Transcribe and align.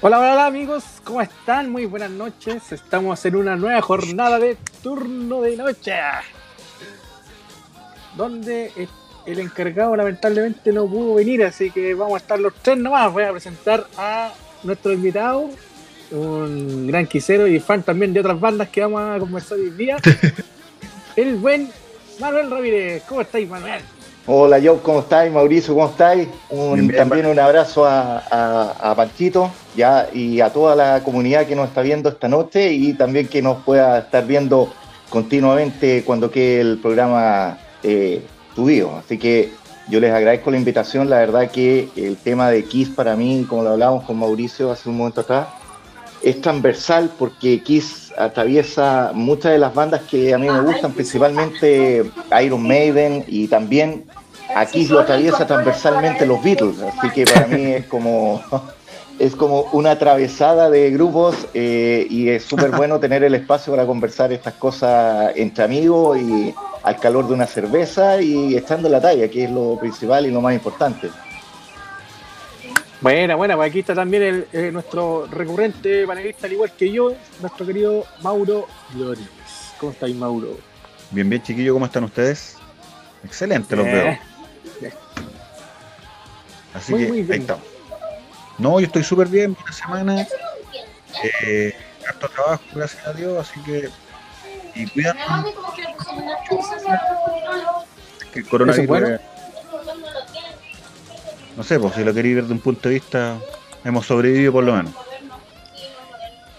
Hola, 0.00 0.20
hola, 0.20 0.46
amigos, 0.46 0.84
¿cómo 1.02 1.20
están? 1.20 1.70
Muy 1.70 1.86
buenas 1.86 2.10
noches. 2.12 2.70
Estamos 2.70 3.24
en 3.26 3.34
una 3.34 3.56
nueva 3.56 3.82
jornada 3.82 4.38
de 4.38 4.56
turno 4.80 5.40
de 5.40 5.56
noche. 5.56 5.94
Donde 8.16 8.72
el 9.28 9.40
encargado 9.40 9.94
lamentablemente 9.94 10.72
no 10.72 10.86
pudo 10.86 11.14
venir, 11.14 11.44
así 11.44 11.70
que 11.70 11.92
vamos 11.92 12.14
a 12.14 12.16
estar 12.16 12.40
los 12.40 12.54
tres 12.54 12.78
nomás. 12.78 13.12
Voy 13.12 13.24
a 13.24 13.30
presentar 13.30 13.86
a 13.98 14.32
nuestro 14.62 14.92
invitado, 14.92 15.50
un 16.10 16.86
gran 16.86 17.06
quisero 17.06 17.46
y 17.46 17.60
fan 17.60 17.82
también 17.82 18.14
de 18.14 18.20
otras 18.20 18.40
bandas 18.40 18.68
que 18.70 18.80
vamos 18.80 19.02
a 19.02 19.18
conversar 19.18 19.58
hoy 19.58 19.70
día. 19.70 19.98
el 21.16 21.36
buen 21.36 21.70
Manuel 22.18 22.50
Ramírez. 22.50 23.02
¿Cómo 23.06 23.20
estáis, 23.20 23.46
Manuel? 23.48 23.82
Hola 24.26 24.58
Joe, 24.62 24.78
¿cómo 24.82 25.00
estáis? 25.00 25.32
Mauricio, 25.32 25.74
¿cómo 25.74 25.88
estáis? 25.88 26.28
también 26.96 27.26
un 27.26 27.38
abrazo 27.38 27.86
a, 27.86 28.94
Panchito 28.94 29.50
ya, 29.74 30.08
y 30.12 30.40
a 30.40 30.50
toda 30.50 30.74
la 30.76 31.02
comunidad 31.02 31.46
que 31.46 31.56
nos 31.56 31.68
está 31.68 31.80
viendo 31.80 32.10
esta 32.10 32.28
noche 32.28 32.72
y 32.72 32.92
también 32.92 33.28
que 33.28 33.40
nos 33.40 33.62
pueda 33.62 34.00
estar 34.00 34.26
viendo 34.26 34.70
continuamente 35.08 36.04
cuando 36.04 36.30
quede 36.30 36.60
el 36.60 36.78
programa 36.78 37.56
eh, 37.82 38.22
Así 38.98 39.18
que 39.18 39.52
yo 39.88 40.00
les 40.00 40.12
agradezco 40.12 40.50
la 40.50 40.58
invitación. 40.58 41.08
La 41.08 41.18
verdad 41.18 41.50
que 41.50 41.88
el 41.96 42.16
tema 42.16 42.50
de 42.50 42.64
Kiss 42.64 42.88
para 42.88 43.14
mí, 43.16 43.46
como 43.48 43.62
lo 43.62 43.70
hablábamos 43.70 44.04
con 44.04 44.18
Mauricio 44.18 44.70
hace 44.70 44.88
un 44.88 44.96
momento 44.96 45.20
atrás, 45.20 45.48
es 46.22 46.40
transversal 46.40 47.10
porque 47.18 47.62
Kiss 47.62 48.12
atraviesa 48.18 49.12
muchas 49.14 49.52
de 49.52 49.58
las 49.58 49.72
bandas 49.72 50.02
que 50.02 50.34
a 50.34 50.38
mí 50.38 50.48
me 50.48 50.60
gustan, 50.60 50.92
principalmente 50.92 52.10
Iron 52.42 52.66
Maiden 52.66 53.24
y 53.28 53.46
también 53.46 54.04
aquí 54.56 54.86
lo 54.88 55.00
atraviesa 55.00 55.46
transversalmente 55.46 56.26
los 56.26 56.42
Beatles, 56.42 56.76
así 56.82 57.10
que 57.10 57.24
para 57.24 57.46
mí 57.46 57.62
es 57.74 57.86
como 57.86 58.42
es 59.18 59.34
como 59.34 59.62
una 59.72 59.92
atravesada 59.92 60.70
de 60.70 60.90
grupos 60.90 61.48
eh, 61.54 62.06
y 62.08 62.28
es 62.28 62.44
súper 62.44 62.70
bueno 62.70 63.00
tener 63.00 63.24
el 63.24 63.34
espacio 63.34 63.72
para 63.72 63.86
conversar 63.86 64.32
estas 64.32 64.54
cosas 64.54 65.32
entre 65.36 65.64
amigos 65.64 66.18
y 66.18 66.54
al 66.82 66.98
calor 67.00 67.26
de 67.26 67.34
una 67.34 67.46
cerveza 67.46 68.22
y 68.22 68.54
estando 68.54 68.88
la 68.88 69.00
talla, 69.00 69.28
que 69.28 69.44
es 69.44 69.50
lo 69.50 69.78
principal 69.78 70.26
y 70.26 70.30
lo 70.30 70.40
más 70.40 70.54
importante. 70.54 71.10
Buena, 73.00 73.36
buena, 73.36 73.54
pues 73.56 73.70
aquí 73.70 73.80
está 73.80 73.94
también 73.94 74.22
el, 74.22 74.48
eh, 74.52 74.70
nuestro 74.72 75.26
recurrente 75.26 76.06
panelista, 76.06 76.46
al 76.46 76.52
igual 76.52 76.72
que 76.72 76.90
yo, 76.90 77.12
nuestro 77.40 77.64
querido 77.64 78.04
Mauro 78.22 78.66
Flores. 78.92 79.28
¿Cómo 79.78 79.92
estáis, 79.92 80.16
Mauro? 80.16 80.58
Bien, 81.12 81.28
bien, 81.28 81.42
chiquillo, 81.42 81.74
¿cómo 81.74 81.86
están 81.86 82.04
ustedes? 82.04 82.56
Excelente, 83.24 83.76
los 83.76 83.84
veo. 83.84 84.18
Así 86.74 86.94
que 86.94 87.04
ahí 87.04 87.26
estamos. 87.30 87.77
No, 88.58 88.80
yo 88.80 88.86
estoy 88.86 89.04
súper 89.04 89.28
bien, 89.28 89.56
una 89.62 89.72
semana. 89.72 90.26
Eh, 91.44 91.74
harto 92.08 92.28
trabajo, 92.28 92.62
gracias 92.74 93.06
a 93.06 93.12
Dios, 93.12 93.48
así 93.48 93.60
que. 93.60 93.88
Y 94.74 94.86
cuidan. 94.88 95.16
Que 98.32 98.40
el 98.40 98.48
coronavirus. 98.48 99.20
No 101.56 101.64
sé, 101.64 101.80
pues 101.80 101.94
si 101.94 102.04
lo 102.04 102.14
queréis 102.14 102.36
ver 102.36 102.44
de 102.44 102.52
un 102.52 102.60
punto 102.60 102.88
de 102.88 102.94
vista, 102.96 103.36
hemos 103.84 104.06
sobrevivido 104.06 104.52
por 104.52 104.64
lo 104.64 104.74
menos. 104.74 104.94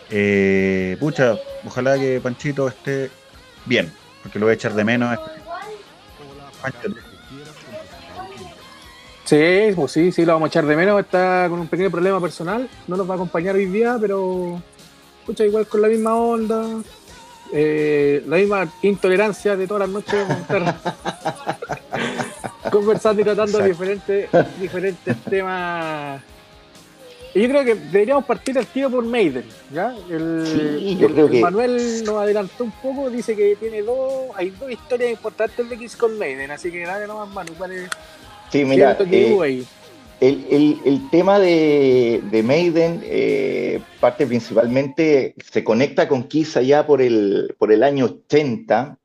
Eh, 0.10 0.98
pucha, 1.00 1.36
ojalá 1.66 1.98
que 1.98 2.20
Panchito 2.20 2.68
esté 2.68 3.12
bien, 3.66 3.94
porque 4.24 4.40
lo 4.40 4.46
voy 4.46 4.52
a 4.52 4.56
echar 4.56 4.74
de 4.74 4.84
menos. 4.84 5.18
Sí, 9.30 9.74
pues 9.76 9.92
sí, 9.92 10.12
sí, 10.12 10.26
lo 10.26 10.34
vamos 10.34 10.48
a 10.48 10.50
echar 10.50 10.66
de 10.66 10.76
menos. 10.76 11.00
Está 11.00 11.46
con 11.52 11.60
un 11.60 11.68
pequeño 11.68 11.92
problema 11.92 12.20
personal. 12.20 12.68
No 12.88 12.98
nos 12.98 13.08
va 13.08 13.14
a 13.14 13.16
acompañar 13.16 13.54
hoy 13.54 13.68
día, 13.68 13.96
pero. 14.02 14.60
Escucha, 15.20 15.46
igual 15.46 15.68
con 15.68 15.84
la 15.84 15.88
misma 15.88 16.16
onda. 16.16 16.66
Eh, 17.54 18.24
la 18.26 18.38
misma 18.38 18.68
intolerancia 18.82 19.56
de 19.56 19.68
todas 19.68 19.88
las 19.88 19.90
noches. 19.90 20.26
conversando 22.72 23.22
y 23.22 23.26
tratando 23.26 23.60
diferentes, 23.60 24.30
diferentes 24.60 25.16
temas. 25.26 26.24
Y 27.36 27.44
yo 27.44 27.50
creo 27.50 27.64
que 27.64 27.76
deberíamos 27.76 28.26
partir 28.26 28.58
al 28.58 28.66
tiro 28.66 28.90
por 28.90 29.06
Maiden, 29.06 29.46
¿ya? 29.72 29.94
El, 30.10 30.98
yo 31.00 31.08
creo 31.08 31.30
que... 31.30 31.40
Manuel 31.40 32.04
nos 32.04 32.16
adelantó 32.16 32.64
un 32.64 32.72
poco, 32.72 33.12
dice 33.12 33.36
que 33.36 33.56
tiene 33.60 33.84
dos, 33.84 34.30
hay 34.36 34.50
dos 34.50 34.72
historias 34.72 35.12
importantes 35.12 35.70
de 35.70 35.78
Kiss 35.78 35.96
con 35.96 36.18
Maiden, 36.18 36.50
así 36.50 36.72
que 36.72 36.84
dale 36.84 37.06
nomás, 37.06 37.30
Manu, 37.30 37.54
¿cuál 37.56 37.74
es? 37.74 37.90
Sí, 38.52 38.66
mira, 38.66 38.98
eh, 39.00 39.64
el, 40.22 40.46
el, 40.50 40.80
el, 40.86 41.10
tema 41.10 41.40
de, 41.40 42.22
de 42.30 42.44
Maiden 42.44 43.02
eh, 43.04 43.80
parte 44.00 44.26
principalmente, 44.26 45.36
se 45.52 45.64
conecta 45.64 46.08
con 46.08 46.24
Kiss 46.24 46.58
allá 46.58 46.86
por 46.86 47.02
el, 47.02 47.56
por 47.58 47.72
el 47.72 47.84
año 47.84 48.06
80, 48.06 48.98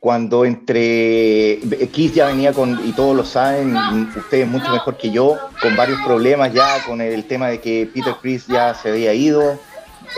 cuando 0.00 0.44
entre 0.44 1.60
Kiss 1.92 2.14
ya 2.14 2.26
venía 2.26 2.52
con, 2.52 2.78
y 2.86 2.92
todos 2.92 3.16
lo 3.16 3.24
saben, 3.24 3.74
ustedes 4.16 4.46
mucho 4.46 4.70
mejor 4.70 4.98
que 4.98 5.10
yo, 5.10 5.38
con 5.62 5.76
varios 5.76 5.98
problemas 6.04 6.52
ya, 6.52 6.84
con 6.86 7.00
el 7.00 7.24
tema 7.24 7.48
de 7.48 7.60
que 7.60 7.88
Peter 7.92 8.14
Chris 8.20 8.46
ya 8.46 8.74
se 8.74 8.90
había 8.90 9.14
ido, 9.14 9.58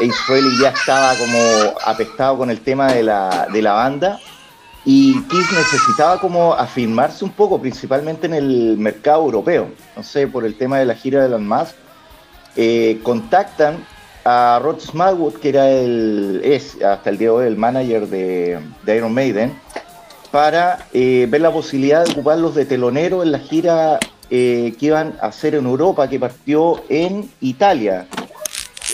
Ace 0.02 0.12
Frehley 0.26 0.50
ya 0.60 0.70
estaba 0.70 1.14
como 1.16 1.38
apestado 1.84 2.38
con 2.38 2.50
el 2.50 2.60
tema 2.60 2.92
de 2.92 3.04
la, 3.04 3.46
de 3.52 3.62
la 3.62 3.74
banda, 3.74 4.18
y 4.88 5.20
Kiss 5.24 5.52
necesitaba 5.52 6.20
como 6.20 6.54
afirmarse 6.54 7.24
un 7.24 7.32
poco, 7.32 7.60
principalmente 7.60 8.28
en 8.28 8.34
el 8.34 8.78
mercado 8.78 9.24
europeo. 9.24 9.68
No 9.96 10.02
sé, 10.04 10.28
por 10.28 10.46
el 10.46 10.56
tema 10.56 10.78
de 10.78 10.86
la 10.86 10.94
gira 10.94 11.20
de 11.20 11.26
Elon 11.26 11.46
Musk, 11.46 11.74
eh, 12.54 13.00
contactan 13.02 13.84
a 14.24 14.60
Rod 14.62 14.78
Smallwood, 14.78 15.34
que 15.34 15.48
era 15.48 15.68
el, 15.68 16.40
es 16.44 16.80
hasta 16.80 17.10
el 17.10 17.18
día 17.18 17.28
de 17.28 17.34
hoy 17.34 17.46
el 17.48 17.56
manager 17.56 18.06
de, 18.06 18.60
Iron 18.86 19.12
Maiden, 19.12 19.58
para 20.30 20.86
eh, 20.92 21.26
ver 21.28 21.40
la 21.40 21.50
posibilidad 21.50 22.04
de 22.04 22.12
ocuparlos 22.12 22.54
de 22.54 22.64
telonero 22.64 23.24
en 23.24 23.32
la 23.32 23.40
gira 23.40 23.98
eh, 24.30 24.72
que 24.78 24.86
iban 24.86 25.16
a 25.20 25.26
hacer 25.26 25.56
en 25.56 25.66
Europa, 25.66 26.08
que 26.08 26.20
partió 26.20 26.84
en 26.88 27.28
Italia. 27.40 28.06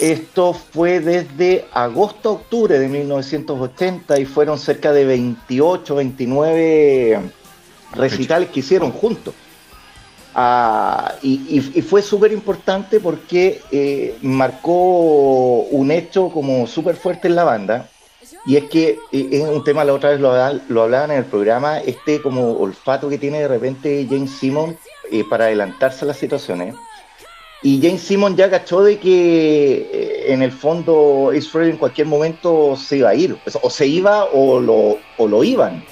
Esto 0.01 0.55
fue 0.55 1.01
desde 1.01 1.67
agosto 1.73 2.31
a 2.31 2.33
octubre 2.33 2.79
de 2.79 2.89
1980 2.89 4.19
y 4.19 4.25
fueron 4.25 4.59
cerca 4.59 4.93
de 4.93 5.05
28, 5.05 5.95
29 5.95 7.21
recitales 7.95 8.49
que 8.49 8.61
hicieron 8.61 8.91
juntos. 8.91 9.35
Ah, 10.35 11.13
y, 11.23 11.61
fue 11.83 12.01
súper 12.01 12.33
importante 12.33 13.01
porque 13.01 13.61
eh, 13.71 14.17
marcó 14.23 15.61
un 15.71 15.91
hecho 15.91 16.31
como 16.31 16.67
súper 16.67 16.97
fuerte 16.97 17.29
en 17.29 17.37
la 17.37 17.45
banda. 17.45 17.89
Y 18.47 18.57
es 18.57 18.65
que 18.65 18.99
eh, 19.13 19.29
es 19.31 19.43
un 19.43 19.63
tema, 19.63 19.85
la 19.85 19.93
otra 19.93 20.11
vez 20.11 20.21
lo, 20.21 20.33
hablaban 20.83 21.11
en 21.11 21.19
el 21.19 21.25
programa, 21.25 21.79
este 21.79 22.21
como 22.21 22.53
olfato 22.53 23.09
que 23.09 23.19
tiene 23.19 23.41
de 23.41 23.49
repente 23.49 24.07
James 24.09 24.33
Simon 24.33 24.77
eh, 25.11 25.23
para 25.29 25.45
adelantarse 25.45 26.05
a 26.05 26.09
las 26.09 26.17
situaciones. 26.17 26.75
Y 27.63 27.81
James 27.81 28.03
Simon 28.03 28.37
ya 28.37 28.51
cachó 28.51 28.83
de 28.83 28.99
que 28.99 29.89
eh, 29.93 30.33
en 30.33 30.43
el 30.43 30.51
fondo 30.51 31.33
Israel 31.33 31.71
en 31.71 31.77
cualquier 31.77 32.09
momento 32.09 32.77
se 32.77 32.99
iba 32.99 33.11
a 33.11 33.15
ir, 33.15 33.37
o 33.61 33.71
se 33.71 33.87
iba 33.87 34.25
o 34.25 34.59
lo, 34.59 34.99
o 35.17 35.29
lo 35.29 35.45
iban. 35.45 35.85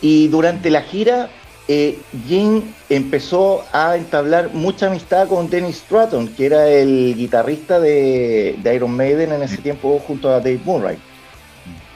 Y 0.00 0.28
durante 0.28 0.68
la 0.70 0.82
gira, 0.82 1.30
eh, 1.68 2.00
James 2.28 2.64
empezó 2.88 3.64
a 3.72 3.96
entablar 3.96 4.50
mucha 4.52 4.88
amistad 4.88 5.28
con 5.28 5.48
Dennis 5.48 5.76
Stratton, 5.76 6.26
que 6.26 6.46
era 6.46 6.68
el 6.68 7.14
guitarrista 7.14 7.78
de, 7.78 8.58
Iron 8.74 8.96
Maiden 8.96 9.30
en 9.30 9.42
ese 9.42 9.58
tiempo 9.58 10.02
junto 10.04 10.30
a 10.30 10.40
Dave 10.40 10.60
Murray. 10.64 10.98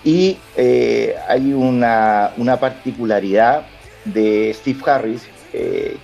Y 0.05 0.37
eh, 0.57 1.17
hay 1.29 1.53
una, 1.53 2.33
una 2.37 2.61
particularidad 2.61 3.67
de 4.05 4.55
Steve 4.55 4.79
Harris, 4.87 5.23
eh, 5.57 5.97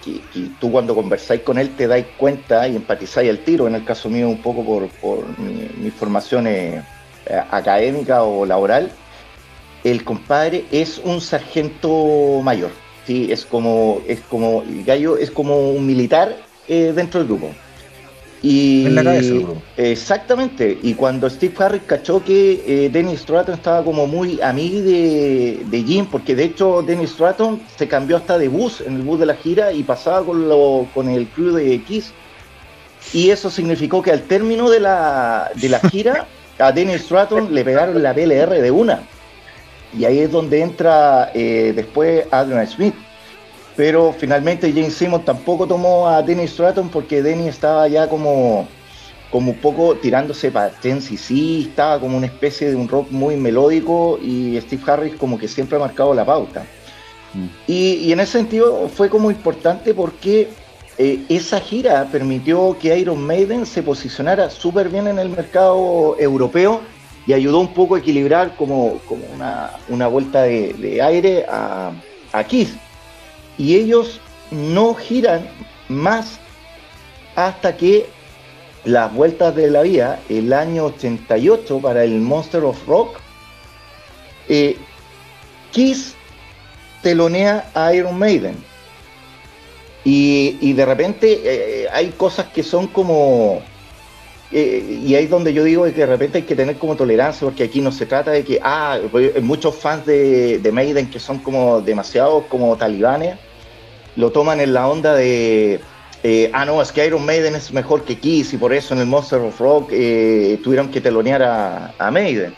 tú 0.61 0.71
cuando 0.71 0.95
conversáis 0.95 1.41
con 1.41 1.59
él 1.59 1.75
te 1.77 1.89
dais 1.89 2.07
cuenta 2.17 2.69
y 2.69 2.77
empatizáis 2.77 3.31
al 3.31 3.41
tiro, 3.41 3.67
en 3.67 3.75
el 3.75 3.85
caso 3.85 4.09
mío 4.09 4.29
un 4.29 4.41
poco 4.41 4.63
por, 5.01 5.27
mi, 5.39 5.91
formación 5.91 6.47
eh, 6.47 6.81
académica 7.51 8.23
o 8.23 8.47
laboral, 8.47 8.93
el 9.83 10.05
compadre 10.05 10.67
es 10.71 10.99
un 10.99 11.21
sargento 11.21 12.41
mayor, 12.45 12.71
¿sí? 13.07 13.33
es 13.33 13.45
como, 13.45 14.01
es 14.07 14.21
como, 14.21 14.63
el 14.63 14.85
gallo 14.85 15.17
es 15.17 15.33
como 15.33 15.71
un 15.71 15.85
militar 15.85 16.37
eh, 16.69 16.93
dentro 16.95 17.19
del 17.19 17.27
grupo. 17.27 17.51
Y, 18.43 18.87
en 18.87 18.95
la 18.95 19.05
cabeza 19.05 19.35
Exactamente. 19.77 20.79
Y 20.83 20.95
cuando 20.95 21.29
Steve 21.29 21.55
Harris 21.59 21.83
cachó 21.87 22.25
que 22.25 22.63
eh, 22.67 22.91
Dennis 22.91 23.21
Stratton 23.21 23.55
estaba 23.55 23.85
como 23.85 24.07
muy 24.07 24.41
amigo 24.41 24.81
de, 24.81 25.63
de, 25.67 25.83
Jim, 25.83 26.07
porque 26.07 26.35
de 26.35 26.45
hecho 26.45 26.83
Dennis 26.83 27.11
Stratton 27.11 27.61
se 27.77 27.87
cambió 27.87 28.17
hasta 28.17 28.39
de 28.39 28.49
bus 28.49 28.81
en 28.81 28.97
el 28.97 29.03
bus 29.03 29.21
de 29.21 29.27
la 29.27 29.35
gira 29.35 29.73
y 29.73 29.83
pasaba 29.83 30.25
con, 30.25 30.49
lo, 30.49 30.87
con 30.95 31.09
el 31.09 31.27
crew 31.29 31.55
de 31.55 31.83
Kiss. 31.83 32.13
Y 33.13 33.31
eso 33.31 33.51
significó 33.51 34.03
que 34.03 34.11
al 34.11 34.23
término 34.23 34.71
de 34.71 34.81
la, 34.81 35.51
de 35.55 35.69
la 35.69 35.81
gira, 35.81 36.27
a 36.59 36.73
Dennis 36.73 37.03
Stratton 37.03 37.55
le 37.55 37.65
pegaron 37.65 38.03
la 38.03 38.15
PLR 38.15 38.61
de 38.61 38.71
una. 38.71 39.03
Y 39.99 40.05
ahí 40.05 40.21
es 40.21 40.31
donde 40.31 40.63
entra 40.63 41.31
eh, 41.35 41.73
después 41.75 42.25
Adrian 42.31 42.67
Smith 42.67 42.95
pero 43.81 44.13
finalmente 44.13 44.71
James 44.71 44.93
Simmons 44.93 45.25
tampoco 45.25 45.67
tomó 45.67 46.07
a 46.07 46.21
Dennis 46.21 46.51
Stratton 46.51 46.91
porque 46.91 47.23
Dennis 47.23 47.47
estaba 47.47 47.89
ya 47.89 48.11
como, 48.11 48.69
como 49.31 49.53
un 49.53 49.57
poco 49.57 49.95
tirándose 49.95 50.51
para 50.51 50.71
sí, 50.83 51.67
estaba 51.71 51.99
como 51.99 52.19
una 52.19 52.27
especie 52.27 52.69
de 52.69 52.77
un 52.77 52.87
rock 52.87 53.11
muy 53.11 53.37
melódico 53.37 54.19
y 54.23 54.61
Steve 54.61 54.83
Harris 54.87 55.15
como 55.15 55.39
que 55.39 55.49
siempre 55.49 55.77
ha 55.77 55.81
marcado 55.81 56.13
la 56.13 56.27
pauta. 56.27 56.67
Mm. 57.33 57.47
Y, 57.69 58.13
en 58.13 58.21
ese 58.21 58.33
sentido 58.33 58.87
fue 58.91 59.09
como 59.09 59.31
importante 59.31 59.95
porque 59.95 60.51
eh, 60.99 61.25
esa 61.31 61.59
gira 61.59 62.07
permitió 62.13 62.77
que 62.79 62.99
Iron 62.99 63.27
Maiden 63.27 63.65
se 63.65 63.83
posicionara 63.83 64.51
súper 64.51 64.91
bien 64.91 65.07
en 65.07 65.19
el 65.19 65.31
mercado 65.31 66.17
europeo 66.19 66.83
y 67.27 67.33
ayudó 67.33 67.61
un 67.61 67.73
poco 67.73 67.95
a 67.95 68.01
equilibrar 68.01 68.57
como, 68.57 68.99
como 69.09 69.23
una, 69.89 70.07
vuelta 70.07 70.43
de, 70.43 71.01
aire 71.01 71.47
a, 71.49 71.93
a 72.35 72.45
Kiss 72.45 72.77
y 73.61 73.77
ellos 73.77 74.21
no 74.51 74.95
giran 74.95 75.47
más 75.91 76.41
hasta 77.37 77.77
que 77.77 78.07
las 78.85 79.13
vueltas 79.13 79.55
de 79.55 79.71
la 79.71 79.83
vía, 79.83 80.19
el 80.31 80.55
año 80.55 80.87
88 80.87 81.79
para 81.81 82.03
el 82.05 82.21
Monster 82.21 82.65
of 82.65 82.79
Rock, 82.89 83.19
eh, 84.49 84.79
Kiss 85.73 86.15
telonea 87.03 87.71
a 87.75 87.93
Iron 87.93 88.19
Maiden. 88.19 88.57
Y, 90.05 90.73
de 90.73 90.87
repente 90.87 91.41
eh, 91.45 91.87
hay 91.93 92.09
cosas 92.11 92.47
que 92.47 92.63
son 92.63 92.87
como... 92.87 93.61
Eh, 94.53 95.03
y 95.05 95.15
ahí 95.15 95.25
es 95.25 95.31
donde 95.31 95.53
yo 95.53 95.63
digo 95.63 95.85
que 95.85 95.93
de 95.93 96.07
repente 96.07 96.39
hay 96.39 96.45
que 96.45 96.57
tener 96.57 96.77
como 96.79 96.97
tolerancia, 96.97 97.45
porque 97.45 97.65
aquí 97.65 97.83
no 97.83 97.93
se 97.93 98.07
trata 98.07 98.31
de 98.31 98.43
que, 98.43 98.59
ah, 98.63 98.99
muchos 99.43 99.77
fans 99.77 100.07
de, 100.07 100.59
de 100.59 100.73
Maiden 100.73 101.11
que 101.11 101.21
son 101.21 101.39
como 101.39 101.83
demasiados 101.83 102.45
como 102.47 102.75
talibanes, 102.77 103.39
lo 104.17 104.31
toman 104.31 104.61
en 104.61 104.75
la 104.75 104.89
onda 104.89 105.15
de, 105.15 105.81
eh, 106.23 106.51
ah, 106.53 106.67
no, 106.67 106.83
es 106.83 106.93
que 106.93 107.07
Iron 107.07 107.25
Maiden 107.25 107.55
es 107.55 107.73
mejor 107.73 108.05
que 108.05 108.19
Kiss 108.19 108.53
y 108.53 108.59
por 108.59 108.75
eso 108.75 108.93
en 108.93 109.01
el 109.01 109.07
Monster 109.07 109.41
of 109.41 109.59
Rock 109.59 109.91
eh, 109.93 110.59
tuvieron 110.63 110.91
que 110.91 111.01
telonear 111.01 111.43
a, 111.43 112.11
Maiden. 112.11 112.55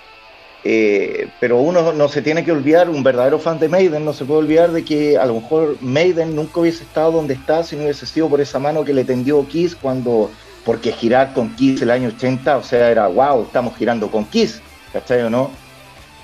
Eh, 0.65 1.29
pero 1.41 1.59
uno 1.59 1.93
no 1.93 2.09
se 2.09 2.23
tiene 2.23 2.45
que 2.45 2.53
olvidar, 2.53 2.89
un 2.89 3.03
verdadero 3.03 3.39
fan 3.39 3.59
de 3.59 3.69
Maiden 3.69 4.05
no 4.05 4.13
se 4.13 4.25
puede 4.25 4.41
olvidar 4.41 4.71
de 4.71 4.85
que 4.85 5.19
a 5.19 5.27
lo 5.27 5.35
mejor 5.35 5.77
Maiden 5.81 6.37
nunca 6.37 6.61
hubiese 6.61 6.85
estado 6.85 7.13
donde 7.13 7.35
está 7.35 7.65
si 7.65 7.75
no 7.75 7.83
hubiese 7.83 8.07
sido 8.07 8.29
por 8.29 8.41
esa 8.41 8.61
mano 8.61 8.85
que 8.85 8.95
le 8.95 9.05
tendió 9.05 9.47
Kiss 9.49 9.75
cuando, 9.75 10.31
porque 10.65 10.93
girar 10.93 11.33
con 11.33 11.55
Kiss 11.57 11.83
el 11.83 11.91
año 11.91 12.09
80, 12.09 12.59
o 12.59 12.63
sea, 12.63 12.91
era 12.91 13.09
wow, 13.09 13.43
estamos 13.43 13.77
girando 13.77 14.09
con 14.09 14.25
Kiss, 14.25 14.61
¿cachai 14.93 15.23
o 15.23 15.31
no? 15.31 15.51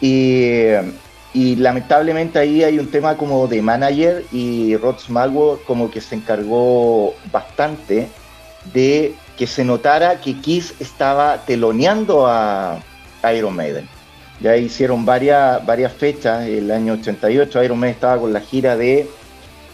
Y 0.01 0.67
y 1.35 1.57
lamentablemente 1.57 2.39
ahí 2.39 2.65
hay 2.65 2.79
un 2.79 2.91
tema 2.91 3.17
como 3.17 3.47
de 3.47 3.61
manager 3.61 4.25
y 4.33 4.77
Rod 4.77 4.99
Smallwood 4.99 5.59
como 5.67 5.91
que 5.91 6.01
se 6.01 6.15
encargó 6.15 7.15
bastante 7.31 8.09
de 8.73 9.15
que 9.37 9.47
se 9.47 9.65
notara 9.65 10.21
que 10.21 10.41
Kiss 10.41 10.75
estaba 10.81 11.45
teloneando 11.45 12.27
a 12.27 12.81
Iron 13.35 13.55
Maiden. 13.55 13.89
Ya 14.41 14.57
hicieron 14.57 15.05
varias, 15.05 15.65
varias 15.67 15.93
fechas, 15.93 16.47
el 16.47 16.71
año 16.71 16.95
88 16.95 17.65
Iron 17.65 17.79
Maiden 17.79 17.95
estaba 17.95 18.21
con 18.21 18.33
la 18.33 18.41
gira 18.41 18.77
de 18.77 19.09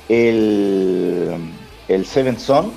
el, 0.09 2.05
Seven 2.07 2.39
Son, 2.39 2.73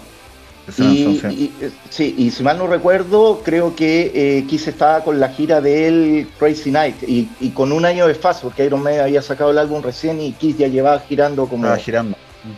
y, 0.77 1.51
eh, 1.61 1.71
sí. 1.89 2.13
Y, 2.17 2.31
si 2.31 2.43
mal 2.43 2.57
no 2.57 2.67
recuerdo, 2.67 3.41
creo 3.43 3.75
que 3.75 4.11
eh, 4.13 4.45
Kiss 4.47 4.67
estaba 4.67 5.03
con 5.03 5.19
la 5.19 5.29
gira 5.29 5.61
del 5.61 6.27
Crazy 6.37 6.71
Night 6.71 6.95
y, 7.07 7.49
con 7.51 7.71
un 7.71 7.85
año 7.85 8.05
de 8.07 8.15
fase, 8.15 8.41
porque 8.43 8.65
Iron 8.65 8.83
Maiden 8.83 9.01
había 9.01 9.21
sacado 9.21 9.51
el 9.51 9.57
álbum 9.57 9.81
recién 9.81 10.19
y 10.19 10.33
Kiss 10.33 10.57
ya 10.57 10.67
llevaba 10.67 10.99
girando 10.99 11.47
como, 11.47 11.73
girando. 11.77 12.17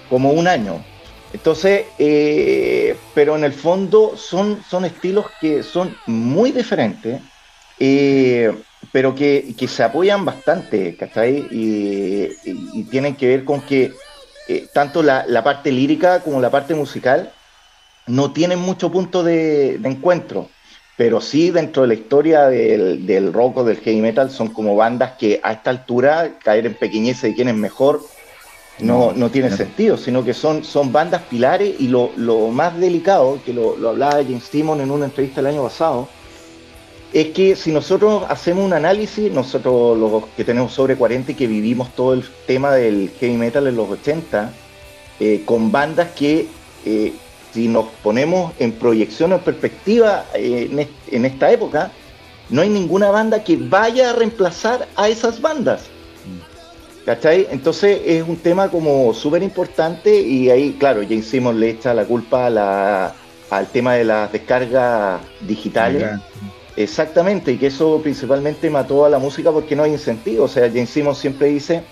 como 0.09 0.31
un 0.31 0.47
año. 0.47 0.83
Entonces, 1.31 1.85
eh, 1.99 2.97
pero 3.13 3.35
en 3.35 3.43
el 3.43 3.53
fondo 3.53 4.17
son, 4.17 4.63
son 4.67 4.85
estilos 4.85 5.27
que 5.39 5.61
son 5.61 5.95
muy 6.07 6.51
diferentes, 6.51 7.21
pero 8.91 9.13
que, 9.13 9.53
se 9.67 9.83
apoyan 9.83 10.25
bastante, 10.25 10.95
¿cachai? 10.95 11.47
Y, 11.51 12.29
y, 12.43 12.83
tienen 12.85 13.15
que 13.15 13.27
ver 13.27 13.45
con 13.45 13.61
que 13.61 13.93
tanto 14.73 15.03
la, 15.03 15.25
la 15.27 15.43
parte 15.43 15.71
lírica 15.71 16.21
como 16.21 16.41
la 16.41 16.49
parte 16.49 16.73
musical 16.73 17.31
no 18.09 18.31
tienen 18.31 18.59
mucho 18.59 18.91
punto 18.91 19.23
de, 19.23 19.75
encuentro, 19.75 20.49
pero 20.97 21.21
sí 21.21 21.51
dentro 21.51 21.83
de 21.83 21.89
la 21.89 21.93
historia 21.93 22.47
del, 22.47 23.31
rock 23.31 23.57
o 23.57 23.63
del 23.63 23.77
heavy 23.77 24.01
metal 24.01 24.31
son 24.31 24.49
como 24.49 24.75
bandas 24.75 25.13
que 25.17 25.39
a 25.43 25.53
esta 25.53 25.69
altura 25.69 26.37
caer 26.43 26.65
en 26.65 26.73
pequeñez 26.73 27.21
de 27.21 27.33
quién 27.33 27.47
es 27.47 27.55
mejor 27.55 28.01
no, 28.79 29.11
no, 29.13 29.29
tiene 29.29 29.51
sentido, 29.51 29.97
sino 29.97 30.23
que 30.23 30.33
son, 30.33 30.63
son 30.63 30.91
bandas 30.91 31.21
pilares 31.23 31.75
y 31.79 31.87
lo, 31.87 32.09
más 32.49 32.77
delicado, 32.79 33.39
que 33.45 33.53
lo, 33.53 33.75
hablaba 33.89 34.23
James 34.23 34.49
Timon 34.49 34.81
en 34.81 34.89
una 34.89 35.05
entrevista 35.05 35.41
el 35.41 35.47
año 35.47 35.63
pasado, 35.63 36.07
es 37.11 37.27
que 37.29 37.55
si 37.55 37.71
nosotros 37.71 38.23
hacemos 38.29 38.63
un 38.63 38.73
análisis, 38.73 39.31
nosotros 39.31 39.97
los 39.97 40.25
que 40.37 40.45
tenemos 40.45 40.71
sobre 40.71 40.95
40 40.95 41.31
y 41.31 41.35
que 41.35 41.47
vivimos 41.47 41.93
todo 41.93 42.13
el 42.13 42.23
tema 42.47 42.71
del 42.71 43.11
heavy 43.19 43.35
metal 43.35 43.67
en 43.67 43.75
los 43.75 43.89
80, 43.89 44.53
eh, 45.19 45.41
con 45.43 45.71
bandas 45.71 46.11
que 46.11 46.47
eh, 46.85 47.13
si 47.53 47.67
nos 47.67 47.85
ponemos 48.03 48.53
en 48.59 48.71
proyección 48.73 49.31
o 49.31 49.35
en 49.35 49.41
perspectiva 49.41 50.25
eh, 50.33 50.87
en, 51.11 51.25
esta 51.25 51.51
época, 51.51 51.91
no 52.49 52.61
hay 52.61 52.69
ninguna 52.69 53.11
banda 53.11 53.43
que 53.43 53.57
vaya 53.57 54.11
a 54.11 54.13
reemplazar 54.13 54.87
a 54.95 55.09
esas 55.09 55.41
bandas. 55.41 55.83
¿Cachai? 57.05 57.47
Entonces 57.49 58.01
es 58.05 58.23
un 58.27 58.37
tema 58.37 58.69
como 58.69 59.13
súper 59.13 59.41
importante 59.41 60.21
y 60.21 60.49
ahí, 60.49 60.75
claro, 60.79 61.01
James 61.01 61.25
Simmons 61.25 61.57
le 61.57 61.71
echa 61.71 61.93
la 61.93 62.05
culpa 62.05 62.47
al 63.49 63.67
tema 63.67 63.95
de 63.95 64.03
las 64.03 64.31
descargas 64.31 65.19
digitales. 65.41 66.19
Exactamente, 66.75 67.53
y 67.53 67.57
que 67.57 67.67
eso 67.67 67.99
principalmente 68.01 68.69
mató 68.69 69.05
a 69.05 69.09
la 69.09 69.17
música 69.17 69.51
porque 69.51 69.75
no 69.75 69.83
hay 69.83 69.93
incentivo. 69.93 70.45
O 70.45 70.47
sea, 70.47 70.67
James 70.67 70.89
Simmons 70.89 71.17
siempre 71.17 71.47
dice 71.47 71.83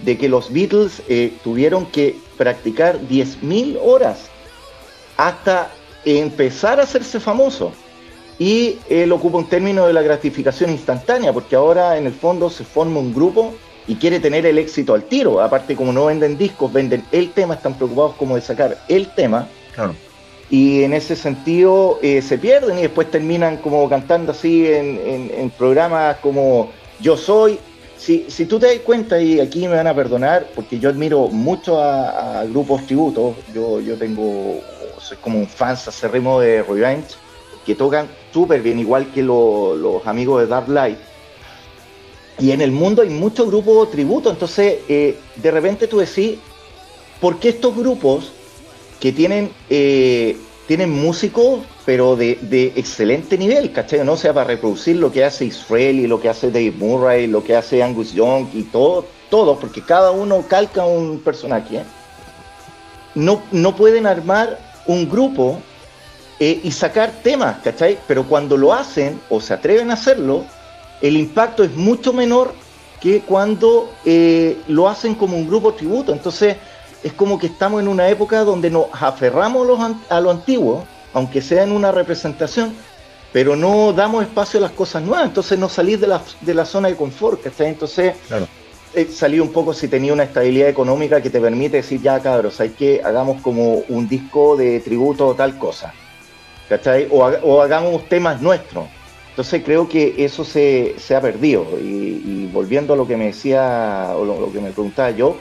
de 0.00 0.18
que 0.18 0.28
los 0.28 0.52
Beatles 0.52 1.02
eh, 1.08 1.32
tuvieron 1.42 1.86
que 1.86 2.16
practicar 2.36 3.00
10.000 3.00 3.78
horas 3.82 4.30
hasta 5.18 5.68
empezar 6.04 6.80
a 6.80 6.84
hacerse 6.84 7.20
famoso. 7.20 7.72
Y 8.38 8.78
él 8.88 9.12
ocupa 9.12 9.38
un 9.38 9.48
término 9.48 9.86
de 9.86 9.92
la 9.92 10.00
gratificación 10.00 10.70
instantánea, 10.70 11.32
porque 11.32 11.56
ahora 11.56 11.98
en 11.98 12.06
el 12.06 12.14
fondo 12.14 12.48
se 12.48 12.64
forma 12.64 13.00
un 13.00 13.12
grupo 13.12 13.52
y 13.86 13.96
quiere 13.96 14.20
tener 14.20 14.46
el 14.46 14.58
éxito 14.58 14.94
al 14.94 15.02
tiro. 15.02 15.42
Aparte, 15.42 15.74
como 15.74 15.92
no 15.92 16.06
venden 16.06 16.38
discos, 16.38 16.72
venden 16.72 17.04
el 17.10 17.32
tema, 17.32 17.54
están 17.54 17.74
preocupados 17.74 18.14
como 18.14 18.36
de 18.36 18.42
sacar 18.42 18.78
el 18.88 19.08
tema. 19.08 19.48
Y 20.50 20.82
en 20.82 20.94
ese 20.94 21.14
sentido 21.14 21.98
eh, 22.00 22.22
se 22.22 22.38
pierden 22.38 22.78
y 22.78 22.82
después 22.82 23.10
terminan 23.10 23.58
como 23.58 23.86
cantando 23.88 24.32
así 24.32 24.66
en, 24.66 25.50
programas 25.58 26.16
como 26.18 26.70
Yo 27.00 27.16
Soy. 27.16 27.58
Si, 27.96 28.26
si, 28.28 28.46
tú 28.46 28.60
te 28.60 28.66
das 28.66 28.78
cuenta, 28.78 29.20
y 29.20 29.40
aquí 29.40 29.66
me 29.66 29.74
van 29.74 29.88
a 29.88 29.94
perdonar, 29.94 30.46
porque 30.54 30.78
yo 30.78 30.88
admiro 30.88 31.26
mucho 31.28 31.82
a, 31.82 32.40
a 32.40 32.44
grupos 32.44 32.86
tributos, 32.86 33.34
yo, 33.52 33.80
yo 33.80 33.96
tengo 33.96 34.60
soy 35.08 35.16
como 35.18 35.38
un 35.38 35.48
fan 35.48 35.72
acérrimo 35.72 36.38
de 36.40 36.62
Revenge, 36.62 37.14
que 37.64 37.74
tocan 37.74 38.08
súper 38.32 38.60
bien, 38.60 38.78
igual 38.78 39.10
que 39.12 39.22
los 39.22 40.06
amigos 40.06 40.42
de 40.42 40.46
Dark 40.46 40.68
Light. 40.68 40.98
Y 42.38 42.52
en 42.52 42.60
el 42.60 42.70
mundo 42.70 43.02
hay 43.02 43.08
muchos 43.08 43.46
grupos 43.48 43.90
tributo, 43.90 44.30
entonces 44.30 44.78
eh, 44.88 45.18
de 45.36 45.50
repente 45.50 45.88
tú 45.88 45.98
decís, 45.98 46.38
¿por 47.20 47.38
qué 47.38 47.48
estos 47.48 47.74
grupos 47.74 48.32
que 49.00 49.12
tienen, 49.12 49.50
eh, 49.70 50.36
tienen 50.66 50.90
músicos, 50.90 51.60
pero 51.84 52.16
de, 52.16 52.72
excelente 52.76 53.38
nivel, 53.38 53.72
¿cachai? 53.72 54.04
No 54.04 54.16
sea 54.16 54.34
para 54.34 54.46
reproducir 54.46 54.96
lo 54.96 55.10
que 55.10 55.24
hace 55.24 55.46
Israel 55.46 55.98
y 55.98 56.06
lo 56.06 56.20
que 56.20 56.28
hace 56.28 56.50
Dave 56.50 56.72
Murray, 56.72 57.26
lo 57.26 57.42
que 57.42 57.56
hace 57.56 57.82
Angus 57.82 58.12
Young 58.12 58.48
y 58.52 58.64
todo, 58.64 59.06
todo, 59.30 59.58
porque 59.58 59.82
cada 59.82 60.10
uno 60.10 60.44
calca 60.46 60.84
un 60.84 61.20
personaje. 61.20 61.78
¿eh? 61.78 61.84
No, 63.14 63.42
no 63.50 63.74
pueden 63.74 64.06
armar 64.06 64.67
un 64.88 65.08
grupo 65.08 65.60
eh, 66.40 66.60
y 66.64 66.72
sacar 66.72 67.12
temas, 67.22 67.58
¿cachai? 67.62 67.98
Pero 68.08 68.26
cuando 68.26 68.56
lo 68.56 68.74
hacen 68.74 69.20
o 69.30 69.40
se 69.40 69.54
atreven 69.54 69.90
a 69.90 69.94
hacerlo, 69.94 70.44
el 71.00 71.16
impacto 71.16 71.62
es 71.62 71.74
mucho 71.76 72.12
menor 72.12 72.52
que 73.00 73.20
cuando 73.20 73.92
eh, 74.04 74.60
lo 74.66 74.88
hacen 74.88 75.14
como 75.14 75.36
un 75.36 75.46
grupo 75.46 75.74
tributo. 75.74 76.12
Entonces 76.12 76.56
es 77.04 77.12
como 77.12 77.38
que 77.38 77.46
estamos 77.46 77.80
en 77.80 77.86
una 77.86 78.08
época 78.08 78.42
donde 78.42 78.70
nos 78.70 78.86
aferramos 78.92 79.68
a 80.08 80.20
lo 80.20 80.30
antiguo 80.30 80.84
aunque 81.14 81.40
sea 81.42 81.62
en 81.62 81.72
una 81.72 81.92
representación, 81.92 82.74
pero 83.32 83.56
no 83.56 83.92
damos 83.92 84.22
espacio 84.22 84.58
a 84.58 84.62
las 84.62 84.72
cosas 84.72 85.02
nuevas, 85.02 85.26
entonces 85.26 85.58
no 85.58 85.68
salís 85.68 86.00
de 86.00 86.06
la, 86.06 86.22
de 86.40 86.54
la 86.54 86.64
zona 86.64 86.88
de 86.88 86.96
confort, 86.96 87.42
¿cachai? 87.42 87.68
Entonces. 87.68 88.14
Eh, 88.94 89.40
un 89.40 89.52
poco 89.52 89.74
si 89.74 89.88
tenía 89.88 90.12
una 90.12 90.24
estabilidad 90.24 90.68
económica 90.68 91.20
que 91.20 91.30
te 91.30 91.40
permite 91.40 91.78
decir, 91.78 92.00
ya 92.00 92.20
cabros, 92.20 92.60
hay 92.60 92.70
que 92.70 93.00
hagamos 93.02 93.40
como 93.42 93.82
un 93.88 94.08
disco 94.08 94.56
de 94.56 94.80
tributo 94.80 95.28
o 95.28 95.34
tal 95.34 95.58
cosa, 95.58 95.92
¿cachai? 96.68 97.08
O, 97.10 97.60
hagamos 97.60 98.08
temas 98.08 98.40
nuestros. 98.40 98.86
Entonces 99.30 99.62
creo 99.64 99.88
que 99.88 100.14
eso 100.18 100.44
se, 100.44 100.96
ha 101.14 101.20
perdido. 101.20 101.64
Y, 101.80 102.48
volviendo 102.52 102.94
a 102.94 102.96
lo 102.96 103.06
que 103.06 103.16
me 103.16 103.26
decía, 103.26 104.12
o 104.16 104.24
lo, 104.24 104.52
que 104.52 104.60
me 104.60 104.70
preguntaba 104.70 105.10
yo, 105.10 105.36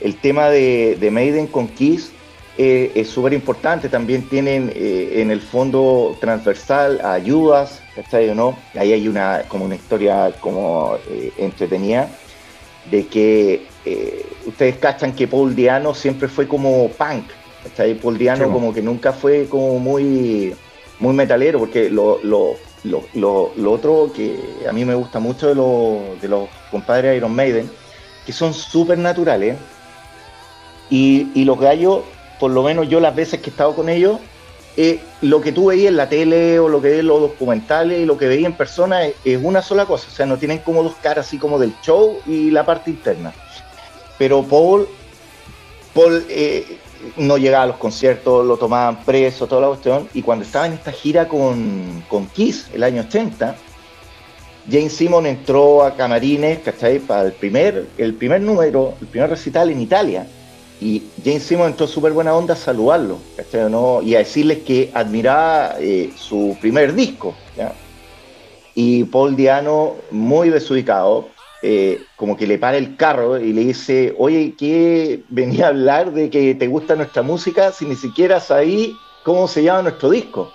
el 0.00 0.16
tema 0.16 0.50
de, 0.50 0.98
de 1.00 1.10
Maiden 1.10 1.46
con 1.46 1.68
Kiss 1.68 2.10
eh, 2.58 2.92
es 2.94 3.08
súper 3.08 3.32
importante. 3.32 3.88
También 3.88 4.28
tienen 4.28 4.70
eh, 4.74 5.14
en 5.16 5.30
el 5.30 5.40
fondo 5.40 6.16
transversal 6.20 7.00
ayudas, 7.02 7.80
¿cachai 7.94 8.28
o 8.28 8.34
no? 8.34 8.58
Ahí 8.74 8.92
hay 8.92 9.08
una, 9.08 9.44
como 9.48 9.64
una 9.64 9.76
historia 9.76 10.32
como 10.40 10.96
eh, 11.08 11.32
entretenida 11.38 12.10
de 12.90 13.06
que 13.06 13.66
ustedes 14.46 14.76
cachan 14.76 15.14
que 15.14 15.28
Paul 15.28 15.54
Diano 15.54 15.94
siempre 15.94 16.28
fue 16.28 16.46
como 16.46 16.88
punk, 16.88 17.24
¿cachai? 17.64 17.94
Paul 17.94 18.18
Diano 18.18 18.50
como 18.50 18.72
que 18.72 18.82
nunca 18.82 19.12
fue 19.12 19.46
como 19.48 19.78
muy, 19.78 20.54
muy 20.98 21.14
metalero, 21.14 21.58
porque 21.58 21.90
lo, 21.90 22.20
lo, 22.22 22.56
lo, 22.84 23.52
lo, 23.56 23.72
otro 23.72 24.12
que 24.14 24.38
a 24.68 24.72
mí 24.72 24.84
me 24.84 24.94
gusta 24.94 25.18
mucho 25.18 25.48
de, 25.48 26.18
de 26.20 26.28
los 26.28 26.48
compadres 26.70 27.16
Iron 27.16 27.34
Maiden, 27.34 27.70
que 28.24 28.32
son 28.32 28.54
súper 28.54 28.98
naturales, 28.98 29.56
y, 30.90 31.28
y 31.34 31.44
los 31.44 31.58
gallos 31.58 32.02
por 32.38 32.50
lo 32.50 32.62
menos 32.62 32.88
yo 32.88 33.00
las 33.00 33.14
veces 33.14 33.40
que 33.40 33.50
he 33.50 33.50
estado 33.50 33.74
con 33.74 33.88
ellos, 33.88 34.18
eh, 34.78 35.00
lo 35.22 35.40
que 35.40 35.52
tú 35.52 35.66
veías 35.66 35.88
en 35.88 35.96
la 35.96 36.08
tele 36.08 36.58
o 36.58 36.68
lo 36.68 36.82
que 36.82 36.90
ves 36.90 37.00
en 37.00 37.06
los 37.06 37.20
documentales 37.20 38.00
y 38.00 38.04
lo 38.04 38.18
que 38.18 38.26
veías 38.26 38.46
en 38.46 38.56
persona 38.56 39.06
es, 39.06 39.40
una 39.42 39.62
sola 39.62 39.86
cosa, 39.86 40.06
o 40.08 40.10
sea, 40.14 40.26
no 40.26 40.36
tienen 40.36 40.58
como 40.58 40.82
dos 40.82 40.96
caras 40.96 41.26
así 41.26 41.38
como 41.38 41.58
del 41.58 41.72
show 41.82 42.18
y 42.26 42.50
la 42.50 42.66
parte 42.66 42.90
interna. 42.90 43.32
Pero 44.18 44.42
Paul, 44.42 44.86
Paul 45.94 46.26
eh, 46.28 46.78
no 47.16 47.38
llegaba 47.38 47.64
a 47.64 47.68
los 47.68 47.76
conciertos, 47.78 48.44
lo 48.44 48.58
tomaban 48.58 49.02
preso, 49.02 49.46
toda 49.46 49.62
la 49.62 49.68
cuestión, 49.68 50.10
y 50.12 50.20
cuando 50.20 50.44
estaba 50.44 50.66
en 50.66 50.74
esta 50.74 50.92
gira 50.92 51.26
con, 51.26 52.04
con 52.08 52.26
Kiss, 52.26 52.68
el 52.74 52.82
año 52.82 53.00
80, 53.02 53.56
James 54.70 54.92
Simon 54.92 55.24
entró 55.24 55.84
a 55.84 55.94
Camarines, 55.94 56.58
¿cachai? 56.58 56.98
Para 56.98 57.22
el 57.22 57.32
primer, 57.32 57.86
el 57.96 58.14
primer 58.14 58.42
número, 58.42 58.94
el 59.00 59.06
primer 59.06 59.30
recital 59.30 59.70
en 59.70 59.80
Italia 59.80 60.26
y 60.80 61.02
James 61.24 61.42
Simon 61.42 61.68
entró 61.68 61.86
súper 61.86 62.12
buena 62.12 62.34
onda 62.34 62.54
a 62.54 62.56
saludarlo. 62.56 63.18
¿no? 63.70 64.02
Y 64.02 64.14
a 64.14 64.18
decirles 64.18 64.58
que 64.58 64.90
admiraba 64.94 65.76
eh, 65.80 66.10
su 66.16 66.56
primer 66.60 66.94
disco. 66.94 67.34
Y 68.74 69.04
Paul 69.04 69.36
Diano, 69.36 69.94
muy 70.10 70.50
desubicado, 70.50 71.30
eh, 71.62 71.98
como 72.16 72.36
que 72.36 72.46
le 72.46 72.58
para 72.58 72.76
el 72.76 72.96
carro 72.96 73.38
y 73.38 73.54
le 73.54 73.62
dice, 73.62 74.14
oye, 74.18 74.54
¿qué 74.58 75.24
venía 75.30 75.66
a 75.66 75.68
hablar 75.68 76.12
de 76.12 76.28
que 76.28 76.54
te 76.54 76.66
gusta 76.66 76.94
nuestra 76.94 77.22
música 77.22 77.72
si 77.72 77.86
ni 77.86 77.96
siquiera 77.96 78.38
sabí 78.38 78.94
cómo 79.24 79.48
se 79.48 79.62
llama 79.62 79.82
nuestro 79.82 80.10
disco? 80.10 80.52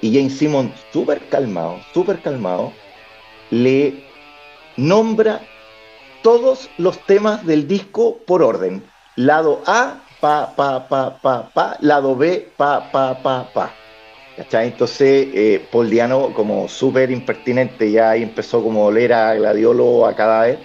Y 0.00 0.16
James 0.16 0.38
Simon, 0.38 0.72
súper 0.90 1.28
calmado, 1.28 1.80
súper 1.92 2.20
calmado, 2.22 2.72
le 3.50 4.02
nombra 4.78 5.42
todos 6.22 6.70
los 6.78 6.98
temas 7.04 7.44
del 7.44 7.68
disco 7.68 8.18
por 8.26 8.42
orden 8.42 8.82
lado 9.16 9.62
A, 9.66 10.00
pa, 10.20 10.54
pa, 10.56 10.88
pa, 10.88 11.18
pa, 11.20 11.50
pa, 11.52 11.76
lado 11.80 12.16
B, 12.16 12.48
pa, 12.56 12.90
pa, 12.90 13.22
pa, 13.22 13.48
pa. 13.52 13.74
¿Cachai? 14.36 14.68
Entonces, 14.68 15.28
eh, 15.34 15.66
Paul 15.70 15.90
Diano, 15.90 16.32
como 16.32 16.68
súper 16.68 17.10
impertinente, 17.10 17.90
ya 17.90 18.10
ahí 18.10 18.22
empezó 18.22 18.62
como 18.62 18.84
a 18.84 18.86
oler 18.86 19.12
a 19.12 19.34
gladiolo 19.34 20.06
a 20.06 20.14
cada 20.14 20.44
vez. 20.44 20.58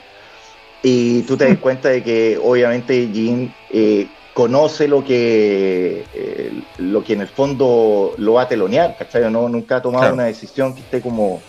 Y 0.82 1.24
tú 1.24 1.36
te 1.36 1.50
das 1.50 1.58
cuenta 1.62 1.90
de 1.90 2.02
que, 2.04 2.40
obviamente, 2.42 3.10
Jim 3.12 3.52
eh, 3.70 4.08
conoce 4.34 4.88
lo 4.88 5.04
que, 5.04 6.06
eh, 6.14 6.62
lo 6.78 7.04
que 7.04 7.14
en 7.14 7.22
el 7.22 7.28
fondo 7.28 8.14
lo 8.18 8.34
va 8.34 8.44
a 8.44 8.48
telonear, 8.48 8.96
¿cachai? 8.98 9.30
No, 9.30 9.50
nunca 9.50 9.78
ha 9.78 9.82
tomado 9.82 10.14
una 10.14 10.26
decisión 10.26 10.74
que 10.74 10.80
esté 10.82 11.02
como, 11.02 11.42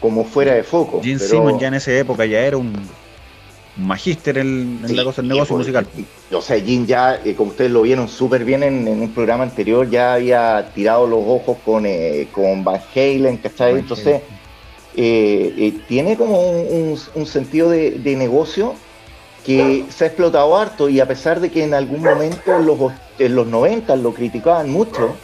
como 0.00 0.24
fuera 0.24 0.54
de 0.54 0.62
foco. 0.62 1.02
Jim 1.02 1.18
Simon 1.18 1.58
ya 1.58 1.68
en 1.68 1.74
esa 1.74 1.92
época 1.92 2.24
ya 2.24 2.40
era 2.40 2.56
un 2.56 2.72
magíster 3.76 4.38
en, 4.38 4.80
la 4.88 5.04
cosa 5.04 5.22
del 5.22 5.30
negocio 5.30 5.56
musical. 5.56 5.86
o 6.32 6.42
sea, 6.42 6.60
Jim 6.60 6.86
ya, 6.86 7.20
eh, 7.24 7.34
como 7.34 7.50
ustedes 7.50 7.70
lo 7.70 7.82
vieron 7.82 8.08
súper 8.08 8.44
bien 8.44 8.62
en, 8.62 8.86
un 8.86 9.10
programa 9.12 9.44
anterior, 9.44 9.88
ya 9.88 10.14
había 10.14 10.70
tirado 10.74 11.06
los 11.06 11.20
ojos 11.26 11.56
con, 11.64 11.86
eh, 11.86 12.28
con 12.32 12.64
Van 12.64 12.80
Halen, 12.94 13.38
¿cachai? 13.38 13.78
Entonces, 13.78 14.20
eh, 14.94 15.80
tiene 15.88 16.16
como 16.16 16.40
un, 16.40 17.26
sentido 17.26 17.70
de, 17.70 18.16
negocio 18.16 18.74
que 19.44 19.86
se 19.88 20.04
ha 20.04 20.06
explotado 20.08 20.56
harto 20.56 20.88
y 20.88 21.00
a 21.00 21.08
pesar 21.08 21.40
de 21.40 21.50
que 21.50 21.64
en 21.64 21.74
algún 21.74 22.02
momento 22.02 22.54
en 22.54 22.66
los, 22.66 22.78
en 23.18 23.34
los 23.34 23.46
90 23.46 23.96
lo 23.96 24.12
criticaban 24.12 24.70
mucho, 24.70 25.16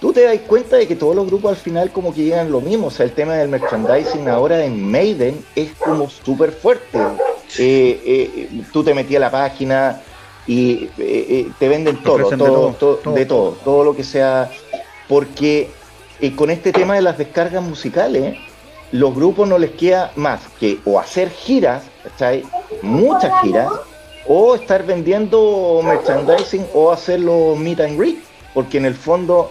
tú 0.00 0.12
te 0.12 0.22
das 0.22 0.38
cuenta 0.46 0.76
de 0.76 0.86
que 0.86 0.96
todos 0.96 1.16
los 1.16 1.26
grupos 1.26 1.50
al 1.50 1.56
final 1.56 1.90
como 1.90 2.14
que 2.14 2.22
llegan 2.22 2.50
lo 2.52 2.60
mismo. 2.60 2.86
O 2.86 2.90
sea, 2.90 3.04
el 3.04 3.12
tema 3.12 3.34
del 3.34 3.48
merchandising 3.48 4.28
ahora 4.28 4.64
en 4.64 4.88
Maiden 4.88 5.44
es 5.56 5.72
como 5.72 6.08
súper 6.08 6.52
fuerte. 6.52 6.98
Eh, 7.56 8.00
eh, 8.04 8.62
tú 8.72 8.84
te 8.84 8.94
metías 8.94 9.22
a 9.22 9.26
la 9.26 9.30
página 9.30 10.02
y 10.46 10.88
eh, 10.98 11.48
te 11.58 11.68
venden 11.68 12.02
todo, 12.02 12.28
todo, 12.36 13.14
de 13.14 13.26
todo, 13.26 13.52
todo, 13.64 13.84
lo 13.84 13.96
que 13.96 14.04
sea, 14.04 14.50
porque 15.08 15.70
con 16.36 16.50
este 16.50 16.72
tema 16.72 16.94
de 16.94 17.02
las 17.02 17.18
descargas 17.18 17.62
musicales, 17.62 18.36
los 18.92 19.14
grupos 19.14 19.48
no 19.48 19.58
les 19.58 19.72
queda 19.72 20.12
más 20.16 20.40
que 20.58 20.78
o 20.84 20.98
hacer 20.98 21.30
giras, 21.30 21.84
muchas 22.82 23.32
giras, 23.42 23.70
o 24.26 24.54
estar 24.54 24.84
vendiendo 24.84 25.80
merchandising 25.82 26.66
o 26.74 26.92
hacer 26.92 27.20
los 27.20 27.58
meet 27.58 27.80
and 27.80 27.98
greet, 27.98 28.18
porque 28.54 28.78
en 28.78 28.86
el 28.86 28.94
fondo 28.94 29.50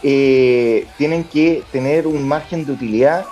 tienen 0.00 1.24
que 1.24 1.62
tener 1.72 2.06
un 2.06 2.26
margen 2.26 2.64
de 2.64 2.72
utilidad 2.72 3.26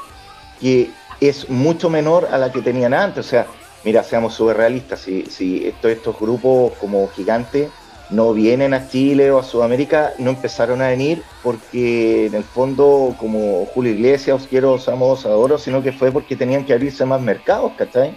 que 0.61 0.91
es 1.21 1.49
mucho 1.49 1.89
menor 1.89 2.29
a 2.31 2.39
la 2.39 2.51
que 2.51 2.63
tenían 2.63 2.93
antes. 2.93 3.27
O 3.27 3.29
sea, 3.29 3.47
mira, 3.87 4.03
seamos 4.03 4.35
súper 4.35 4.57
realistas, 4.57 4.99
si, 4.99 5.27
si 5.27 5.65
estos 5.65 6.19
grupos 6.19 6.73
como 6.81 7.09
gigantes 7.09 7.71
no 8.11 8.33
vienen 8.33 8.75
a 8.75 8.89
Chile 8.89 9.31
o 9.31 9.39
a 9.39 9.45
Sudamérica, 9.45 10.13
no 10.19 10.31
empezaron 10.31 10.83
a 10.83 10.89
venir 10.89 11.23
porque 11.45 12.27
en 12.27 12.35
el 12.35 12.43
fondo, 12.43 13.15
como 13.17 13.65
Julio 13.67 13.93
Iglesias, 13.93 14.43
os 14.43 14.49
quiero, 14.49 14.73
os 14.73 14.89
amo, 14.89 15.07
os 15.11 15.25
adoro, 15.25 15.57
sino 15.57 15.85
que 15.85 15.93
fue 15.93 16.11
porque 16.11 16.35
tenían 16.35 16.65
que 16.65 16.73
abrirse 16.73 17.05
más 17.05 17.21
mercados, 17.21 17.73
¿cachai? 17.79 18.17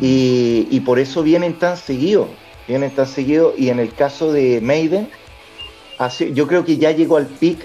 Y, 0.00 0.66
y 0.70 0.80
por 0.80 0.98
eso 0.98 1.22
vienen 1.22 1.58
tan 1.58 1.76
seguidos, 1.76 2.28
vienen 2.66 2.90
tan 2.90 3.06
seguidos, 3.06 3.52
y 3.58 3.68
en 3.68 3.80
el 3.80 3.92
caso 3.92 4.32
de 4.32 4.62
Maiden, 4.62 5.10
yo 6.32 6.46
creo 6.46 6.64
que 6.64 6.78
ya 6.78 6.90
llegó 6.92 7.18
al 7.18 7.26
pic 7.26 7.58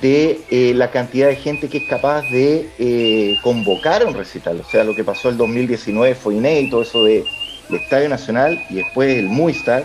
de 0.00 0.40
eh, 0.50 0.72
la 0.74 0.90
cantidad 0.90 1.28
de 1.28 1.36
gente 1.36 1.68
que 1.68 1.78
es 1.78 1.88
capaz 1.88 2.22
de 2.30 2.70
eh, 2.78 3.36
convocar 3.42 4.02
a 4.02 4.06
un 4.06 4.14
recital. 4.14 4.60
O 4.60 4.70
sea, 4.70 4.84
lo 4.84 4.94
que 4.94 5.04
pasó 5.04 5.28
el 5.28 5.36
2019 5.36 6.14
fue 6.14 6.36
inédito, 6.36 6.82
eso 6.82 7.04
de, 7.04 7.24
del 7.68 7.80
Estadio 7.80 8.08
Nacional 8.08 8.62
y 8.70 8.76
después 8.76 9.18
el 9.18 9.28
Movistar. 9.28 9.84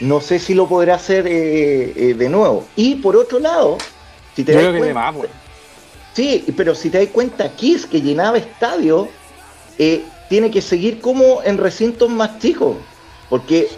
No 0.00 0.20
sé 0.20 0.38
si 0.38 0.54
lo 0.54 0.66
podrá 0.66 0.94
hacer 0.94 1.26
eh, 1.28 2.14
de 2.16 2.28
nuevo. 2.28 2.66
Y 2.74 2.96
por 2.96 3.16
otro 3.16 3.38
lado, 3.38 3.76
si 4.34 4.44
te 4.44 4.52
das 4.54 4.76
cuenta, 4.76 5.12
Sí, 6.14 6.44
pero 6.56 6.74
si 6.74 6.90
te 6.90 6.98
das 6.98 7.08
cuenta, 7.08 7.54
Kiss, 7.54 7.86
que 7.86 8.00
llenaba 8.00 8.38
estadio, 8.38 9.08
tiene 10.28 10.50
que 10.50 10.60
seguir 10.60 11.00
como 11.00 11.42
en 11.44 11.58
recintos 11.58 12.10
más 12.10 12.38
chicos. 12.38 12.76
Porque 13.30 13.68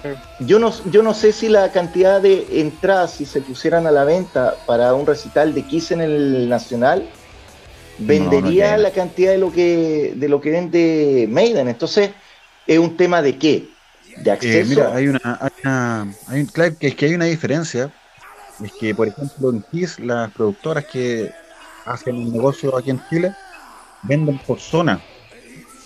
yo 0.40 0.58
no, 0.58 0.72
yo 0.90 1.02
no 1.02 1.12
sé 1.12 1.30
si 1.30 1.50
la 1.50 1.70
cantidad 1.72 2.22
de 2.22 2.46
entradas, 2.52 3.12
si 3.12 3.26
se 3.26 3.42
pusieran 3.42 3.86
a 3.86 3.90
la 3.90 4.04
venta 4.04 4.56
para 4.66 4.94
un 4.94 5.06
recital 5.06 5.52
de 5.54 5.62
Kiss 5.62 5.92
en 5.92 6.00
el 6.00 6.48
Nacional, 6.48 7.06
vendería 7.98 8.78
la 8.78 8.92
cantidad 8.92 9.30
de 9.30 9.36
lo 9.36 9.52
que 9.52 10.14
de 10.16 10.28
lo 10.30 10.40
que 10.40 10.50
vende 10.50 11.28
Maiden. 11.30 11.68
Entonces, 11.68 12.12
¿es 12.66 12.78
un 12.78 12.96
tema 12.96 13.20
de 13.20 13.36
qué? 13.36 13.68
¿De 14.16 14.30
eh, 14.30 14.32
acceso? 14.32 14.70
mira, 14.70 14.94
hay 14.94 15.08
una, 15.08 15.38
hay 15.38 15.50
una 15.62 16.14
hay 16.28 16.46
que 16.76 16.86
es 16.86 16.94
que 16.94 17.06
hay 17.06 17.14
una 17.14 17.26
diferencia. 17.26 17.92
Es 18.64 18.72
que, 18.72 18.94
por 18.94 19.08
ejemplo, 19.08 19.50
en 19.50 19.62
Kiss, 19.70 19.98
las 19.98 20.30
productoras 20.30 20.86
que 20.86 21.30
hacen 21.84 22.16
un 22.16 22.32
negocio 22.32 22.74
aquí 22.74 22.88
en 22.88 23.02
Chile 23.10 23.34
venden 24.02 24.38
por 24.38 24.58
zona. 24.58 25.02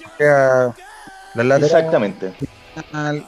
O 0.04 0.18
sea, 0.18 0.72
Exactamente 1.34 2.32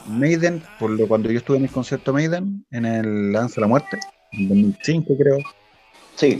Maiden, 0.07 0.61
por 0.79 0.91
lo 0.91 1.07
cuando 1.07 1.31
yo 1.31 1.39
estuve 1.39 1.57
en 1.57 1.63
el 1.63 1.71
concierto 1.71 2.13
Maiden, 2.13 2.65
en 2.71 2.85
el 2.85 3.33
Danza 3.33 3.55
de 3.55 3.61
la 3.61 3.67
Muerte, 3.67 3.99
en 4.31 4.47
2005 4.49 5.17
creo. 5.17 5.37
Sí, 6.15 6.37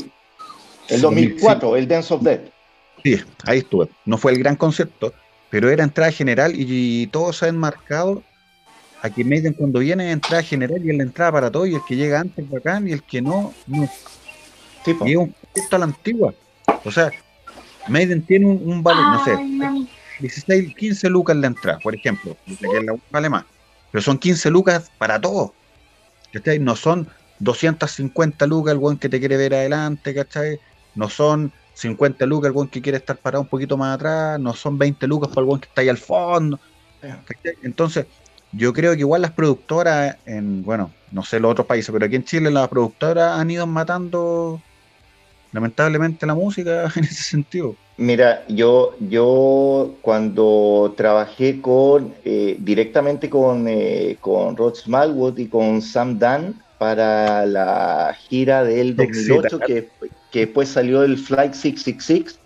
el 0.90 1.02
2004, 1.02 1.76
el 1.76 1.88
Dance 1.88 2.14
of 2.14 2.22
Death. 2.22 2.42
Sí, 3.04 3.18
ahí 3.46 3.60
estuve. 3.60 3.90
No 4.06 4.18
fue 4.18 4.34
el 4.34 4.40
gran 4.40 4.56
concierto, 4.56 5.14
pero 5.50 5.70
era 5.70 5.84
entrada 5.84 6.12
general 6.12 6.54
y, 6.56 7.08
todos 7.08 7.38
se 7.38 7.48
han 7.48 7.58
marcado 7.58 8.24
Aquí 9.02 9.24
Maiden 9.24 9.54
cuando 9.54 9.80
viene 9.80 10.10
a 10.10 10.12
entrada 10.12 10.44
general 10.44 10.86
y 10.86 10.90
es 10.90 10.98
la 10.98 11.04
entrada 11.04 11.32
para 11.32 11.50
todo 11.50 11.66
y 11.66 11.74
el 11.74 11.82
que 11.88 11.96
llega 11.96 12.20
antes 12.20 12.50
bacán 12.50 12.86
y 12.86 12.92
el 12.92 13.02
que 13.02 13.22
no, 13.22 13.54
no. 13.66 13.90
y 14.86 15.12
es 15.12 15.18
un 15.18 15.34
proyecto 15.54 15.76
a 15.78 15.80
la 15.80 15.86
antigua. 15.86 16.34
O 16.84 16.92
sea, 16.92 17.10
Maiden 17.88 18.22
tiene 18.24 18.46
un, 18.46 18.84
valor, 18.84 19.06
no 19.06 19.24
sé, 19.24 19.79
16, 20.20 20.76
15 20.76 21.10
lucas 21.10 21.36
la 21.38 21.48
entrada, 21.48 21.80
por 21.80 21.96
ejemplo, 21.96 22.36
que 22.46 22.84
la 22.84 22.96
vale 23.10 23.30
más. 23.30 23.46
Pero 23.92 24.02
son 24.02 24.18
15 24.18 24.50
lucas 24.50 24.92
para 24.98 25.20
todo. 25.20 25.54
No 26.60 26.76
son 26.76 27.08
250 27.40 28.46
lucas 28.46 28.74
el 28.74 28.80
buen 28.80 28.98
que 28.98 29.10
te 29.10 29.20
quiere 29.20 29.38
ver 29.38 29.54
adelante, 29.54 30.14
¿cachai? 30.14 30.60
No 30.96 31.10
son 31.10 31.52
50 31.74 32.26
lucas 32.26 32.48
el 32.48 32.54
buen 32.54 32.68
que 32.68 32.82
quiere 32.82 32.98
estar 32.98 33.18
parado 33.18 33.42
un 33.42 33.48
poquito 33.48 33.78
más 33.78 33.96
atrás, 33.96 34.40
no 34.40 34.54
son 34.54 34.78
20 34.78 35.08
lucas 35.08 35.30
para 35.30 35.42
el 35.42 35.46
buen 35.46 35.62
que 35.62 35.68
está 35.68 35.82
ahí 35.82 35.90
al 35.90 35.98
fondo. 35.98 36.60
Entonces, 37.64 38.06
yo 38.52 38.74
creo 38.74 38.94
que 38.94 39.00
igual 39.00 39.22
las 39.22 39.32
productoras, 39.32 40.18
en, 40.26 40.64
bueno, 40.64 40.92
no 41.12 41.24
sé 41.24 41.40
los 41.40 41.52
otros 41.52 41.68
países, 41.68 41.92
pero 41.92 42.06
aquí 42.06 42.16
en 42.16 42.26
Chile 42.26 42.52
las 42.52 42.68
productoras 42.68 43.40
han 43.40 43.50
ido 43.50 43.66
matando 43.66 44.62
lamentablemente 45.52 46.26
la 46.26 46.36
música 46.36 46.92
en 46.96 47.04
ese 47.04 47.24
sentido. 47.24 47.76
Mira, 48.00 48.46
yo, 48.48 48.96
yo 49.10 49.92
cuando 50.02 50.94
trabajé 50.96 51.60
con 51.60 52.14
eh, 52.24 52.56
directamente 52.58 53.30
con, 53.30 53.68
eh, 53.68 54.16
con 54.22 54.56
Rod 54.56 54.76
Smallwood 54.76 55.38
y 55.38 55.48
con 55.48 55.82
Sam 55.82 56.18
Dunn 56.18 56.56
para 56.78 57.46
la 57.46 58.16
gira 58.30 58.64
del 58.64 58.96
2008, 58.96 59.60
que, 59.60 59.90
que 60.32 60.40
después 60.46 60.70
salió 60.70 61.04
el 61.04 61.18
Flight 61.18 61.54
666, 61.54 62.40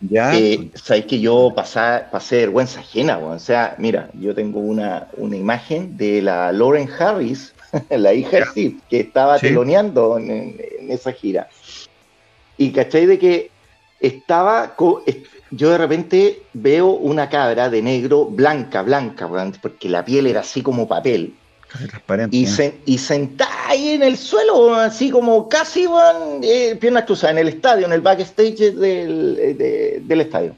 ya. 0.00 0.38
Eh, 0.38 0.70
Sabes 0.74 1.06
que 1.06 1.18
yo 1.18 1.54
pasé, 1.56 2.04
pasé 2.12 2.40
vergüenza 2.40 2.80
ajena, 2.80 3.16
o 3.16 3.38
sea, 3.38 3.76
mira, 3.78 4.10
yo 4.20 4.34
tengo 4.34 4.60
una, 4.60 5.08
una 5.16 5.34
imagen 5.34 5.96
de 5.96 6.20
la 6.20 6.52
Lauren 6.52 6.90
Harris, 6.98 7.54
la 7.88 8.12
hija 8.12 8.36
de 8.36 8.44
Steve, 8.44 8.74
que 8.90 9.00
estaba 9.00 9.38
teloneando 9.38 10.18
en, 10.18 10.60
esa 10.90 11.10
gira. 11.10 11.48
Y 12.58 12.70
caché 12.70 13.06
de 13.06 13.18
que 13.18 13.53
estaba, 14.00 14.74
yo 15.50 15.70
de 15.70 15.78
repente 15.78 16.42
veo 16.52 16.90
una 16.90 17.28
cabra 17.28 17.70
de 17.70 17.82
negro 17.82 18.26
blanca, 18.26 18.82
blanca, 18.82 19.28
porque 19.62 19.88
la 19.88 20.04
piel 20.04 20.26
era 20.26 20.40
así 20.40 20.62
como 20.62 20.88
papel. 20.88 21.34
Y, 22.30 22.46
se, 22.46 22.78
y 22.86 22.98
sentada 22.98 23.68
ahí 23.68 23.90
en 23.90 24.02
el 24.04 24.16
suelo, 24.16 24.74
así 24.74 25.10
como 25.10 25.48
casi 25.48 25.86
van 25.86 26.40
eh, 26.42 26.76
piernas 26.80 27.04
cruzadas 27.04 27.32
en 27.32 27.38
el 27.38 27.48
estadio, 27.48 27.86
en 27.86 27.92
el 27.92 28.00
backstage 28.00 28.74
del, 28.74 29.36
eh, 29.40 30.00
del 30.00 30.20
estadio. 30.20 30.54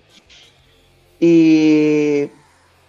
Y 1.19 2.29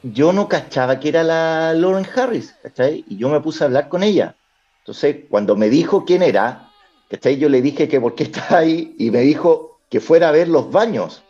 yo 0.04 0.34
no 0.34 0.50
cachaba 0.50 1.00
que 1.00 1.10
era 1.10 1.24
la 1.24 1.74
Lauren 1.74 2.08
Harris, 2.14 2.54
¿cachai? 2.62 3.06
Y 3.08 3.16
yo 3.16 3.30
me 3.30 3.40
puse 3.40 3.64
a 3.64 3.68
hablar 3.68 3.88
con 3.88 4.04
ella. 4.04 4.36
Entonces, 4.80 5.18
cuando 5.30 5.56
me 5.56 5.70
dijo 5.70 6.04
quién 6.04 6.22
era, 6.22 6.70
¿cachai? 7.10 7.38
Yo 7.38 7.48
le 7.48 7.62
dije 7.62 7.88
que 7.88 8.02
por 8.02 8.16
qué 8.16 8.24
está 8.24 8.58
ahí 8.58 8.94
y 8.98 9.10
me 9.10 9.22
dijo 9.22 9.77
que 9.90 10.00
fuera 10.00 10.30
a 10.30 10.32
ver 10.32 10.48
los 10.48 10.72
baños. 10.72 11.24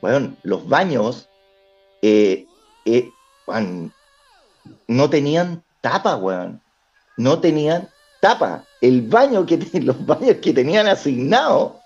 Bueno, 0.00 0.34
los 0.42 0.68
baños 0.68 1.28
eh, 2.02 2.46
no 4.86 5.10
tenían 5.10 5.62
tapa, 5.80 6.16
weón. 6.16 6.60
No 7.16 7.40
tenían 7.40 7.88
tapa. 8.20 8.64
El 8.80 9.02
baño 9.02 9.46
que 9.46 9.56
los 9.82 10.04
baños 10.06 10.36
que 10.42 10.52
tenían 10.52 10.88
asignado, 10.88 11.80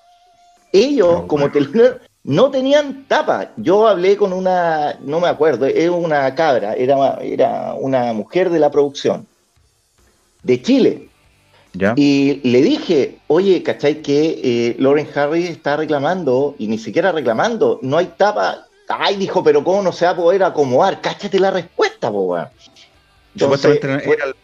ellos 0.73 1.25
como 1.27 1.51
teléfono 1.51 1.97
no 2.25 2.51
tenían 2.51 3.05
tapa. 3.07 3.51
Yo 3.57 3.87
hablé 3.87 4.17
con 4.17 4.33
una, 4.33 4.99
no 5.01 5.21
me 5.21 5.29
acuerdo, 5.29 5.67
es 5.67 5.91
una 5.91 6.35
cabra, 6.35 6.75
era, 6.75 7.19
era 7.21 7.75
una 7.75 8.13
mujer 8.13 8.51
de 8.51 8.59
la 8.59 8.71
producción 8.71 9.27
de 10.43 10.63
Chile. 10.63 11.09
Y 11.97 12.41
le 12.49 12.63
dije, 12.63 13.19
oye, 13.27 13.63
¿cachai? 13.63 14.01
Que 14.01 14.41
eh, 14.43 14.77
Lauren 14.79 15.09
Harris 15.15 15.51
está 15.51 15.77
reclamando, 15.77 16.55
y 16.59 16.69
ni 16.69 16.79
siquiera 16.79 17.13
reclamando, 17.13 17.81
no 17.83 17.99
hay 17.99 18.07
tapa. 18.17 18.67
Ay, 18.89 19.17
dijo, 19.17 19.43
pero 19.43 19.65
¿cómo 19.65 19.83
no 19.83 19.93
se 19.93 20.05
va 20.05 20.13
a 20.13 20.17
poder 20.17 20.43
acomodar? 20.45 21.01
Cáchate 21.01 21.41
la 21.41 21.51
respuesta, 21.51 22.11
po, 22.11 22.37
Supuestamente 23.37 24.05
era 24.05 24.27
el 24.27 24.35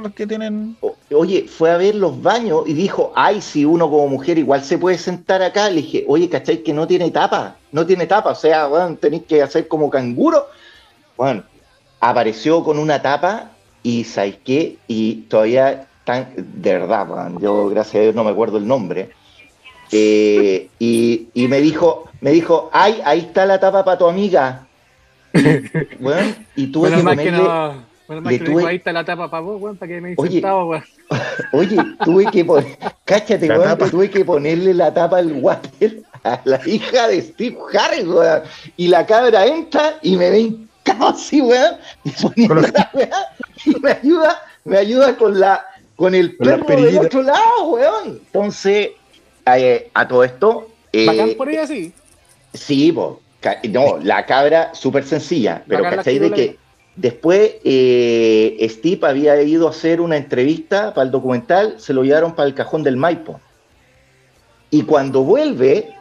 los 0.00 0.12
que 0.12 0.26
tienen. 0.26 0.76
Oye, 1.10 1.46
fue 1.48 1.70
a 1.70 1.76
ver 1.76 1.94
los 1.94 2.20
baños 2.20 2.62
y 2.66 2.74
dijo, 2.74 3.12
ay, 3.14 3.40
si 3.40 3.64
uno 3.64 3.88
como 3.88 4.08
mujer 4.08 4.38
igual 4.38 4.62
se 4.62 4.78
puede 4.78 4.98
sentar 4.98 5.42
acá. 5.42 5.68
Le 5.68 5.76
dije, 5.76 6.04
oye, 6.08 6.28
¿cachai? 6.28 6.62
Que 6.62 6.72
no 6.72 6.86
tiene 6.86 7.10
tapa, 7.10 7.56
no 7.72 7.86
tiene 7.86 8.06
tapa, 8.06 8.30
o 8.30 8.34
sea, 8.34 8.66
bueno, 8.66 8.96
tenéis 8.96 9.24
que 9.24 9.42
hacer 9.42 9.68
como 9.68 9.90
canguro. 9.90 10.46
Bueno, 11.16 11.44
apareció 12.00 12.64
con 12.64 12.78
una 12.78 13.02
tapa 13.02 13.52
y 13.82 14.04
¿sabes 14.04 14.36
qué? 14.44 14.78
Y 14.88 15.22
todavía 15.28 15.86
tan, 16.04 16.28
de 16.36 16.72
verdad, 16.72 17.06
yo 17.40 17.68
gracias 17.68 17.96
a 17.96 18.00
Dios 18.00 18.14
no 18.14 18.24
me 18.24 18.30
acuerdo 18.30 18.58
el 18.58 18.66
nombre. 18.66 19.10
Eh, 19.92 20.68
y, 20.78 21.28
y, 21.34 21.48
me 21.48 21.60
dijo, 21.60 22.04
me 22.20 22.30
dijo, 22.30 22.70
ay, 22.72 23.00
ahí 23.04 23.20
está 23.20 23.46
la 23.46 23.60
tapa 23.60 23.84
para 23.84 23.98
tu 23.98 24.08
amiga. 24.08 24.66
bueno, 26.00 26.34
y 26.56 26.66
tuve 26.68 26.90
que 26.90 27.02
ponerle. 27.02 27.42
Bueno, 28.06 28.20
más 28.20 28.32
que 28.34 28.40
tuve... 28.40 28.66
ahí 28.66 28.76
está 28.76 28.92
la 28.92 29.04
tapa 29.04 29.30
para 29.30 29.40
vos, 29.40 29.60
weón, 29.60 29.76
para 29.76 29.92
que 29.92 30.00
me 30.00 30.14
oye, 30.16 30.40
weón. 30.40 30.84
Oye, 31.52 31.76
tuve 32.04 32.26
que 32.26 32.44
poner, 32.44 32.76
cáchate, 33.04 33.48
weón, 33.48 33.78
que 33.78 33.90
tuve 33.90 34.10
que 34.10 34.24
ponerle 34.24 34.74
la 34.74 34.92
tapa 34.92 35.18
al 35.18 35.32
water 35.32 36.02
a 36.22 36.40
la 36.44 36.60
hija 36.66 37.08
de 37.08 37.22
Steve 37.22 37.56
Harris, 37.78 38.06
weón. 38.06 38.42
Y 38.76 38.88
la 38.88 39.06
cabra 39.06 39.46
entra 39.46 39.94
y 40.02 40.16
me 40.16 40.30
ven 40.30 40.68
así, 41.00 41.40
weón, 41.40 41.76
y 42.04 42.44
y 43.64 43.80
me 43.80 43.90
ayuda, 43.92 44.42
me 44.64 44.78
ayuda 44.78 45.16
con 45.16 45.38
la, 45.38 45.64
con 45.96 46.14
el 46.14 46.36
perro 46.36 46.82
del 46.82 46.98
otro 46.98 47.22
lado, 47.22 47.64
weón. 47.68 48.20
Entonces, 48.26 48.90
eh, 49.46 49.90
a 49.94 50.08
todo 50.08 50.24
esto. 50.24 50.68
Eh, 50.92 51.06
¿Bacán 51.06 51.34
por 51.36 51.48
ella 51.48 51.66
sí? 51.66 51.92
Sí, 52.52 52.92
po. 52.92 53.20
No, 53.68 53.98
la 53.98 54.24
cabra 54.24 54.74
súper 54.74 55.04
sencilla, 55.04 55.62
pero 55.68 55.82
¿cachai? 55.84 56.18
De 56.18 56.30
que 56.30 56.64
Después, 56.96 57.56
eh, 57.64 58.66
Steve 58.70 59.06
había 59.06 59.42
ido 59.42 59.66
a 59.66 59.70
hacer 59.70 60.00
una 60.00 60.16
entrevista 60.16 60.94
para 60.94 61.06
el 61.06 61.10
documental, 61.10 61.74
se 61.78 61.92
lo 61.92 62.04
llevaron 62.04 62.36
para 62.36 62.46
el 62.46 62.54
cajón 62.54 62.84
del 62.84 62.96
Maipo. 62.96 63.40
Y 64.70 64.82
cuando 64.82 65.22
vuelve, 65.22 65.92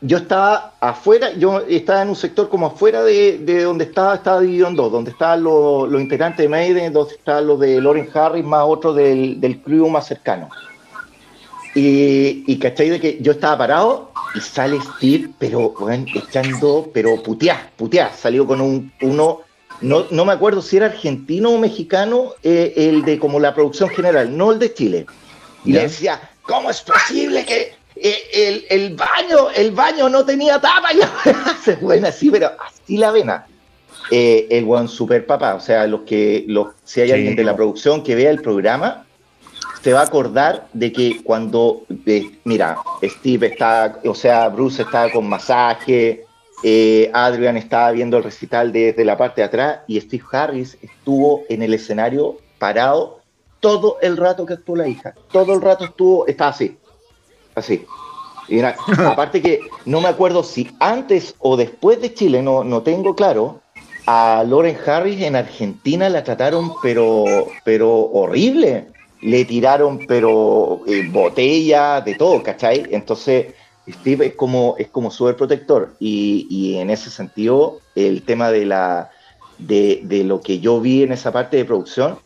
yo 0.00 0.18
estaba 0.18 0.74
afuera, 0.80 1.32
yo 1.32 1.60
estaba 1.68 2.02
en 2.02 2.10
un 2.10 2.16
sector 2.16 2.48
como 2.48 2.66
afuera 2.66 3.02
de, 3.02 3.38
donde 3.62 3.84
estaba, 3.84 4.14
estaba 4.14 4.40
dividido 4.40 4.68
en 4.68 4.76
dos, 4.76 4.92
donde 4.92 5.10
estaban 5.10 5.42
los, 5.42 6.00
integrantes 6.00 6.38
de 6.38 6.48
Maiden, 6.48 6.92
donde 6.92 7.14
estaban 7.14 7.46
los 7.46 7.58
de 7.58 7.80
Lauren 7.80 8.08
Harris, 8.14 8.44
más 8.44 8.64
otro 8.66 8.92
del, 8.92 9.40
del 9.40 9.60
crew 9.60 9.88
más 9.88 10.06
cercano. 10.06 10.48
Y, 11.74 12.44
y 12.46 12.58
cachai 12.58 12.90
de 12.90 13.00
que 13.00 13.18
yo 13.20 13.32
estaba 13.32 13.58
parado 13.58 14.12
y 14.34 14.40
sale 14.40 14.78
Steve, 14.80 15.30
pero 15.38 15.70
bueno, 15.78 16.06
echando, 16.14 16.90
pero 16.92 17.22
puteá, 17.22 17.70
puteá, 17.76 18.12
salió 18.12 18.46
con 18.46 18.60
un, 18.60 18.92
uno 19.02 19.40
no, 19.80 20.06
no 20.10 20.24
me 20.24 20.32
acuerdo 20.32 20.60
si 20.60 20.76
era 20.76 20.86
argentino 20.86 21.50
o 21.50 21.58
mexicano, 21.58 22.32
eh, 22.42 22.72
el 22.76 23.04
de 23.04 23.18
como 23.18 23.38
la 23.38 23.54
producción 23.54 23.88
general, 23.90 24.36
no 24.36 24.52
el 24.52 24.58
de 24.58 24.74
Chile. 24.74 25.06
Y 25.64 25.72
le 25.72 25.82
decía, 25.82 26.20
¿cómo 26.42 26.70
es 26.70 26.80
posible 26.80 27.44
que 27.44 27.77
eh, 28.02 28.66
el, 28.68 28.94
baño, 28.94 29.50
el 29.54 29.70
baño 29.72 30.08
no 30.08 30.24
tenía 30.24 30.60
tapa? 30.60 30.88
Y 30.94 31.64
se 31.64 31.76
buena 31.76 32.08
así, 32.08 32.30
pero 32.30 32.50
así 32.58 32.96
la 32.96 33.10
vena. 33.10 33.46
Eh, 34.10 34.46
el 34.50 34.64
buen 34.64 34.88
super 34.88 35.26
papá, 35.26 35.54
o 35.54 35.60
sea, 35.60 35.86
los 35.86 36.02
que, 36.02 36.44
los, 36.48 36.68
si 36.84 37.02
hay 37.02 37.12
alguien 37.12 37.36
de 37.36 37.44
la 37.44 37.54
producción 37.54 38.02
que 38.02 38.14
vea 38.14 38.30
el 38.30 38.40
programa, 38.40 39.04
se 39.82 39.92
va 39.92 40.00
a 40.00 40.04
acordar 40.04 40.66
de 40.72 40.92
que 40.92 41.22
cuando, 41.22 41.82
mira, 42.44 42.78
Steve 43.02 43.48
está, 43.48 44.00
o 44.04 44.14
sea, 44.14 44.48
Bruce 44.48 44.82
está 44.82 45.10
con 45.12 45.28
masaje, 45.28 46.24
eh, 46.62 47.10
Adrian 47.12 47.56
estaba 47.56 47.92
viendo 47.92 48.16
el 48.16 48.24
recital 48.24 48.72
desde 48.72 49.04
la 49.04 49.16
parte 49.16 49.42
de 49.42 49.46
atrás 49.46 49.80
y 49.86 50.00
Steve 50.00 50.24
Harris 50.32 50.76
estuvo 50.82 51.44
en 51.48 51.62
el 51.62 51.74
escenario 51.74 52.38
parado 52.58 53.20
todo 53.60 53.98
el 54.02 54.16
rato 54.16 54.44
que 54.46 54.54
estuvo 54.54 54.76
la 54.76 54.88
hija. 54.88 55.14
Todo 55.30 55.54
el 55.54 55.60
rato 55.60 55.84
estuvo, 55.84 56.26
estaba 56.26 56.50
así, 56.50 56.76
así. 57.58 57.84
Y 58.48 58.60
aparte 58.60 59.42
que 59.42 59.60
no 59.84 60.00
me 60.00 60.08
acuerdo 60.08 60.42
si 60.42 60.70
antes 60.80 61.34
o 61.38 61.56
después 61.56 62.00
de 62.00 62.14
Chile, 62.14 62.42
no, 62.42 62.64
no 62.64 62.82
tengo 62.82 63.14
claro, 63.14 63.60
a 64.06 64.42
Lauren 64.42 64.76
Harris 64.86 65.20
en 65.20 65.36
Argentina 65.36 66.08
la 66.08 66.24
trataron 66.24 66.72
pero, 66.82 67.24
pero 67.64 67.90
horrible. 67.90 68.86
Le 69.20 69.44
tiraron 69.44 70.06
pero 70.06 70.80
eh, 70.86 71.06
botella, 71.10 72.00
de 72.00 72.14
todo, 72.14 72.42
¿cachai? 72.42 72.86
Entonces 72.90 73.48
Steve 73.90 74.26
es 74.26 74.34
como, 74.34 74.76
es 74.78 74.88
como 74.88 75.10
súper 75.10 75.36
protector 75.36 75.94
y, 75.98 76.76
en 76.78 76.90
ese 76.90 77.10
sentido 77.10 77.80
el 77.94 78.22
tema 78.22 78.50
de, 78.50 78.64
la, 78.66 79.10
de, 79.58 80.22
lo 80.24 80.40
que 80.40 80.60
yo 80.60 80.80
vi 80.80 81.02
en 81.02 81.12
esa 81.12 81.32
parte 81.32 81.56
de 81.56 81.64
producción 81.64 82.18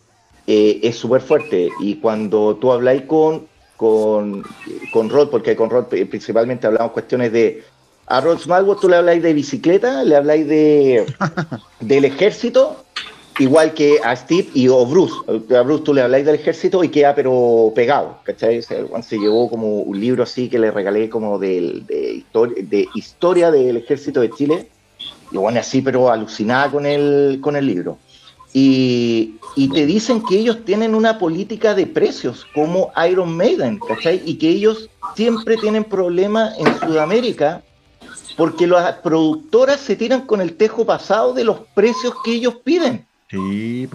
eh, 0.46 0.80
es 0.82 0.96
súper 0.96 1.20
fuerte 1.20 1.70
y 1.80 1.96
cuando 1.96 2.56
tú 2.56 2.72
habláis 2.72 3.02
con, 3.02 3.46
con, 3.82 4.44
con 4.92 5.10
Rod, 5.10 5.28
porque 5.28 5.56
con 5.56 5.68
Rod 5.68 5.86
principalmente 5.86 6.68
hablamos 6.68 6.92
cuestiones 6.92 7.32
de... 7.32 7.64
A 8.06 8.20
Rod 8.20 8.38
Smallwood 8.38 8.78
tú 8.78 8.88
le 8.88 8.96
habláis 8.96 9.22
de 9.24 9.32
bicicleta, 9.32 10.04
le 10.04 10.14
habláis 10.14 10.46
de, 10.46 11.04
del 11.80 12.04
ejército 12.04 12.84
igual 13.40 13.74
que 13.74 13.98
a 14.04 14.14
Steve 14.14 14.48
y 14.54 14.68
o 14.68 14.86
Bruce. 14.86 15.14
A 15.56 15.62
Bruce 15.62 15.82
tú 15.82 15.94
le 15.94 16.02
habláis 16.02 16.24
del 16.24 16.36
ejército 16.36 16.84
y 16.84 16.90
queda 16.90 17.12
pero 17.14 17.72
pegado, 17.74 18.18
¿cachai? 18.22 18.62
Se, 18.62 18.86
se 19.02 19.18
llevó 19.18 19.50
como 19.50 19.80
un 19.80 19.98
libro 19.98 20.22
así 20.22 20.48
que 20.48 20.60
le 20.60 20.70
regalé 20.70 21.08
como 21.08 21.40
de, 21.40 21.82
de, 21.88 22.88
historia 22.94 23.50
del 23.50 23.78
ejército 23.78 24.20
de 24.20 24.30
Chile. 24.30 24.68
Y 25.32 25.38
bueno, 25.38 25.58
así 25.58 25.82
pero 25.82 26.08
alucinada 26.08 26.70
con 26.70 26.86
el, 26.86 27.40
con 27.40 27.56
el 27.56 27.66
libro. 27.66 27.98
Y, 28.52 29.38
y, 29.54 29.68
te 29.68 29.86
dicen 29.86 30.22
que 30.22 30.38
ellos 30.38 30.64
tienen 30.64 30.94
una 30.94 31.18
política 31.18 31.74
de 31.74 31.86
precios 31.86 32.46
como 32.54 32.90
Iron 33.08 33.36
Maiden, 33.36 33.78
¿cachai? 33.78 34.22
Y 34.24 34.36
que 34.36 34.48
ellos 34.48 34.88
siempre 35.14 35.56
tienen 35.56 35.84
problemas 35.84 36.58
en 36.58 36.78
Sudamérica 36.80 37.62
porque 38.36 38.66
las 38.66 38.94
productoras 38.96 39.80
se 39.80 39.96
tiran 39.96 40.22
con 40.22 40.40
el 40.40 40.56
tejo 40.56 40.86
pasado 40.86 41.34
de 41.34 41.44
los 41.44 41.60
precios 41.74 42.14
que 42.24 42.32
ellos 42.32 42.56
piden. 42.64 43.06
Sí, 43.30 43.88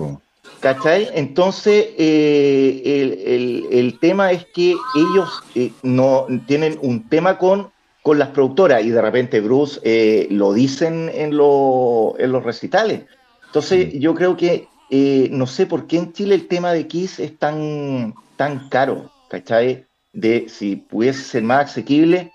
¿Cachai? 0.59 1.09
Entonces, 1.13 1.87
eh, 1.97 3.67
el, 3.71 3.99
tema 3.99 4.31
es 4.31 4.45
que 4.53 4.75
ellos 4.95 5.29
eh, 5.53 5.71
no 5.83 6.25
tienen 6.47 6.79
un 6.81 7.07
tema 7.07 7.37
con, 7.37 7.69
con 8.01 8.17
las 8.17 8.29
productoras 8.29 8.83
y 8.83 8.89
de 8.89 9.01
repente 9.01 9.39
Bruce 9.41 9.79
eh, 9.83 10.27
lo 10.31 10.53
dicen 10.53 11.11
en, 11.13 11.33
en 11.33 11.37
los 11.37 12.43
recitales. 12.43 13.03
Entonces, 13.45 13.93
yo 13.99 14.15
creo 14.15 14.35
que 14.35 14.67
no 14.89 15.47
sé 15.47 15.65
por 15.65 15.87
qué 15.87 15.97
en 15.97 16.13
Chile 16.13 16.35
el 16.35 16.47
tema 16.47 16.71
de 16.73 16.87
Kiss 16.87 17.19
es 17.19 17.37
tan, 17.37 18.13
tan 18.35 18.69
caro, 18.69 19.11
¿cachai? 19.29 19.85
De 20.13 20.47
si 20.49 20.77
pudiese 20.77 21.21
ser 21.23 21.43
más 21.43 21.71
asequible, 21.71 22.31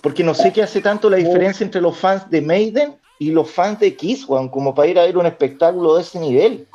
porque 0.00 0.24
no 0.24 0.34
sé 0.34 0.52
qué 0.52 0.62
hace 0.62 0.80
tanto 0.80 1.10
la 1.10 1.18
diferencia 1.18 1.64
entre 1.64 1.80
los 1.80 1.96
fans 1.96 2.28
de 2.30 2.40
Maiden 2.40 2.96
y 3.18 3.30
los 3.30 3.50
fans 3.50 3.78
de 3.80 3.94
Kiss, 3.94 4.24
Juan, 4.24 4.48
como 4.48 4.74
para 4.74 4.88
ir 4.88 4.98
a 4.98 5.04
ver 5.04 5.18
un 5.18 5.26
espectáculo 5.26 5.96
de 5.96 6.02
ese 6.02 6.18
nivel. 6.18 6.66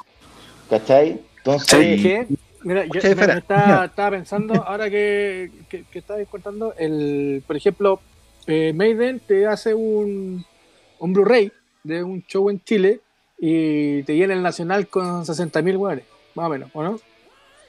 ¿Cachai? 0.69 1.19
Entonces. 1.37 2.27
Mira, 2.63 2.83
yo 2.85 2.99
estaba, 2.99 4.09
pensando, 4.09 4.55
ahora 4.63 4.89
que, 4.89 5.51
que, 5.69 5.83
que 5.83 5.99
estabas 5.99 6.27
contando, 6.27 6.73
el, 6.79 7.43
por 7.45 7.55
ejemplo, 7.55 7.99
eh, 8.47 8.73
Maiden 8.73 9.19
te 9.19 9.45
hace 9.45 9.75
un, 9.75 10.43
un 10.97 11.13
Blu-ray 11.13 11.51
de 11.83 12.03
un 12.03 12.23
show 12.25 12.49
en 12.49 12.59
Chile 12.63 13.01
y 13.37 14.03
te 14.03 14.15
llena 14.15 14.33
el 14.33 14.41
Nacional 14.41 14.87
con 14.87 15.23
60.000 15.25 15.75
jugadores, 15.75 16.05
más 16.35 16.45
o 16.47 16.49
menos, 16.49 16.69
¿o 16.73 16.83
no? 16.83 16.99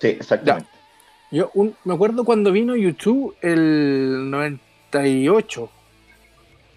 Sí, 0.00 0.08
exactamente. 0.08 0.68
Yo 1.30 1.50
me 1.84 1.94
acuerdo 1.94 2.24
cuando 2.24 2.52
vino 2.52 2.76
YouTube 2.76 3.34
el 3.40 4.30
98, 4.30 5.70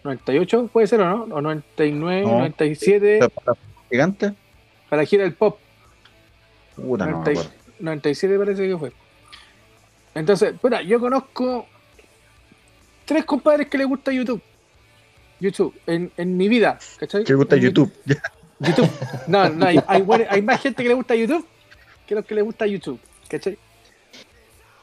98 0.04 0.70
puede 0.74 0.88
ser 0.88 1.02
o 1.02 1.06
no, 1.06 1.36
o 1.36 1.42
99, 1.42 2.24
97. 2.24 3.20
¿Gigante? 3.92 4.34
Para 4.90 5.06
gira 5.06 5.24
el 5.24 5.34
pop. 5.34 5.60
97 6.78 8.38
parece 8.38 8.68
que 8.68 8.78
fue. 8.78 8.92
Entonces, 10.16 10.56
bueno, 10.62 10.82
yo 10.82 11.00
conozco 11.00 11.68
tres 13.06 13.26
compadres 13.26 13.68
que 13.68 13.78
les 13.78 13.88
gusta 13.88 14.12
YouTube. 14.12 14.42
YouTube, 15.40 15.74
en, 15.86 16.12
en 16.18 16.36
mi 16.36 16.50
vida, 16.50 16.80
¿cachai? 16.98 17.24
¿Qué 17.24 17.34
gusta 17.34 17.56
YouTube? 17.56 17.94
YouTube. 18.06 18.22
No, 19.28 19.50
no, 19.50 19.66
hay, 19.66 19.80
hay, 19.88 20.42
más 20.42 20.62
gente 20.62 20.84
que 20.84 20.90
le 20.90 20.96
gusta 20.96 21.16
YouTube 21.16 21.46
que 22.06 22.16
los 22.16 22.26
que 22.26 22.36
le 22.36 22.42
gusta 22.42 22.66
YouTube, 22.66 23.00
¿cachai? 23.30 23.58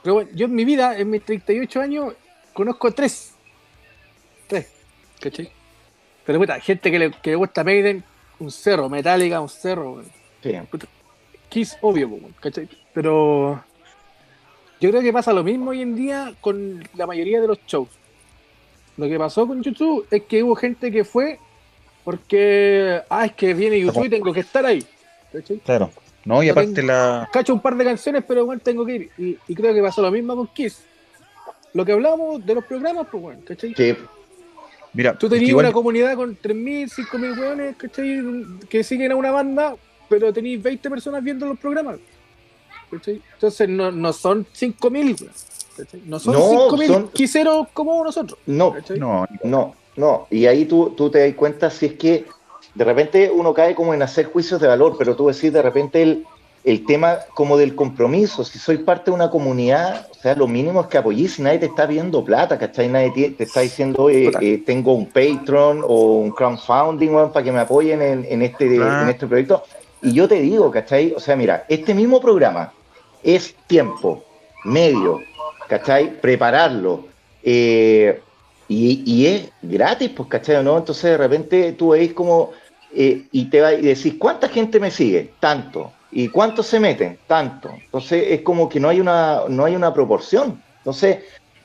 Pero 0.02 0.14
bueno, 0.14 0.30
yo 0.32 0.46
en 0.46 0.54
mi 0.54 0.64
vida, 0.64 0.96
en 0.96 1.10
mis 1.10 1.24
38 1.24 1.80
años, 1.80 2.14
conozco 2.52 2.92
tres. 2.92 3.34
Tres. 4.46 4.72
¿Cachai? 5.20 5.50
Pero 6.24 6.38
puta, 6.38 6.60
gente 6.60 6.88
que 6.88 6.98
le, 7.00 7.10
que 7.10 7.30
le 7.30 7.36
gusta 7.36 7.64
Maiden, 7.64 8.04
un 8.38 8.52
cerro, 8.52 8.88
Metallica, 8.88 9.40
un 9.40 9.48
cerro. 9.48 10.04
Sí. 10.40 10.52
Kiss, 11.48 11.76
obvio, 11.80 12.08
¿cachai? 12.40 12.68
Pero 12.94 13.64
yo 14.80 14.90
creo 14.90 15.02
que 15.02 15.12
pasa 15.12 15.32
lo 15.32 15.42
mismo 15.42 15.70
hoy 15.70 15.82
en 15.82 15.96
día 15.96 16.32
con 16.40 16.88
la 16.94 17.06
mayoría 17.06 17.40
de 17.40 17.48
los 17.48 17.58
shows. 17.66 17.88
Lo 18.96 19.08
que 19.08 19.18
pasó 19.18 19.46
con 19.46 19.62
YouTube 19.62 20.06
es 20.10 20.22
que 20.22 20.42
hubo 20.44 20.54
gente 20.54 20.92
que 20.92 21.04
fue 21.04 21.40
porque, 22.06 23.02
ah, 23.10 23.26
es 23.26 23.32
que 23.32 23.52
viene 23.52 23.80
YouTube 23.80 24.04
y 24.04 24.08
tengo 24.08 24.32
que 24.32 24.38
estar 24.38 24.64
ahí. 24.64 24.86
¿cachai? 25.32 25.58
Claro. 25.58 25.90
No, 26.24 26.40
y 26.40 26.48
aparte 26.48 26.80
la. 26.80 27.28
Cacho 27.32 27.52
un 27.52 27.58
par 27.58 27.76
de 27.76 27.84
canciones, 27.84 28.22
pero 28.26 28.42
igual 28.42 28.60
tengo 28.60 28.86
que 28.86 28.94
ir. 28.94 29.10
Y, 29.18 29.36
y, 29.48 29.54
creo 29.56 29.74
que 29.74 29.82
pasó 29.82 30.02
lo 30.02 30.12
mismo 30.12 30.36
con 30.36 30.46
Kiss. 30.46 30.84
Lo 31.74 31.84
que 31.84 31.90
hablábamos 31.90 32.46
de 32.46 32.54
los 32.54 32.64
programas, 32.64 33.08
pues 33.10 33.20
bueno, 33.20 33.40
¿cachai? 33.44 33.74
Sí. 33.74 33.96
Mira, 34.92 35.18
tú 35.18 35.28
tenías 35.28 35.52
una 35.54 35.72
comunidad 35.72 36.14
con 36.14 36.38
3.000, 36.38 36.92
5.000 36.92 37.40
weones, 37.40 37.76
¿cachai? 37.76 38.22
Que 38.68 38.84
siguen 38.84 39.10
a 39.10 39.16
una 39.16 39.32
banda, 39.32 39.74
pero 40.08 40.32
tenéis 40.32 40.62
20 40.62 40.88
personas 40.88 41.24
viendo 41.24 41.44
los 41.44 41.58
programas. 41.58 41.96
¿cachai? 42.88 43.20
Entonces 43.34 43.68
no, 43.68 43.90
no 43.90 44.12
son 44.12 44.46
5.000, 44.46 45.28
no 46.04 46.20
son 46.20 46.34
5.000 46.36 46.86
son... 46.86 47.08
quiseros 47.08 47.66
como 47.72 48.04
nosotros. 48.04 48.38
No, 48.46 48.76
no, 48.96 49.26
no, 49.42 49.74
no. 49.96 50.26
Y 50.30 50.46
ahí 50.46 50.64
tú, 50.64 50.94
tú 50.96 51.10
te 51.10 51.26
das 51.26 51.34
cuenta 51.34 51.70
si 51.70 51.86
es 51.86 51.92
que 51.94 52.24
de 52.74 52.84
repente 52.84 53.30
uno 53.34 53.54
cae 53.54 53.74
como 53.74 53.94
en 53.94 54.02
hacer 54.02 54.26
juicios 54.26 54.60
de 54.60 54.68
valor, 54.68 54.96
pero 54.98 55.16
tú 55.16 55.28
decís 55.28 55.52
de 55.52 55.62
repente 55.62 56.02
el, 56.02 56.26
el 56.66 56.84
tema 56.84 57.20
como 57.34 57.56
del 57.56 57.74
compromiso, 57.74 58.44
si 58.44 58.58
soy 58.58 58.78
parte 58.78 59.10
de 59.10 59.14
una 59.14 59.30
comunidad, 59.30 60.08
o 60.10 60.14
sea, 60.14 60.34
lo 60.34 60.48
mínimo 60.48 60.80
es 60.80 60.88
que 60.88 60.98
apoyes 60.98 61.34
si 61.34 61.42
nadie 61.42 61.60
te 61.60 61.66
está 61.66 61.86
viendo 61.86 62.24
plata, 62.24 62.58
¿cachai? 62.58 62.88
Nadie 62.88 63.30
te, 63.30 63.44
está 63.44 63.60
diciendo, 63.60 64.10
eh, 64.10 64.62
tengo 64.66 64.94
un 64.94 65.06
Patreon 65.06 65.82
o 65.86 66.18
un 66.18 66.32
crowdfunding 66.32 67.30
para 67.32 67.44
que 67.44 67.52
me 67.52 67.60
apoyen 67.60 68.02
en, 68.02 68.42
este, 68.42 68.76
en 68.76 69.08
este 69.08 69.28
proyecto. 69.28 69.62
Y 70.02 70.12
yo 70.12 70.26
te 70.26 70.40
digo, 70.40 70.70
¿cachai? 70.70 71.14
O 71.16 71.20
sea, 71.20 71.36
mira, 71.36 71.64
este 71.68 71.94
mismo 71.94 72.20
programa 72.20 72.72
es 73.22 73.54
tiempo, 73.68 74.24
medio, 74.64 75.20
¿cachai? 75.68 76.20
Prepararlo. 76.20 77.06
Eh, 77.44 78.20
y, 78.68 79.26
es 79.26 79.48
gratis, 79.62 80.10
pues, 80.10 80.28
¿cachai? 80.28 80.62
¿no? 80.64 80.76
Entonces 80.76 81.04
de 81.04 81.16
repente 81.16 81.72
tú 81.72 81.90
veis 81.90 82.12
como, 82.12 82.52
eh, 82.94 83.24
y 83.30 83.44
te 83.46 83.60
va 83.60 83.74
y 83.74 83.82
decís, 83.82 84.14
¿cuánta 84.18 84.48
gente 84.48 84.80
me 84.80 84.90
sigue? 84.90 85.30
Tanto 85.40 85.92
¿Y 86.16 86.28
cuántos 86.28 86.66
se 86.66 86.80
meten? 86.80 87.18
Tanto. 87.26 87.70
Entonces 87.84 88.24
es 88.28 88.40
como 88.40 88.70
que 88.70 88.80
no 88.80 88.88
hay 88.88 89.00
una, 89.00 89.42
no 89.48 89.66
hay 89.66 89.76
una 89.76 89.92
proporción. 89.92 90.62
Entonces. 90.78 91.18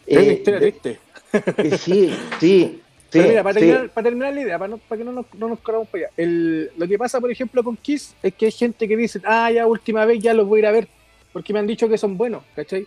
Eh, 0.06 0.44
eh, 0.46 1.78
sí, 1.78 2.14
sí. 2.40 2.82
Pero 3.10 3.30
mira, 3.30 3.44
para, 3.44 3.54
terminar, 3.54 3.90
para, 3.90 4.04
terminar, 4.04 4.34
la 4.34 4.42
idea, 4.42 4.60
para, 4.60 4.78
que 4.98 5.04
no 5.04 5.14
nos, 5.14 5.26
no 5.38 5.48
nos 5.48 5.60
corramos 5.60 5.88
para 5.88 6.06
allá. 6.06 6.14
El, 6.18 6.72
lo 6.76 6.86
que 6.86 6.98
pasa, 6.98 7.22
por 7.22 7.32
ejemplo, 7.32 7.64
con 7.64 7.78
Kiss 7.78 8.14
es 8.22 8.34
que 8.34 8.46
hay 8.46 8.52
gente 8.52 8.88
que 8.88 8.98
dice, 8.98 9.22
ah, 9.26 9.52
ya 9.52 9.68
última 9.68 10.04
vez 10.06 10.22
ya 10.22 10.34
los 10.34 10.48
voy 10.48 10.60
a 10.60 10.60
ir 10.60 10.66
a 10.68 10.72
ver, 10.72 10.88
porque 11.32 11.54
me 11.54 11.60
han 11.60 11.68
dicho 11.68 11.88
que 11.88 11.98
son 11.98 12.18
buenos, 12.18 12.44
¿cachai? 12.56 12.86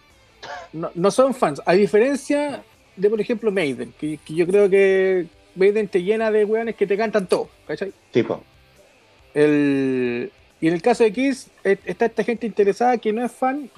No, 0.72 0.90
no 0.94 1.11
son 1.11 1.35
fans. 1.35 1.61
A 1.64 1.72
diferencia 1.72 2.62
de, 2.96 3.11
por 3.11 3.20
ejemplo, 3.20 3.50
Maiden, 3.50 3.92
que, 3.98 4.18
que 4.24 4.35
yo 4.35 4.46
creo 4.46 4.68
que 4.68 5.26
Maiden 5.54 5.88
te 5.88 6.02
llena 6.02 6.30
de 6.30 6.44
weones 6.44 6.74
que 6.76 6.87
te 6.87 6.96
cantan 6.96 7.26
todo, 7.26 7.48
¿cachai? 7.66 7.92
Tipo. 8.11 8.42
El, 9.35 10.30
y 10.61 10.68
en 10.68 10.74
el 10.74 10.83
caso 10.83 11.04
de 11.04 11.12
Kiss, 11.12 11.48
está 11.62 12.07
esta 12.07 12.24
gente 12.24 12.46
interesada 12.46 12.98
que 12.98 13.12
no 13.12 13.24
es 13.24 13.33
fan 13.33 13.68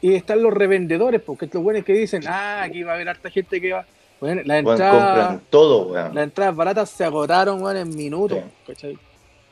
y 0.00 0.14
están 0.14 0.42
los 0.42 0.52
revendedores, 0.52 1.20
porque 1.20 1.48
los 1.52 1.62
buenos 1.62 1.84
que 1.84 1.92
dicen, 1.92 2.22
ah, 2.26 2.62
aquí 2.62 2.82
va 2.82 2.92
a 2.92 2.94
haber 2.94 3.08
harta 3.08 3.30
gente 3.30 3.60
que 3.60 3.72
va. 3.72 3.84
Bueno, 4.20 4.42
la 4.44 4.58
entrada, 4.58 5.40
todo, 5.50 5.92
Las 5.94 6.24
entradas 6.24 6.56
baratas 6.56 6.90
se 6.90 7.04
agotaron, 7.04 7.60
bueno, 7.60 7.80
en 7.80 7.94
minutos, 7.94 8.38
¿cachai? 8.66 8.98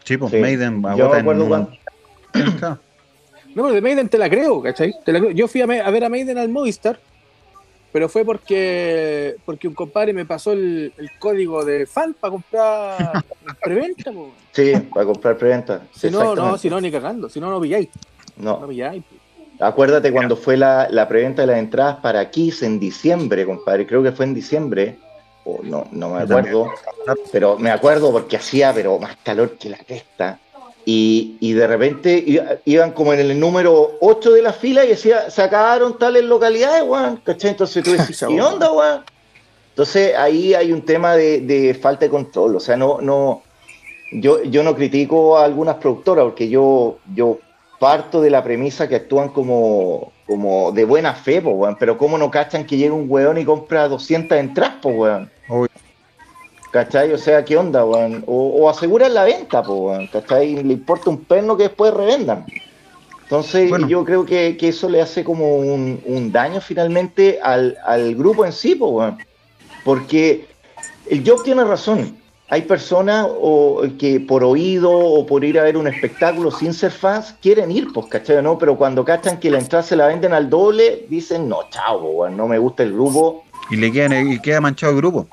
Sí, 0.05 0.17
pues 0.17 0.33
Maiden 0.33 0.83
Yo 0.97 1.11
me 1.11 1.19
acuerdo 1.19 1.49
cuando... 1.49 1.71
no, 2.35 2.79
pero 3.55 3.73
de 3.73 3.81
Maiden 3.81 4.09
te 4.09 4.19
la 4.19 4.31
creo, 4.31 4.63
¿cachai? 4.63 4.95
Te 5.05 5.13
la 5.13 5.19
creo. 5.19 5.31
Yo 5.33 5.49
fui 5.49 5.61
a, 5.61 5.65
a, 5.65 5.91
ver 5.91 6.05
a 6.05 6.09
Maiden 6.09 6.39
al 6.39 6.49
Movistar 6.49 6.99
pero 7.95 8.09
fue 8.09 8.25
porque 8.25 9.37
porque 9.45 9.69
un 9.69 9.75
compadre 9.75 10.13
me 10.13 10.27
pasó 10.27 10.51
el, 10.51 10.93
código 11.21 11.65
de 11.65 11.87
fan 11.87 12.13
para 12.19 12.33
comprar 12.33 13.25
preventa. 13.63 14.11
Sí, 14.51 14.73
para 14.93 15.07
comprar 15.07 15.39
preventa. 15.39 15.83
Si 15.95 16.11
no, 16.11 16.35
no, 16.35 16.59
si 16.59 16.69
no, 16.69 16.81
ni 16.81 16.91
cagando, 16.91 17.29
si 17.29 17.39
no, 17.39 17.51
no 17.51 17.61
pilláis. 17.61 17.89
No. 18.37 18.59
no 18.59 18.67
pilláis. 18.67 19.05
Acuérdate 19.61 20.11
cuando 20.11 20.37
fue 20.37 20.57
la, 20.57 20.89
la, 20.91 21.07
preventa 21.07 21.43
de 21.43 21.47
las 21.47 21.59
entradas 21.59 21.99
para 21.99 22.29
Kiss 22.33 22.65
en 22.65 22.81
diciembre, 22.81 23.47
compadre, 23.47 23.87
creo 23.87 24.03
que 24.03 24.11
fue 24.11 24.25
en 24.25 24.35
diciembre, 24.35 24.99
o 25.45 25.61
no, 25.63 25.87
no 25.93 26.15
me 26.15 26.23
acuerdo, 26.23 26.73
pero 27.31 27.57
me 27.61 27.71
acuerdo 27.71 28.11
porque 28.11 28.39
hacía 28.39 28.75
pero 28.75 28.99
más 28.99 29.19
calor 29.23 29.51
que 29.57 29.69
la 29.69 29.79
testa. 29.79 30.41
Y, 30.87 31.53
de 31.53 31.67
repente 31.67 32.61
iban 32.65 32.93
como 32.93 33.13
en 33.13 33.21
el 33.21 33.41
número 33.41 33.93
8 34.01 34.33
de 34.33 34.43
la 34.43 34.53
fila 34.53 34.85
y 34.85 34.89
decía, 34.89 35.31
se 35.31 35.43
acabaron 35.43 35.99
tales 35.99 36.25
localidades, 36.25 36.83
weón. 36.87 37.17
¿Cachai? 37.25 37.53
Entonces 37.53 37.83
tú 37.83 37.93
decís, 37.93 38.25
¿qué 38.29 38.41
onda, 38.41 38.71
weón? 38.71 39.03
Entonces 39.71 40.15
ahí 40.17 40.55
hay 40.55 40.73
un 40.73 40.83
tema 40.83 41.17
de, 41.17 41.79
falta 41.81 42.05
de 42.05 42.11
control. 42.11 42.57
O 42.57 42.61
sea, 42.61 42.77
no, 42.77 43.01
no, 43.01 43.43
yo, 44.13 44.43
yo 44.45 44.63
no 44.63 44.75
critico 44.77 45.39
a 45.39 45.45
algunas 45.45 45.77
productoras 45.77 46.25
porque 46.25 46.49
yo, 46.49 46.99
yo 47.15 47.39
parto 47.81 48.21
de 48.21 48.31
la 48.31 48.45
premisa 48.45 48.87
que 48.87 48.97
actúan 48.97 49.31
como, 49.31 50.13
como 50.27 50.71
de 50.73 50.85
buena 50.85 51.15
fe, 51.15 51.41
weón. 51.41 51.77
Pero 51.79 51.97
¿cómo 51.97 52.19
no 52.19 52.31
cachan 52.31 52.67
que 52.67 52.77
llega 52.77 52.95
un 52.95 53.07
weón 53.09 53.39
y 53.39 53.45
compra 53.45 53.89
200 53.89 54.39
entradas, 54.39 54.77
po, 54.83 54.91
weón? 54.91 55.31
¿Cachai? 56.75 57.13
O 57.13 57.19
sea, 57.19 57.45
¿qué 57.45 57.57
onda, 57.57 57.85
weón? 57.85 58.25
O, 58.27 58.69
aseguran 58.69 59.15
la 59.15 59.23
venta, 59.23 59.63
pues, 59.63 60.11
¿cachai? 60.11 60.61
Le 60.61 60.73
importa 60.73 61.09
un 61.09 61.19
perno 61.19 61.57
que 61.57 61.63
después 61.63 61.95
revendan. 61.95 62.45
Entonces, 63.23 63.71
yo 63.87 64.05
creo 64.05 64.27
que, 64.27 64.57
eso 64.61 64.89
le 64.89 65.01
hace 65.01 65.23
como 65.23 65.59
un, 65.59 66.33
daño 66.33 66.61
finalmente 66.61 67.39
al, 67.41 68.17
grupo 68.17 68.45
en 68.45 68.53
sí, 68.53 68.75
pues, 68.75 68.91
weón. 68.91 69.19
Porque 69.85 70.49
el 71.09 71.23
Job 71.25 71.45
tiene 71.45 71.63
razón. 71.63 72.17
Hay 72.49 72.63
personas 72.63 73.29
que 73.97 74.19
por 74.19 74.43
oído 74.43 74.91
o 74.91 75.25
por 75.27 75.45
ir 75.45 75.61
a 75.61 75.63
ver 75.63 75.77
un 75.77 75.87
espectáculo 75.87 76.51
sin 76.51 76.75
ser 76.75 76.91
fans 76.91 77.37
quieren 77.41 77.71
ir, 77.71 77.93
pues, 77.93 78.07
¿cachai? 78.07 78.43
¿no? 78.43 78.59
Pero 78.59 78.77
cuando 78.77 79.05
cachan 79.05 79.39
que 79.39 79.49
la 79.49 79.61
entrada 79.61 79.85
se 79.85 79.95
la 79.95 80.09
venden 80.09 80.33
al 80.33 80.51
doble, 80.51 81.07
dicen, 81.09 81.49
no, 81.49 81.71
chao, 81.71 82.01
weón, 82.01 82.37
no 82.37 82.49
me 82.49 82.59
gusta 82.59 82.83
el 82.83 82.93
grupo. 82.93 83.45
Y 83.71 83.77
le 83.77 83.87
y 83.87 84.41
queda 84.41 84.61
manchado 84.61 84.91
el 84.91 84.99
grupo 84.99 85.29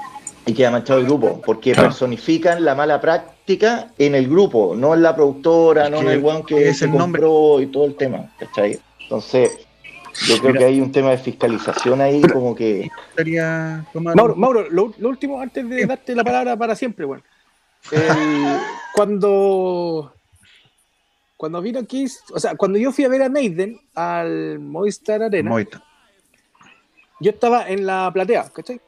y 0.45 0.53
queda 0.53 0.71
manchado 0.71 0.99
el 0.99 1.05
grupo, 1.05 1.41
porque 1.45 1.73
personifican 1.75 2.63
la 2.65 2.75
mala 2.75 2.99
práctica 2.99 3.91
en 3.97 4.15
el 4.15 4.27
grupo, 4.27 4.73
no 4.75 4.93
en 4.93 5.03
la 5.03 5.15
productora, 5.15 5.89
no 5.89 6.01
en 6.01 6.07
el 6.09 6.25
one 6.25 6.43
que 6.45 6.69
es 6.69 6.81
el 6.81 6.91
nombre 6.91 7.27
y 7.61 7.67
todo 7.67 7.85
el 7.85 7.95
tema, 7.95 8.31
¿cachai? 8.39 8.79
Entonces, 9.01 9.51
yo 10.27 10.37
creo 10.39 10.53
que 10.53 10.65
hay 10.65 10.81
un 10.81 10.91
tema 10.91 11.11
de 11.11 11.17
fiscalización 11.17 12.01
ahí 12.01 12.21
como 12.21 12.55
que... 12.55 12.89
Mauro, 13.93 14.35
Mauro 14.35 14.69
lo, 14.69 14.93
último, 15.07 15.39
antes 15.39 15.67
de 15.67 15.85
darte 15.85 16.15
la 16.15 16.23
palabra 16.23 16.57
para 16.57 16.75
siempre, 16.75 17.05
bueno. 17.05 17.23
cuando 18.95 20.13
cuando 21.41 21.59
vino 21.59 21.83
Kiss, 21.87 22.21
o 22.31 22.39
sea, 22.39 22.53
cuando 22.53 22.77
yo 22.77 22.91
fui 22.91 23.03
a 23.03 23.09
ver 23.09 23.23
a 23.23 23.29
Maiden 23.29 23.79
al 23.95 24.59
Movistar 24.59 25.23
Arena, 25.23 25.51
yo 27.19 27.31
estaba 27.31 27.67
en 27.67 27.87
la 27.87 28.11
platea, 28.13 28.47
¿cachai? 28.53 28.79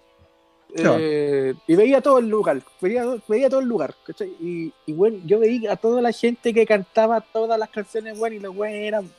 Eh, 0.75 1.53
y 1.67 1.75
veía 1.75 2.01
todo 2.01 2.17
el 2.17 2.27
lugar, 2.27 2.59
veía, 2.81 3.05
veía 3.27 3.49
todo 3.49 3.59
el 3.59 3.67
lugar, 3.67 3.93
Y, 4.39 4.71
bueno, 4.87 5.19
yo 5.23 5.39
veía 5.39 5.73
a 5.73 5.75
toda 5.75 6.01
la 6.01 6.11
gente 6.11 6.53
que 6.53 6.65
cantaba 6.65 7.21
todas 7.21 7.59
las 7.59 7.69
canciones, 7.69 8.17
bueno, 8.17 8.35
y 8.35 8.39
los 8.39 8.55
güeyes 8.55 8.87
eran 8.87 9.09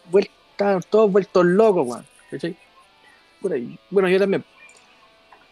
todos 0.90 1.12
vueltos 1.12 1.45
locos, 1.45 2.03
Por 3.40 3.53
ahí. 3.53 3.79
Bueno, 3.90 4.09
yo 4.09 4.19
también. 4.19 4.45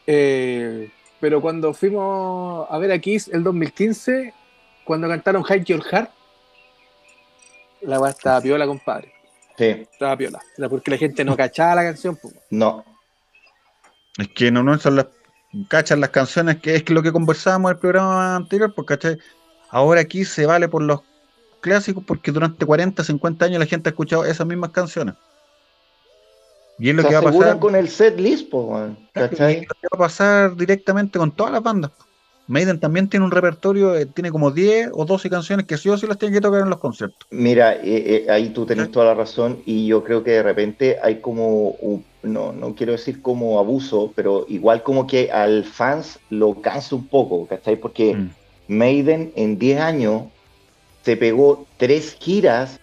Eh, 0.07 0.91
pero 1.21 1.41
cuando 1.41 1.73
fuimos 1.73 2.67
a 2.69 2.79
ver 2.79 2.91
a 2.91 2.99
Kiss 2.99 3.29
el 3.29 3.45
2015, 3.45 4.35
cuando 4.85 5.09
cantaron 5.09 5.45
Hide 5.49 5.65
Your 5.65 5.85
Heart, 5.85 6.11
la 7.83 8.01
weá 8.01 8.11
estaba 8.11 8.41
piola, 8.41 8.67
compadre. 8.67 9.13
Sí. 9.57 9.65
Estaba 9.65 10.17
piola. 10.17 10.41
Porque 10.69 10.91
la 10.91 10.97
gente 10.97 11.25
no 11.25 11.37
cachaba 11.37 11.77
la 11.77 11.85
canción. 11.85 12.19
No. 12.51 12.85
Es 14.19 14.29
que 14.29 14.51
no, 14.51 14.63
no 14.63 14.79
son 14.79 14.97
las 14.97 15.07
cachan 15.69 16.01
las 16.01 16.11
canciones, 16.11 16.61
que 16.61 16.77
es 16.77 16.89
lo 16.91 17.03
que 17.03 17.13
conversábamos 17.13 17.71
en 17.71 17.77
el 17.77 17.81
programa 17.81 18.37
anterior, 18.37 18.73
porque 18.75 19.19
ahora 19.71 20.01
aquí 20.01 20.25
se 20.25 20.47
vale 20.47 20.69
por 20.69 20.83
los 20.83 21.01
clásicos 21.61 22.05
porque 22.07 22.33
durante 22.33 22.67
40, 22.67 23.05
50 23.05 23.45
años 23.45 23.61
la 23.61 23.67
gente 23.67 23.89
ha 23.89 23.93
escuchado 23.93 24.25
esas 24.25 24.47
mismas 24.47 24.71
canciones. 24.71 25.15
Y 26.79 26.91
es 26.91 26.97
lo 26.97 27.05
que 27.05 27.15
va 27.15 27.21
a 27.21 27.23
pasar 27.23 27.59
con 27.59 27.77
el 27.77 27.89
set 27.89 28.19
list, 28.19 28.53
¿cachai? 29.13 29.61
lo 29.61 29.75
que 29.75 29.89
va 29.93 29.97
a 29.97 29.99
pasar 29.99 30.57
directamente 30.57 31.19
con 31.19 31.31
todas 31.31 31.53
las 31.53 31.63
bandas. 31.63 31.93
Maiden 32.53 32.79
también 32.79 33.09
tiene 33.09 33.25
un 33.25 33.31
repertorio, 33.31 33.97
eh, 33.97 34.05
tiene 34.05 34.31
como 34.31 34.51
10 34.51 34.91
o 34.93 35.07
12 35.07 35.31
canciones 35.31 35.65
que 35.65 35.79
sí 35.79 35.89
o 35.89 35.97
sí 35.97 36.07
las 36.07 36.19
tienen 36.19 36.35
que 36.35 36.43
tocar 36.43 36.61
en 36.61 36.69
los 36.69 36.81
conciertos. 36.81 37.27
Mira, 37.31 37.77
eh, 37.77 37.81
eh, 37.85 38.27
ahí 38.29 38.51
tú 38.51 38.67
tenés 38.67 38.91
toda 38.91 39.07
la 39.07 39.15
razón 39.15 39.63
y 39.65 39.87
yo 39.87 40.05
creo 40.05 40.23
que 40.23 40.33
de 40.33 40.43
repente 40.43 40.99
hay 41.03 41.21
como, 41.21 41.75
no, 42.23 42.53
no 42.53 42.75
quiero 42.75 42.93
decir 42.93 43.23
como 43.23 43.59
abuso, 43.59 44.13
pero 44.15 44.45
igual 44.51 44.83
como 44.83 45.07
que 45.07 45.33
al 45.33 45.65
fans 45.65 46.19
lo 46.29 46.61
cansa 46.61 46.95
un 46.95 47.07
poco, 47.07 47.47
¿cachai? 47.47 47.77
Porque 47.77 48.15
mm. 48.15 48.31
Maiden 48.69 49.33
en 49.35 49.59
10 49.59 49.81
años 49.81 50.25
se 51.07 51.17
pegó 51.17 51.65
tres 51.79 52.19
giras 52.21 52.79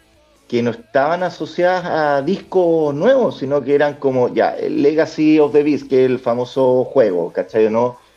que 0.47 0.63
no 0.63 0.71
estaban 0.71 1.21
asociadas 1.21 1.85
a 1.85 2.21
discos 2.23 2.95
nuevos, 2.95 3.37
sino 3.37 3.63
que 3.63 3.75
eran 3.75 3.97
como, 3.97 4.33
ya, 4.33 4.49
el 4.57 4.81
Legacy 4.81 5.37
of 5.37 5.53
the 5.53 5.61
Beast, 5.61 5.87
que 5.87 6.05
es 6.05 6.09
el 6.09 6.17
famoso 6.17 6.85
juego, 6.85 7.31
¿cachai? 7.31 7.69
¿no? 7.69 8.08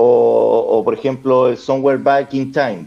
O, 0.00 0.82
por 0.84 0.94
ejemplo 0.94 1.48
el 1.48 1.56
Somewhere 1.56 1.98
Back 1.98 2.32
in 2.34 2.52
Time, 2.52 2.86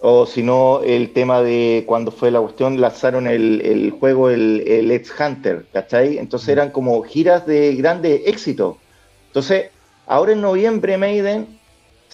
o 0.00 0.24
si 0.24 0.42
no 0.42 0.80
el 0.84 1.12
tema 1.12 1.42
de 1.42 1.82
cuando 1.84 2.12
fue 2.12 2.30
la 2.30 2.40
cuestión, 2.40 2.80
lanzaron 2.80 3.26
el, 3.26 3.92
juego, 3.98 4.30
el, 4.30 4.62
el 4.66 5.02
Hunter, 5.18 5.66
¿cachai? 5.72 6.18
Entonces 6.18 6.50
eran 6.50 6.70
como 6.70 7.02
giras 7.02 7.44
de 7.46 7.74
grande 7.74 8.22
éxito. 8.26 8.78
Entonces, 9.26 9.70
ahora 10.06 10.32
en 10.32 10.40
noviembre 10.40 10.96
Maiden 10.96 11.58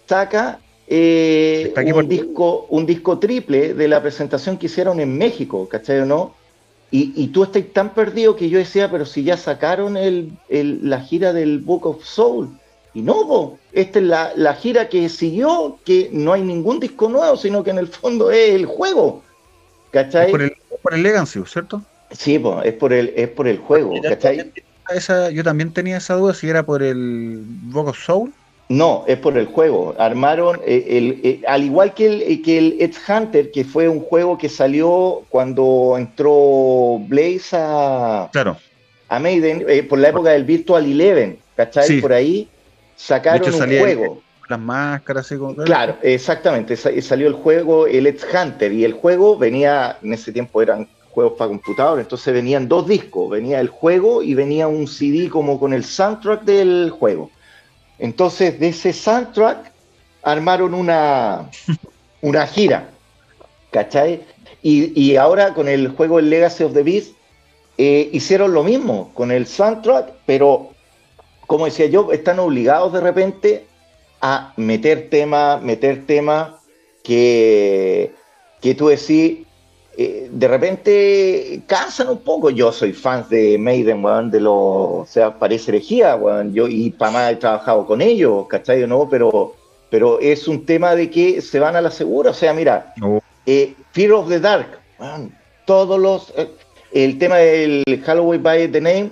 saca 0.06 0.60
eh, 0.86 1.74
un, 1.94 2.08
disco, 2.08 2.66
un 2.70 2.86
disco 2.86 3.18
triple 3.18 3.74
de 3.74 3.88
la 3.88 4.00
presentación 4.00 4.56
que 4.56 4.66
hicieron 4.66 5.00
en 5.00 5.18
México, 5.18 5.68
¿cachai 5.68 6.00
o 6.00 6.06
no? 6.06 6.34
Y, 6.90 7.12
y, 7.16 7.28
tú 7.28 7.42
estás 7.42 7.64
tan 7.72 7.92
perdido 7.92 8.36
que 8.36 8.48
yo 8.48 8.58
decía, 8.58 8.90
pero 8.90 9.04
si 9.04 9.24
ya 9.24 9.36
sacaron 9.36 9.96
el, 9.96 10.38
la 10.48 11.00
gira 11.00 11.32
del 11.32 11.58
Book 11.58 11.86
of 11.86 12.04
Soul, 12.04 12.56
y 12.94 13.02
no, 13.02 13.58
esta 13.72 13.98
es 13.98 14.04
la, 14.36 14.54
gira 14.54 14.88
que 14.88 15.08
siguió, 15.08 15.78
que 15.84 16.08
no 16.12 16.32
hay 16.32 16.42
ningún 16.42 16.78
disco 16.78 17.08
nuevo, 17.08 17.36
sino 17.36 17.64
que 17.64 17.70
en 17.70 17.78
el 17.78 17.88
fondo 17.88 18.30
es 18.30 18.54
el 18.54 18.66
juego. 18.66 19.22
¿Cachai? 19.90 20.26
Es 20.26 20.30
por 20.80 20.94
el, 20.94 21.02
Legacy, 21.02 21.42
¿cierto? 21.46 21.82
Sí, 22.12 22.40
es 22.62 22.72
por 22.74 22.92
el, 22.92 23.12
es 23.16 23.28
por 23.28 23.48
el 23.48 23.58
juego, 23.58 24.00
¿cachai? 24.00 24.52
Esa, 24.94 25.30
yo 25.30 25.42
también 25.42 25.72
tenía 25.72 25.96
esa 25.96 26.14
duda 26.14 26.34
si 26.34 26.48
era 26.48 26.64
por 26.64 26.82
el 26.82 27.42
Book 27.44 27.88
of 27.88 27.98
Soul. 27.98 28.32
No, 28.68 29.04
es 29.08 29.18
por 29.18 29.36
el 29.36 29.46
juego. 29.46 29.94
Armaron, 29.98 30.60
eh, 30.64 30.84
el, 30.88 31.20
eh, 31.22 31.42
al 31.46 31.64
igual 31.64 31.94
que 31.94 32.06
el, 32.06 32.22
eh, 32.22 32.42
que 32.42 32.58
el 32.58 32.76
Edge 32.80 32.96
Hunter, 33.08 33.50
que 33.50 33.64
fue 33.64 33.88
un 33.88 34.00
juego 34.00 34.38
que 34.38 34.48
salió 34.48 35.22
cuando 35.28 35.96
entró 35.98 36.98
Blaze 37.08 37.56
a, 37.56 38.30
claro. 38.32 38.56
a 39.08 39.18
Maiden, 39.18 39.66
por 39.88 39.98
la 39.98 40.08
época 40.08 40.30
del 40.30 40.44
Virtual 40.44 40.84
Eleven, 40.84 41.38
¿cachai? 41.56 42.00
Por 42.00 42.12
ahí 42.12 42.48
sacaron 42.96 43.54
un 43.54 43.78
juego. 43.78 44.22
Las 44.48 44.60
máscaras, 44.60 45.26
así 45.26 45.38
como. 45.38 45.54
Claro, 45.56 45.96
exactamente. 46.02 46.76
Salió 46.76 47.26
el 47.26 47.32
juego, 47.32 47.86
el 47.86 48.06
Edge 48.06 48.24
Hunter, 48.34 48.72
y 48.72 48.84
el 48.84 48.92
juego 48.92 49.38
venía, 49.38 49.98
en 50.02 50.12
ese 50.12 50.32
tiempo 50.32 50.60
eran 50.60 50.86
juegos 51.14 51.34
para 51.38 51.48
computador, 51.48 52.00
entonces 52.00 52.34
venían 52.34 52.68
dos 52.68 52.88
discos, 52.88 53.30
venía 53.30 53.60
el 53.60 53.68
juego 53.68 54.22
y 54.22 54.34
venía 54.34 54.66
un 54.66 54.88
CD 54.88 55.30
como 55.30 55.60
con 55.60 55.72
el 55.72 55.84
soundtrack 55.84 56.42
del 56.42 56.90
juego. 56.90 57.30
Entonces, 57.98 58.58
de 58.58 58.68
ese 58.68 58.92
soundtrack 58.92 59.72
armaron 60.22 60.74
una, 60.74 61.48
una 62.20 62.46
gira, 62.46 62.90
¿cachai? 63.70 64.22
Y, 64.66 65.16
ahora 65.16 65.52
con 65.52 65.68
el 65.68 65.88
juego 65.88 66.18
El 66.18 66.30
Legacy 66.30 66.64
of 66.64 66.72
the 66.72 66.82
Beast 66.82 67.14
eh, 67.76 68.08
hicieron 68.12 68.54
lo 68.54 68.64
mismo 68.64 69.12
con 69.12 69.30
el 69.30 69.46
soundtrack, 69.46 70.10
pero 70.24 70.73
como 71.46 71.66
decía 71.66 71.86
yo, 71.86 72.12
están 72.12 72.38
obligados 72.38 72.92
de 72.92 73.00
repente 73.00 73.66
a 74.20 74.52
meter 74.56 75.10
temas, 75.10 75.62
meter 75.62 76.06
temas 76.06 76.52
que, 77.02 78.12
que 78.60 78.74
tú 78.74 78.88
decís, 78.88 79.44
eh, 79.96 80.28
de 80.30 80.48
repente 80.48 81.62
cansan 81.66 82.08
un 82.08 82.18
poco. 82.18 82.50
Yo 82.50 82.72
soy 82.72 82.92
fan 82.92 83.26
de 83.28 83.58
Maiden, 83.58 84.04
weón, 84.04 84.30
de 84.30 84.40
los, 84.40 84.54
o 84.54 85.06
sea, 85.08 85.38
parece 85.38 85.70
herejía, 85.70 86.16
weón. 86.16 86.52
Yo 86.52 86.66
y 86.66 86.90
para 86.90 87.10
más 87.12 87.32
he 87.32 87.36
trabajado 87.36 87.86
con 87.86 88.00
ellos, 88.00 88.46
¿cachai? 88.48 88.86
¿no? 88.86 89.08
Pero, 89.08 89.54
pero 89.90 90.18
es 90.20 90.48
un 90.48 90.64
tema 90.66 90.94
de 90.94 91.10
que 91.10 91.40
se 91.40 91.60
van 91.60 91.76
a 91.76 91.80
la 91.80 91.90
segura. 91.90 92.30
O 92.30 92.34
sea, 92.34 92.52
mira, 92.52 92.94
eh, 93.46 93.74
Fear 93.92 94.12
of 94.12 94.28
the 94.28 94.40
Dark, 94.40 94.80
todos 95.66 96.00
los. 96.00 96.32
Eh, 96.36 96.48
el 96.92 97.18
tema 97.18 97.36
del 97.36 97.82
Halloween 98.04 98.42
by 98.42 98.68
the 98.68 98.80
Name 98.80 99.10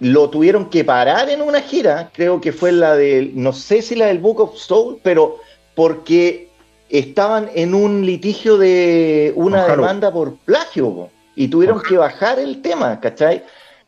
lo 0.00 0.28
tuvieron 0.30 0.68
que 0.68 0.84
parar 0.84 1.30
en 1.30 1.40
una 1.40 1.60
gira, 1.60 2.10
creo 2.12 2.40
que 2.40 2.52
fue 2.52 2.72
la 2.72 2.96
del, 2.96 3.32
no 3.34 3.52
sé 3.52 3.82
si 3.82 3.94
la 3.94 4.06
del 4.06 4.18
Book 4.18 4.40
of 4.40 4.56
Soul, 4.56 4.98
pero 5.02 5.38
porque 5.74 6.48
estaban 6.88 7.50
en 7.54 7.74
un 7.74 8.04
litigio 8.04 8.58
de 8.58 9.32
una 9.36 9.66
demanda 9.66 10.12
por 10.12 10.36
plagio 10.36 11.08
y 11.34 11.48
tuvieron 11.48 11.80
que 11.80 11.96
bajar 11.96 12.38
el 12.38 12.62
tema, 12.62 13.00
¿cachai? 13.00 13.42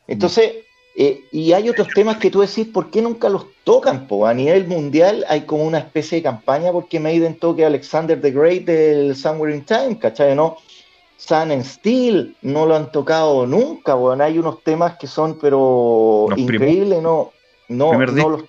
Entonces, 0.06 0.52
eh, 0.96 1.20
y 1.30 1.52
hay 1.52 1.68
otros 1.68 1.88
temas 1.94 2.16
que 2.16 2.30
tú 2.30 2.40
decís, 2.40 2.66
¿por 2.66 2.90
qué 2.90 3.00
nunca 3.00 3.28
los 3.28 3.46
tocan? 3.62 4.08
Po? 4.08 4.26
A 4.26 4.34
nivel 4.34 4.66
mundial 4.66 5.24
hay 5.28 5.42
como 5.42 5.64
una 5.64 5.78
especie 5.78 6.18
de 6.18 6.22
campaña 6.24 6.72
porque 6.72 6.98
Maiden 6.98 7.36
toque 7.36 7.64
Alexander 7.64 8.20
the 8.20 8.32
Great 8.32 8.64
del 8.64 9.14
Somewhere 9.14 9.54
in 9.54 9.64
Time, 9.64 9.98
¿cachai? 9.98 10.34
¿No? 10.34 10.56
Sun 11.18 11.64
Steel 11.64 12.36
no 12.42 12.64
lo 12.64 12.76
han 12.76 12.92
tocado 12.92 13.44
nunca, 13.44 13.94
bueno, 13.94 14.22
hay 14.22 14.38
unos 14.38 14.62
temas 14.62 14.96
que 14.98 15.08
son 15.08 15.36
pero 15.40 16.28
increíbles, 16.36 17.02
no, 17.02 17.32
no, 17.68 17.92
no 17.92 18.28
los 18.28 18.44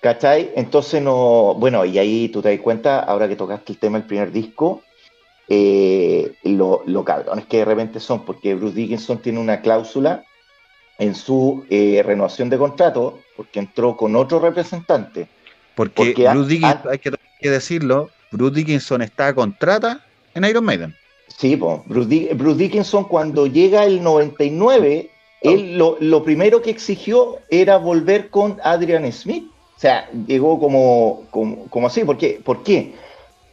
¿Cachai? 0.00 0.50
Entonces 0.56 1.00
no, 1.00 1.54
bueno, 1.54 1.84
y 1.84 1.98
ahí 1.98 2.28
tú 2.28 2.42
te 2.42 2.50
das 2.50 2.60
cuenta, 2.60 3.00
ahora 3.00 3.28
que 3.28 3.36
tocaste 3.36 3.72
el 3.72 3.78
tema 3.78 3.98
del 3.98 4.06
primer 4.06 4.32
disco, 4.32 4.82
eh, 5.48 6.34
lo, 6.42 6.82
lo 6.86 7.04
cabrones 7.04 7.46
que 7.46 7.58
de 7.58 7.64
repente 7.64 8.00
son, 8.00 8.24
porque 8.24 8.56
Bruce 8.56 8.74
Dickinson 8.74 9.18
tiene 9.18 9.38
una 9.38 9.60
cláusula 9.60 10.24
en 10.98 11.14
su 11.14 11.64
eh, 11.70 12.02
renovación 12.04 12.50
de 12.50 12.58
contrato, 12.58 13.20
porque 13.36 13.60
entró 13.60 13.96
con 13.96 14.16
otro 14.16 14.40
representante, 14.40 15.28
Porque, 15.76 16.28
Bruce 16.30 16.48
Dickinson, 16.48 16.90
hay 16.90 16.98
que, 16.98 17.50
decirlo, 17.50 18.10
Bruce 18.32 18.56
Dickinson 18.56 19.02
está 19.02 19.28
a 19.28 19.34
contrata 19.34 20.05
en 20.36 20.44
Iron 20.44 20.64
Maiden. 20.64 20.94
Sí, 21.28 21.56
pues, 21.56 21.80
Bruce, 21.86 22.54
Dickinson 22.58 23.04
cuando 23.04 23.46
llega 23.46 23.84
el 23.84 24.02
99, 24.02 25.10
él 25.42 25.78
lo, 25.78 26.22
primero 26.22 26.62
que 26.62 26.70
exigió 26.70 27.38
era 27.50 27.76
volver 27.78 28.30
con 28.30 28.58
Adrian 28.62 29.10
Smith. 29.12 29.50
O 29.76 29.80
sea, 29.80 30.08
llegó 30.26 30.58
como, 30.58 31.24
como, 31.30 31.86
así. 31.86 32.04
¿Por 32.04 32.16
qué? 32.16 32.40
¿Por 32.42 32.62
qué? 32.62 32.94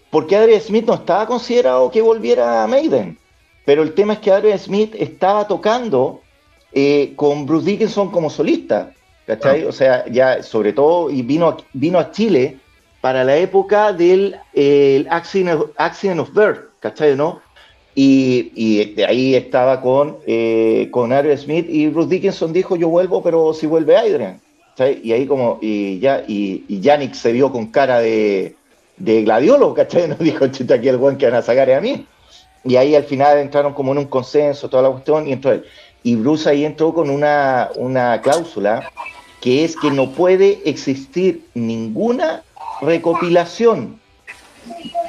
Porque 0.09 0.35
Adrian 0.35 0.61
Smith 0.61 0.85
no 0.85 0.93
estaba 0.93 1.25
considerado 1.25 1.89
que 1.91 2.01
volviera 2.01 2.63
a 2.63 2.67
Maiden. 2.67 3.17
Pero 3.65 3.81
el 3.81 3.93
tema 3.93 4.13
es 4.13 4.19
que 4.19 4.31
Adrian 4.31 4.59
Smith 4.59 4.95
estaba 4.97 5.47
tocando 5.47 6.21
eh, 6.71 7.13
con 7.15 7.45
Bruce 7.45 7.65
Dickinson 7.65 8.11
como 8.11 8.29
solista. 8.29 8.91
¿Cachai? 9.25 9.63
Ah. 9.63 9.69
O 9.69 9.71
sea, 9.71 10.05
ya 10.09 10.43
sobre 10.43 10.73
todo, 10.73 11.09
y 11.09 11.21
vino, 11.21 11.57
vino 11.73 11.99
a 11.99 12.11
Chile 12.11 12.59
para 13.01 13.23
la 13.23 13.35
época 13.35 13.91
del 13.91 14.37
el 14.53 15.07
Accident, 15.09 15.63
Accident 15.77 16.21
of 16.21 16.33
Birth, 16.33 16.72
¿cachai? 16.83 17.15
¿no? 17.15 17.41
Y, 17.95 18.93
de 18.95 19.05
ahí 19.05 19.35
estaba 19.35 19.79
con, 19.79 20.17
eh, 20.27 20.89
con 20.91 21.11
Smith 21.37 21.67
y 21.69 21.87
Bruce 21.87 22.09
Dickinson 22.09 22.51
dijo 22.51 22.75
yo 22.75 22.89
vuelvo, 22.89 23.23
pero 23.23 23.53
si 23.53 23.67
vuelve 23.67 23.95
Adrian. 23.95 24.41
Y 25.01 25.11
ahí 25.11 25.25
como, 25.25 25.59
y 25.61 25.99
ya, 25.99 26.23
y, 26.27 26.65
Yannick 26.67 27.13
se 27.13 27.31
vio 27.31 27.51
con 27.51 27.67
cara 27.67 27.99
de, 27.99 28.55
de 28.97 29.23
gladiolo, 29.23 29.73
¿cachai? 29.73 30.07
Nos 30.09 30.19
dijo, 30.19 30.47
chita, 30.47 30.75
aquí 30.75 30.89
el 30.89 30.97
buen 30.97 31.17
que 31.17 31.27
van 31.27 31.35
a 31.35 31.41
sacar 31.41 31.71
a 31.71 31.79
mí. 31.79 32.05
Y 32.65 32.75
ahí 32.75 32.95
al 32.95 33.03
final 33.03 33.37
entraron 33.37 33.73
como 33.73 33.91
en 33.91 33.99
un 33.99 34.05
consenso, 34.05 34.69
toda 34.69 34.83
la 34.83 34.89
cuestión, 34.89 35.27
y 35.27 35.33
entró. 35.33 35.61
Y 36.01 36.15
Bruce 36.15 36.49
ahí 36.49 36.65
entró 36.65 36.93
con 36.93 37.09
una, 37.09 37.69
una 37.75 38.19
cláusula 38.21 38.89
que 39.41 39.63
es 39.63 39.75
que 39.75 39.91
no 39.91 40.11
puede 40.11 40.61
existir 40.65 41.45
ninguna 41.53 42.43
recopilación 42.81 43.99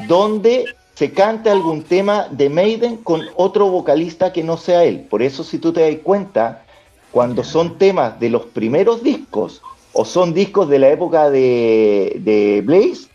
donde 0.08 0.66
se 0.94 1.12
cante 1.12 1.50
algún 1.50 1.82
tema 1.82 2.28
de 2.30 2.48
Maiden 2.48 2.98
con 2.98 3.22
otro 3.34 3.68
vocalista 3.68 4.32
que 4.32 4.44
no 4.44 4.56
sea 4.56 4.84
él. 4.84 5.06
Por 5.10 5.22
eso 5.22 5.42
si 5.42 5.58
tú 5.58 5.72
te 5.72 5.80
das 5.80 6.00
cuenta, 6.02 6.64
cuando 7.10 7.42
son 7.44 7.78
temas 7.78 8.18
de 8.20 8.30
los 8.30 8.44
primeros 8.46 9.02
discos 9.02 9.62
o 9.92 10.04
son 10.04 10.34
discos 10.34 10.68
de 10.68 10.78
la 10.78 10.88
época 10.90 11.30
de, 11.30 12.62
Blaze, 12.64 13.08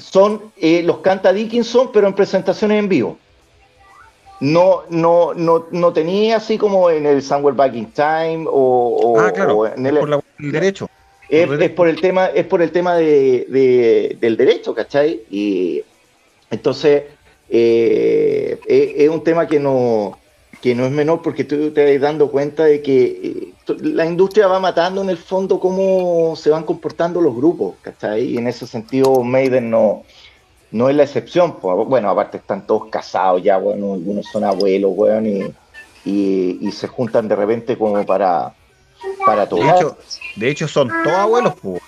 son 0.00 0.40
eh, 0.56 0.82
los 0.82 0.98
canta 0.98 1.32
Dickinson 1.32 1.90
pero 1.92 2.06
en 2.06 2.14
presentaciones 2.14 2.78
en 2.78 2.88
vivo. 2.88 3.18
No, 4.40 4.84
no, 4.88 5.34
no, 5.34 5.66
no 5.70 5.92
tenía 5.92 6.36
así 6.36 6.56
como 6.56 6.90
en 6.90 7.04
el 7.04 7.22
Somewhere 7.22 7.56
Back 7.56 7.74
in 7.74 7.90
Time 7.92 8.46
o, 8.48 9.16
ah, 9.20 9.30
claro, 9.32 9.66
en 9.66 9.84
el, 9.84 9.98
por 9.98 10.22
el 10.38 10.52
derecho. 10.52 10.88
Es, 11.28 11.70
por 11.72 11.86
el 11.86 12.00
tema, 12.00 12.26
es 12.26 12.46
por 12.46 12.62
el 12.62 12.72
tema 12.72 12.96
de, 12.96 14.16
del 14.18 14.36
derecho, 14.36 14.74
¿cachai? 14.74 15.20
Y 15.30 15.84
entonces, 16.50 17.04
eh, 17.48 18.60
es, 18.66 19.08
un 19.08 19.24
tema 19.24 19.46
que 19.46 19.58
no, 19.58 20.18
que 20.60 20.74
no 20.74 20.84
es 20.84 20.92
menor 20.92 21.22
porque 21.22 21.44
tú 21.44 21.70
te 21.72 21.92
vas 21.92 22.00
dando 22.00 22.30
cuenta 22.30 22.64
de 22.64 22.82
que 22.82 23.02
eh, 23.04 23.74
la 23.82 24.04
industria 24.04 24.46
va 24.46 24.60
matando 24.60 25.02
en 25.02 25.10
el 25.10 25.16
fondo 25.16 25.58
cómo 25.58 26.34
se 26.36 26.50
van 26.50 26.64
comportando 26.64 27.20
los 27.20 27.34
grupos, 27.34 27.76
¿cachai? 27.82 28.24
Y 28.24 28.38
en 28.38 28.46
ese 28.46 28.66
sentido 28.66 29.22
Maiden 29.22 29.70
no, 29.70 30.04
no 30.70 30.88
es 30.88 30.96
la 30.96 31.04
excepción. 31.04 31.58
Pues, 31.60 31.88
bueno, 31.88 32.10
aparte 32.10 32.38
están 32.38 32.66
todos 32.66 32.86
casados 32.90 33.42
ya, 33.42 33.58
bueno, 33.58 33.94
algunos 33.94 34.26
son 34.26 34.44
abuelos, 34.44 34.94
bueno, 34.94 35.28
y, 36.04 36.58
y, 36.60 36.72
se 36.72 36.88
juntan 36.88 37.28
de 37.28 37.36
repente 37.36 37.76
como 37.76 38.04
para, 38.06 38.54
para 39.24 39.48
todo. 39.48 39.60
De 39.60 39.70
hecho, 39.70 39.96
de 40.36 40.50
hecho 40.50 40.68
son 40.68 40.88
todos 40.88 41.16
abuelos, 41.16 41.54
pues. 41.60 41.82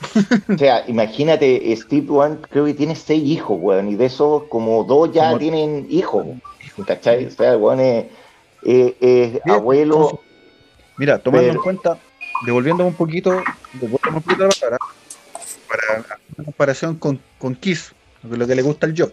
O 0.54 0.58
sea, 0.58 0.84
imagínate, 0.88 1.74
Steve 1.76 2.06
One 2.10 2.38
creo 2.50 2.64
que 2.64 2.74
tiene 2.74 2.96
seis 2.96 3.22
hijos, 3.22 3.58
weón, 3.60 3.88
y 3.88 3.96
de 3.96 4.06
esos 4.06 4.44
como 4.44 4.84
dos 4.84 5.12
ya 5.12 5.36
tienen 5.38 5.86
hijos, 5.90 6.26
¿cachai? 6.86 7.26
O 7.26 7.30
sea, 7.30 7.56
weón 7.56 7.80
es, 7.80 9.40
abuelo. 9.46 10.20
Mira, 10.96 11.18
tomando 11.18 11.50
en 11.50 11.58
cuenta, 11.58 11.98
devolviéndome 12.46 12.88
un 12.88 12.96
poquito, 12.96 13.42
devolviéndome 13.74 14.16
un 14.16 14.22
poquito 14.22 14.44
la 14.44 14.50
palabra, 14.50 14.78
para 15.68 16.18
una 16.36 16.44
comparación 16.44 16.96
con, 16.96 17.20
con 17.38 17.54
Kiss, 17.54 17.92
lo 18.22 18.46
que 18.46 18.54
le 18.54 18.62
gusta 18.62 18.86
al 18.86 18.94
job. 18.96 19.12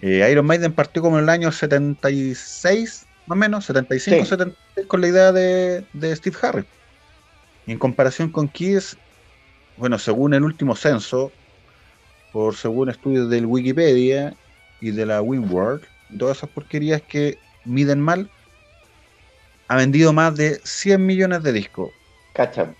Eh, 0.00 0.26
Iron 0.30 0.46
Maiden 0.46 0.72
partió 0.72 1.02
como 1.02 1.18
en 1.18 1.24
el 1.24 1.30
año 1.30 1.50
76, 1.50 3.06
más 3.26 3.36
o 3.36 3.38
menos, 3.38 3.64
75, 3.64 4.24
76, 4.24 4.86
con 4.86 5.00
la 5.00 5.08
idea 5.08 5.32
de, 5.32 5.84
de 5.92 6.16
Steve 6.16 6.36
Harris. 6.40 6.64
Y 7.66 7.72
en 7.72 7.78
comparación 7.78 8.30
con 8.30 8.48
Kiss, 8.48 8.96
bueno, 9.78 9.98
según 9.98 10.34
el 10.34 10.42
último 10.42 10.74
censo, 10.74 11.32
por 12.32 12.54
según 12.56 12.88
estudios 12.88 13.30
del 13.30 13.46
Wikipedia 13.46 14.34
y 14.80 14.90
de 14.90 15.06
la 15.06 15.22
Winworld, 15.22 15.82
todas 16.18 16.38
esas 16.38 16.50
porquerías 16.50 17.00
que 17.02 17.38
miden 17.64 18.00
mal, 18.00 18.30
ha 19.68 19.76
vendido 19.76 20.12
más 20.12 20.36
de 20.36 20.60
100 20.64 21.04
millones 21.04 21.42
de 21.42 21.52
discos. 21.52 21.90
Cacham. 22.32 22.74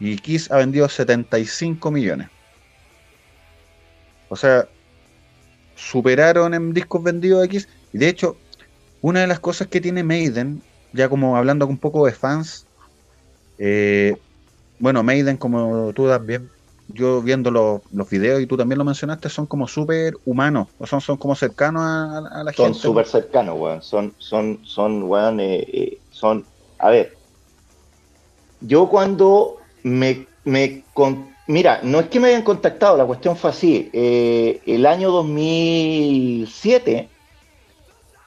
Y 0.00 0.16
Kiss 0.16 0.50
ha 0.50 0.56
vendido 0.56 0.88
75 0.88 1.90
millones. 1.90 2.28
O 4.28 4.36
sea, 4.36 4.66
superaron 5.76 6.54
en 6.54 6.72
discos 6.72 7.02
vendidos 7.02 7.44
a 7.44 7.48
Kiss. 7.48 7.68
Y 7.92 7.98
de 7.98 8.08
hecho, 8.08 8.36
una 9.00 9.20
de 9.20 9.26
las 9.26 9.40
cosas 9.40 9.68
que 9.68 9.80
tiene 9.80 10.02
Maiden, 10.02 10.62
ya 10.92 11.08
como 11.08 11.36
hablando 11.36 11.66
un 11.66 11.78
poco 11.78 12.06
de 12.06 12.12
fans, 12.12 12.66
eh, 13.58 14.16
bueno, 14.78 15.02
Maiden, 15.02 15.36
como 15.36 15.92
tú 15.94 16.08
también, 16.08 16.50
yo 16.88 17.22
viendo 17.22 17.50
los, 17.50 17.80
los 17.92 18.08
videos 18.08 18.40
y 18.40 18.46
tú 18.46 18.56
también 18.56 18.78
lo 18.78 18.84
mencionaste, 18.84 19.28
son 19.28 19.46
como 19.46 19.66
súper 19.66 20.14
humanos, 20.24 20.68
o 20.78 20.86
son, 20.86 21.00
son 21.00 21.16
como 21.16 21.34
cercanos 21.34 21.82
a, 21.82 22.42
la 22.44 22.52
gente. 22.52 22.72
Son 22.72 22.74
súper 22.74 23.06
cercanos, 23.06 23.58
weón. 23.58 23.82
Son, 23.82 24.14
son, 24.18 24.60
son, 24.64 25.02
weón, 25.04 25.40
eh, 25.40 25.66
eh, 25.72 25.98
son. 26.10 26.44
A 26.78 26.90
ver, 26.90 27.16
yo 28.60 28.88
cuando 28.88 29.56
me, 29.82 30.26
me 30.44 30.84
mira, 31.46 31.80
no 31.82 32.00
es 32.00 32.08
que 32.08 32.20
me 32.20 32.28
hayan 32.28 32.42
contactado, 32.42 32.96
la 32.96 33.06
cuestión 33.06 33.36
fue 33.36 33.50
así. 33.50 33.90
Eh, 33.92 34.60
el 34.66 34.84
año 34.84 35.10
2007, 35.10 37.08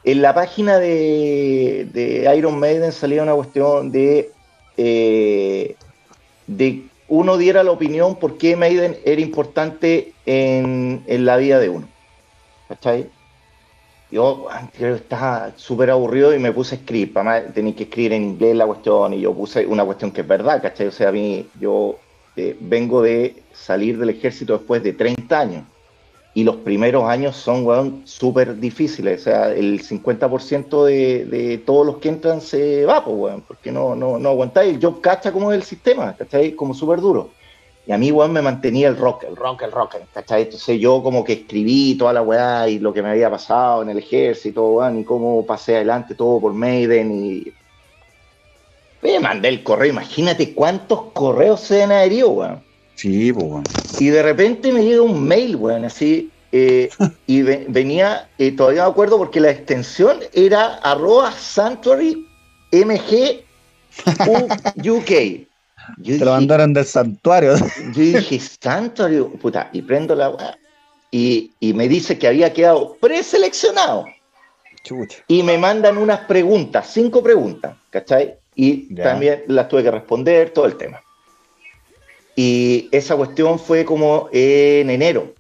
en 0.04 0.22
la 0.22 0.34
página 0.34 0.80
de, 0.80 1.88
de 1.94 2.36
Iron 2.36 2.60
Maiden 2.60 2.92
salía 2.92 3.22
una 3.22 3.36
cuestión 3.36 3.92
de 3.92 4.32
de 6.50 6.84
uno 7.08 7.38
diera 7.38 7.64
la 7.64 7.72
opinión 7.72 8.16
por 8.16 8.38
qué 8.38 8.56
Maiden 8.56 8.98
era 9.06 9.22
importante 9.22 10.14
en, 10.26 11.04
la 11.08 11.38
vida 11.38 11.60
de 11.60 11.70
uno. 11.70 11.88
¿Cachai? 12.68 13.10
Yo 14.12 14.48
estaba 14.80 15.52
súper 15.56 15.92
aburrido 15.92 16.34
y 16.34 16.40
me 16.40 16.52
puse 16.52 16.76
a 16.76 16.78
escribir, 16.80 17.14
para 17.14 17.46
tenía 17.54 17.76
que 17.76 17.84
escribir 17.84 18.14
en 18.14 18.24
inglés 18.24 18.56
la 18.56 18.66
cuestión 18.66 19.14
y 19.14 19.22
yo 19.22 19.34
puse 19.34 19.66
una 19.66 19.86
cuestión 19.86 20.12
que 20.12 20.22
es 20.22 20.28
verdad, 20.28 20.62
¿cachai? 20.62 20.88
O 20.88 20.92
sea, 20.92 21.10
a 21.10 21.12
mí 21.12 21.48
yo 21.60 22.00
eh, 22.36 22.56
vengo 22.60 23.04
de 23.04 23.44
salir 23.54 24.00
del 24.00 24.10
ejército 24.10 24.58
después 24.58 24.82
de 24.82 24.94
30 24.94 25.40
años 25.40 25.64
y 26.34 26.44
los 26.44 26.58
primeros 26.58 27.06
años 27.06 27.36
son, 27.36 27.66
weón, 27.66 28.02
súper 28.06 28.60
difíciles. 28.60 29.22
O 29.22 29.24
sea, 29.24 29.52
el 29.52 29.82
50% 29.82 30.86
de, 30.86 31.62
todos 31.66 31.86
los 31.86 31.98
que 31.98 32.10
entran 32.10 32.42
se 32.42 32.86
va, 32.86 33.04
pues, 33.04 33.18
weón, 33.18 33.42
porque 33.42 33.72
no, 33.72 33.96
no, 33.96 34.20
no 34.20 34.30
aguantáis. 34.30 34.80
Yo 34.80 35.02
cacha 35.02 35.32
como 35.32 35.52
es 35.52 35.58
el 35.58 35.64
sistema, 35.64 36.16
¿cachai? 36.16 36.54
Como 36.54 36.74
súper 36.74 37.02
duro. 37.02 37.32
Y 37.88 37.92
a 37.92 37.98
mí, 37.98 38.12
weón, 38.12 38.32
me 38.32 38.44
mantenía 38.44 38.88
el 38.88 38.98
rock, 38.98 39.24
el 39.24 39.36
rock, 39.36 39.64
el 39.64 39.72
rock, 39.72 39.96
¿cachai? 40.14 40.44
Entonces 40.44 40.80
yo 40.80 41.02
como 41.02 41.24
que 41.24 41.34
escribí 41.34 41.96
toda 41.96 42.14
la 42.14 42.22
weá 42.22 42.70
y 42.70 42.78
lo 42.78 42.94
que 42.94 43.02
me 43.02 43.10
había 43.10 43.32
pasado 43.32 43.82
en 43.82 43.90
el 43.90 43.98
ejército, 43.98 44.68
weón, 44.70 45.00
y 45.00 45.04
cómo 45.04 45.44
pasé 45.46 45.78
adelante 45.78 46.14
todo 46.16 46.40
por 46.40 46.54
Maiden 46.54 47.12
y... 47.12 47.52
Me 49.02 49.20
mandé 49.20 49.48
el 49.48 49.64
correo, 49.64 49.90
imagínate 49.90 50.54
cuántos 50.54 51.04
correos 51.14 51.62
se 51.62 51.82
han 51.82 51.92
adherido, 51.92 52.30
weón. 52.30 52.69
Sí, 53.00 53.32
pues, 53.32 53.64
Y 54.02 54.10
de 54.10 54.22
repente 54.22 54.74
me 54.74 54.84
llega 54.84 55.02
un 55.02 55.26
mail, 55.26 55.56
weón, 55.56 55.86
así, 55.86 56.30
eh, 56.52 56.90
y 57.28 57.44
venía, 57.44 58.28
eh, 58.38 58.52
todavía 58.52 58.84
me 58.84 58.90
acuerdo 58.90 59.18
porque 59.18 59.40
la 59.40 59.52
extensión 59.52 60.20
era 60.34 60.76
arroba 60.80 61.32
sanctuary 61.32 62.28
mg 62.74 63.46
UK. 64.76 65.08
Te 65.08 66.26
lo 66.26 66.32
mandaron 66.32 66.74
del 66.74 66.84
santuario. 66.84 67.56
Yo 67.96 68.02
dije, 68.02 68.38
santuario, 68.62 69.32
puta, 69.32 69.70
y 69.72 69.82
prendo 69.82 70.14
la 70.14 70.58
y, 71.10 71.54
y 71.62 71.74
me 71.74 71.88
dice 71.88 72.20
que 72.20 72.28
había 72.28 72.52
quedado 72.52 72.98
preseleccionado. 73.00 74.08
Y 75.30 75.42
me 75.42 75.58
mandan 75.58 75.98
unas 75.98 76.20
preguntas, 76.22 76.90
cinco 76.92 77.24
preguntas, 77.24 77.78
¿cachai? 77.92 78.36
Y 78.56 78.94
también 78.94 79.44
las 79.48 79.70
tuve 79.70 79.84
que 79.84 79.92
responder, 79.92 80.50
todo 80.50 80.66
el 80.66 80.76
tema. 80.76 81.00
Y 82.42 82.88
esa 82.94 83.18
cuestión 83.18 83.60
fue 83.60 83.84
como 83.84 84.30
en 84.32 84.90
enero. 84.90 85.34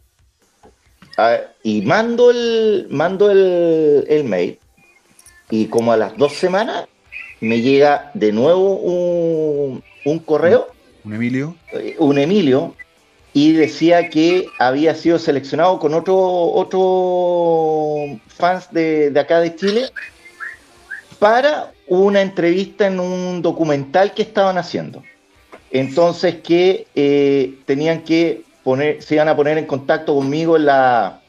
Ah, 1.17 1.37
y 1.63 1.81
mando 1.81 2.29
el, 2.29 2.87
mando 2.89 3.31
el, 3.31 4.25
mail 4.25 4.59
y 5.49 5.67
como 5.67 5.93
a 5.93 5.97
las 5.97 6.17
dos 6.17 6.33
semanas 6.33 6.89
me 7.39 7.61
llega 7.61 8.11
de 8.15 8.33
nuevo 8.33 8.73
un, 8.73 9.81
correo. 10.25 10.67
Un 11.05 11.13
Emilio. 11.13 11.55
Eh, 11.71 11.95
un 11.99 12.17
Emilio 12.17 12.75
y 13.31 13.53
decía 13.53 14.09
que 14.09 14.47
había 14.59 14.93
sido 14.93 15.19
seleccionado 15.19 15.79
con 15.79 15.93
otro, 15.93 16.17
otro 16.17 18.19
fans 18.27 18.73
de, 18.73 19.17
acá 19.17 19.39
de 19.39 19.55
Chile 19.55 19.89
para 21.17 21.71
una 21.87 22.21
entrevista 22.21 22.87
en 22.87 22.99
un 22.99 23.41
documental 23.41 24.13
que 24.13 24.23
estaban 24.23 24.57
haciendo. 24.57 25.01
Entonces 25.71 26.35
que 26.43 26.87
eh, 26.95 27.59
tenían 27.65 28.01
que 28.01 28.43
poner, 28.63 29.01
se 29.01 29.15
iban 29.15 29.27
a 29.27 29.35
poner 29.35 29.57
en 29.57 29.65
contacto 29.65 30.15
conmigo 30.15 30.57
en, 30.57 30.65
la, 30.65 31.19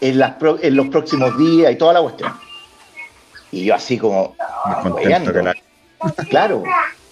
en, 0.00 0.18
las, 0.18 0.34
en 0.62 0.76
los 0.76 0.88
próximos 0.88 1.36
días 1.38 1.72
y 1.72 1.76
toda 1.76 1.94
la 1.94 2.02
cuestión. 2.02 2.32
Y 3.50 3.64
yo 3.64 3.74
así 3.74 3.98
como, 3.98 4.34
claro, 6.28 6.62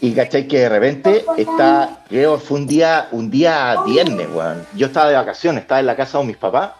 y 0.00 0.12
cachai 0.12 0.48
que 0.48 0.58
de 0.58 0.68
repente 0.68 1.24
está, 1.36 2.02
creo 2.08 2.38
fue 2.38 2.58
un 2.58 2.66
día, 2.66 3.08
un 3.12 3.30
día 3.30 3.76
viernes, 3.86 4.26
weón. 4.34 4.66
Yo 4.74 4.86
estaba 4.88 5.08
de 5.08 5.14
vacaciones, 5.14 5.62
estaba 5.62 5.80
en 5.80 5.86
la 5.86 5.96
casa 5.96 6.18
de 6.18 6.24
mis 6.24 6.36
papás, 6.36 6.72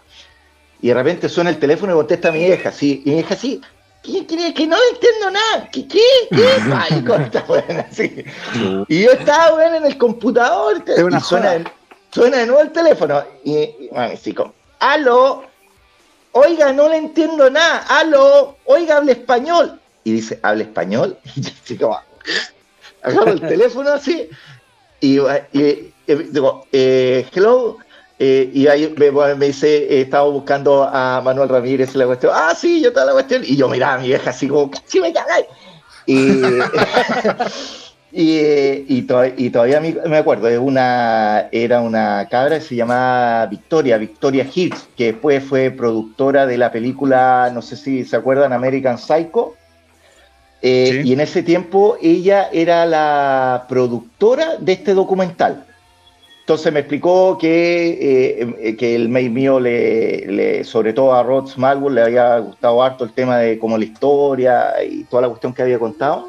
y 0.81 0.89
de 0.89 0.95
repente 0.95 1.29
suena 1.29 1.51
el 1.51 1.59
teléfono 1.59 1.93
y 1.93 1.95
contesta 1.95 2.31
a 2.31 2.33
mi 2.33 2.45
hija, 2.45 2.70
así, 2.70 3.03
y 3.07 3.11
mi 3.11 3.20
hija 3.20 3.35
así, 3.35 3.61
¿qué 4.03 4.26
crees? 4.26 4.55
Que 4.55 4.66
no 4.66 4.76
entiendo 4.92 5.30
nada, 5.30 5.68
¿qué? 5.70 5.86
¿Qué? 5.86 6.00
¿Qué? 6.30 6.46
Ay, 6.74 7.03
corta, 7.05 7.44
weón, 7.48 7.80
así. 7.88 8.24
Y 8.88 9.03
yo 9.03 9.12
estaba, 9.12 9.55
weón, 9.55 9.76
en 9.76 9.86
el 9.86 9.98
computador, 9.98 10.82
y 10.86 11.20
suena, 11.20 11.64
suena 12.11 12.38
de 12.38 12.46
nuevo 12.46 12.62
el 12.62 12.72
teléfono, 12.72 13.22
y, 13.44 13.57
y 13.57 13.88
bueno, 13.90 14.14
así 14.14 14.32
como, 14.32 14.55
aló, 14.80 15.44
oiga, 16.32 16.72
no 16.72 16.88
le 16.88 16.96
entiendo 16.96 17.50
nada, 17.50 17.84
aló, 17.88 18.57
oiga, 18.64 18.96
habla 18.98 19.12
español. 19.12 19.78
Y 20.05 20.12
dice, 20.12 20.40
¿habla 20.42 20.64
español? 20.64 21.18
Y 21.36 21.40
yo 21.42 21.50
así 21.62 21.76
como, 21.76 22.00
agarro 23.03 23.32
el 23.32 23.40
teléfono 23.40 23.90
así 23.90 24.28
y, 25.03 25.18
digo, 26.07 26.66
eh, 26.72 27.26
hello. 27.34 27.78
Eh, 28.25 28.53
y 28.55 28.68
ahí 28.68 28.95
me, 28.97 29.47
dice, 29.47 29.79
eh, 29.79 30.03
estaba 30.03 30.29
buscando 30.29 30.85
a 30.85 31.20
Manuel 31.25 31.49
Ramírez 31.49 31.93
la 31.97 32.07
cuestión. 32.07 32.31
Ah, 32.33 32.55
sí, 32.57 32.81
yo 32.81 32.91
estaba 32.91 33.07
la 33.07 33.12
cuestión. 33.14 33.43
Y 33.45 33.57
yo 33.57 33.68
miraba 33.68 33.95
a 33.95 33.99
mi 33.99 34.07
vieja 34.07 34.31
así 34.31 34.47
como, 34.47 34.70
¡sí 34.87 35.01
me 35.01 35.12
cagáis! 35.12 35.47
Y, 36.07 36.41
y, 38.12 38.97
y, 38.97 39.03
todavía 39.03 39.81
me 39.81 40.16
acuerdo, 40.16 40.47
es 40.47 40.61
una, 40.61 41.49
era 41.51 41.81
una 41.81 42.29
cabra 42.31 42.61
que 42.61 42.64
se 42.64 42.77
llamaba 42.77 43.47
Victoria, 43.47 43.99
Victoria 43.99 44.47
Hills, 44.55 44.87
que 44.97 45.07
después 45.07 45.43
fue 45.43 45.73
productora 45.73 46.47
de 46.47 46.59
la 46.59 46.70
película, 46.70 47.51
no 47.53 47.61
sé 47.61 47.77
si 47.77 48.05
se 48.05 48.14
acuerdan, 48.14 48.53
American 48.53 48.99
Psycho. 48.99 49.57
Eh, 50.64 51.03
y 51.05 51.12
en 51.12 51.18
ese 51.18 51.43
tiempo 51.43 51.97
ella 52.01 52.51
era 52.53 52.87
la 52.87 53.64
productora 53.68 54.59
de 54.61 54.75
este 54.75 54.95
documental. 54.95 55.66
Entonces 56.53 56.70
me 56.70 56.80
explicó 56.80 57.38
que, 57.38 57.88
eh, 57.92 58.55
eh, 58.61 58.76
que 58.76 58.94
el 58.94 59.09
mail 59.09 59.30
mío, 59.30 59.59
le, 59.59 60.62
sobre 60.64 60.92
todo 60.92 61.14
a 61.14 61.22
Rod 61.22 61.46
Smallwood, 61.46 61.92
le 61.92 62.03
había 62.03 62.40
gustado 62.40 62.82
harto 62.82 63.05
el 63.05 63.12
tema 63.14 63.38
de 63.38 63.59
como 63.59 63.78
la 63.78 63.86
historia 63.86 64.74
y 64.84 65.05
toda 65.05 65.22
la 65.22 65.28
cuestión 65.28 65.55
que 65.55 65.62
había 65.62 65.78
contado. 65.78 66.28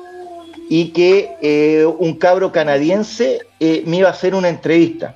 Y 0.69 0.91
que 0.91 1.85
un 1.99 2.13
cabro 2.13 2.53
canadiense 2.53 3.41
me 3.59 3.97
iba 3.97 4.07
a 4.07 4.11
hacer 4.11 4.33
una 4.33 4.47
entrevista. 4.47 5.13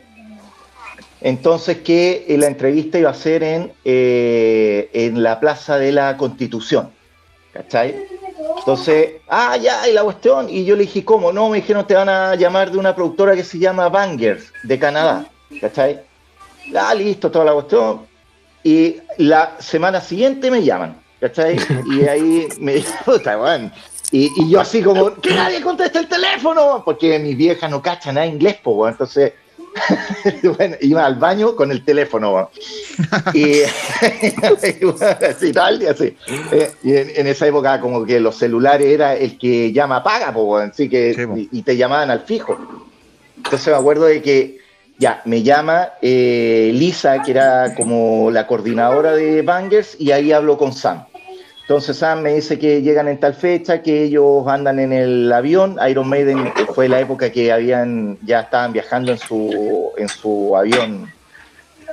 Entonces 1.21 1.77
que 1.77 2.25
la 2.37 2.47
entrevista 2.47 2.99
iba 2.99 3.09
a 3.09 3.13
ser 3.13 3.43
en, 3.43 3.71
en 3.85 5.23
la 5.23 5.39
Plaza 5.39 5.79
de 5.79 5.93
la 5.93 6.17
Constitución. 6.17 6.89
¿Cachai? 7.53 7.95
Entonces, 8.67 9.21
ah, 9.29 9.55
ya, 9.55 9.87
y 9.87 9.93
la 9.93 10.03
cuestión. 10.03 10.49
Y 10.49 10.65
yo 10.65 10.75
le 10.75 10.81
dije, 10.81 11.05
¿cómo? 11.05 11.31
No, 11.31 11.47
me 11.47 11.61
dijeron, 11.61 11.87
te 11.87 11.93
van 11.93 12.09
a 12.09 12.35
llamar 12.35 12.69
de 12.69 12.77
una 12.77 12.93
productora 12.93 13.33
que 13.33 13.45
se 13.45 13.57
llama 13.57 13.87
Bangers, 13.87 14.51
de 14.61 14.77
Canadá. 14.77 15.25
¿Cachai? 15.61 16.01
Ah, 16.75 16.93
listo, 16.93 17.31
toda 17.31 17.45
la 17.45 17.53
cuestión. 17.53 18.01
Y 18.65 18.97
la 19.19 19.55
semana 19.59 20.01
siguiente 20.01 20.51
me 20.51 20.65
llaman. 20.65 21.01
¿Cachai? 21.21 21.57
Y 21.85 22.05
ahí 22.09 22.49
me 22.59 22.73
dijo, 22.73 22.91
puta, 23.05 23.71
Y, 24.11 24.29
y, 24.35 24.49
yo 24.49 24.59
así 24.59 24.83
como, 24.83 25.15
que 25.15 25.33
nadie 25.33 25.61
conteste 25.61 25.99
el 25.99 26.09
teléfono, 26.09 26.81
porque 26.83 27.19
mi 27.19 27.35
vieja 27.35 27.69
no 27.69 27.81
cacha 27.81 28.11
nada 28.11 28.27
inglés, 28.27 28.57
pues, 28.61 28.91
entonces 28.91 29.31
bueno, 30.57 30.75
iba 30.81 31.05
al 31.05 31.15
baño 31.15 31.55
con 31.55 31.71
el 31.71 31.83
teléfono. 31.83 32.49
y 33.33 33.61
así, 35.23 35.51
tal, 35.51 35.81
y 35.81 35.85
así. 35.85 36.15
Eh, 36.51 36.71
y 36.83 36.95
en, 36.95 37.27
esa 37.27 37.47
época 37.47 37.79
como 37.79 38.05
que 38.05 38.19
los 38.19 38.35
celulares 38.35 38.87
era 38.87 39.15
el 39.15 39.37
que 39.37 39.71
llama 39.71 40.03
paga, 40.03 40.33
así 40.63 40.89
que, 40.89 41.47
y, 41.51 41.61
te 41.61 41.77
llamaban 41.77 42.11
al 42.11 42.21
fijo. 42.21 42.57
Entonces 43.37 43.67
me 43.67 43.75
acuerdo 43.75 44.05
de 44.05 44.21
que 44.21 44.57
ya, 44.97 45.21
me 45.25 45.43
llama 45.43 45.89
eh, 46.01 46.71
Lisa, 46.73 47.21
que 47.21 47.31
era 47.31 47.75
como 47.75 48.31
la 48.31 48.47
coordinadora 48.47 49.13
de 49.13 49.41
Bangers, 49.41 49.95
y 49.99 50.11
ahí 50.11 50.31
hablo 50.31 50.57
con 50.57 50.73
Sam. 50.73 51.05
Entonces 51.67 51.97
Sam 51.97 52.21
me 52.21 52.33
dice 52.33 52.57
que 52.57 52.81
llegan 52.81 53.09
en 53.09 53.19
tal 53.19 53.33
fecha, 53.33 53.81
que 53.81 54.03
ellos 54.03 54.47
andan 54.47 54.79
en 54.79 54.93
el 54.93 55.29
avión. 55.33 55.77
Iron 55.89 56.07
Maiden 56.07 56.53
fue 56.73 56.87
la 56.87 57.01
época 57.01 57.29
que 57.29 57.51
habían 57.51 58.17
ya 58.21 58.39
estaban 58.39 58.71
viajando 58.71 59.11
en 59.11 59.17
su 59.17 59.91
en 59.97 60.07
su 60.07 60.55
avión. 60.55 61.11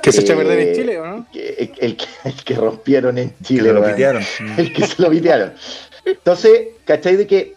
¿Que 0.01 0.13
se 0.13 0.21
echó 0.21 0.31
a 0.31 0.37
perder 0.37 0.59
en 0.59 0.67
eh, 0.69 0.73
Chile 0.75 0.97
o 0.97 1.05
no? 1.05 1.27
el, 1.33 1.97
que, 2.45 2.55
rompieron 2.55 3.17
en 3.17 3.33
Chile. 3.43 3.73
lo 3.73 3.83
pitearon. 3.83 4.23
El 4.57 4.71
que 4.71 4.87
se 4.87 5.01
lo 5.01 5.09
pitearon. 5.09 5.53
Entonces, 6.05 6.67
¿cachai? 6.85 7.17
De 7.17 7.27
que 7.27 7.55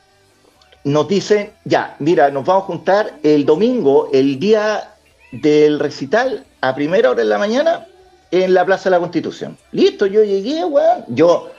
nos 0.83 1.07
dicen, 1.07 1.51
ya, 1.65 1.95
mira, 2.01 2.31
nos 2.31 2.45
vamos 2.45 2.65
a 2.65 2.67
juntar 2.67 3.15
el 3.23 3.45
domingo, 3.45 4.11
el 4.13 4.41
día 4.41 4.95
del 5.31 5.79
recital, 5.79 6.45
a 6.63 6.75
primera 6.75 7.11
hora 7.11 7.23
de 7.23 7.29
la 7.29 7.39
mañana, 7.39 7.87
en 8.33 8.55
la 8.55 8.65
Plaza 8.65 8.85
de 8.85 8.97
la 8.97 9.01
Constitución. 9.01 9.57
Listo, 9.71 10.07
yo 10.07 10.25
llegué, 10.25 10.65
weón. 10.65 11.05
Yo 11.09 11.51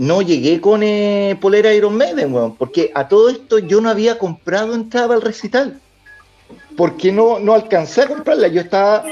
no 0.00 0.22
llegué 0.22 0.62
con 0.62 0.82
eh, 0.82 1.36
polera 1.42 1.74
Iron 1.74 1.94
Maiden, 1.94 2.32
weón, 2.32 2.56
porque 2.56 2.90
a 2.94 3.06
todo 3.06 3.28
esto 3.28 3.58
yo 3.58 3.82
no 3.82 3.90
había 3.90 4.16
comprado 4.16 4.74
entrada 4.74 5.14
al 5.14 5.20
recital. 5.20 5.78
Porque 6.74 7.12
no, 7.12 7.38
no 7.38 7.52
alcancé 7.52 8.00
a 8.00 8.06
comprarla, 8.06 8.48
yo 8.48 8.62
estaba 8.62 9.04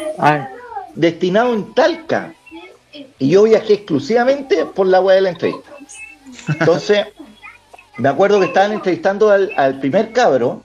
destinado 0.94 1.52
en 1.52 1.74
Talca. 1.74 2.32
Y 3.18 3.28
yo 3.28 3.42
viajé 3.42 3.74
exclusivamente 3.74 4.64
por 4.64 4.86
la 4.86 5.02
web 5.02 5.16
de 5.16 5.20
la 5.20 5.28
entrevista. 5.28 5.68
Entonces, 6.58 7.04
me 7.98 8.08
acuerdo 8.08 8.40
que 8.40 8.46
estaban 8.46 8.72
entrevistando 8.72 9.28
al, 9.28 9.80
primer 9.80 10.14
cabro 10.14 10.62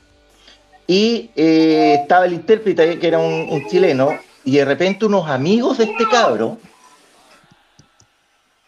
y 0.88 1.32
eh, 1.36 1.97
estaba 2.01 2.28
el 2.28 2.34
intérprete, 2.34 2.97
que 2.97 3.07
era 3.09 3.19
un 3.19 3.67
chileno, 3.67 4.17
y 4.45 4.55
de 4.55 4.63
repente 4.63 5.05
unos 5.05 5.30
amigos 5.30 5.80
de 5.80 5.84
este 5.84 6.07
cabro 6.07 6.59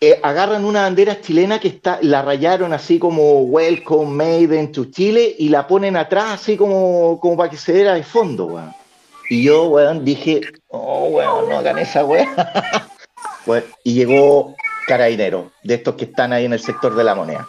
eh, 0.01 0.19
agarran 0.21 0.65
una 0.65 0.81
bandera 0.81 1.21
chilena 1.21 1.59
que 1.59 1.69
está, 1.69 1.99
la 2.01 2.21
rayaron 2.21 2.73
así 2.73 2.99
como 2.99 3.41
Welcome 3.43 4.11
Made 4.11 4.67
to 4.67 4.85
Chile 4.85 5.35
y 5.39 5.49
la 5.49 5.65
ponen 5.65 5.95
atrás 5.95 6.41
así 6.41 6.57
como, 6.57 7.19
como 7.21 7.37
para 7.37 7.49
que 7.49 7.57
se 7.57 7.71
vea 7.71 7.93
de 7.93 8.03
fondo. 8.03 8.61
Y 9.29 9.43
yo, 9.43 9.65
weón, 9.65 10.03
dije, 10.03 10.41
oh, 10.67 11.07
weón, 11.07 11.49
no 11.49 11.57
hagan 11.57 11.77
esa 11.79 12.03
weón. 13.45 13.63
y 13.83 13.93
llegó 13.93 14.55
Carabinero, 14.85 15.51
de 15.63 15.75
estos 15.75 15.95
que 15.95 16.05
están 16.05 16.33
ahí 16.33 16.45
en 16.45 16.53
el 16.53 16.59
sector 16.59 16.95
de 16.95 17.03
la 17.03 17.15
moneda. 17.15 17.47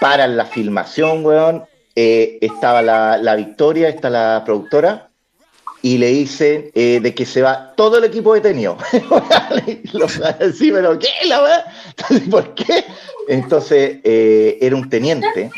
Paran 0.00 0.36
la 0.36 0.46
filmación, 0.46 1.24
weón. 1.24 1.64
Eh, 1.96 2.38
estaba 2.40 2.82
la, 2.82 3.16
la 3.16 3.34
Victoria, 3.34 3.88
está 3.88 4.08
la 4.08 4.42
productora, 4.44 5.09
y 5.82 5.98
le 5.98 6.08
dicen 6.08 6.70
eh, 6.74 7.00
de 7.00 7.14
que 7.14 7.24
se 7.24 7.42
va 7.42 7.72
todo 7.76 7.98
el 7.98 8.04
equipo 8.04 8.34
detenido. 8.34 8.76
sí, 10.54 10.70
pero 10.72 10.98
¿qué? 10.98 11.08
La 11.26 11.40
verdad? 11.40 11.64
¿Por 12.30 12.54
qué? 12.54 12.84
Entonces 13.28 13.98
eh, 14.04 14.58
era 14.60 14.76
un 14.76 14.88
teniente 14.90 15.50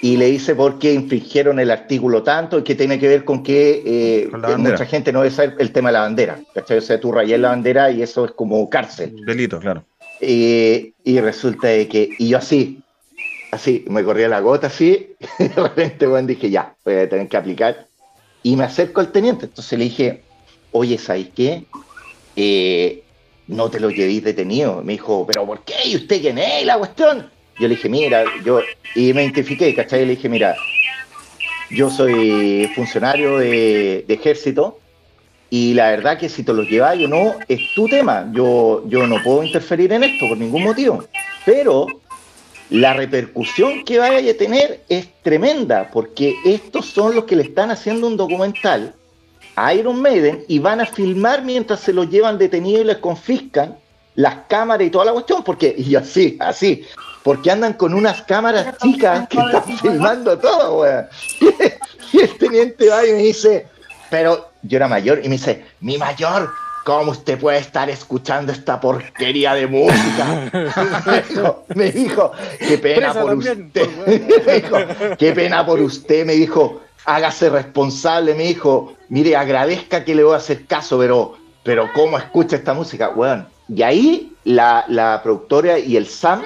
y 0.00 0.16
le 0.16 0.26
dice 0.26 0.54
por 0.56 0.78
qué 0.78 0.92
infringieron 0.92 1.60
el 1.60 1.70
artículo 1.70 2.22
tanto 2.22 2.58
y 2.58 2.62
que 2.64 2.74
tiene 2.74 2.98
que 2.98 3.06
ver 3.06 3.24
con 3.24 3.42
que 3.42 3.82
eh, 3.86 4.30
mucha 4.56 4.86
gente 4.86 5.12
no 5.12 5.22
debe 5.22 5.34
saber 5.34 5.54
el 5.58 5.70
tema 5.70 5.90
de 5.90 5.92
la 5.92 6.00
bandera. 6.00 6.40
¿cachai? 6.54 6.78
O 6.78 6.80
sea, 6.80 6.98
tú 6.98 7.12
rayas 7.12 7.38
la 7.38 7.50
bandera 7.50 7.90
y 7.90 8.02
eso 8.02 8.24
es 8.24 8.32
como 8.32 8.68
cárcel. 8.68 9.14
Delito, 9.24 9.60
claro. 9.60 9.84
y 10.20 11.20
resulta 11.20 11.68
de 11.68 11.86
que, 11.86 12.08
y 12.18 12.28
yo 12.28 12.38
así, 12.38 12.82
así, 13.52 13.84
me 13.88 14.02
corría 14.02 14.28
la 14.28 14.40
gota 14.40 14.66
así, 14.66 15.14
y 15.38 15.44
de 15.44 15.54
repente 15.54 16.06
bueno, 16.06 16.26
dije, 16.26 16.50
ya, 16.50 16.74
voy 16.84 16.94
a 16.96 17.08
tener 17.08 17.28
que 17.28 17.36
aplicar 17.36 17.86
y 18.42 18.56
me 18.56 18.64
acerco 18.64 19.00
al 19.00 19.12
teniente. 19.12 19.46
Entonces 19.46 19.78
le 19.78 19.84
dije, 19.84 20.22
oye, 20.72 20.98
¿sabes 20.98 21.28
qué? 21.34 21.64
Eh, 22.36 23.02
no 23.46 23.70
te 23.70 23.80
lo 23.80 23.90
llevéis 23.90 24.24
detenido. 24.24 24.82
Me 24.82 24.92
dijo, 24.92 25.26
¿pero 25.26 25.46
por 25.46 25.64
qué? 25.64 25.74
¿Y 25.86 25.96
usted 25.96 26.20
quién 26.20 26.38
es? 26.38 26.64
La 26.64 26.78
cuestión. 26.78 27.30
Yo 27.58 27.68
le 27.68 27.76
dije, 27.76 27.88
mira, 27.88 28.24
yo. 28.44 28.60
Y 28.94 29.12
me 29.12 29.22
identifiqué, 29.22 29.74
¿cachai? 29.74 30.04
Le 30.04 30.16
dije, 30.16 30.28
mira, 30.28 30.56
yo 31.70 31.90
soy 31.90 32.70
funcionario 32.74 33.38
de, 33.38 34.04
ejército 34.08 34.78
y 35.48 35.74
la 35.74 35.90
verdad 35.90 36.18
que 36.18 36.28
si 36.28 36.42
te 36.42 36.52
lo 36.52 36.62
lleváis 36.62 37.04
o 37.04 37.08
no, 37.08 37.34
es 37.48 37.60
tu 37.74 37.86
tema. 37.88 38.30
Yo, 38.32 38.84
yo 38.88 39.06
no 39.06 39.22
puedo 39.22 39.42
interferir 39.42 39.92
en 39.92 40.04
esto 40.04 40.28
por 40.28 40.38
ningún 40.38 40.64
motivo. 40.64 41.04
Pero 41.44 41.86
la 42.72 42.94
repercusión 42.94 43.84
que 43.84 43.98
vaya 43.98 44.30
a 44.30 44.34
tener 44.34 44.80
es 44.88 45.06
tremenda, 45.22 45.90
porque 45.92 46.34
estos 46.44 46.86
son 46.86 47.14
los 47.14 47.24
que 47.24 47.36
le 47.36 47.42
están 47.42 47.70
haciendo 47.70 48.06
un 48.06 48.16
documental 48.16 48.94
a 49.56 49.74
Iron 49.74 50.00
Maiden 50.00 50.42
y 50.48 50.58
van 50.58 50.80
a 50.80 50.86
filmar 50.86 51.44
mientras 51.44 51.80
se 51.80 51.92
los 51.92 52.08
llevan 52.08 52.38
detenidos 52.38 52.80
y 52.80 52.86
les 52.86 52.96
confiscan 52.96 53.76
las 54.14 54.36
cámaras 54.48 54.86
y 54.86 54.90
toda 54.90 55.04
la 55.04 55.12
cuestión, 55.12 55.44
porque, 55.44 55.74
y 55.76 55.94
así, 55.94 56.38
así, 56.40 56.86
porque 57.22 57.50
andan 57.50 57.74
con 57.74 57.92
unas 57.92 58.22
cámaras 58.22 58.78
chicas 58.78 59.28
que 59.28 59.38
están 59.38 59.78
filmando 59.78 60.38
todo, 60.38 60.80
weón. 60.80 61.06
Y 62.14 62.20
el 62.20 62.36
teniente 62.36 62.88
va 62.88 63.06
y 63.06 63.12
me 63.12 63.18
dice, 63.18 63.66
pero 64.10 64.50
yo 64.62 64.76
era 64.76 64.88
mayor, 64.88 65.20
y 65.22 65.28
me 65.28 65.36
dice, 65.36 65.64
mi 65.80 65.96
mayor, 65.96 66.50
¿cómo 66.84 67.12
usted 67.12 67.38
puede 67.38 67.58
estar 67.58 67.88
escuchando 67.90 68.52
esta 68.52 68.80
porquería 68.80 69.54
de 69.54 69.66
música? 69.66 70.50
me, 71.74 71.90
dijo, 71.92 72.32
qué 72.58 72.78
pena 72.78 73.12
por 73.12 73.34
usted. 73.34 73.88
me 74.46 74.54
dijo, 74.54 74.76
qué 75.18 75.32
pena 75.32 75.64
por 75.64 75.80
usted, 75.80 76.26
me 76.26 76.34
dijo, 76.34 76.80
hágase 77.04 77.50
responsable, 77.50 78.34
me 78.34 78.44
dijo, 78.44 78.94
mire, 79.08 79.36
agradezca 79.36 80.04
que 80.04 80.14
le 80.14 80.24
voy 80.24 80.34
a 80.34 80.38
hacer 80.38 80.66
caso, 80.66 80.98
pero, 80.98 81.36
pero 81.62 81.88
¿cómo 81.94 82.18
escucha 82.18 82.56
esta 82.56 82.74
música? 82.74 83.08
Bueno, 83.08 83.46
y 83.68 83.82
ahí 83.82 84.32
la, 84.44 84.84
la 84.88 85.20
productora 85.22 85.78
y 85.78 85.96
el 85.96 86.06
Sam, 86.06 86.42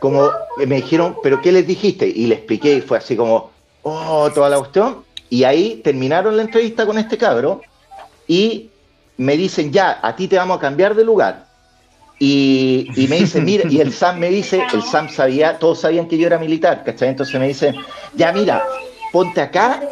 como 0.00 0.30
me 0.56 0.76
dijeron, 0.76 1.16
¿pero 1.22 1.40
qué 1.42 1.52
les 1.52 1.66
dijiste? 1.66 2.06
Y 2.08 2.26
le 2.26 2.36
expliqué 2.36 2.74
y 2.74 2.80
fue 2.80 2.98
así 2.98 3.16
como, 3.16 3.50
oh, 3.82 4.30
toda 4.34 4.48
la 4.48 4.58
cuestión. 4.58 5.04
Y 5.28 5.44
ahí 5.44 5.80
terminaron 5.84 6.36
la 6.36 6.42
entrevista 6.42 6.86
con 6.86 6.98
este 6.98 7.16
cabro 7.16 7.60
y 8.26 8.69
me 9.20 9.36
dicen, 9.36 9.70
ya, 9.70 10.00
a 10.02 10.16
ti 10.16 10.28
te 10.28 10.36
vamos 10.36 10.56
a 10.56 10.60
cambiar 10.60 10.94
de 10.94 11.04
lugar. 11.04 11.44
Y, 12.18 12.88
y, 12.96 13.06
me 13.06 13.16
dice, 13.16 13.42
mira, 13.42 13.64
y 13.68 13.78
el 13.78 13.92
Sam 13.92 14.18
me 14.18 14.30
dice, 14.30 14.62
el 14.72 14.82
Sam 14.82 15.10
sabía, 15.10 15.58
todos 15.58 15.80
sabían 15.80 16.08
que 16.08 16.16
yo 16.16 16.26
era 16.26 16.38
militar, 16.38 16.82
¿cachai? 16.84 17.10
Entonces 17.10 17.38
me 17.38 17.48
dice, 17.48 17.74
ya 18.14 18.32
mira, 18.32 18.64
ponte 19.12 19.42
acá 19.42 19.82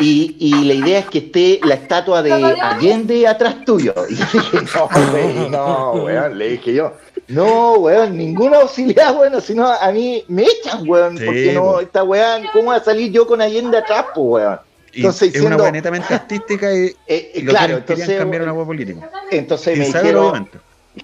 y, 0.00 0.36
y, 0.38 0.64
la 0.64 0.74
idea 0.74 0.98
es 0.98 1.06
que 1.06 1.18
esté 1.18 1.60
la 1.62 1.76
estatua 1.76 2.22
de 2.22 2.32
Allende 2.32 3.26
atrás 3.26 3.64
tuyo. 3.64 3.94
Y 4.10 4.14
dije, 4.16 4.60
no, 4.74 5.48
no, 5.48 5.92
weón, 6.04 6.36
le 6.36 6.48
dije 6.50 6.74
yo, 6.74 6.92
no, 7.28 7.76
weón, 7.76 8.18
ninguna 8.18 8.58
auxiliar, 8.58 9.14
bueno, 9.14 9.40
sino 9.40 9.66
a 9.66 9.90
mí 9.92 10.24
me 10.28 10.42
echan, 10.42 10.86
weón, 10.86 11.14
porque 11.14 11.52
no, 11.54 11.80
esta 11.80 12.04
weón, 12.04 12.44
¿cómo 12.52 12.70
va 12.70 12.76
a 12.76 12.84
salir 12.84 13.10
yo 13.10 13.26
con 13.26 13.40
Allende 13.40 13.78
atrás, 13.78 14.06
pues, 14.14 14.26
weón? 14.26 14.58
Entonces, 14.96 15.34
es 15.34 15.40
una 15.40 15.56
weá 15.56 15.72
netamente 15.72 16.14
artística 16.14 16.72
y, 16.72 16.86
eh, 17.06 17.32
eh, 17.34 17.44
claro, 17.44 17.78
entonces, 17.78 18.18
cambiar 18.18 18.42
una 18.42 18.52
weá 18.52 18.66
política. 18.66 19.10
Entonces 19.30 19.78
me 19.78 19.86
dijeron, 19.86 20.48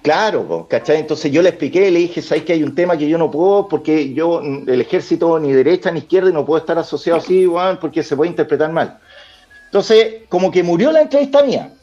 Claro, 0.01 0.67
¿cachai? 0.69 0.99
Entonces 0.99 1.31
yo 1.33 1.41
le 1.41 1.49
expliqué, 1.49 1.91
le 1.91 1.99
dije, 1.99 2.21
¿sabes 2.21 2.45
que 2.45 2.53
hay 2.53 2.63
un 2.63 2.73
tema 2.73 2.95
que 2.97 3.09
yo 3.09 3.17
no 3.17 3.29
puedo? 3.29 3.67
Porque 3.67 4.13
yo, 4.13 4.41
el 4.41 4.79
ejército, 4.79 5.37
ni 5.37 5.51
derecha 5.51 5.91
ni 5.91 5.99
izquierda, 5.99 6.31
no 6.31 6.45
puedo 6.45 6.59
estar 6.59 6.77
asociado 6.77 7.19
así, 7.19 7.45
bueno, 7.45 7.77
porque 7.77 8.01
se 8.01 8.15
puede 8.15 8.29
interpretar 8.29 8.71
mal. 8.71 8.99
Entonces, 9.65 10.23
como 10.29 10.49
que 10.49 10.63
murió 10.63 10.93
la 10.93 11.01
entrevista 11.01 11.43
mía. 11.43 11.73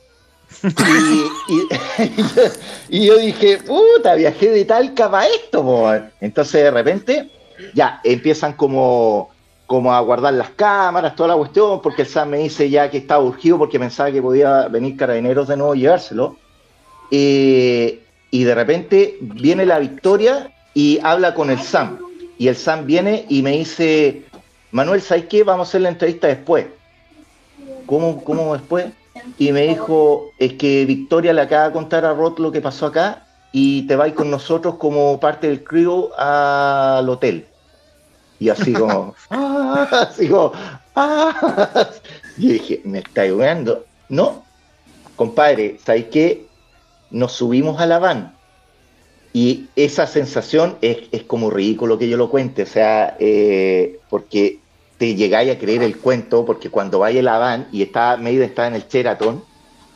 Y, 2.88 3.06
yo 3.06 3.18
dije, 3.18 3.59
puta, 3.59 4.14
viajé 4.14 4.50
de 4.52 4.64
Talca 4.64 5.11
para 5.11 5.26
esto, 5.26 5.92
Entonces, 6.22 6.62
de 6.62 6.70
repente, 6.70 7.30
ya 7.74 8.00
empiezan 8.04 8.54
como, 8.54 9.28
como 9.68 9.92
a 9.92 10.00
guardar 10.00 10.32
las 10.32 10.48
cámaras, 10.48 11.14
toda 11.14 11.28
la 11.28 11.36
cuestión, 11.36 11.82
porque 11.82 12.00
el 12.00 12.08
SAM 12.08 12.30
me 12.30 12.38
dice 12.38 12.70
ya 12.70 12.90
que 12.90 12.96
estaba 12.96 13.22
urgido 13.22 13.58
porque 13.58 13.78
pensaba 13.78 14.10
que 14.10 14.22
podía 14.22 14.66
venir 14.66 14.96
carabineros 14.96 15.46
de 15.46 15.58
nuevo 15.58 15.74
y 15.74 15.80
llevárselo. 15.80 16.36
Eh, 17.10 18.02
y 18.30 18.44
de 18.44 18.54
repente 18.54 19.18
viene 19.20 19.66
la 19.66 19.78
victoria 19.78 20.50
y 20.72 20.98
habla 21.02 21.34
con 21.34 21.50
el 21.50 21.60
Sam. 21.60 21.98
Y 22.38 22.48
el 22.48 22.56
Sam 22.56 22.86
viene 22.86 23.26
y 23.28 23.42
me 23.42 23.58
dice, 23.58 24.24
Manuel, 24.70 25.02
¿sabes 25.02 25.26
qué? 25.26 25.44
Vamos 25.44 25.68
a 25.68 25.70
hacer 25.70 25.82
la 25.82 25.90
entrevista 25.90 26.28
después. 26.28 26.64
¿Cómo, 27.84 28.24
cómo 28.24 28.54
después? 28.54 28.86
Y 29.36 29.52
me 29.52 29.66
dijo, 29.66 30.30
es 30.38 30.54
que 30.54 30.86
Victoria 30.86 31.34
le 31.34 31.42
acaba 31.42 31.66
de 31.66 31.72
contar 31.74 32.06
a 32.06 32.14
Roth 32.14 32.38
lo 32.38 32.50
que 32.50 32.62
pasó 32.62 32.86
acá 32.86 33.26
y 33.52 33.82
te 33.82 33.96
va 33.96 34.04
a 34.04 34.08
ir 34.08 34.14
con 34.14 34.30
nosotros 34.30 34.76
como 34.76 35.20
parte 35.20 35.48
del 35.48 35.62
crew 35.62 36.08
al 36.16 37.06
hotel. 37.06 37.46
Y 38.41 38.49
así 38.49 38.72
como, 38.72 39.14
así 39.30 40.28
como, 40.28 40.53
ah. 40.95 41.89
Y 42.36 42.53
dije, 42.53 42.80
me 42.84 42.99
está 42.99 43.22
ayudando. 43.22 43.84
No, 44.09 44.45
compadre, 45.16 45.78
¿sabes 45.84 46.07
qué? 46.07 46.49
nos 47.11 47.32
subimos 47.32 47.80
a 47.80 47.86
la 47.86 47.99
van 47.99 48.34
y 49.32 49.66
esa 49.76 50.07
sensación 50.07 50.76
es, 50.80 51.22
como 51.26 51.51
ridículo 51.51 51.99
que 51.99 52.09
yo 52.09 52.16
lo 52.16 52.30
cuente, 52.30 52.62
o 52.62 52.66
sea, 52.66 53.16
eh, 53.20 53.99
porque 54.09 54.59
te 54.97 55.14
llegáis 55.14 55.53
a 55.53 55.59
creer 55.59 55.82
el 55.82 55.99
cuento, 55.99 56.45
porque 56.45 56.70
cuando 56.70 57.01
vaya 57.01 57.22
la 57.22 57.39
van 57.39 57.68
y 57.70 57.82
está 57.82 58.16
medio 58.16 58.43
está 58.43 58.66
en 58.66 58.74
el 58.74 58.89
Sheraton 58.89 59.45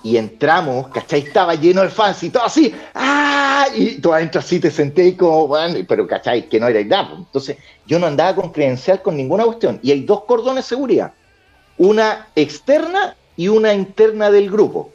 y 0.02 0.16
entramos, 0.16 0.88
¿cachai? 0.88 1.20
Estaba 1.20 1.54
lleno 1.54 1.82
de 1.82 1.88
fans 1.88 2.22
y 2.22 2.30
todo 2.30 2.44
así, 2.44 2.74
¡ah! 2.94 3.66
Y 3.74 4.00
tú 4.00 4.12
adentro 4.12 4.40
así 4.40 4.58
te 4.58 4.70
senté 4.70 5.16
como, 5.16 5.46
bueno, 5.48 5.78
pero 5.88 6.06
¿cachai? 6.06 6.48
Que 6.48 6.58
no 6.58 6.68
era 6.68 6.82
nada. 6.84 7.08
Pues. 7.08 7.20
Entonces, 7.20 7.56
yo 7.86 7.98
no 7.98 8.06
andaba 8.06 8.34
con 8.34 8.50
credencial 8.50 9.02
con 9.02 9.16
ninguna 9.16 9.44
cuestión. 9.44 9.78
Y 9.82 9.92
hay 9.92 10.02
dos 10.02 10.24
cordones 10.24 10.64
de 10.64 10.68
seguridad, 10.68 11.12
una 11.78 12.26
externa 12.34 13.16
y 13.36 13.48
una 13.48 13.74
interna 13.74 14.30
del 14.30 14.50
grupo. 14.50 14.90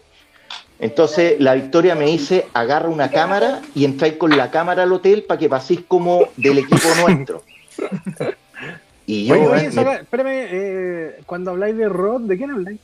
Entonces 0.80 1.40
la 1.40 1.56
Victoria 1.56 1.96
me 1.96 2.06
dice, 2.06 2.46
agarra 2.54 2.90
una 2.90 3.10
cámara 3.10 3.62
y 3.74 3.84
entráis 3.84 4.14
con 4.14 4.36
la 4.38 4.52
cámara 4.52 4.84
al 4.84 4.94
hotel 4.94 5.24
para 5.24 5.40
que 5.40 5.50
paséis 5.50 5.82
como 5.88 6.28
del 6.38 6.60
equipo 6.60 6.88
nuestro. 7.02 7.44
Y 9.08 9.26
yo, 9.26 9.36
oye, 9.36 9.68
espérame, 9.68 10.28
eh, 10.28 11.22
cuando 11.26 11.52
habláis 11.52 11.78
de 11.78 11.88
Rod, 11.88 12.22
¿de 12.24 12.38
quién 12.38 12.52
habláis? 12.52 12.80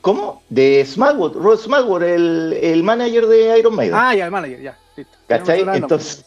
¿Cómo? 0.00 0.42
De 0.48 0.84
Smallwood, 0.84 1.36
Rod 1.36 1.58
Smallwood, 1.58 2.02
el, 2.02 2.58
el, 2.60 2.82
manager 2.82 3.26
de 3.26 3.58
Iron 3.58 3.74
Maiden. 3.74 3.94
Ah, 3.94 4.14
ya, 4.14 4.24
el 4.24 4.30
manager, 4.30 4.60
ya. 4.60 4.78
¿Cachai? 5.26 5.60
Entonces, 5.74 6.24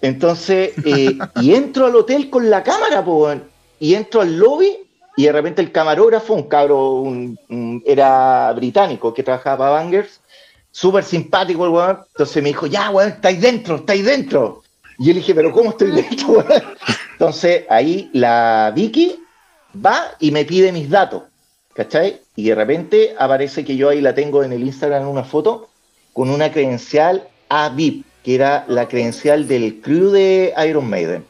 entonces 0.00 0.72
eh, 0.84 1.18
y 1.40 1.54
entro 1.54 1.86
al 1.86 1.96
hotel 1.96 2.30
con 2.30 2.48
la 2.48 2.62
cámara, 2.62 3.04
pues, 3.04 3.40
y 3.80 3.94
entro 3.94 4.20
al 4.20 4.36
lobby 4.36 4.78
y 5.16 5.24
de 5.24 5.32
repente 5.32 5.62
el 5.62 5.72
camarógrafo, 5.72 6.34
un 6.34 6.44
cabro, 6.44 7.04
era 7.84 8.52
británico 8.52 9.14
que 9.14 9.22
trabajaba 9.22 9.58
para 9.58 9.70
Bangers, 9.70 10.20
súper 10.70 11.02
simpático 11.02 11.64
el 11.64 11.72
weón. 11.72 11.98
Entonces 12.08 12.42
me 12.42 12.50
dijo, 12.50 12.66
ya, 12.66 12.90
weón, 12.90 13.08
estáis 13.08 13.40
dentro, 13.40 13.76
estáis 13.76 14.04
dentro. 14.04 14.62
Y 14.98 15.06
yo 15.06 15.12
le 15.14 15.20
dije, 15.20 15.34
pero 15.34 15.52
¿cómo 15.52 15.70
estoy 15.70 15.90
dentro, 15.90 16.28
weón? 16.28 16.62
Entonces 17.12 17.64
ahí 17.70 18.10
la 18.12 18.72
Vicky 18.74 19.18
va 19.84 20.12
y 20.20 20.30
me 20.30 20.44
pide 20.44 20.70
mis 20.70 20.90
datos, 20.90 21.22
¿cachai? 21.76 22.20
Y 22.34 22.48
de 22.48 22.54
repente 22.54 23.14
aparece 23.18 23.64
que 23.64 23.76
yo 23.76 23.90
ahí 23.90 24.00
la 24.00 24.14
tengo 24.14 24.42
en 24.42 24.52
el 24.52 24.62
Instagram 24.62 25.02
en 25.02 25.08
una 25.08 25.24
foto 25.24 25.68
con 26.12 26.30
una 26.30 26.50
credencial 26.50 27.28
AVIP, 27.50 28.04
que 28.24 28.34
era 28.34 28.64
la 28.68 28.88
credencial 28.88 29.46
del 29.46 29.80
crew 29.82 30.10
de 30.10 30.54
Iron 30.66 30.88
Maiden. 30.88 31.24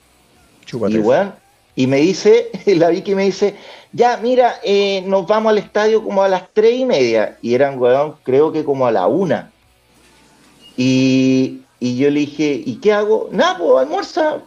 Y 0.72 0.98
weón, 0.98 1.34
y 1.74 1.86
me 1.86 1.98
dice, 1.98 2.50
la 2.66 2.88
Vicky 2.88 3.14
me 3.14 3.24
dice, 3.24 3.56
ya, 3.92 4.16
mira, 4.16 4.60
eh, 4.62 5.02
nos 5.06 5.26
vamos 5.26 5.50
al 5.50 5.58
estadio 5.58 6.02
como 6.02 6.22
a 6.22 6.28
las 6.28 6.44
tres 6.52 6.74
y 6.74 6.84
media. 6.84 7.36
Y 7.42 7.54
eran, 7.54 7.78
weón, 7.78 8.14
creo 8.22 8.52
que 8.52 8.64
como 8.64 8.86
a 8.86 8.92
la 8.92 9.06
una. 9.08 9.50
Y, 10.76 11.62
yo 11.80 12.10
le 12.10 12.20
dije, 12.20 12.62
¿y 12.64 12.76
qué 12.76 12.92
hago? 12.92 13.28
Nada, 13.32 13.58
pues 13.58 13.78
almuerza. 13.78 14.38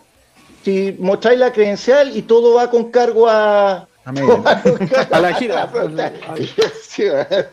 Si 0.63 0.95
mostráis 0.99 1.39
la 1.39 1.51
credencial 1.51 2.15
y 2.15 2.21
todo 2.21 2.55
va 2.55 2.69
con 2.69 2.91
cargo 2.91 3.27
a... 3.27 3.88
A, 5.11 5.19
la 5.19 5.33
gira. 5.33 5.69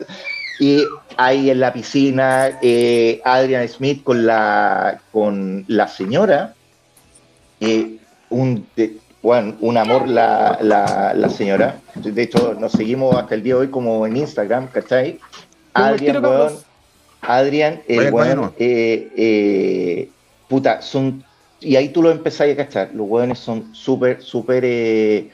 y 0.59 0.83
ahí 1.17 1.49
en 1.49 1.59
la 1.59 1.73
piscina, 1.73 2.57
eh, 2.61 3.21
Adrian 3.23 3.67
Smith 3.67 4.03
con 4.03 4.25
la, 4.25 5.01
con 5.11 5.65
la 5.67 5.87
señora, 5.87 6.53
eh, 7.59 7.97
un, 8.29 8.65
bueno, 9.21 9.55
un 9.61 9.77
amor 9.77 10.07
la, 10.07 10.57
la, 10.61 11.29
señora. 11.29 11.79
De 11.95 12.21
hecho, 12.21 12.55
nos 12.59 12.71
seguimos 12.71 13.15
hasta 13.15 13.35
el 13.35 13.43
día 13.43 13.55
de 13.55 13.61
hoy 13.61 13.67
como 13.69 14.05
en 14.05 14.17
Instagram, 14.17 14.67
¿cachai? 14.67 15.19
Adrián, 15.73 16.23
weón. 16.23 16.53
Adrián, 17.21 17.81
el 17.87 18.11
bueno, 18.11 18.53
eh, 18.57 19.11
eh, 19.15 20.09
puta, 20.47 20.81
son. 20.81 21.23
Y 21.59 21.75
ahí 21.75 21.89
tú 21.89 22.03
lo 22.03 22.11
empezás 22.11 22.49
a 22.49 22.55
cachar. 22.55 22.91
Los 22.93 23.07
weones 23.09 23.39
son 23.39 23.73
súper, 23.73 24.21
súper 24.21 24.63
eh, 24.65 25.29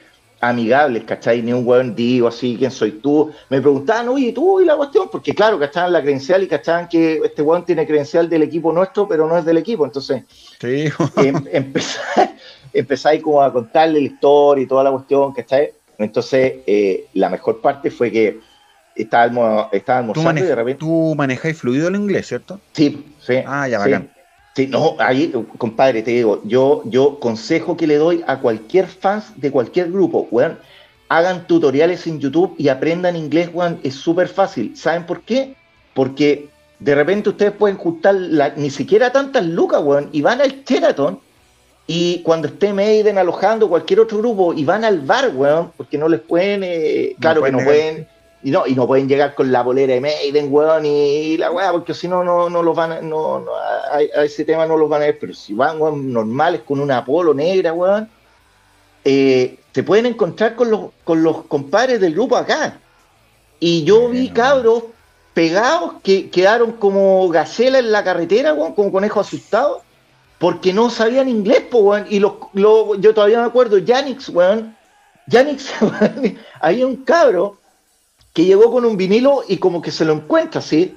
amigables, 0.48 1.04
¿cachai? 1.04 1.42
Ni 1.42 1.52
un 1.52 1.66
weón 1.66 1.94
digo 1.94 2.28
así, 2.28 2.56
¿quién 2.58 2.70
soy 2.70 2.92
tú? 2.92 3.32
Me 3.48 3.60
preguntaban, 3.60 4.08
oye, 4.08 4.32
tú 4.32 4.60
y 4.60 4.64
la 4.64 4.76
cuestión, 4.76 5.08
porque 5.10 5.34
claro, 5.34 5.58
cachaban 5.58 5.92
la 5.92 6.02
credencial 6.02 6.42
y 6.42 6.48
cachaban 6.48 6.88
que 6.88 7.20
este 7.24 7.42
weón 7.42 7.64
tiene 7.64 7.86
credencial 7.86 8.28
del 8.28 8.42
equipo 8.42 8.72
nuestro, 8.72 9.08
pero 9.08 9.26
no 9.26 9.36
es 9.36 9.44
del 9.44 9.58
equipo. 9.58 9.84
Entonces, 9.84 10.22
sí. 10.60 10.84
em, 11.16 11.72
empezáis 12.72 13.22
como 13.22 13.42
a 13.42 13.52
contarle 13.52 14.00
la 14.00 14.06
historia 14.06 14.64
y 14.64 14.66
toda 14.66 14.84
la 14.84 14.90
cuestión, 14.90 15.32
¿cachai? 15.32 15.72
Entonces, 15.98 16.54
eh, 16.66 17.06
la 17.14 17.30
mejor 17.30 17.60
parte 17.60 17.90
fue 17.90 18.10
que 18.10 18.40
estábamos, 18.94 19.68
estábamos 19.72 20.14
¿Tú, 20.14 20.22
y 20.22 20.40
de 20.40 20.54
repente... 20.54 20.80
tú 20.80 21.14
manejáis 21.16 21.58
fluido 21.58 21.88
el 21.88 21.96
inglés, 21.96 22.28
¿cierto? 22.28 22.60
Sí, 22.72 23.14
sí. 23.20 23.36
Ah, 23.46 23.68
ya, 23.68 23.78
bacán. 23.78 24.13
Sí, 24.54 24.68
no, 24.68 24.94
ahí, 25.00 25.32
compadre, 25.58 26.02
te 26.02 26.12
digo, 26.12 26.40
yo, 26.44 26.82
yo 26.84 27.18
consejo 27.18 27.76
que 27.76 27.88
le 27.88 27.96
doy 27.96 28.22
a 28.26 28.38
cualquier 28.38 28.86
fan 28.86 29.22
de 29.36 29.50
cualquier 29.50 29.90
grupo, 29.90 30.28
weón, 30.30 30.58
hagan 31.08 31.46
tutoriales 31.48 32.06
en 32.06 32.20
YouTube 32.20 32.54
y 32.56 32.68
aprendan 32.68 33.16
inglés, 33.16 33.50
weón, 33.52 33.80
es 33.82 33.94
súper 33.94 34.28
fácil. 34.28 34.76
¿Saben 34.76 35.06
por 35.06 35.22
qué? 35.22 35.56
Porque 35.92 36.48
de 36.78 36.94
repente 36.94 37.30
ustedes 37.30 37.52
pueden 37.52 37.76
juntar 37.76 38.14
ni 38.56 38.70
siquiera 38.70 39.10
tantas 39.10 39.44
lucas, 39.44 39.82
weón, 39.82 40.08
y 40.12 40.22
van 40.22 40.40
al 40.40 40.64
Sheraton 40.64 41.18
y 41.86 42.22
cuando 42.22 42.48
esté 42.48 42.72
Maiden 42.72 43.18
alojando 43.18 43.68
cualquier 43.68 44.00
otro 44.00 44.18
grupo 44.18 44.54
y 44.54 44.64
van 44.64 44.84
al 44.84 45.00
bar, 45.00 45.32
weón, 45.34 45.72
porque 45.76 45.98
no 45.98 46.08
les 46.08 46.20
pueden, 46.20 46.62
eh, 46.64 47.14
claro 47.20 47.42
que 47.42 47.52
no 47.52 47.58
pueden, 47.58 48.06
y 48.44 48.50
no, 48.50 48.66
y 48.66 48.74
no 48.74 48.86
pueden 48.86 49.08
llegar 49.08 49.34
con 49.34 49.50
la 49.50 49.62
bolera 49.62 49.94
de 49.94 50.02
Maiden, 50.02 50.52
weón, 50.52 50.84
y, 50.84 51.38
la 51.38 51.50
weá, 51.50 51.72
porque 51.72 51.94
si 51.94 52.06
no, 52.06 52.22
no, 52.22 52.50
no 52.50 52.62
los 52.62 52.76
van 52.76 52.92
a, 52.92 53.00
no, 53.00 53.40
no 53.40 53.50
a, 53.56 54.22
ese 54.22 54.44
tema 54.44 54.66
no 54.66 54.76
los 54.76 54.86
van 54.86 55.00
a 55.00 55.06
ver, 55.06 55.18
pero 55.18 55.32
si 55.32 55.54
van, 55.54 55.80
weón, 55.80 56.12
normales 56.12 56.60
con 56.60 56.78
una 56.78 57.02
polo 57.02 57.32
negra, 57.32 57.72
weón, 57.72 58.06
eh, 59.02 59.58
se 59.72 59.82
pueden 59.82 60.04
encontrar 60.04 60.54
con 60.56 60.70
los, 60.70 60.90
con 61.04 61.22
los 61.22 61.44
compadres 61.46 62.00
del 62.02 62.12
grupo 62.12 62.36
acá. 62.36 62.78
Y 63.60 63.82
yo 63.84 64.10
vi 64.10 64.28
cabros 64.28 64.84
pegados 65.32 65.94
que 66.02 66.28
quedaron 66.28 66.72
como 66.72 67.26
gacela 67.30 67.78
en 67.78 67.90
la 67.92 68.04
carretera, 68.04 68.52
weón, 68.52 68.74
como 68.74 68.92
conejos 68.92 69.26
asustados 69.26 69.80
porque 70.38 70.74
no 70.74 70.90
sabían 70.90 71.30
inglés, 71.30 71.62
po, 71.70 71.78
weón. 71.78 72.04
Y 72.10 72.18
lo, 72.18 72.50
yo 72.52 73.14
todavía 73.14 73.40
me 73.40 73.46
acuerdo, 73.46 73.78
Yanix, 73.78 74.28
weón. 74.28 74.76
Weón, 75.80 76.38
había 76.60 76.86
un 76.86 76.96
cabro 76.96 77.56
que 78.34 78.44
llegó 78.44 78.70
con 78.70 78.84
un 78.84 78.98
vinilo 78.98 79.44
y 79.48 79.56
como 79.56 79.80
que 79.80 79.90
se 79.92 80.04
lo 80.04 80.12
encuentra, 80.12 80.60
¿sí? 80.60 80.94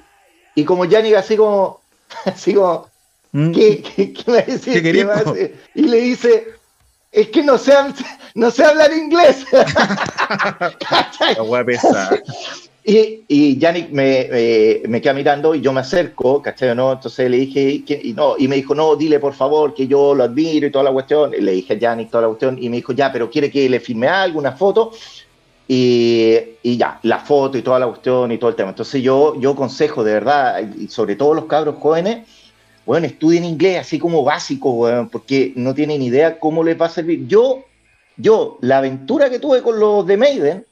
Y 0.54 0.64
como 0.64 0.84
Yanix 0.84 1.16
así 1.16 1.36
como, 1.36 1.80
así 2.26 2.52
como, 2.52 2.88
mm. 3.32 3.52
¿qué, 3.52 3.80
qué, 3.82 4.12
qué 4.12 4.30
me 4.30 4.42
dice? 4.42 4.82
¿Qué 4.82 5.54
y 5.74 5.82
le 5.82 6.00
dice, 6.00 6.48
es 7.12 7.28
que 7.28 7.42
no 7.42 7.56
sé, 7.56 7.72
no 8.34 8.50
sé 8.50 8.64
hablar 8.64 8.92
inglés. 8.92 9.46
La. 11.92 12.20
Y, 12.84 13.24
y 13.28 13.58
Yannick 13.58 13.90
me, 13.90 14.80
me, 14.88 15.00
queda 15.02 15.12
mirando 15.12 15.54
y 15.54 15.60
yo 15.60 15.74
me 15.74 15.80
acerco, 15.80 16.40
¿cachai? 16.40 16.74
¿no? 16.74 16.92
Entonces 16.92 17.30
le 17.30 17.36
dije, 17.36 17.84
y, 17.86 18.14
no, 18.14 18.34
y 18.38 18.48
me 18.48 18.56
dijo, 18.56 18.74
no, 18.74 18.96
dile 18.96 19.20
por 19.20 19.34
favor 19.34 19.74
que 19.74 19.86
yo 19.86 20.14
lo 20.14 20.24
admiro 20.24 20.66
y 20.66 20.70
toda 20.70 20.84
la 20.84 20.92
cuestión. 20.92 21.32
le 21.32 21.52
dije 21.52 21.74
a 21.74 21.76
Yannick 21.76 22.10
toda 22.10 22.22
la 22.22 22.28
cuestión 22.28 22.56
y 22.58 22.70
me 22.70 22.78
dijo, 22.78 22.94
ya, 22.94 23.12
pero 23.12 23.30
quiere 23.30 23.50
que 23.50 23.68
le 23.68 23.78
firme 23.78 24.08
algo, 24.08 24.38
una 24.38 24.52
foto. 24.52 24.92
Y, 25.70 26.34
y, 26.62 26.78
ya, 26.78 26.98
la 27.02 27.18
foto 27.18 27.58
y 27.58 27.62
toda 27.62 27.78
la 27.78 27.86
cuestión 27.86 28.32
y 28.32 28.38
todo 28.38 28.50
el 28.50 28.56
tema. 28.56 28.70
Entonces 28.70 29.02
yo, 29.02 29.38
yo 29.38 29.54
consejo 29.54 30.02
de 30.02 30.14
verdad, 30.14 30.62
y 30.78 30.88
sobre 30.88 31.14
todo 31.14 31.34
los 31.34 31.44
cabros 31.44 31.76
jóvenes, 31.78 32.26
bueno, 32.86 33.06
estudien 33.06 33.44
inglés 33.44 33.78
así 33.80 33.98
como 33.98 34.24
básico, 34.24 34.72
bueno, 34.72 35.10
porque 35.12 35.52
no 35.56 35.74
tienen 35.74 36.00
idea 36.00 36.40
cómo 36.40 36.64
les 36.64 36.80
va 36.80 36.86
a 36.86 36.90
servir. 36.90 37.26
Yo, 37.26 37.64
yo, 38.16 38.56
la 38.62 38.78
aventura 38.78 39.28
que 39.28 39.38
tuve 39.38 39.62
con 39.62 39.78
los 39.78 40.06
de 40.06 40.16
Maiden, 40.16 40.64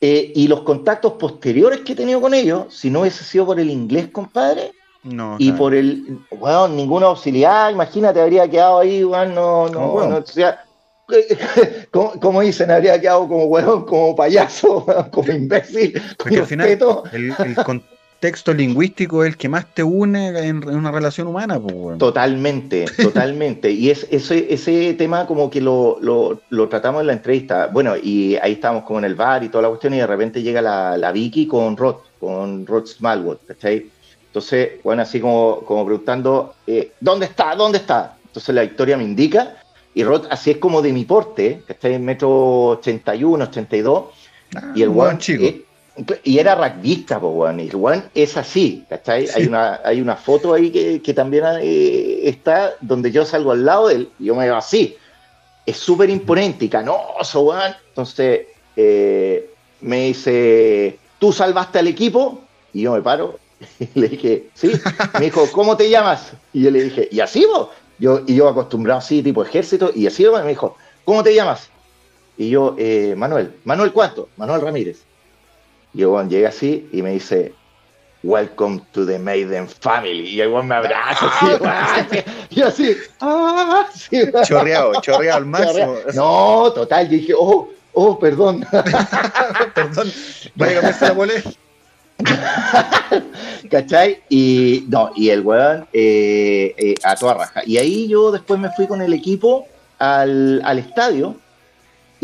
eh, 0.00 0.32
y 0.34 0.48
los 0.48 0.60
contactos 0.62 1.12
posteriores 1.14 1.80
que 1.80 1.92
he 1.92 1.96
tenido 1.96 2.20
con 2.20 2.34
ellos, 2.34 2.74
si 2.74 2.90
no 2.90 3.00
hubiese 3.00 3.24
sido 3.24 3.46
por 3.46 3.60
el 3.60 3.70
inglés, 3.70 4.08
compadre, 4.08 4.72
no, 5.02 5.36
y 5.38 5.52
por 5.52 5.74
el, 5.74 6.18
bueno, 6.30 6.68
ninguna 6.68 7.06
auxiliar, 7.06 7.72
imagínate, 7.72 8.20
habría 8.20 8.48
quedado 8.48 8.80
ahí, 8.80 9.02
bueno, 9.02 9.34
no, 9.34 9.68
no, 9.68 10.08
no, 10.08 10.16
o 10.16 10.26
sea, 10.26 10.64
como, 11.90 12.40
dicen, 12.40 12.70
habría 12.70 13.00
quedado 13.00 13.28
como 13.28 13.46
bueno, 13.46 13.84
como 13.84 14.16
payaso, 14.16 14.86
como 15.10 15.32
imbécil. 15.32 16.00
Porque 16.16 16.38
al 16.38 16.46
final, 16.46 16.68
el, 17.12 17.34
el, 17.38 17.56
texto 18.24 18.54
lingüístico 18.54 19.22
es 19.22 19.32
el 19.32 19.36
que 19.36 19.50
más 19.50 19.66
te 19.74 19.82
une 19.82 20.28
en, 20.48 20.66
una 20.66 20.90
relación 20.90 21.26
humana. 21.26 21.60
Pues, 21.60 21.98
Totalmente, 21.98 22.86
totalmente. 23.02 23.70
y 23.70 23.90
es, 23.90 24.06
ese, 24.10 24.46
ese 24.52 24.94
tema 24.94 25.26
como 25.26 25.50
que 25.50 25.60
lo, 25.60 25.98
lo, 26.00 26.68
tratamos 26.68 27.02
en 27.02 27.08
la 27.08 27.12
entrevista. 27.12 27.66
Bueno, 27.66 27.96
y 28.02 28.36
ahí 28.36 28.52
estamos 28.52 28.84
como 28.84 29.00
en 29.00 29.04
el 29.04 29.14
bar 29.14 29.44
y 29.44 29.50
toda 29.50 29.62
la 29.62 29.68
cuestión 29.68 29.92
y 29.92 29.98
de 29.98 30.06
repente 30.06 30.42
llega 30.42 30.62
la, 30.62 30.96
la 30.96 31.12
Vicky 31.12 31.46
con 31.46 31.76
Rod, 31.76 31.96
con 32.18 32.66
Rod 32.66 32.86
Smallwood, 32.86 33.38
¿cachai? 33.46 33.90
Entonces, 34.28 34.82
bueno, 34.82 35.02
así 35.02 35.20
como, 35.20 35.60
como 35.60 35.84
preguntando, 35.84 36.54
eh, 36.66 36.92
¿dónde 36.98 37.26
está? 37.26 37.54
¿Dónde 37.54 37.76
está? 37.76 38.16
Entonces 38.24 38.54
la 38.54 38.64
historia 38.64 38.96
me 38.96 39.04
indica 39.04 39.58
y 39.94 40.02
Rod 40.02 40.26
así 40.30 40.50
es 40.52 40.56
como 40.58 40.82
de 40.82 40.92
mi 40.92 41.04
porte, 41.04 41.62
que 41.66 41.72
está 41.72 41.88
en 41.88 42.04
metro 42.04 42.66
81, 42.70 43.44
82. 43.44 44.04
Ah, 44.56 44.72
y 44.74 44.82
el 44.82 44.88
buen 44.88 45.18
chico. 45.18 45.44
Y 46.24 46.38
era 46.38 46.56
rugbyista, 46.56 47.20
pues, 47.20 47.32
weón. 47.32 47.60
Y 47.60 47.70
Juan 47.70 48.10
es 48.14 48.36
así, 48.36 48.84
¿cachai? 48.88 49.28
Hay, 49.32 49.46
una, 49.46 49.80
hay 49.84 50.00
una 50.00 50.16
foto 50.16 50.52
ahí 50.52 51.00
que, 51.00 51.14
también 51.14 51.44
eh, 51.60 52.22
está 52.24 52.74
donde 52.80 53.12
yo 53.12 53.24
salgo 53.24 53.52
al 53.52 53.64
lado 53.64 53.88
de 53.88 53.94
él 53.94 54.10
y 54.18 54.24
yo 54.24 54.34
me 54.34 54.46
veo 54.46 54.56
así. 54.56 54.96
Es 55.64 55.76
súper 55.76 56.10
imponente 56.10 56.64
y 56.64 56.68
canoso, 56.68 57.42
weón. 57.42 57.74
Entonces 57.90 58.46
eh, 58.74 59.48
me 59.80 60.06
dice, 60.06 60.98
¿tú 61.20 61.32
salvaste 61.32 61.78
al 61.78 61.86
equipo? 61.86 62.40
Y 62.72 62.82
yo 62.82 62.92
me 62.92 63.02
paro 63.02 63.38
y 63.78 64.00
le 64.00 64.08
dije, 64.08 64.48
sí. 64.54 64.72
Me 65.14 65.26
dijo, 65.26 65.46
¿cómo 65.52 65.76
te 65.76 65.88
llamas? 65.88 66.32
Y 66.52 66.62
yo 66.62 66.72
le 66.72 66.82
dije, 66.82 67.08
¿y 67.12 67.20
así 67.20 67.46
vos? 67.46 67.68
Yo, 67.98 68.22
y 68.26 68.34
yo 68.34 68.48
acostumbrado 68.48 68.98
así, 68.98 69.22
tipo 69.22 69.44
ejército, 69.44 69.90
y 69.94 70.06
así 70.06 70.24
me 70.24 70.48
dijo, 70.48 70.76
¿cómo 71.04 71.22
te 71.22 71.34
llamas? 71.34 71.70
Y 72.36 72.50
yo, 72.50 72.74
eh, 72.78 73.14
Manuel. 73.16 73.54
¿Manuel 73.64 73.92
cuánto? 73.92 74.28
Manuel 74.36 74.60
Ramírez. 74.60 75.04
Y 75.92 76.02
el 76.02 76.28
llega 76.28 76.48
así 76.48 76.88
y 76.92 77.02
me 77.02 77.12
dice, 77.12 77.54
Welcome 78.24 78.80
to 78.92 79.04
the 79.04 79.18
Maiden 79.18 79.68
Family. 79.68 80.30
Y 80.30 80.40
el 80.40 80.50
me 80.64 80.74
abraza 80.74 81.26
así, 81.40 82.18
y 82.50 82.62
así, 82.62 82.96
ah, 83.20 83.86
chorreado, 84.46 84.98
chorreado 85.02 85.38
al 85.38 85.46
máximo. 85.46 85.96
No, 86.14 86.72
total, 86.72 87.04
yo 87.04 87.18
dije, 87.18 87.34
oh, 87.38 87.68
oh, 87.92 88.18
perdón. 88.18 88.66
perdón, 89.74 90.10
vaya 90.54 90.80
a 90.80 91.04
la 91.06 91.12
bolé. 91.12 91.44
¿Cachai? 93.70 94.22
Y 94.28 94.84
no, 94.88 95.10
y 95.16 95.30
el 95.30 95.40
weón 95.40 95.86
eh, 95.92 96.74
eh, 96.76 96.94
a 97.02 97.16
toda 97.16 97.34
raja. 97.34 97.62
Y 97.66 97.78
ahí 97.78 98.08
yo 98.08 98.30
después 98.30 98.60
me 98.60 98.70
fui 98.70 98.86
con 98.86 99.02
el 99.02 99.12
equipo 99.12 99.66
al, 99.98 100.60
al 100.64 100.78
estadio 100.78 101.36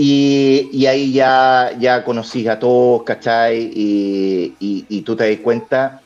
y, 0.02 0.86
ahí 0.86 1.12
ya, 1.12 1.72
ya 1.78 2.04
conocí 2.04 2.48
a 2.48 2.58
todos, 2.58 3.02
¿cachai? 3.02 3.70
Y, 3.74 5.02
tú 5.02 5.14
te 5.14 5.28
das 5.28 5.40
cuenta 5.40 6.00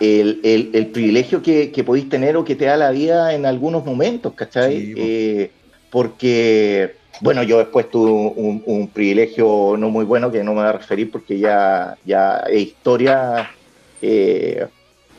el, 0.00 0.90
privilegio 0.92 1.42
que, 1.42 1.82
podéis 1.84 2.10
tener 2.10 2.36
o 2.36 2.44
que 2.44 2.56
te 2.56 2.66
da 2.66 2.76
la 2.76 2.90
vida 2.90 3.32
en 3.32 3.46
algunos 3.46 3.86
momentos, 3.86 4.34
¿cachai? 4.34 4.92
Eh, 4.94 5.50
porque, 5.88 6.96
bueno, 7.20 7.42
yo 7.42 7.58
después 7.58 7.90
tuve 7.90 8.10
un, 8.10 8.88
privilegio 8.88 9.76
no 9.76 9.90
muy 9.90 10.04
bueno 10.04 10.30
que 10.30 10.44
no 10.44 10.52
me 10.52 10.60
voy 10.60 10.68
a 10.68 10.72
referir 10.72 11.10
porque 11.10 11.38
ya, 11.38 11.96
ya 12.04 12.44
es 12.48 12.60
historia. 12.62 13.50
Eh, 14.00 14.66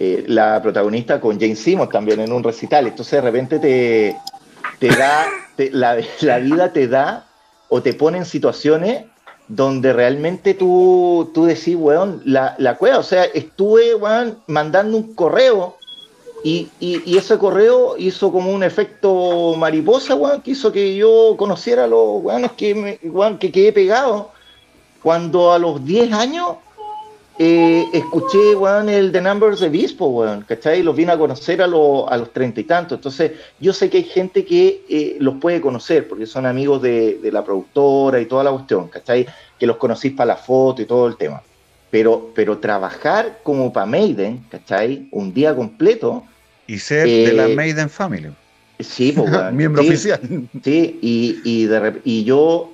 eh, 0.01 0.23
la 0.27 0.61
protagonista 0.61 1.19
con 1.19 1.37
Jane 1.37 1.57
Simmons 1.57 1.91
también 1.91 2.21
en 2.21 2.31
un 2.31 2.41
recital. 2.41 2.87
Entonces 2.87 3.11
de 3.11 3.21
repente 3.21 3.59
te, 3.59 4.15
te 4.79 4.87
da, 4.95 5.25
la, 5.73 5.97
la, 6.21 6.39
vida 6.39 6.71
te 6.71 6.87
da 6.87 7.27
o 7.67 7.81
te 7.81 7.93
pone 7.93 8.19
en 8.19 8.25
situaciones 8.25 9.03
donde 9.49 9.91
realmente 9.91 10.53
tú, 10.53 11.31
tú 11.33 11.43
decís, 11.43 11.75
weón, 11.75 12.21
la, 12.23 12.55
la 12.59 12.77
cueva, 12.77 12.99
o 12.99 13.03
sea, 13.03 13.25
estuve, 13.25 13.93
weón, 13.95 14.39
mandando 14.47 14.95
un 14.95 15.15
correo 15.15 15.75
y, 16.43 16.69
y, 16.79 17.17
ese 17.17 17.37
correo 17.37 17.97
hizo 17.97 18.31
como 18.31 18.51
un 18.51 18.63
efecto 18.63 19.55
mariposa, 19.57 20.15
weón, 20.15 20.41
que 20.41 20.51
hizo 20.51 20.71
que 20.71 20.95
yo 20.95 21.35
conociera 21.37 21.83
a 21.83 21.87
los 21.87 22.23
que, 22.55 22.75
me, 22.75 23.37
que 23.37 23.51
quedé 23.51 23.73
pegado. 23.73 24.31
Cuando 25.03 25.51
a 25.51 25.59
los 25.59 25.83
10 25.85 26.13
años 26.13 26.55
eh, 27.37 27.87
escuché, 27.93 28.55
weón, 28.55 28.89
el 28.89 29.11
The 29.11 29.21
Numbers 29.21 29.61
de 29.61 29.69
Bispo, 29.69 30.07
weón, 30.07 30.45
¿cachai? 30.47 30.83
Los 30.83 30.95
vine 30.95 31.13
a 31.13 31.17
conocer 31.17 31.61
a, 31.61 31.65
a 31.65 31.67
los 31.67 32.33
treinta 32.33 32.59
y 32.59 32.65
tantos. 32.65 32.97
Entonces, 32.97 33.31
yo 33.59 33.71
sé 33.73 33.89
que 33.89 33.97
hay 33.97 34.03
gente 34.03 34.43
que 34.43 34.83
eh, 34.89 35.17
los 35.19 35.35
puede 35.35 35.61
conocer, 35.61 36.07
porque 36.07 36.25
son 36.25 36.45
amigos 36.45 36.81
de, 36.81 37.19
la 37.31 37.43
productora 37.43 38.19
y 38.19 38.25
toda 38.25 38.43
la 38.43 38.51
cuestión, 38.51 38.87
¿cachai? 38.87 39.25
Que 39.57 39.65
los 39.65 39.77
conocís 39.77 40.13
para 40.13 40.27
la 40.27 40.35
foto 40.35 40.81
y 40.81 40.85
todo 40.85 41.07
el 41.07 41.15
tema. 41.15 41.41
Pero, 41.91 42.31
pero 42.35 42.59
trabajar 42.59 43.39
como 43.43 43.73
para 43.73 43.85
Maiden, 43.85 44.43
¿cachai? 44.49 45.07
Un 45.11 45.33
día 45.33 45.55
completo. 45.55 46.23
Y 46.67 46.77
ser 46.77 47.07
de 47.07 47.33
la 47.33 47.47
eh, 47.47 47.55
Maiden 47.55 47.89
Family. 47.89 48.29
Sí, 48.79 49.11
pues, 49.11 49.29
Miembro 49.53 49.81
oficial. 49.81 50.19
Sí, 50.63 50.99
y, 51.01 51.39
y, 51.43 51.65
de, 51.65 51.99
y 52.03 52.23
yo 52.23 52.71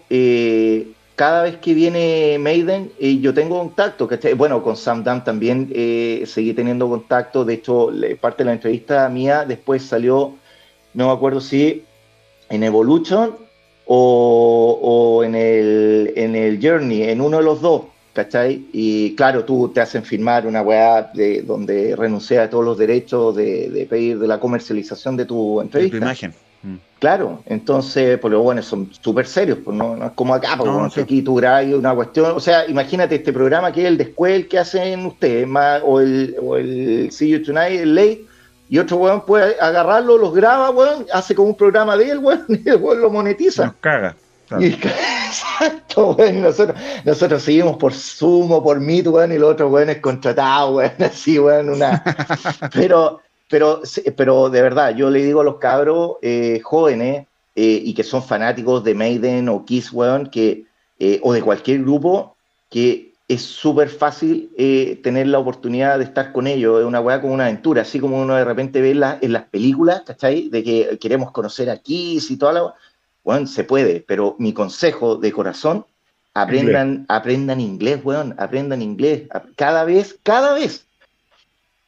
cada 1.15 1.43
vez 1.43 1.57
que 1.57 1.73
viene 1.73 2.37
Maiden, 2.39 2.91
eh, 2.99 3.19
yo 3.19 3.33
tengo 3.33 3.59
contacto, 3.59 4.09
Bueno, 4.35 4.61
con 4.61 4.75
Sam 4.75 5.03
Dam 5.03 5.23
también 5.23 5.71
eh, 5.73 6.23
seguí 6.27 6.53
teniendo 6.53 6.89
contacto, 6.89 7.45
de 7.45 7.53
hecho, 7.55 7.89
parte 8.19 8.43
de 8.43 8.45
la 8.45 8.53
entrevista 8.53 9.07
mía 9.09 9.45
después 9.47 9.83
salió, 9.83 10.35
no 10.93 11.07
me 11.07 11.13
acuerdo 11.13 11.39
si 11.39 11.83
en 12.49 12.63
Evolution 12.63 13.35
o, 13.85 15.21
en, 15.23 15.35
el, 15.35 16.13
en 16.15 16.35
el 16.35 16.59
Journey, 16.61 17.03
en 17.03 17.21
uno 17.21 17.37
de 17.37 17.43
los 17.43 17.61
dos, 17.61 17.83
¿cachai? 18.15 18.67
Y 18.71 19.13
claro, 19.15 19.43
tú 19.43 19.69
te 19.73 19.81
hacen 19.81 20.03
firmar 20.03 20.47
una 20.47 20.61
weá 20.61 21.11
de, 21.13 21.41
donde 21.41 21.95
renuncia 21.95 22.43
a 22.43 22.49
todos 22.49 22.63
los 22.63 22.77
derechos 22.77 23.35
de, 23.35 23.85
pedir 23.89 24.17
de 24.17 24.27
la 24.27 24.39
comercialización 24.39 25.17
de 25.17 25.25
tu 25.25 25.61
entrevista. 25.61 25.97
De 25.97 25.99
tu 25.99 26.05
imagen. 26.05 26.33
Claro, 26.97 27.43
entonces, 27.45 28.17
pues 28.17 28.31
los 28.31 28.41
buenos 28.41 28.65
son 28.65 28.89
súper 28.99 29.27
serios, 29.27 29.59
pues 29.63 29.77
no, 29.77 30.03
es 30.03 30.11
como 30.13 30.33
acá, 30.33 30.55
porque 30.57 30.71
no, 30.71 30.85
aquí 30.85 31.21
tú 31.21 31.35
grabas 31.35 31.65
una 31.65 31.93
cuestión, 31.93 32.31
o 32.31 32.39
sea, 32.39 32.65
imagínate 32.67 33.15
este 33.15 33.31
programa 33.31 33.71
que 33.71 33.81
es 33.81 33.87
el 33.87 33.97
de 33.97 34.05
escuela 34.05 34.47
que 34.49 34.57
hacen 34.57 35.05
ustedes, 35.05 35.47
más, 35.47 35.81
o 35.85 35.99
el, 35.99 36.35
o 36.41 36.55
el 36.57 37.11
See 37.11 37.29
You 37.29 37.43
Tonight, 37.43 37.81
el 37.81 37.93
Late, 37.93 38.25
y 38.69 38.79
otro 38.79 38.97
weón 38.97 39.23
puede 39.23 39.55
agarrarlo, 39.59 40.17
los 40.17 40.33
graba, 40.33 40.71
weón, 40.71 41.05
hace 41.13 41.35
como 41.35 41.49
un 41.49 41.55
programa 41.55 41.95
de 41.97 42.09
él, 42.09 42.17
weón, 42.17 42.45
y 42.49 42.67
el 42.67 42.77
weón 42.77 43.01
lo 43.01 43.11
monetiza. 43.11 43.65
Nos 43.65 43.75
caga. 43.75 44.15
exacto, 44.59 46.11
weón, 46.11 46.41
nosotros, 46.41 46.79
nosotros 47.03 47.43
seguimos 47.43 47.77
por 47.77 47.93
Sumo, 47.93 48.63
por 48.63 48.79
Meet, 48.79 49.07
weón, 49.07 49.31
y 49.31 49.37
los 49.37 49.53
otros 49.53 49.71
weones 49.71 49.97
contratados, 49.99 50.75
weón, 50.75 50.91
así, 50.99 51.39
weón, 51.39 51.69
una... 51.69 52.03
Pero 52.73 53.21
pero, 53.49 53.81
pero 54.15 54.49
de 54.49 54.61
verdad, 54.61 54.95
yo 54.95 55.09
le 55.09 55.23
digo 55.23 55.41
a 55.41 55.43
los 55.43 55.57
cabros 55.57 56.17
eh, 56.21 56.59
jóvenes 56.63 57.27
eh, 57.55 57.81
y 57.83 57.93
que 57.93 58.03
son 58.03 58.23
fanáticos 58.23 58.83
de 58.83 58.95
Maiden 58.95 59.49
o 59.49 59.65
Kiss, 59.65 59.91
weón, 59.93 60.27
que, 60.27 60.65
eh, 60.99 61.19
o 61.23 61.31
de 61.31 61.41
cualquier 61.41 61.81
grupo, 61.81 62.35
que 62.69 63.13
es 63.27 63.41
súper 63.41 63.89
fácil 63.89 64.51
tener 65.01 65.27
la 65.27 65.39
oportunidad 65.39 65.97
de 65.97 66.03
estar 66.03 66.31
con 66.31 66.45
ellos. 66.45 66.79
Es 66.79 66.85
una 66.85 67.01
weá 67.01 67.21
como 67.21 67.33
una 67.33 67.45
aventura, 67.45 67.81
así 67.81 67.99
como 67.99 68.21
uno 68.21 68.35
de 68.35 68.45
repente 68.45 68.81
ve 68.81 68.91
en 68.91 69.33
las 69.33 69.43
películas, 69.45 70.03
¿cachai? 70.05 70.49
De 70.49 70.63
que 70.63 70.99
queremos 70.99 71.31
conocer 71.31 71.69
a 71.71 71.77
Kiss 71.77 72.29
y 72.29 72.37
toda 72.37 72.53
la. 72.53 72.73
Weón, 73.25 73.47
se 73.47 73.63
puede, 73.63 74.01
pero 74.07 74.35
mi 74.37 74.53
consejo 74.53 75.15
de 75.15 75.31
corazón, 75.31 75.83
aprendan, 76.35 77.05
aprendan 77.09 77.59
inglés, 77.59 77.99
weón, 78.03 78.35
aprendan 78.37 78.83
inglés. 78.83 79.23
Cada 79.55 79.83
vez, 79.83 80.17
cada 80.21 80.53
vez 80.53 80.85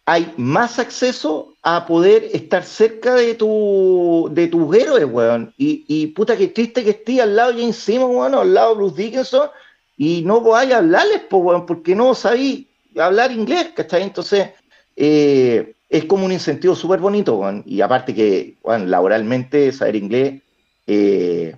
hay 0.05 0.33
más 0.37 0.79
acceso 0.79 1.53
a 1.61 1.85
poder 1.85 2.27
estar 2.33 2.63
cerca 2.63 3.13
de 3.13 3.35
tu 3.35 4.29
de 4.31 4.47
tus 4.47 4.75
héroes, 4.75 5.05
weón. 5.05 5.53
Y, 5.57 5.85
y 5.87 6.07
puta 6.07 6.35
que 6.35 6.47
triste 6.47 6.83
que 6.83 6.91
esté 6.91 7.21
al 7.21 7.35
lado 7.35 7.53
de 7.53 7.59
James 7.59 7.75
Simon, 7.75 8.15
weón, 8.15 8.33
al 8.33 8.53
lado 8.53 8.69
de 8.69 8.75
Bruce 8.77 9.03
Dickinson, 9.03 9.49
y 9.95 10.23
no 10.23 10.43
podáis 10.43 10.73
hablarles, 10.73 11.21
pues, 11.29 11.43
weón, 11.43 11.67
porque 11.67 11.93
no 11.93 12.15
sabéis 12.15 12.65
hablar 12.97 13.31
inglés, 13.31 13.69
¿cachai? 13.75 14.01
Entonces, 14.01 14.49
eh, 14.95 15.75
es 15.87 16.05
como 16.05 16.25
un 16.25 16.31
incentivo 16.31 16.73
súper 16.73 16.99
bonito, 16.99 17.35
weón. 17.35 17.61
Y 17.67 17.81
aparte 17.81 18.15
que, 18.15 18.55
weón, 18.63 18.89
laboralmente 18.89 19.71
saber 19.71 19.97
inglés 19.97 20.41
eh, 20.87 21.55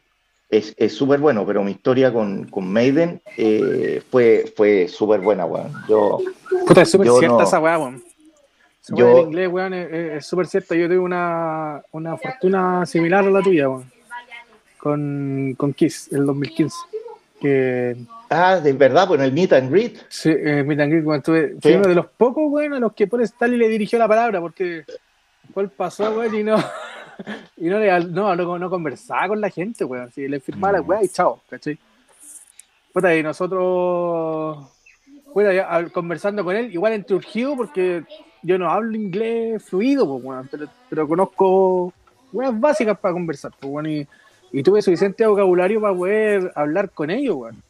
es 0.49 0.93
súper 0.93 1.19
bueno, 1.19 1.45
pero 1.45 1.63
mi 1.63 1.71
historia 1.71 2.11
con, 2.11 2.45
con 2.45 2.71
Maiden 2.71 3.21
eh, 3.37 4.01
fue, 4.09 4.51
fue 4.57 4.87
súper 4.87 5.21
buena, 5.21 5.45
weón. 5.45 5.71
Yo, 5.87 6.19
puta, 6.67 6.81
es 6.81 6.91
súper 6.91 7.09
cierta 7.11 7.43
esa 7.43 7.59
weá, 7.59 7.77
weón 7.77 8.03
yo, 8.95 9.19
el 9.19 9.25
inglés, 9.25 9.49
weón, 9.49 9.73
es 9.73 10.25
súper 10.25 10.47
cierto. 10.47 10.75
Yo 10.75 10.87
tuve 10.87 10.99
una, 10.99 11.81
una 11.91 12.17
fortuna 12.17 12.85
similar 12.85 13.25
a 13.25 13.29
la 13.29 13.41
tuya, 13.41 13.69
weón. 13.69 13.91
Con, 14.77 15.55
con 15.57 15.73
Kiss, 15.73 16.09
el 16.11 16.25
2015. 16.25 16.75
Que, 17.41 17.97
ah, 18.29 18.59
de 18.59 18.73
verdad, 18.73 19.07
pues 19.07 19.19
en 19.19 19.25
el 19.25 19.33
Meet 19.33 19.53
and 19.53 19.71
Greet. 19.71 19.97
Sí, 20.07 20.29
el 20.29 20.65
Meet 20.65 20.79
and 20.79 20.91
Greet, 20.91 21.05
weón. 21.05 21.21
Tuve, 21.21 21.55
Fui 21.61 21.73
uno 21.73 21.87
de 21.87 21.95
los 21.95 22.07
pocos, 22.07 22.43
weón, 22.47 22.73
a 22.73 22.79
los 22.79 22.93
que 22.93 23.07
por 23.07 23.21
Stanley 23.21 23.57
le 23.57 23.69
dirigió 23.69 23.99
la 23.99 24.07
palabra, 24.07 24.39
porque 24.39 24.83
cuál 25.53 25.69
pasó, 25.69 26.11
weón, 26.11 26.33
y 26.35 26.43
no. 26.43 26.57
y 27.57 27.65
no, 27.65 27.79
le, 27.79 28.05
no, 28.05 28.35
no, 28.35 28.69
conversaba 28.69 29.29
con 29.29 29.41
la 29.41 29.49
gente, 29.49 29.83
weón. 29.83 30.11
Si 30.11 30.27
le 30.27 30.39
firmaba 30.39 30.73
la 30.73 30.81
weón 30.81 31.03
y 31.03 31.09
chao, 31.09 31.41
¿cachai? 31.49 31.77
Puta, 32.93 33.15
y 33.15 33.23
nosotros. 33.23 34.67
Bueno, 35.33 35.91
conversando 35.93 36.43
con 36.43 36.55
él, 36.55 36.73
igual 36.73 36.93
entre 36.93 37.15
urgido, 37.15 37.55
porque 37.55 38.03
yo 38.41 38.57
no 38.57 38.69
hablo 38.69 38.95
inglés 38.95 39.63
fluido, 39.63 40.19
pero, 40.49 40.67
pero, 40.89 41.07
conozco 41.07 41.93
weas 42.31 42.59
básicas 42.59 42.97
para 42.97 43.13
conversar, 43.13 43.51
pues, 43.59 44.07
y, 44.51 44.63
tuve 44.63 44.81
suficiente 44.81 45.25
vocabulario 45.27 45.81
para 45.81 45.93
poder 45.93 46.51
hablar 46.55 46.89
con 46.89 47.11
ellos, 47.11 47.35
weón. 47.35 47.63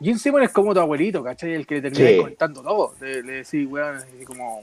Jim 0.00 0.16
Simon 0.16 0.44
es 0.44 0.52
como 0.52 0.72
tu 0.72 0.80
abuelito, 0.80 1.24
¿cachai? 1.24 1.54
El 1.54 1.66
que 1.66 1.82
te 1.82 1.90
termina 1.90 2.22
contando 2.22 2.62
todo. 2.62 2.94
Le, 3.00 3.22
le 3.22 3.32
decís, 3.32 3.66
weón, 3.68 3.96
así 3.96 4.24
como, 4.24 4.62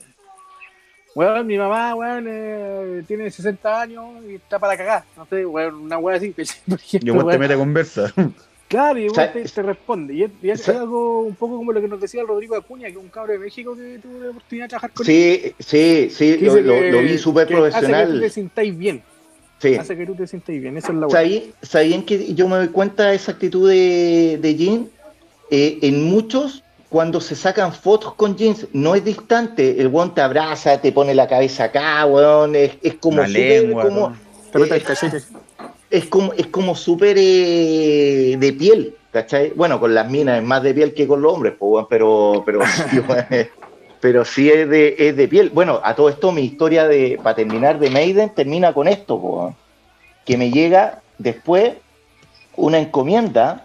weón, 1.16 1.48
mi 1.48 1.58
mamá, 1.58 1.96
weón, 1.96 2.26
eh, 2.28 3.04
tiene 3.08 3.32
60 3.32 3.82
años 3.82 4.06
y 4.30 4.36
está 4.36 4.60
para 4.60 4.78
cagar. 4.78 5.04
No 5.18 5.26
sé, 5.26 5.46
weón, 5.46 5.76
una 5.76 5.98
weá 5.98 6.18
así. 6.18 6.30
Por 6.70 6.80
ejemplo, 6.80 7.16
Yo 7.16 7.28
te 7.28 7.38
mete 7.40 7.56
conversa. 7.56 8.14
Claro, 8.68 8.98
y 8.98 9.04
igual 9.04 9.32
te, 9.32 9.62
responde. 9.62 10.14
Y 10.42 10.50
es, 10.50 10.68
algo 10.70 11.22
un 11.22 11.36
poco 11.36 11.58
como 11.58 11.72
lo 11.72 11.80
que 11.80 11.88
nos 11.88 12.02
decía 12.02 12.24
Rodrigo 12.24 12.56
Acuña, 12.56 12.88
que 12.88 12.94
es 12.94 12.98
un 12.98 13.10
cabro 13.10 13.34
de 13.34 13.38
México 13.38 13.76
que 13.76 14.00
tuvo 14.00 14.20
la 14.20 14.30
oportunidad 14.32 14.66
de 14.66 14.70
trabajar 14.70 14.92
con 14.92 15.06
sí, 15.06 15.42
él. 15.44 15.56
Sí, 15.60 16.10
sí, 16.10 16.38
lo, 16.38 16.60
lo, 16.60 17.02
vi 17.02 17.18
súper 17.20 17.48
profesional. 17.48 17.94
Hace 17.94 18.08
que 18.08 18.14
tú 18.14 18.20
te 18.22 18.30
sintáis 18.32 18.76
bien. 18.78 19.04
Sí. 19.60 19.76
Hace 19.76 19.96
que 19.96 20.06
tú 20.08 20.16
te 20.16 20.28
sintáis 20.28 20.62
bien, 20.62 20.78
eso 20.78 20.92
es 20.92 20.98
la 20.98 21.08
¿Sabían 21.62 22.04
que 22.04 22.34
yo 22.34 22.48
me 22.50 22.58
doy 22.58 22.70
cuenta 22.70 23.06
de 23.06 23.16
esa 23.16 23.34
actitud 23.34 23.70
de, 23.70 24.40
de 24.42 24.56
Jim? 24.56 24.88
Eh, 25.52 25.78
en 25.84 26.04
muchos, 26.04 26.64
cuando 26.96 27.20
se 27.20 27.36
sacan 27.36 27.74
fotos 27.74 28.14
con 28.14 28.38
jeans, 28.38 28.68
no 28.72 28.96
es 28.96 29.04
distante. 29.04 29.82
El 29.82 29.88
weón 29.88 30.14
te 30.14 30.22
abraza, 30.22 30.80
te 30.80 30.94
pone 30.94 31.14
la 31.14 31.28
cabeza 31.28 31.66
acá, 31.66 32.06
weón. 32.06 32.56
Es, 32.56 32.78
es 32.82 32.94
como 32.94 33.28
súper. 33.28 33.70
Como, 33.74 34.16
es 35.90 36.06
como, 36.06 36.32
es 36.32 36.48
como 36.48 36.74
súper 36.74 37.18
eh, 37.20 38.38
de 38.40 38.54
piel, 38.54 38.96
¿cachai? 39.12 39.52
Bueno, 39.58 39.78
con 39.78 39.94
las 39.94 40.10
minas 40.10 40.38
es 40.38 40.48
más 40.48 40.64
de 40.64 40.74
piel 40.74 40.94
que 40.94 41.06
con 41.06 41.22
los 41.22 41.34
hombres, 41.34 41.56
pues, 41.60 41.86
pero, 41.90 42.44
pero, 42.46 42.62
sí, 42.66 43.02
pero 44.00 44.24
sí 44.24 44.50
es 44.50 44.70
de, 44.70 44.96
es 44.98 45.18
de 45.18 45.28
piel. 45.28 45.50
Bueno, 45.50 45.82
a 45.84 45.96
todo 45.96 46.08
esto 46.08 46.32
mi 46.32 46.44
historia 46.44 46.88
de, 46.88 47.20
para 47.22 47.36
terminar 47.36 47.78
de 47.78 47.90
Maiden, 47.90 48.30
termina 48.30 48.74
con 48.74 48.88
esto, 48.88 49.20
pues, 49.20 49.54
que 50.26 50.38
me 50.38 50.50
llega 50.50 51.02
después 51.18 51.74
una 52.56 52.80
encomienda 52.80 53.65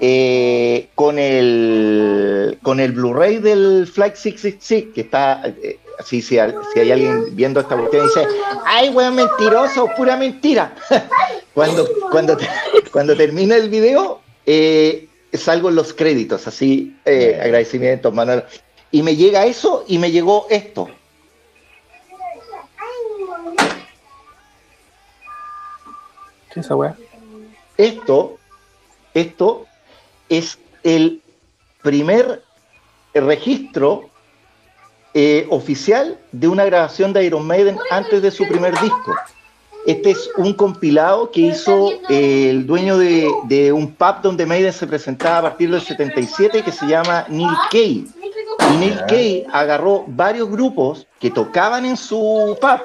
eh, 0.00 0.88
con 0.94 1.18
el 1.18 2.58
con 2.62 2.80
el 2.80 2.92
Blu-ray 2.92 3.38
del 3.38 3.86
Flight 3.86 4.14
666, 4.14 4.94
que 4.94 5.00
está, 5.02 5.42
eh, 5.44 5.78
si, 6.04 6.22
si, 6.22 6.38
hay 6.38 6.90
alguien 6.90 7.34
viendo 7.34 7.60
esta 7.60 7.76
cuestión 7.76 8.04
y 8.04 8.08
dice, 8.08 8.26
ay, 8.64 8.90
weón, 8.90 9.14
mentiroso, 9.14 9.88
pura 9.96 10.16
mentira. 10.16 10.74
cuando, 11.54 11.88
cuando, 12.10 12.36
cuando 12.92 13.16
termina 13.16 13.56
el 13.56 13.68
video, 13.68 14.20
eh, 14.46 15.08
salgo 15.32 15.68
en 15.68 15.76
los 15.76 15.92
créditos, 15.92 16.46
así, 16.46 16.96
eh, 17.04 17.38
agradecimientos, 17.42 18.12
Manuel. 18.12 18.44
Y 18.90 19.02
me 19.02 19.16
llega 19.16 19.46
eso 19.46 19.84
y 19.86 19.98
me 19.98 20.10
llegó 20.10 20.46
esto. 20.50 20.88
¿Qué 26.52 26.60
es 26.60 26.66
esa 26.66 26.74
weá? 26.74 26.96
Esto, 27.76 28.38
esto 29.14 29.66
es 30.30 30.58
el 30.82 31.20
primer 31.82 32.42
registro 33.12 34.08
eh, 35.12 35.46
oficial 35.50 36.18
de 36.32 36.48
una 36.48 36.64
grabación 36.64 37.12
de 37.12 37.24
Iron 37.24 37.46
Maiden 37.46 37.76
antes 37.90 38.22
de 38.22 38.30
su 38.30 38.46
primer 38.46 38.78
disco. 38.80 39.14
Este 39.86 40.10
es 40.10 40.30
un 40.36 40.52
compilado 40.52 41.30
que 41.30 41.40
hizo 41.40 41.90
eh, 42.08 42.50
el 42.50 42.66
dueño 42.66 42.96
de, 42.96 43.72
un 43.72 43.92
pub 43.92 44.22
donde 44.22 44.46
Maiden 44.46 44.72
se 44.72 44.86
presentaba 44.86 45.38
a 45.38 45.42
partir 45.42 45.70
del 45.70 45.80
77 45.80 46.62
que 46.62 46.70
se 46.70 46.86
llama 46.86 47.24
Neil 47.28 47.50
Kay. 47.72 48.06
Y 48.72 48.76
Neil 48.78 49.00
Kay 49.08 49.46
agarró 49.52 50.04
varios 50.06 50.48
grupos 50.48 51.06
que 51.18 51.30
tocaban 51.30 51.86
en 51.86 51.96
su 51.96 52.56
pub 52.60 52.80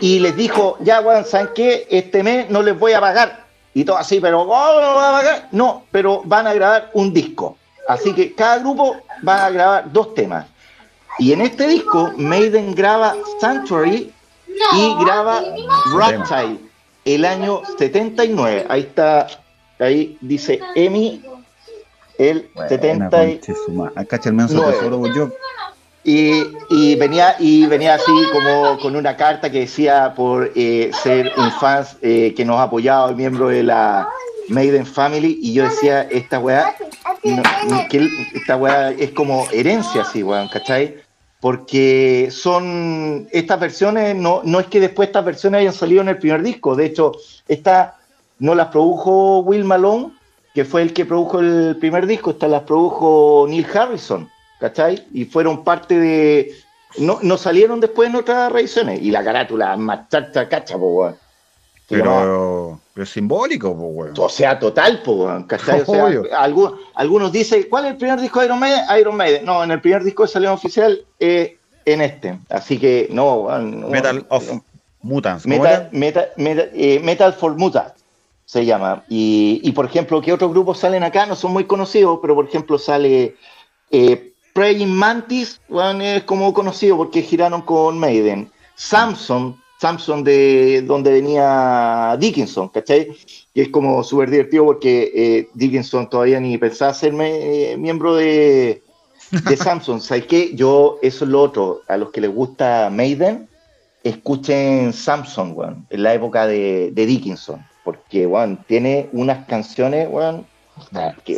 y 0.00 0.20
les 0.20 0.36
dijo, 0.36 0.78
ya, 0.80 1.00
bueno, 1.00 1.26
¿saben 1.26 1.50
qué? 1.54 1.86
Este 1.90 2.22
mes 2.22 2.48
no 2.48 2.62
les 2.62 2.78
voy 2.78 2.92
a 2.92 3.00
pagar. 3.00 3.47
Y 3.78 3.84
todo 3.84 3.96
así, 3.96 4.18
pero 4.18 4.38
¿cómo 4.38 4.50
no 5.52 5.84
pero 5.92 6.22
van 6.24 6.48
a 6.48 6.52
grabar 6.52 6.90
un 6.94 7.12
disco. 7.12 7.56
Así 7.86 8.12
que 8.12 8.34
cada 8.34 8.58
grupo 8.58 8.96
va 9.26 9.46
a 9.46 9.50
grabar 9.50 9.92
dos 9.92 10.14
temas. 10.14 10.46
Y 11.20 11.32
en 11.32 11.42
este 11.42 11.68
disco, 11.68 12.12
Maiden 12.16 12.74
graba 12.74 13.14
Sanctuary 13.40 14.12
y 14.74 14.94
graba 15.04 15.44
Ragtime 15.96 16.58
el 17.04 17.24
año 17.24 17.62
79. 17.78 18.66
Ahí 18.68 18.80
está, 18.80 19.28
ahí 19.78 20.18
dice 20.22 20.58
Emi, 20.74 21.22
el 22.18 22.50
79. 22.68 23.40
Y, 26.04 26.94
venía 26.96 27.36
y 27.38 27.66
venía 27.66 27.94
así 27.94 28.12
como 28.32 28.78
con 28.78 28.96
una 28.96 29.16
carta 29.16 29.50
que 29.50 29.60
decía 29.60 30.14
por 30.16 30.50
eh, 30.54 30.90
ser 31.02 31.30
un 31.36 31.50
fan 31.52 31.84
eh, 32.00 32.32
que 32.34 32.44
nos 32.44 32.58
ha 32.58 32.64
apoyado, 32.64 33.14
miembro 33.14 33.48
de 33.48 33.62
la 33.62 34.08
Maiden 34.48 34.86
Family, 34.86 35.38
y 35.42 35.52
yo 35.52 35.64
decía, 35.64 36.02
esta 36.02 36.38
weá, 36.38 36.74
que 37.90 38.08
esta 38.34 38.56
weá 38.56 38.90
es 38.92 39.10
como 39.10 39.46
herencia 39.52 40.02
así, 40.02 40.22
weón, 40.22 40.48
¿cachai? 40.48 40.96
porque 41.40 42.28
son 42.32 43.28
estas 43.30 43.60
versiones, 43.60 44.16
no, 44.16 44.42
no 44.44 44.60
es 44.60 44.66
que 44.66 44.80
después 44.80 45.08
estas 45.08 45.24
versiones 45.24 45.60
hayan 45.60 45.72
salido 45.72 46.02
en 46.02 46.08
el 46.08 46.18
primer 46.18 46.42
disco, 46.42 46.74
de 46.74 46.86
hecho, 46.86 47.12
esta 47.46 47.96
no 48.38 48.54
las 48.54 48.68
produjo 48.68 49.40
Will 49.40 49.64
Malone, 49.64 50.12
que 50.54 50.64
fue 50.64 50.82
el 50.82 50.92
que 50.92 51.04
produjo 51.04 51.40
el 51.40 51.76
primer 51.78 52.06
disco, 52.06 52.30
estas 52.30 52.50
las 52.50 52.62
produjo 52.62 53.46
Neil 53.48 53.66
Harrison, 53.72 54.28
¿cachai? 54.58 55.06
Y 55.12 55.24
fueron 55.24 55.64
parte 55.64 55.98
de... 55.98 56.52
No, 56.98 57.18
no 57.22 57.36
salieron 57.36 57.80
después 57.80 58.08
en 58.08 58.16
otras 58.16 58.50
revisiones, 58.50 59.02
y 59.02 59.10
la 59.10 59.22
carátula 59.22 59.76
más 59.76 60.08
chacha 60.08 60.48
cacha, 60.48 60.76
Pero, 61.88 62.80
es 62.96 63.10
simbólico, 63.10 63.76
pues, 63.76 63.90
weón. 63.92 64.14
O 64.18 64.28
sea, 64.28 64.58
total, 64.58 65.02
pues, 65.04 65.18
weón. 65.18 65.44
¿cachai? 65.44 65.82
O 65.82 65.84
sea, 65.84 66.42
algunos, 66.94 67.32
dicen, 67.32 67.66
¿cuál 67.68 67.86
es 67.86 67.90
el 67.92 67.96
primer 67.98 68.20
disco 68.20 68.40
de 68.40 68.46
Iron 68.46 68.58
Maiden? 68.58 68.80
Iron 68.98 69.16
Maiden. 69.16 69.44
No, 69.44 69.62
en 69.62 69.70
el 69.70 69.80
primer 69.80 70.02
disco 70.02 70.22
de 70.22 70.28
salió 70.28 70.52
oficial, 70.52 71.04
eh, 71.20 71.58
en 71.84 72.00
este. 72.00 72.38
Así 72.48 72.78
que, 72.78 73.08
no, 73.10 73.48
Metal 73.88 74.26
of 74.30 74.50
Mutants. 75.02 75.46
Metal, 75.46 75.90
eh, 75.92 77.00
metal, 77.02 77.32
for 77.32 77.54
Mutants 77.56 78.04
se 78.44 78.64
llama. 78.64 79.04
Y, 79.08 79.70
por 79.72 79.84
ejemplo, 79.84 80.22
¿qué 80.22 80.32
otros 80.32 80.50
grupos 80.50 80.78
salen 80.78 81.02
acá? 81.02 81.26
No 81.26 81.36
son 81.36 81.52
muy 81.52 81.64
conocidos, 81.64 82.18
pero 82.22 82.34
por 82.34 82.46
ejemplo 82.46 82.78
sale 82.78 83.36
eh, 83.90 84.32
Praying 84.58 84.92
Mantis, 84.92 85.60
bueno, 85.68 86.02
es 86.02 86.24
como 86.24 86.52
conocido 86.52 86.96
porque 86.96 87.22
giraron 87.22 87.62
con 87.62 87.96
Maiden. 87.96 88.50
Samson, 88.74 89.56
Samson 89.80 90.24
de 90.24 90.82
donde 90.82 91.12
venía 91.12 92.16
Dickinson, 92.18 92.68
¿cachai? 92.68 93.16
Y 93.54 93.60
es 93.60 93.68
como 93.68 94.02
súper 94.02 94.30
divertido 94.30 94.64
porque 94.64 95.12
eh, 95.14 95.48
Dickinson 95.54 96.10
todavía 96.10 96.40
ni 96.40 96.58
pensaba 96.58 96.92
ser 96.92 97.14
eh, 97.20 97.76
miembro 97.78 98.16
de, 98.16 98.82
de 99.30 99.56
Samson. 99.56 100.00
¿Sabes 100.00 100.26
qué? 100.26 100.56
Yo, 100.56 100.98
eso 101.02 101.24
es 101.24 101.30
lo 101.30 101.40
otro. 101.40 101.82
A 101.86 101.96
los 101.96 102.10
que 102.10 102.20
les 102.20 102.34
gusta 102.34 102.90
Maiden, 102.90 103.48
escuchen 104.02 104.92
Samson, 104.92 105.52
weón, 105.54 105.86
en 105.88 106.02
la 106.02 106.14
época 106.14 106.48
de, 106.48 106.90
Dickinson. 106.96 107.64
Porque, 107.84 108.26
weón, 108.26 108.58
tiene 108.66 109.08
unas 109.12 109.46
canciones, 109.46 110.08
weón. 110.10 110.44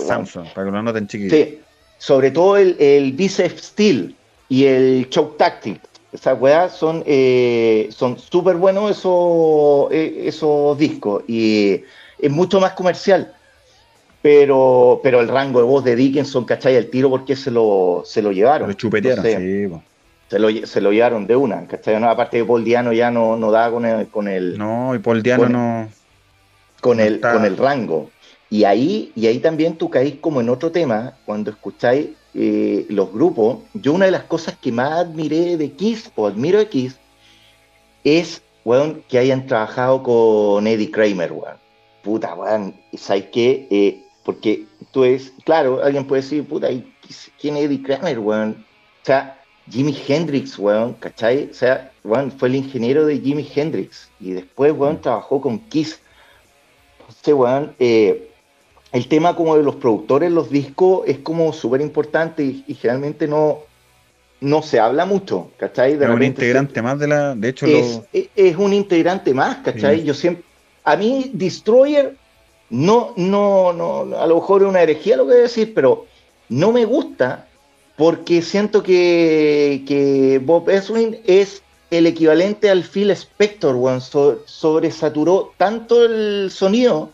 Samson, 0.07 0.47
para 0.55 0.68
que 0.68 0.73
lo 0.73 0.83
noten 0.83 1.07
chiquitos. 1.07 1.39
Sí, 1.39 1.61
sobre 2.01 2.32
todo 2.32 2.57
el, 2.57 2.76
el 2.80 3.12
Bicep 3.12 3.57
Steel 3.57 4.16
y 4.48 4.64
el 4.64 5.09
Choke 5.11 5.36
Tactic 5.36 5.80
esas 6.12 6.40
weas 6.40 6.74
son 6.74 7.05
eh, 7.07 7.88
son 7.92 8.18
súper 8.18 8.57
buenos 8.57 8.90
esos, 8.90 9.92
eh, 9.92 10.24
esos 10.26 10.76
discos 10.76 11.22
y 11.28 11.82
es 12.18 12.30
mucho 12.30 12.61
más 12.61 12.72
comercial. 12.72 13.32
Pero, 14.22 15.01
pero 15.03 15.20
el 15.20 15.28
rango 15.28 15.61
de 15.61 15.64
voz 15.64 15.82
de 15.82 15.96
Dickinson, 15.96 16.44
¿cachai? 16.44 16.74
El 16.74 16.90
tiro 16.90 17.09
porque 17.09 17.34
se 17.36 17.51
lo, 17.51 18.03
se 18.05 18.20
lo 18.20 18.32
llevaron. 18.32 18.68
Lo 18.68 18.74
chupetearon, 18.74 19.24
se, 19.24 20.38
lo, 20.38 20.66
se 20.66 20.80
lo 20.82 20.92
llevaron 20.92 21.26
de 21.26 21.36
una, 21.36 21.66
¿cachai? 21.66 21.94
aparte 22.05 22.36
de 22.36 22.44
Paul 22.44 22.62
Diano 22.62 22.92
ya 22.92 23.11
no, 23.11 23.38
no 23.38 23.51
da 23.51 23.70
con 23.70 23.86
el, 23.86 24.09
con 24.09 24.28
el. 24.28 24.59
No, 24.59 24.94
y 24.94 24.98
Paul 24.98 25.22
Diano 25.22 25.48
no. 25.48 25.88
Con 26.82 27.01
el, 27.01 27.20
con 27.20 27.46
el 27.46 27.57
rango. 27.57 28.11
Y 28.51 28.64
ahí, 28.64 29.12
y 29.14 29.28
ahí 29.28 29.38
también 29.38 29.76
tú 29.76 29.88
caís 29.88 30.16
como 30.20 30.40
en 30.40 30.48
otro 30.48 30.72
tema, 30.72 31.16
cuando 31.24 31.53
escucháis 31.53 32.09
eh, 32.34 32.84
los 32.88 33.12
grupos, 33.12 33.59
yo 33.74 33.92
una 33.92 34.07
de 34.07 34.11
las 34.11 34.24
cosas 34.24 34.57
que 34.61 34.72
más 34.72 34.92
admiré 34.92 35.57
de 35.57 35.70
Kiss, 35.70 36.11
o 36.16 36.26
admiro 36.26 36.59
de 36.59 36.68
Kiss, 36.68 36.98
es, 38.03 38.42
weón, 38.64 39.05
que 39.09 39.18
hayan 39.18 39.46
trabajado 39.46 40.03
con 40.03 40.66
Eddie 40.66 40.90
Kramer, 40.90 41.32
weón. 41.32 41.57
Puta, 42.03 42.34
weón, 42.34 42.74
¿sabes 42.96 43.26
qué? 43.32 43.68
Eh, 43.70 44.03
porque 44.24 44.66
tú 44.90 45.05
es, 45.05 45.32
claro, 45.44 45.82
alguien 45.82 46.07
puede 46.07 46.22
decir, 46.22 46.44
puta, 46.44 46.68
¿quién 47.40 47.57
es 47.57 47.64
Eddie 47.64 47.82
Kramer, 47.82 48.18
weón? 48.18 48.64
O 49.03 49.07
sea, 49.07 49.40
Jimi 49.70 49.96
Hendrix, 50.09 50.59
weón, 50.59 50.94
¿cachai? 50.94 51.51
O 51.51 51.55
sea, 51.55 51.92
weón, 52.03 52.32
fue 52.32 52.48
el 52.48 52.57
ingeniero 52.57 53.07
de 53.07 53.20
Jimi 53.20 53.48
Hendrix 53.55 54.11
y 54.18 54.32
después, 54.32 54.72
weón, 54.72 54.96
mm. 54.96 55.03
trabajó 55.03 55.40
con 55.40 55.59
Kiss. 55.68 56.01
Entonces, 57.01 57.34
weón, 57.34 57.74
eh, 57.78 58.30
el 58.93 59.07
tema 59.07 59.36
como 59.36 59.57
de 59.57 59.62
los 59.62 59.76
productores, 59.76 60.30
los 60.30 60.51
discos, 60.51 61.03
es 61.07 61.18
como 61.18 61.53
súper 61.53 61.80
importante 61.80 62.43
y, 62.43 62.74
generalmente 62.74 63.28
no, 63.28 63.59
no 64.41 64.62
se 64.62 64.80
habla 64.80 65.05
mucho, 65.05 65.51
¿cachai? 65.57 65.97
De 65.97 66.07
es 66.07 66.11
un 66.11 66.22
integrante 66.22 66.82
más 66.82 66.99
de 66.99 67.09
la... 67.09 67.34
De 67.34 67.49
hecho, 67.49 67.66
es, 67.66 68.01
es, 68.12 68.57
un 68.57 68.72
integrante 68.72 69.32
más, 69.32 69.59
¿cachai? 69.59 70.03
Yo 70.03 70.14
siempre... 70.14 70.45
A 70.82 70.97
mí, 70.97 71.30
Destroyer, 71.34 72.16
no, 72.70 73.12
no, 73.16 73.72
no, 73.72 74.16
a 74.18 74.26
lo 74.26 74.36
mejor 74.36 74.62
es 74.62 74.68
una 74.68 74.82
herejía 74.82 75.16
lo 75.16 75.24
que 75.24 75.32
voy 75.32 75.41
a 75.41 75.43
decir, 75.43 75.72
pero 75.74 76.07
no 76.49 76.72
me 76.72 76.84
gusta 76.84 77.47
porque 77.97 78.43
siento 78.43 78.82
que, 78.82 79.84
que 79.86 80.41
Bob 80.43 80.70
Eswin 80.70 81.18
es 81.26 81.62
el 81.91 82.07
equivalente 82.07 82.70
al 82.70 82.82
Phil 82.82 83.11
Spector, 83.11 83.76
one, 83.76 84.01
sobresaturó 84.01 85.53
tanto 85.59 86.05
el 86.05 86.51
sonido 86.51 87.11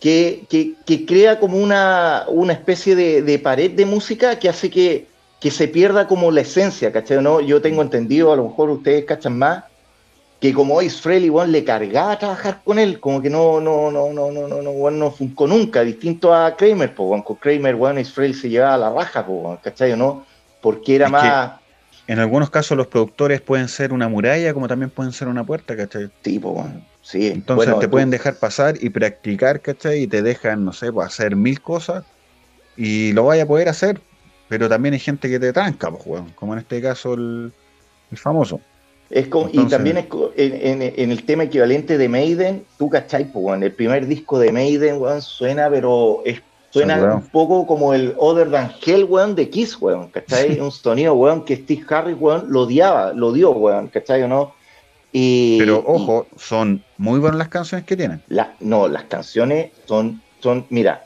que, 0.00 1.04
crea 1.06 1.40
como 1.40 1.58
una, 1.58 2.24
una 2.28 2.52
especie 2.52 2.94
de, 2.94 3.38
pared 3.38 3.70
de 3.72 3.86
música 3.86 4.38
que 4.38 4.48
hace 4.48 4.70
que, 4.70 5.06
se 5.50 5.68
pierda 5.68 6.08
como 6.08 6.32
la 6.32 6.40
esencia, 6.40 6.90
¿cachai? 6.90 7.22
¿No? 7.22 7.40
Yo 7.40 7.62
tengo 7.62 7.80
entendido, 7.80 8.32
a 8.32 8.36
lo 8.36 8.48
mejor 8.48 8.68
ustedes 8.68 9.04
cachan 9.04 9.38
más, 9.38 9.62
que 10.40 10.52
como 10.52 10.82
Israel 10.82 11.24
igual 11.24 11.52
le 11.52 11.62
cargaba 11.62 12.12
a 12.12 12.18
trabajar 12.18 12.62
con 12.64 12.80
él, 12.80 12.98
como 12.98 13.22
que 13.22 13.30
no, 13.30 13.60
no, 13.60 13.92
no, 13.92 14.12
no, 14.12 14.32
no, 14.32 14.48
no, 14.48 14.60
no, 14.60 14.90
no 14.90 15.10
funcionó 15.12 15.54
nunca, 15.54 15.82
distinto 15.82 16.34
a 16.34 16.56
Kramer, 16.56 16.94
pues, 16.94 17.22
con 17.22 17.36
Kramer, 17.36 17.76
bueno, 17.76 18.00
Israel 18.00 18.34
se 18.34 18.48
llevaba 18.48 18.74
a 18.74 18.78
la 18.78 18.90
raja, 18.90 19.24
pues, 19.24 19.60
¿cachai? 19.62 19.96
¿No? 19.96 20.26
Porque 20.60 20.96
era 20.96 21.08
más... 21.08 21.52
En 22.08 22.18
algunos 22.18 22.50
casos 22.50 22.76
los 22.76 22.86
productores 22.88 23.40
pueden 23.40 23.68
ser 23.68 23.92
una 23.92 24.08
muralla 24.08 24.52
como 24.52 24.66
también 24.68 24.90
pueden 24.90 25.12
ser 25.12 25.28
una 25.28 25.44
puerta, 25.44 25.76
¿cachai? 25.76 26.08
Tipo, 26.22 26.50
bueno. 26.52 26.82
Sí, 27.06 27.28
Entonces 27.28 27.78
te 27.78 27.88
pueden 27.88 28.10
dejar 28.10 28.34
pasar 28.34 28.74
y 28.80 28.90
practicar, 28.90 29.60
¿cachai? 29.60 30.02
Y 30.02 30.06
te 30.08 30.22
dejan, 30.22 30.64
no 30.64 30.72
sé, 30.72 30.92
pues, 30.92 31.06
hacer 31.06 31.36
mil 31.36 31.60
cosas 31.60 32.02
y 32.76 33.12
lo 33.12 33.26
vaya 33.26 33.44
a 33.44 33.46
poder 33.46 33.68
hacer. 33.68 34.00
Pero 34.48 34.68
también 34.68 34.92
hay 34.94 34.98
gente 34.98 35.30
que 35.30 35.38
te 35.38 35.52
tranca, 35.52 35.88
pues, 35.88 36.22
como 36.34 36.54
en 36.54 36.58
este 36.58 36.82
caso 36.82 37.14
el, 37.14 37.52
famoso. 38.14 38.60
Es 39.08 39.28
como, 39.28 39.48
y 39.52 39.64
también 39.66 39.98
es, 39.98 40.06
en, 40.36 41.12
el 41.12 41.24
tema 41.24 41.44
equivalente 41.44 41.96
de 41.96 42.08
Maiden, 42.08 42.64
tú, 42.76 42.90
¿cachai? 42.90 43.30
Pues, 43.30 43.62
el 43.62 43.70
primer 43.70 44.08
disco 44.08 44.40
de 44.40 44.50
Maiden, 44.50 45.00
weón, 45.00 45.22
suena, 45.22 45.70
pero 45.70 46.22
es, 46.24 46.42
suena 46.70 47.14
un 47.14 47.28
poco 47.28 47.68
como 47.68 47.94
el 47.94 48.14
Other 48.18 48.50
Than 48.50 48.72
Hell, 48.84 49.04
weón, 49.04 49.36
de 49.36 49.48
Kiss, 49.48 49.80
weón, 49.80 50.08
¿cachai? 50.08 50.58
un 50.58 50.72
sonido, 50.72 51.14
weón, 51.14 51.44
que 51.44 51.54
Steve 51.54 51.84
Harris, 51.88 52.16
weón, 52.18 52.46
lo 52.48 52.62
odiaba, 52.62 53.12
lo 53.12 53.28
odió, 53.28 53.52
weón, 53.52 53.86
¿cachai 53.86 54.24
o 54.24 54.28
no? 54.28 54.56
Pero 55.58 55.82
ojo, 55.86 56.26
son 56.36 56.82
muy 56.98 57.18
buenas 57.18 57.38
las 57.38 57.48
canciones 57.48 57.86
que 57.86 57.96
tienen. 57.96 58.22
no, 58.60 58.88
las 58.88 59.04
canciones 59.04 59.70
son, 59.86 60.20
son, 60.40 60.66
mira, 60.68 61.04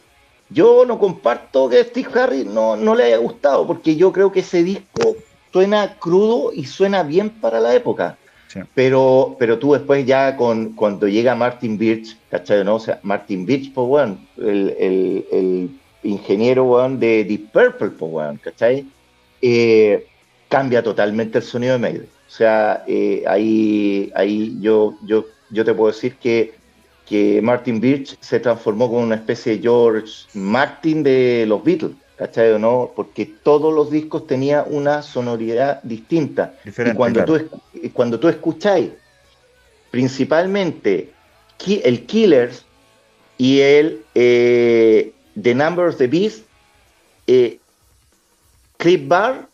yo 0.49 0.85
no 0.85 0.99
comparto 0.99 1.69
que 1.69 1.85
Steve 1.85 2.11
Harris 2.15 2.47
no, 2.47 2.77
no 2.77 2.95
le 2.97 3.05
haya 3.05 3.19
gustado, 3.19 3.67
porque 3.67 3.95
yo 3.95 4.13
creo 4.13 4.33
que 4.33 4.41
ese 4.41 4.65
disco 4.65 5.17
suena 5.53 5.97
crudo 5.99 6.53
y 6.53 6.65
suena 6.65 7.05
bien 7.05 7.31
para 7.31 7.61
la 7.61 7.75
época. 7.75 8.17
Pero, 8.75 9.37
pero 9.39 9.61
tú 9.61 9.75
después 9.75 10.05
ya 10.05 10.37
con 10.37 10.73
cuando 10.73 11.07
llega 11.07 11.37
Martin 11.37 11.79
Birch, 11.79 12.17
¿cachai? 12.31 12.65
¿no? 12.65 12.77
O 12.77 12.81
sea, 12.81 12.99
Martin 13.05 13.47
Birch, 13.47 13.73
pues 13.73 13.87
bueno, 13.87 14.19
el, 14.39 14.75
el, 15.31 15.71
ingeniero 16.03 16.65
bueno, 16.65 16.97
de 16.97 17.23
Deep 17.23 17.53
Purple, 17.53 17.91
pues 17.91 18.11
bueno, 18.11 18.37
¿cachai? 18.43 18.85
Eh, 19.41 20.05
cambia 20.49 20.83
totalmente 20.83 21.39
el 21.39 21.45
sonido 21.45 21.75
de 21.75 21.79
Maiden. 21.79 22.09
O 22.31 22.33
sea, 22.33 22.85
eh, 22.87 23.25
ahí, 23.27 24.13
ahí 24.15 24.57
yo, 24.61 24.95
yo, 25.05 25.27
yo 25.51 25.65
te 25.65 25.75
puedo 25.75 25.93
decir 25.93 26.15
que, 26.15 26.55
que 27.05 27.43
Martin 27.43 27.81
Birch 27.81 28.17
se 28.21 28.39
transformó 28.39 28.87
como 28.87 29.01
una 29.01 29.17
especie 29.17 29.57
de 29.57 29.63
George 29.63 30.13
Martin 30.35 31.03
de 31.03 31.45
los 31.49 31.65
Beatles, 31.65 31.97
¿cachai 32.17 32.53
o 32.53 32.59
no? 32.61 32.93
Porque 32.95 33.27
todos 33.27 33.75
los 33.75 33.91
discos 33.91 34.29
tenían 34.29 34.65
una 34.69 35.03
sonoridad 35.03 35.83
distinta. 35.83 36.55
y 36.65 36.95
cuando, 36.95 37.25
tú, 37.25 37.49
cuando 37.93 38.21
tú 38.21 38.29
escucháis 38.29 38.91
principalmente 39.91 41.11
el 41.67 42.07
Killers 42.07 42.65
y 43.39 43.59
el 43.59 44.05
eh, 44.15 45.13
The 45.43 45.53
Number 45.53 45.87
of 45.87 45.97
the 45.97 46.07
Beast, 46.07 46.45
eh, 47.27 47.59
Clip 48.77 49.09
Bar 49.09 49.50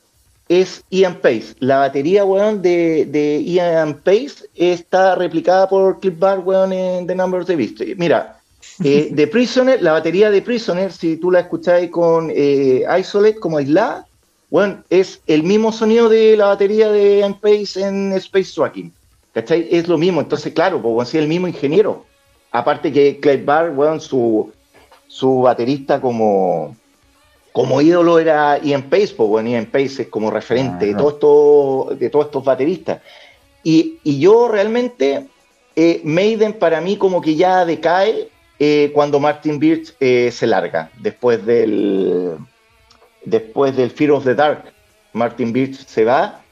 es 0.49 0.85
Ian 0.91 1.17
Pace. 1.17 1.55
La 1.59 1.79
batería, 1.79 2.25
weón, 2.25 2.63
de, 2.63 3.07
de 3.07 3.43
Ian 3.43 3.95
Pace 3.95 4.49
está 4.55 5.15
replicada 5.15 5.69
por 5.69 6.01
Cliff 6.01 6.19
Bar, 6.19 6.41
weón, 6.41 6.73
en 6.73 7.07
The 7.07 7.15
Number 7.15 7.41
of 7.41 7.47
the 7.47 7.57
Beast. 7.57 7.81
Mira, 7.97 8.39
eh, 8.85 9.13
The 9.17 9.27
Prisoner, 9.27 9.83
la 9.83 9.93
batería 9.93 10.31
de 10.31 10.43
Prisoner, 10.43 10.93
si 10.93 11.17
tú 11.17 11.31
la 11.31 11.41
escucháis 11.41 11.91
con 11.91 12.31
eh, 12.35 12.85
Isolate 12.99 13.41
como 13.41 13.59
aislada, 13.59 14.07
weón, 14.51 14.85
es 14.91 15.21
el 15.27 15.43
mismo 15.43 15.73
sonido 15.73 16.09
de 16.09 16.37
la 16.37 16.47
batería 16.47 16.91
de 16.91 17.19
Ian 17.21 17.35
Pace 17.35 17.81
en 17.81 18.13
Space 18.13 18.53
Tracking. 18.55 18.93
¿Cachai? 19.35 19.69
Es 19.71 19.87
lo 19.87 19.99
mismo. 19.99 20.21
Entonces, 20.21 20.53
claro, 20.55 20.81
pues, 20.81 21.09
es 21.09 21.17
el 21.17 21.29
mismo 21.29 21.47
ingeniero. 21.47 22.07
Aparte 22.53 22.91
que 22.91 23.19
Cliff 23.21 23.45
Bar, 23.45 23.71
weón, 23.71 24.01
su, 24.01 24.51
su 25.09 25.41
baterista 25.41 26.01
como 26.01 26.75
como 27.57 27.81
ídolo 27.81 28.19
era 28.19 28.59
Ian 28.59 28.83
Pace, 28.83 29.15
pues 29.17 29.31
bueno, 29.31 29.49
Ian 29.49 29.65
Pace 29.65 30.03
es 30.03 30.09
como 30.09 30.31
referente 30.31 30.85
de, 30.85 30.95
todo 30.95 31.95
de 31.95 32.11
todos 32.11 32.27
estos 32.27 32.45
bateristas. 32.45 33.01
Y, 33.65 33.99
yo 34.21 34.47
realmente, 34.47 35.27
eh, 35.75 36.03
Maiden 36.05 36.53
para 36.53 36.83
mí 36.83 36.99
como 36.99 37.23
que 37.23 37.35
ya 37.35 37.65
decae 37.65 38.29
eh, 38.59 38.91
cuando 38.93 39.21
Martin 39.21 39.59
Birch 39.59 39.95
eh, 40.01 40.29
se 40.33 40.47
larga, 40.47 40.91
después 41.01 41.47
del, 41.47 42.37
después 43.25 43.75
del 43.75 43.91
Fear 43.91 44.11
of 44.11 44.25
the 44.25 44.35
Dark. 44.35 44.65
Martin 45.15 45.51
Birch 45.51 45.77
se 45.87 46.05
va 46.05 46.43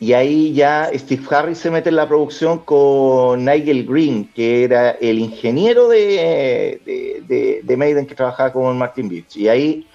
y 0.00 0.14
ahí 0.14 0.54
ya 0.54 0.90
Steve 0.94 1.22
Harris 1.28 1.58
se 1.58 1.70
mete 1.70 1.90
en 1.90 1.96
la 1.96 2.08
producción 2.08 2.60
con 2.60 3.44
Nigel 3.44 3.84
Green, 3.84 4.30
que 4.34 4.64
era 4.64 4.92
el 4.92 5.18
ingeniero 5.18 5.88
de, 5.88 6.80
de, 7.62 7.76
Maiden 7.76 8.06
que 8.06 8.14
trabajaba 8.14 8.54
con 8.54 8.78
Martin 8.78 9.10
Beach. 9.10 9.36
Y 9.36 9.48
ahí 9.48 9.86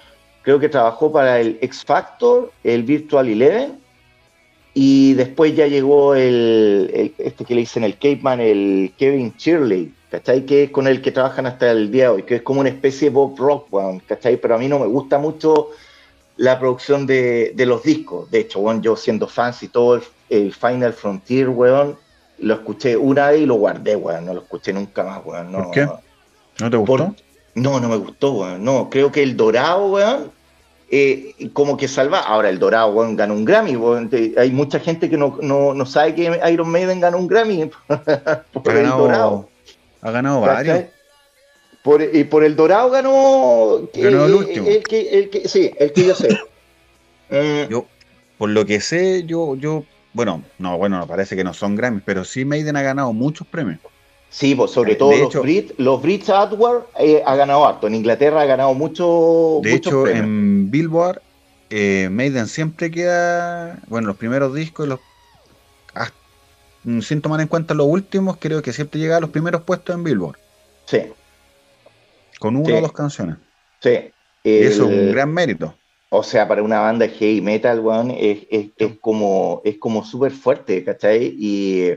creo 0.42 0.60
que 0.60 0.70
trabajó 0.70 1.12
para 1.12 1.40
el 1.40 1.58
X 1.62 1.84
Factor, 1.86 2.52
el 2.64 2.84
Virtual 2.84 3.28
Eleven, 3.28 3.80
y 4.74 5.14
después 5.14 5.56
ya 5.56 5.68
llegó 5.68 6.16
el, 6.16 7.14
este 7.18 7.44
que 7.44 7.56
le 7.56 7.62
dicen 7.62 7.84
el 7.84 7.96
Cape 7.96 8.20
Man, 8.22 8.40
el 8.40 8.94
Kevin 8.98 9.34
Shirley, 9.38 9.94
¿cachai? 10.10 10.46
Que 10.46 10.64
es 10.64 10.70
con 10.72 10.88
el 10.88 11.02
que 11.02 11.12
trabajan 11.12 11.46
hasta 11.46 11.72
el 11.72 11.92
día 11.92 12.04
de 12.04 12.10
hoy, 12.10 12.24
que 12.24 12.36
es 12.38 12.42
como 12.42 12.62
una 12.62 12.70
especie 12.70 13.10
de 13.10 13.16
Bob 13.16 13.38
Rock, 13.38 13.68
¿cachai? 14.08 14.38
Pero 14.38 14.56
a 14.56 14.58
mí 14.58 14.68
no 14.68 14.80
me 14.80 14.88
gusta 14.88 15.18
mucho 15.18 15.70
la 16.38 16.58
producción 16.58 17.06
de, 17.06 17.54
los 17.58 17.84
discos. 17.84 18.32
De 18.32 18.40
hecho, 18.40 18.62
bueno, 18.62 18.82
yo 18.82 18.96
siendo 18.96 19.28
fan 19.28 19.54
y 19.62 19.68
todo 19.68 20.02
el, 20.30 20.54
Final 20.54 20.94
Frontier, 20.94 21.50
weón, 21.50 21.98
lo 22.40 22.54
escuché 22.54 22.96
una 22.96 23.32
vez 23.32 23.42
y 23.42 23.46
lo 23.46 23.56
guardé, 23.56 23.98
weón. 23.98 24.26
No 24.26 24.34
lo 24.34 24.42
escuché 24.42 24.72
nunca 24.72 25.04
más, 25.04 25.22
weón. 25.26 25.52
No, 25.52 25.64
¿Por 25.64 25.72
qué? 25.72 25.88
¿No 26.60 26.70
te 26.70 26.78
gustó? 26.78 27.14
No, 27.56 27.80
no 27.80 27.90
me 27.90 27.98
gustó, 27.98 28.34
weón. 28.34 28.64
No, 28.64 28.90
creo 28.90 29.12
que 29.12 29.24
el 29.24 29.36
Dorado, 29.36 29.88
weón, 29.88 30.32
eh, 30.90 31.36
como 31.54 31.78
que 31.78 31.88
salva. 31.88 32.20
Ahora, 32.20 32.50
el 32.50 32.60
Dorado, 32.60 32.92
weón, 32.92 33.16
ganó 33.16 33.34
un 33.34 33.46
Grammy, 33.46 33.76
weón. 33.76 34.10
Hay 34.38 34.52
mucha 34.52 34.80
gente 34.80 35.10
que 35.10 35.18
no, 35.18 35.86
sabe 35.86 36.16
que 36.16 36.40
Iron 36.52 36.70
Maiden 36.70 37.00
ganó 37.00 37.18
un 37.18 37.28
Grammy 37.28 37.70
por 38.64 38.76
el 38.76 38.90
Dorado. 38.90 39.50
Ha 40.02 40.12
ganado 40.12 40.42
varios. 40.42 40.86
Por, 41.84 42.02
y 42.02 42.24
por 42.26 42.44
el 42.44 42.56
Dorado 42.56 42.92
ganó. 42.92 43.90
Ganó 43.94 44.26
el 44.26 44.34
último. 44.34 44.68
El 44.68 44.84
que, 44.84 45.10
el 45.10 45.30
que, 45.30 45.48
sí, 45.48 45.72
el 45.80 45.92
que 45.94 46.06
yo 46.06 46.16
sé. 46.16 46.38
Mm. 47.32 47.70
Yo, 47.70 47.86
por 48.38 48.50
lo 48.50 48.66
que 48.66 48.82
sé, 48.82 49.24
yo, 49.24 49.56
yo, 49.56 49.86
bueno, 50.12 50.44
no, 50.60 50.78
bueno, 50.78 51.08
parece 51.08 51.38
que 51.38 51.46
no 51.46 51.54
son 51.54 51.78
Grammys, 51.78 52.04
pero 52.06 52.26
sí 52.26 52.44
Maiden 52.44 52.76
ha 52.76 52.82
ganado 52.82 53.14
muchos 53.14 53.48
premios. 53.48 53.80
Sí, 54.32 54.56
pues 54.56 54.72
sobre 54.72 54.96
todo 54.96 55.12
los 55.16 55.34
Brits, 55.42 55.74
los 55.78 56.02
Brits 56.02 56.30
Adward 56.30 56.86
eh, 56.98 57.22
ha 57.26 57.36
ganado 57.36 57.68
harto. 57.68 57.88
En 57.88 57.96
Inglaterra 57.96 58.42
ha 58.42 58.46
ganado 58.46 58.74
mucho. 58.74 59.60
De 59.62 59.74
hecho, 59.74 60.08
en 60.08 60.72
Billboard, 60.72 61.22
eh, 61.70 62.08
Maiden 62.10 62.48
siempre 62.48 62.90
queda, 62.90 63.78
bueno, 63.88 64.08
los 64.08 64.16
primeros 64.16 64.56
discos, 64.56 64.88
los, 64.88 65.00
sin 67.06 67.22
tomar 67.22 67.42
en 67.42 67.48
cuenta 67.48 67.74
los 67.74 67.88
últimos, 67.88 68.38
creo 68.38 68.62
que 68.62 68.72
siempre 68.72 69.02
llega 69.02 69.18
a 69.18 69.20
los 69.20 69.32
primeros 69.32 69.64
puestos 69.64 69.94
en 69.94 70.04
Billboard. 70.06 70.38
Sí. 70.86 71.02
Con 72.40 72.56
una 72.56 72.78
o 72.78 72.82
dos 72.82 72.94
canciones. 72.94 73.36
Sí. 73.82 74.12
eso 74.46 74.90
es 74.90 74.98
un 74.98 75.12
gran 75.12 75.32
mérito. 75.34 75.76
O 76.10 76.24
sea, 76.24 76.48
para 76.48 76.64
una 76.64 76.80
banda 76.80 77.08
heavy 77.08 77.42
metal, 77.42 77.82
weón, 77.82 78.12
es, 78.12 78.48
como 79.02 79.62
es 79.66 79.78
como 79.78 80.06
súper 80.06 80.32
fuerte, 80.32 80.84
¿cachai? 80.86 81.36
Y, 81.38 81.92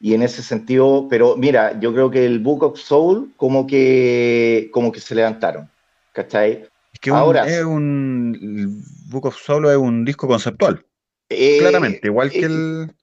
en 0.00 0.22
ese 0.22 0.42
sentido, 0.42 1.06
pero 1.08 1.36
mira, 1.36 1.78
yo 1.80 1.92
creo 1.92 2.10
que 2.10 2.24
el 2.24 2.38
Book 2.38 2.62
of 2.62 2.78
Soul 2.78 3.32
como 3.36 3.66
que 3.66 4.68
como 4.72 4.92
que 4.92 5.00
se 5.00 5.14
levantaron, 5.14 5.70
¿cachai? 6.12 6.66
Es 6.92 7.00
que 7.00 7.10
Ahora, 7.10 7.46
es 7.46 7.64
un 7.64 8.82
Book 9.08 9.26
of 9.26 9.36
Soul 9.36 9.66
es 9.66 9.76
un 9.76 10.04
disco 10.04 10.26
conceptual. 10.26 10.84
Eh, 11.28 11.58
claramente, 11.58 12.06
igual 12.06 12.30
que 12.30 12.40
eh, 12.40 12.44
el 12.44 12.94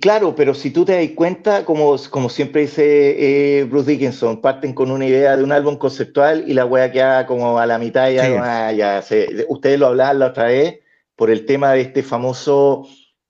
Claro, 0.00 0.34
pero 0.34 0.52
si 0.52 0.70
tú 0.70 0.84
te 0.84 0.92
das 0.92 1.14
cuenta, 1.14 1.64
como, 1.64 1.96
como 2.10 2.28
siempre 2.28 2.62
dice 2.62 3.60
eh, 3.60 3.64
Bruce 3.64 3.90
Dickinson, 3.90 4.42
parten 4.42 4.74
con 4.74 4.90
una 4.90 5.06
idea 5.06 5.34
de 5.34 5.42
un 5.42 5.50
álbum 5.50 5.78
conceptual 5.78 6.44
y 6.46 6.52
la 6.52 6.66
wea 6.66 6.92
queda 6.92 7.24
como 7.24 7.58
a 7.58 7.64
la 7.64 7.78
mitad 7.78 8.10
ya, 8.10 8.70
ya 8.72 9.02
ustedes 9.48 9.80
lo 9.80 9.86
hablaban 9.86 10.18
la 10.18 10.26
otra 10.26 10.44
vez 10.44 10.80
por 11.16 11.30
el 11.30 11.46
tema 11.46 11.72
de 11.72 11.80
este 11.80 12.02
famoso 12.02 12.86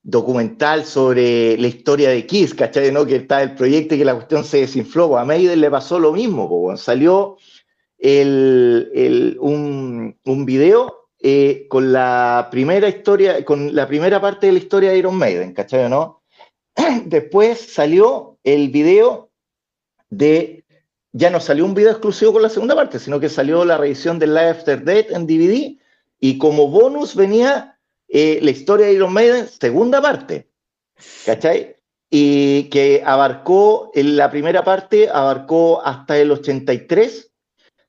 documental 0.09 0.87
sobre 0.87 1.59
la 1.59 1.67
historia 1.67 2.09
de 2.09 2.25
Kiss, 2.25 2.55
¿cachai? 2.55 2.91
¿no? 2.91 3.05
Que 3.05 3.17
está 3.17 3.43
el 3.43 3.55
proyecto 3.55 3.95
y 3.95 3.99
que 3.99 4.07
la 4.07 4.15
cuestión 4.15 4.43
se 4.43 4.61
desinfló. 4.61 5.19
A 5.19 5.25
Maiden 5.27 5.61
le 5.61 5.71
pasó 5.71 5.99
lo 5.99 6.13
mismo, 6.13 6.75
salió 6.79 7.37
el, 7.99 9.37
un, 9.39 10.17
un, 10.25 10.47
video 10.47 11.11
eh, 11.21 11.67
con 11.69 11.93
la 11.93 12.49
primera 12.51 12.89
historia, 12.89 13.45
con 13.45 13.75
la 13.75 13.87
primera 13.87 14.19
parte 14.19 14.47
de 14.47 14.53
la 14.55 14.59
historia 14.61 14.91
de 14.91 14.99
Iron 14.99 15.15
Maiden, 15.15 15.53
¿cachai? 15.53 15.91
¿no? 15.91 16.23
Después 17.05 17.59
salió 17.59 18.39
el 18.45 18.71
video 18.71 19.29
de, 20.09 20.65
ya 21.13 21.29
no 21.29 21.39
salió 21.39 21.67
un 21.67 21.75
video 21.75 21.91
exclusivo 21.91 22.33
con 22.33 22.41
la 22.43 22.49
segunda 22.49 22.75
parte, 22.75 22.99
sino 22.99 23.21
que 23.21 23.29
salió 23.29 23.63
la 23.63 23.77
revisión 23.77 24.19
de 24.19 24.29
Live 24.29 24.49
After 24.49 24.83
Death 24.83 25.11
en 25.11 25.27
DVD 25.27 25.77
y 26.19 26.39
como 26.39 26.69
bonus 26.69 27.15
venía 27.15 27.78
eh, 28.09 28.39
la 28.43 28.51
historia 28.51 28.87
de 28.87 28.95
Iron 28.95 29.13
Maiden, 29.13 29.49
segunda 29.49 30.01
parte, 30.01 30.49
¿cachai? 31.27 31.77
Y 32.11 32.65
que 32.65 33.03
abarcó, 33.05 33.91
en 33.95 34.17
la 34.17 34.31
primera 34.31 34.65
parte 34.65 35.11
abarcó 35.11 35.85
hasta 35.85 36.19
el 36.19 36.33
83, 36.33 37.31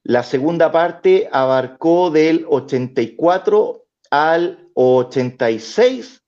la 0.04 0.24
segunda 0.24 0.72
parte 0.72 1.30
abarcó 1.32 2.10
del 2.10 2.46
84 2.50 3.86
al 4.12 4.70
86 4.74 6.22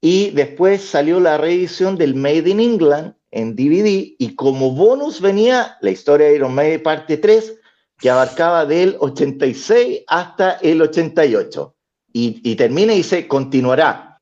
y 0.00 0.30
después 0.30 0.82
salió 0.82 1.20
la 1.20 1.36
reedición 1.36 1.96
del 1.96 2.14
Made 2.14 2.48
in 2.48 2.60
England 2.60 3.14
en 3.30 3.56
DVD 3.56 4.14
y 4.18 4.34
como 4.36 4.70
bonus 4.70 5.20
venía 5.20 5.76
la 5.80 5.90
historia 5.90 6.28
de 6.28 6.36
Iron 6.36 6.54
Maiden 6.54 6.82
parte 6.82 7.18
3 7.18 7.56
que 7.98 8.08
abarcaba 8.08 8.64
del 8.64 8.96
86 9.00 10.04
hasta 10.06 10.52
el 10.62 10.80
88 10.80 11.74
y, 12.12 12.40
y 12.42 12.56
termina 12.56 12.92
y 12.92 12.98
dice 12.98 13.26
continuará. 13.28 14.20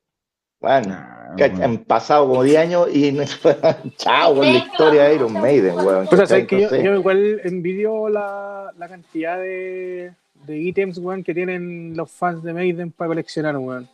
Bueno, 0.59 0.95
ah, 0.95 1.35
han 1.61 1.77
pasado 1.79 2.27
como 2.27 2.43
10 2.43 2.57
años 2.57 2.87
y 2.93 3.11
no 3.11 3.23
chao 3.97 4.35
con 4.35 4.45
la 4.45 4.57
historia 4.57 5.03
de 5.03 5.15
Iron 5.15 5.33
Maiden, 5.33 5.75
Pues, 6.09 6.47
que 6.47 6.61
yo, 6.61 6.95
igual 6.95 7.41
envidio 7.43 8.09
la, 8.09 8.71
la 8.77 8.87
cantidad 8.87 9.37
de, 9.37 10.11
de 10.45 10.57
ítems, 10.57 10.99
que 11.23 11.33
tienen 11.33 11.95
los 11.95 12.09
fans 12.09 12.43
de 12.43 12.53
Maiden 12.53 12.91
para 12.91 13.09
coleccionar, 13.09 13.57
weón. 13.57 13.87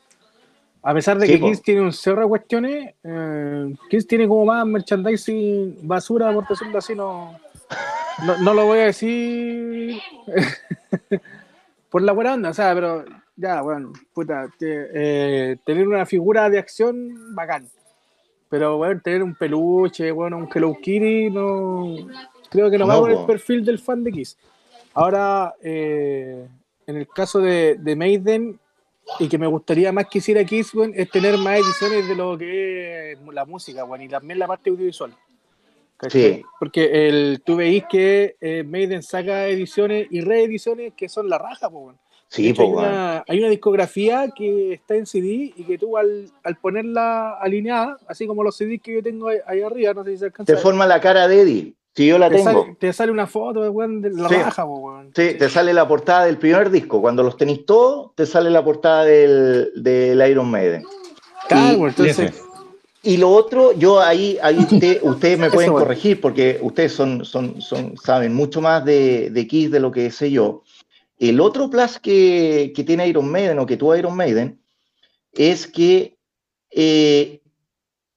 A 0.86 0.94
pesar 0.94 1.18
de 1.18 1.28
que 1.28 1.40
Kiss 1.40 1.62
tiene 1.62 1.80
un 1.80 1.94
cerro 1.94 2.24
de 2.24 2.28
cuestiones, 2.28 2.94
eh, 3.04 3.74
Kiss 3.90 4.06
tiene 4.06 4.28
como 4.28 4.46
más 4.46 4.66
merchandising 4.66 5.78
basura, 5.82 6.34
por 6.34 6.46
decirlo 6.46 6.78
así, 6.78 6.94
no, 6.94 7.40
no, 8.42 8.54
lo 8.54 8.66
voy 8.66 8.80
a 8.80 8.86
decir 8.88 9.98
por 11.90 12.02
la 12.02 12.12
buena 12.12 12.34
onda, 12.34 12.50
o 12.50 12.54
sea, 12.54 12.74
pero 12.76 13.06
ya, 13.36 13.62
bueno, 13.62 13.94
puta, 14.14 14.48
eh, 14.62 15.58
tener 15.66 15.88
una 15.88 16.06
figura 16.06 16.50
de 16.50 16.60
acción, 16.60 17.36
bacán. 17.36 17.68
Pero, 18.50 18.78
bueno, 18.78 19.02
tener 19.04 19.24
un 19.24 19.36
peluche, 19.36 20.12
bueno, 20.12 20.38
un 20.38 20.50
Hello 20.54 20.76
Kitty, 20.80 21.30
no, 21.32 21.96
creo 22.50 22.70
que 22.70 22.78
no, 22.78 22.86
va 22.86 23.00
con 23.00 23.12
el 23.12 23.26
perfil 23.26 23.66
del 23.66 23.80
fan 23.80 24.04
de 24.04 24.12
Kiss. 24.12 24.38
Ahora, 24.94 25.56
eh, 25.62 26.48
en 26.86 26.98
el 26.98 27.08
caso 27.08 27.40
de, 27.40 27.78
de 27.80 27.96
Maiden, 27.96 28.60
y 29.20 29.28
que 29.28 29.38
me 29.38 29.48
gustaría 29.48 29.92
más 29.92 30.08
que 30.08 30.20
hiciera 30.20 30.44
Kiss, 30.44 30.72
es 30.94 31.10
tener 31.10 31.38
más 31.38 31.60
ediciones 31.60 32.08
de 32.08 32.16
lo 32.16 32.38
que 32.38 33.14
es 33.14 33.20
la 33.32 33.46
música, 33.46 33.84
bueno, 33.84 34.04
y 34.04 34.10
también 34.10 34.40
la 34.40 34.48
parte 34.48 34.70
audiovisual. 34.70 35.16
Sí. 36.10 36.44
Porque 36.60 37.08
el, 37.08 37.42
tú 37.44 37.56
veis 37.56 37.84
que 37.90 38.36
eh, 38.42 38.64
Maiden 38.64 39.04
saca 39.04 39.48
ediciones 39.48 40.08
y 40.10 40.22
reediciones 40.22 40.94
que 40.96 41.10
son 41.10 41.30
la 41.30 41.38
raja, 41.38 41.70
pues, 41.70 41.96
Sí, 42.34 42.48
hay, 42.48 42.66
una, 42.66 43.24
hay, 43.28 43.40
una, 43.40 43.50
discografía 43.50 44.28
que 44.36 44.74
está 44.74 44.96
en 44.96 45.06
CD 45.06 45.54
y 45.56 45.64
que 45.66 45.78
tú 45.78 45.98
al, 45.98 46.32
al, 46.44 46.56
ponerla 46.56 47.34
alineada, 47.34 48.00
así 48.08 48.26
como 48.26 48.44
los 48.44 48.58
CDs 48.58 48.82
que 48.82 48.96
yo 48.96 49.04
tengo 49.04 49.28
ahí, 49.28 49.62
arriba, 49.62 49.94
no 49.94 50.04
sé 50.04 50.14
si 50.14 50.18
se 50.18 50.26
alcanza. 50.26 50.52
Te 50.52 50.60
forma 50.60 50.88
la 50.88 51.00
cara 51.00 51.28
de 51.28 51.42
Eddie. 51.42 51.74
Si 51.96 52.08
yo 52.08 52.18
la 52.18 52.32
te 52.32 52.38
tengo. 52.38 52.64
Sale, 52.64 52.78
te 52.80 52.92
sale 52.92 53.12
una 53.12 53.28
foto 53.28 53.62
de 53.62 54.10
la 54.10 54.28
raja, 54.28 54.66
weón. 54.66 55.12
Sí, 55.16 55.36
te 55.38 55.48
sale 55.48 55.76
la 55.76 55.88
portada 55.88 56.26
del 56.26 56.40
primer 56.40 56.72
disco. 56.72 57.02
Cuando 57.02 57.22
los 57.22 57.38
tenéis 57.38 57.68
todos, 57.68 58.16
te 58.16 58.26
sale 58.26 58.50
la 58.50 58.64
portada 58.64 59.06
del, 59.06 59.72
del 59.76 60.28
Iron 60.28 60.50
Maiden. 60.50 60.84
Claro, 61.48 61.78
y, 61.78 61.84
entonces. 61.84 62.44
Y 63.04 63.18
lo 63.18 63.30
otro, 63.30 63.74
yo 63.74 64.00
ahí, 64.02 64.40
ahí 64.42 64.58
ustedes 65.04 65.38
me 65.38 65.52
pueden 65.52 65.72
corregir 65.72 66.20
porque 66.20 66.58
ustedes 66.64 66.94
son, 66.94 67.26
son, 67.26 67.62
son, 67.62 67.96
saben 67.96 68.34
mucho 68.34 68.60
más 68.60 68.84
de, 68.84 69.30
de 69.30 69.46
Kiss 69.46 69.70
de 69.70 69.80
lo 69.80 69.92
que 69.92 70.10
sé 70.10 70.32
yo. 70.32 70.64
El 71.18 71.40
otro 71.40 71.70
plus 71.70 72.00
que, 72.00 72.74
tiene 72.86 73.08
Iron 73.08 73.30
Maiden 73.30 73.60
o 73.60 73.66
que 73.66 73.78
tuvo 73.78 73.96
Iron 73.96 74.16
Maiden 74.16 74.60
es 75.32 75.68
que 75.68 76.18
eh, 76.72 77.42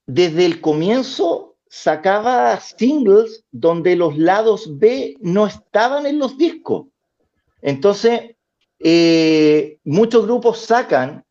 desde 0.07 0.47
el 0.47 0.61
comienzo 0.61 1.57
sacaba 1.69 2.59
singles 2.61 3.45
donde 3.51 3.97
los 3.97 4.17
lados 4.17 4.79
B 4.79 5.17
no 5.21 5.47
estaban 5.47 6.07
en 6.07 6.19
los 6.19 6.39
discos. 6.39 6.87
Entonces, 7.61 8.37
eh, 8.79 9.79
muchos 9.85 10.25
grupos 10.25 10.61
sacan, 10.61 11.25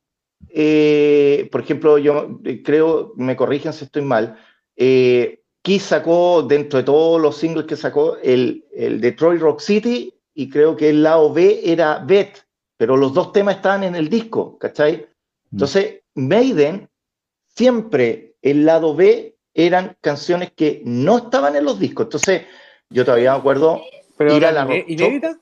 eh, 0.49 1.47
por 1.51 1.61
ejemplo, 1.61 1.97
yo 1.97 2.39
creo, 2.63 3.13
me 3.15 3.35
corrigen 3.35 3.73
si 3.73 3.85
estoy 3.85 4.01
mal, 4.01 4.37
Kiss 4.75 5.83
sacó 5.83 6.43
dentro 6.43 6.77
de 6.77 6.83
todos 6.83 7.19
los 7.19 7.37
singles 7.37 7.65
que 7.65 7.75
sacó 7.75 8.17
el, 8.17 8.65
el 8.71 9.01
Detroit 9.01 9.41
Rock 9.41 9.61
City 9.61 10.14
y 10.35 10.49
creo 10.49 10.75
que 10.75 10.89
el 10.89 11.01
lado 11.01 11.33
B 11.33 11.61
era 11.63 11.99
Bet, 11.99 12.45
pero 12.77 12.97
los 12.97 13.13
dos 13.13 13.31
temas 13.31 13.55
estaban 13.55 13.83
en 13.83 13.95
el 13.95 14.09
disco, 14.09 14.59
¿cachai? 14.59 14.97
Mm. 14.97 15.55
Entonces, 15.55 16.01
Maiden 16.13 16.89
siempre 17.47 18.35
el 18.41 18.65
lado 18.65 18.93
B 18.93 19.35
eran 19.53 19.97
canciones 20.01 20.51
que 20.51 20.81
no 20.85 21.17
estaban 21.17 21.55
en 21.55 21.63
los 21.63 21.79
discos. 21.79 22.07
Entonces, 22.07 22.43
yo 22.89 23.05
todavía 23.05 23.31
me 23.31 23.39
acuerdo 23.39 23.81
¿Pero 24.17 24.35
ir 24.35 24.45
a 24.45 24.51
la 24.51 24.75
¿Inéditas? 24.87 25.37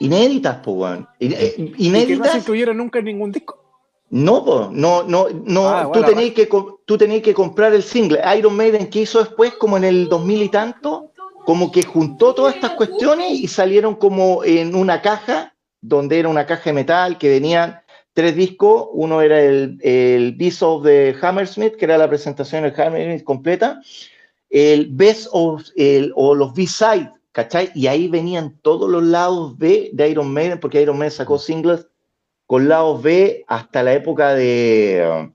Inéditas, 0.00 0.58
pues, 0.64 0.76
weón. 0.76 1.08
Inéditas. 1.20 1.78
¿Y 1.78 2.06
que 2.06 2.16
no 2.16 2.24
se 2.24 2.38
incluyeron 2.38 2.76
nunca 2.78 2.98
en 2.98 3.04
ningún 3.04 3.30
disco? 3.30 3.62
No, 4.10 4.70
no, 4.70 5.02
no, 5.02 5.28
no. 5.30 5.68
Ah, 5.68 5.90
tú, 5.92 6.02
tenías 6.02 6.34
que, 6.34 6.48
tú 6.84 6.98
tenías 6.98 7.22
que 7.22 7.34
comprar 7.34 7.74
el 7.74 7.82
single. 7.82 8.20
Iron 8.36 8.56
Maiden, 8.56 8.88
que 8.88 9.02
hizo 9.02 9.18
después, 9.18 9.54
como 9.54 9.76
en 9.76 9.84
el 9.84 10.08
2000 10.08 10.42
y 10.42 10.48
tanto, 10.48 11.12
como 11.44 11.70
que 11.70 11.82
juntó 11.82 12.34
todas 12.34 12.54
estas 12.54 12.72
cuestiones 12.72 13.32
y 13.32 13.48
salieron 13.48 13.94
como 13.96 14.44
en 14.44 14.74
una 14.74 15.02
caja, 15.02 15.54
donde 15.80 16.18
era 16.18 16.28
una 16.28 16.46
caja 16.46 16.70
de 16.70 16.72
metal 16.72 17.18
que 17.18 17.28
venían 17.28 17.80
tres 18.12 18.34
discos. 18.34 18.88
Uno 18.92 19.20
era 19.20 19.40
el, 19.40 19.78
el 19.82 20.32
Beast 20.32 20.62
of 20.62 20.84
the 20.84 21.14
Hammersmith, 21.20 21.76
que 21.76 21.84
era 21.84 21.98
la 21.98 22.08
presentación 22.08 22.62
del 22.62 22.80
Hammersmith 22.80 23.24
completa. 23.24 23.80
El 24.48 24.86
Best 24.90 25.28
of, 25.32 25.62
el, 25.76 26.12
o 26.14 26.34
los 26.34 26.54
B-Side, 26.54 27.10
¿cachai? 27.32 27.70
Y 27.74 27.88
ahí 27.88 28.08
venían 28.08 28.58
todos 28.62 28.88
los 28.88 29.02
lados 29.02 29.58
B 29.58 29.90
de 29.92 30.08
Iron 30.08 30.32
Maiden, 30.32 30.60
porque 30.60 30.80
Iron 30.80 30.96
Maiden 30.96 31.16
sacó 31.16 31.38
singles 31.38 31.88
con 32.46 32.68
lados 32.68 33.02
B 33.02 33.44
hasta 33.48 33.82
la 33.82 33.94
época 33.94 34.34
de, 34.34 35.32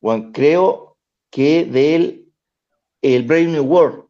bueno, 0.00 0.30
creo 0.32 0.96
que 1.30 1.64
del 1.64 2.28
el 3.02 3.22
Brave 3.24 3.46
New 3.46 3.64
World, 3.64 4.04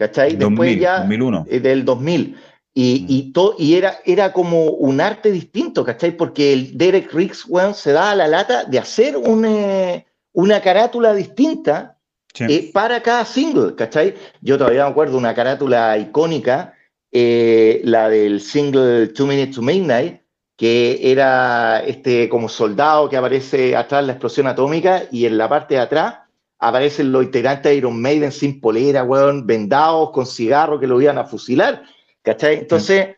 ¿cachai? 0.00 0.34
Después 0.34 0.80
ya 0.80 1.00
2001. 1.00 1.46
Eh, 1.50 1.60
del 1.60 1.84
2000. 1.84 2.36
Y, 2.72 3.04
y, 3.06 3.32
y 3.58 3.74
era, 3.74 3.98
era 4.06 4.32
como 4.32 4.64
un 4.64 5.00
arte 5.00 5.30
distinto, 5.30 5.84
¿cachai? 5.84 6.16
Porque 6.16 6.54
el 6.54 6.78
Derek 6.78 7.12
Riggs, 7.12 7.46
se 7.74 7.92
da 7.92 8.12
a 8.12 8.14
la 8.14 8.26
lata 8.26 8.64
de 8.64 8.78
hacer 8.78 9.16
una, 9.18 10.02
una 10.32 10.60
carátula 10.62 11.12
distinta 11.12 11.98
eh, 12.38 12.70
para 12.72 13.02
cada 13.02 13.26
single, 13.26 13.74
¿cachai? 13.74 14.14
Yo 14.40 14.56
todavía 14.56 14.84
me 14.84 14.90
acuerdo 14.90 15.18
una 15.18 15.34
carátula 15.34 15.98
icónica, 15.98 16.72
eh, 17.12 17.82
la 17.84 18.08
del 18.08 18.40
single 18.40 19.08
Two 19.08 19.26
Minutes 19.26 19.56
to 19.56 19.62
Midnight, 19.62 20.22
que 20.56 21.10
era 21.10 21.80
este 21.80 22.28
como 22.30 22.48
soldado 22.48 23.10
que 23.10 23.18
aparece 23.18 23.76
atrás 23.76 24.02
de 24.02 24.06
la 24.06 24.12
explosión 24.12 24.46
atómica 24.46 25.02
y 25.10 25.26
en 25.26 25.36
la 25.36 25.48
parte 25.48 25.74
de 25.74 25.80
atrás 25.80 26.14
aparecen 26.60 27.10
los 27.10 27.24
integrantes 27.24 27.70
de 27.70 27.76
Iron 27.76 28.00
Maiden 28.00 28.30
sin 28.30 28.60
polera, 28.60 29.02
weón, 29.02 29.46
vendados, 29.46 30.10
con 30.10 30.26
cigarro 30.26 30.78
que 30.78 30.86
lo 30.86 31.00
iban 31.00 31.18
a 31.18 31.24
fusilar, 31.24 31.82
¿cachai? 32.22 32.58
Entonces, 32.58 33.16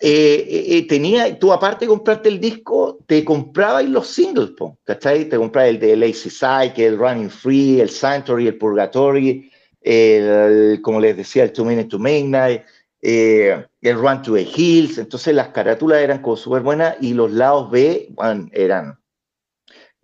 eh, 0.00 0.66
eh, 0.68 0.86
tenía, 0.88 1.38
tú 1.38 1.52
aparte 1.52 1.84
de 1.84 1.88
comprarte 1.88 2.28
el 2.28 2.40
disco, 2.40 2.98
te 3.06 3.24
comprabas 3.24 3.84
los 3.88 4.08
singles, 4.08 4.50
¿cachai? 4.82 5.28
Te 5.28 5.36
comprabas 5.36 5.70
el 5.70 5.78
de 5.78 5.96
Lazy 5.96 6.28
Cycle, 6.28 6.86
el 6.86 6.98
Running 6.98 7.30
Free, 7.30 7.80
el 7.80 7.90
Sanctuary, 7.90 8.48
el 8.48 8.58
Purgatory, 8.58 9.50
el, 9.80 10.80
como 10.82 11.00
les 11.00 11.16
decía, 11.16 11.44
el 11.44 11.52
Two 11.52 11.64
Minutes 11.64 11.88
to 11.88 11.98
Midnight, 12.00 12.62
eh, 13.00 13.64
el 13.82 13.98
Run 13.98 14.22
to 14.22 14.34
the 14.34 14.42
Hills, 14.42 14.98
entonces 14.98 15.34
las 15.34 15.48
carátulas 15.48 16.00
eran 16.00 16.22
como 16.22 16.36
súper 16.36 16.62
buenas 16.62 16.96
y 17.00 17.14
los 17.14 17.30
lados 17.30 17.70
B 17.70 18.08
eran, 18.52 18.98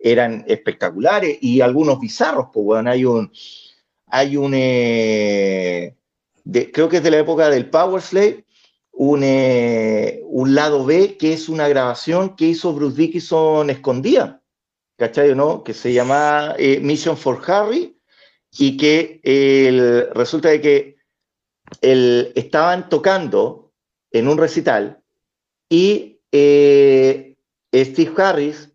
eran 0.03 0.43
espectaculares 0.47 1.37
y 1.41 1.61
algunos 1.61 1.99
bizarros, 1.99 2.47
pues 2.53 2.85
hay 2.85 3.05
un, 3.05 3.31
hay 4.07 4.37
un, 4.37 4.53
eh, 4.55 5.95
creo 6.73 6.89
que 6.89 6.97
es 6.97 7.03
de 7.03 7.11
la 7.11 7.19
época 7.19 7.49
del 7.49 7.69
Power 7.69 8.01
Slave, 8.01 8.45
un, 8.91 9.21
eh, 9.23 10.21
un 10.25 10.55
lado 10.55 10.85
B 10.85 11.17
que 11.17 11.33
es 11.33 11.49
una 11.49 11.67
grabación 11.67 12.35
que 12.35 12.45
hizo 12.45 12.73
Bruce 12.73 12.97
Dickinson 12.97 13.69
escondida, 13.69 14.41
¿cachai 14.97 15.31
o 15.31 15.35
no? 15.35 15.63
Que 15.63 15.73
se 15.73 15.93
llama 15.93 16.55
Mission 16.81 17.17
for 17.17 17.41
Harry 17.47 17.97
y 18.57 18.77
que 18.77 19.21
resulta 20.13 20.49
de 20.49 20.61
que 20.61 20.95
el, 21.79 22.31
estaban 22.35 22.89
tocando 22.89 23.71
en 24.11 24.27
un 24.27 24.37
recital 24.37 25.01
y 25.69 26.19
eh, 26.31 27.37
Steve 27.73 28.11
Harris 28.17 28.70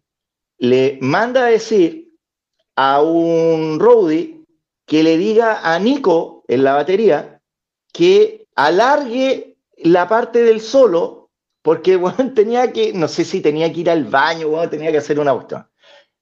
le 0.59 0.99
manda 1.01 1.47
a 1.47 1.51
decir 1.51 2.15
a 2.77 3.03
un 3.03 3.79
roadie 3.81 4.45
que 4.87 5.03
le 5.03 5.17
diga 5.17 5.61
a 5.63 5.79
Nico 5.79 6.45
en 6.49 6.65
la 6.65 6.75
batería 6.75 7.41
que 7.93 8.47
alargue 8.55 9.57
la 9.79 10.09
parte 10.09 10.43
del 10.43 10.61
solo 10.61 11.31
porque 11.63 11.97
bueno, 11.97 12.33
tenía 12.35 12.73
que, 12.73 12.93
no 12.93 13.09
sé 13.09 13.25
si 13.25 13.41
tenía 13.41 13.73
que 13.73 13.81
ir 13.81 13.91
al 13.91 14.05
baño, 14.05 14.49
bueno, 14.49 14.71
tenía 14.71 14.93
que 14.93 14.99
hacer 14.99 15.19
una 15.19 15.35
cuestión. 15.35 15.67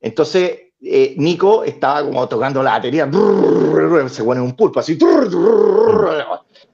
Entonces, 0.00 0.59
eh, 0.80 1.14
Nico 1.18 1.64
estaba 1.64 2.02
como 2.02 2.26
tocando 2.28 2.62
la 2.62 2.72
batería, 2.72 3.09
se 4.09 4.24
pone 4.24 4.40
un 4.40 4.56
pulpo 4.56 4.80
así, 4.80 4.98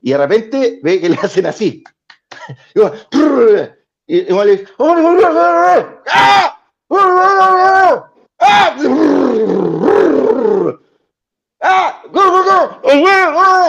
y 0.03 0.11
de 0.11 0.17
repente 0.17 0.81
ve 0.83 1.01
que 1.01 1.09
le 1.09 1.17
hacen 1.17 1.47
así. 1.47 1.83
Y 4.07 4.19
igual 4.29 4.47
le 4.49 4.57
dice, 4.57 4.73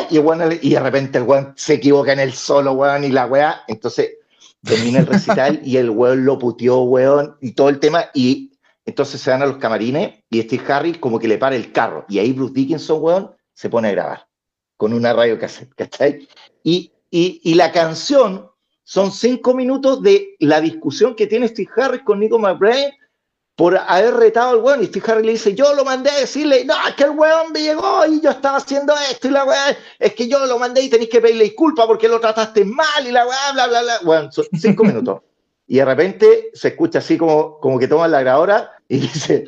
y, 0.10 0.18
bueno, 0.18 0.46
y 0.60 0.70
de 0.72 0.80
repente 0.80 1.18
el 1.20 1.26
weón 1.26 1.54
se 1.56 1.76
equivoca 1.76 2.14
en 2.14 2.20
el 2.20 2.34
solo, 2.34 2.74
weón, 2.74 3.04
y 3.04 3.10
la 3.10 3.28
weá. 3.28 3.62
Entonces 3.68 4.18
termina 4.64 5.00
el 5.00 5.08
recital 5.08 5.62
y 5.64 5.78
el 5.78 5.90
weón 5.90 6.26
lo 6.26 6.40
puteó, 6.40 6.82
weón, 6.82 7.38
y 7.42 7.52
todo 7.52 7.70
el 7.70 7.80
tema. 7.80 8.06
Y 8.14 8.58
entonces 8.86 9.22
se 9.22 9.30
dan 9.30 9.44
a 9.44 9.46
los 9.46 9.58
camarines 9.58 10.24
y 10.30 10.42
Steve 10.42 10.64
Harris 10.68 10.98
como 10.98 11.20
que 11.20 11.28
le 11.28 11.38
para 11.38 11.56
el 11.56 11.72
carro. 11.72 12.06
Y 12.10 12.20
ahí 12.20 12.34
Bruce 12.34 12.54
Dickinson, 12.54 12.98
weón, 13.02 13.32
se 13.54 13.70
pone 13.70 13.90
a 13.90 13.92
grabar 13.92 14.28
con 14.78 14.94
una 14.94 15.14
radio 15.14 15.38
cassette, 15.38 15.76
¿cachai? 15.76 16.28
Y, 16.64 16.92
y, 17.12 17.40
y 17.44 17.54
la 17.54 17.72
canción 17.72 18.50
son 18.84 19.12
cinco 19.12 19.54
minutos 19.54 20.02
de 20.02 20.36
la 20.40 20.60
discusión 20.60 21.16
que 21.16 21.28
tiene 21.28 21.48
Steve 21.48 21.70
Harris 21.78 22.02
con 22.02 22.20
Nico 22.20 22.40
McBrain 22.40 22.92
por 23.56 23.78
haber 23.78 24.16
retado 24.16 24.52
al 24.52 24.58
weón. 24.58 24.84
Y 24.84 24.88
Steve 24.88 25.22
le 25.24 25.32
dice, 25.34 25.54
yo 25.54 25.74
lo 25.74 25.86
mandé 25.86 26.10
a 26.10 26.20
decirle, 26.20 26.66
no, 26.66 26.74
es 26.88 26.96
que 26.96 27.04
el 27.04 27.12
weón 27.12 27.52
me 27.52 27.62
llegó 27.62 28.06
y 28.06 28.22
yo 28.22 28.32
estaba 28.32 28.58
haciendo 28.58 28.94
esto 29.10 29.28
y 29.28 29.32
la 29.32 29.44
weá, 29.44 29.78
es 30.00 30.14
que 30.16 30.28
yo 30.28 30.46
lo 30.46 30.58
mandé 30.58 30.82
y 30.82 30.90
tenéis 30.90 31.10
que 31.10 31.22
pedirle 31.22 31.46
disculpas 31.46 31.86
porque 31.86 32.08
lo 32.08 32.20
trataste 32.20 32.66
mal 32.66 33.06
y 33.08 33.12
la 33.12 33.26
weá, 33.26 33.52
bla, 33.54 33.68
bla, 33.68 33.82
bla. 33.82 34.00
Bueno, 34.04 34.32
son 34.32 34.46
cinco 34.54 34.84
minutos. 34.86 35.22
Y 35.68 35.78
de 35.78 35.86
repente 35.86 36.50
se 36.54 36.70
escucha 36.70 37.00
así 37.00 37.18
como, 37.18 37.60
como 37.60 37.80
que 37.80 37.88
toman 37.88 38.12
la 38.12 38.22
grabadora 38.22 38.72
y 38.88 38.98
dice, 39.00 39.46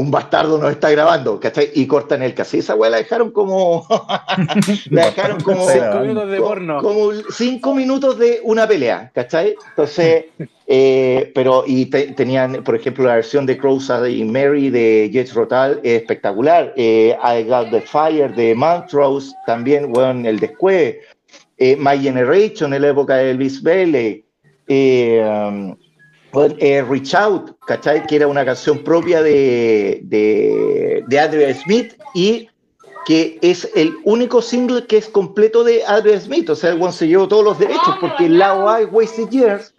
un 0.00 0.10
bastardo 0.10 0.56
nos 0.56 0.72
está 0.72 0.90
grabando, 0.90 1.38
¿cachai? 1.38 1.70
Y 1.74 1.86
cortan 1.86 2.22
el 2.22 2.34
casi. 2.34 2.58
Esa 2.58 2.74
weá 2.74 2.90
la 2.90 2.96
dejaron 2.96 3.30
como. 3.30 3.86
la 4.90 5.06
dejaron 5.06 5.40
como. 5.40 5.68
Cinco 5.68 6.00
minutos 6.00 6.30
de 6.30 6.38
porno. 6.38 6.82
Como 6.82 7.12
cinco 7.30 7.74
minutos 7.74 8.18
de 8.18 8.40
una 8.42 8.66
pelea, 8.66 9.10
¿cachai? 9.14 9.54
Entonces, 9.68 10.24
eh, 10.66 11.30
pero. 11.34 11.64
Y 11.66 11.86
tenían, 11.86 12.64
por 12.64 12.76
ejemplo, 12.76 13.04
la 13.04 13.16
versión 13.16 13.44
de 13.44 13.58
Crows 13.58 13.92
y 14.08 14.24
Mary 14.24 14.70
de 14.70 15.10
Jets 15.12 15.34
Rotal, 15.34 15.80
espectacular. 15.82 16.72
Eh, 16.76 17.14
I 17.22 17.42
Got 17.44 17.70
the 17.70 17.82
Fire 17.82 18.34
de 18.34 18.54
Montrose, 18.54 19.32
también, 19.46 19.94
weón, 19.94 20.24
el 20.24 20.40
después. 20.40 20.96
Eh, 21.58 21.76
My 21.76 21.98
Generation 21.98 22.72
en 22.72 22.82
la 22.82 22.88
época 22.88 23.16
de 23.16 23.32
Elvis 23.32 23.62
Bailey. 23.62 24.24
Eh, 24.66 25.22
um, 25.22 25.76
eh, 26.58 26.82
Reach 26.82 27.14
Out. 27.14 27.52
Que 28.08 28.16
era 28.16 28.26
una 28.26 28.44
canción 28.44 28.78
propia 28.78 29.22
de, 29.22 30.00
de, 30.04 31.04
de 31.08 31.54
Smith 31.54 31.94
y 32.14 32.48
que 33.06 33.38
es 33.42 33.68
el 33.74 33.94
único 34.04 34.42
single 34.42 34.86
que 34.86 34.98
es 34.98 35.08
completo 35.08 35.64
de 35.64 35.84
Adrian 35.84 36.20
Smith. 36.20 36.50
O 36.50 36.56
sea, 36.56 36.70
el 36.70 36.82
one 36.82 36.92
se 36.92 37.08
llevó 37.08 37.26
todos 37.28 37.44
los 37.44 37.58
derechos 37.58 37.96
porque 38.00 38.26
el 38.26 38.38
lado 38.38 38.68
A 38.68 38.80
es 38.80 38.88
Wasted 38.90 39.28
Years 39.30 39.74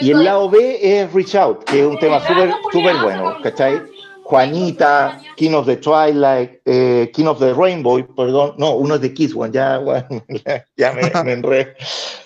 y 0.00 0.10
el 0.10 0.24
lado 0.24 0.50
B 0.50 0.78
es 0.80 1.12
Reach 1.12 1.34
Out, 1.34 1.64
que 1.64 1.80
es 1.80 1.86
un 1.86 1.98
tema 1.98 2.20
súper 2.26 2.52
super 2.72 2.96
bueno, 3.02 3.36
¿cachai? 3.42 3.82
Juanita, 4.24 5.22
King 5.36 5.52
of 5.52 5.66
the 5.66 5.76
Twilight, 5.76 6.60
eh, 6.66 7.10
King 7.14 7.26
of 7.26 7.38
the 7.38 7.54
Rainbow, 7.54 8.06
perdón, 8.14 8.54
no, 8.58 8.74
uno 8.74 8.96
es 8.96 9.00
de 9.00 9.14
Kiss 9.14 9.34
One, 9.34 9.50
ya, 9.50 9.80
ya 10.76 10.92
me, 10.92 11.24
me 11.24 11.32
enredé. 11.32 11.74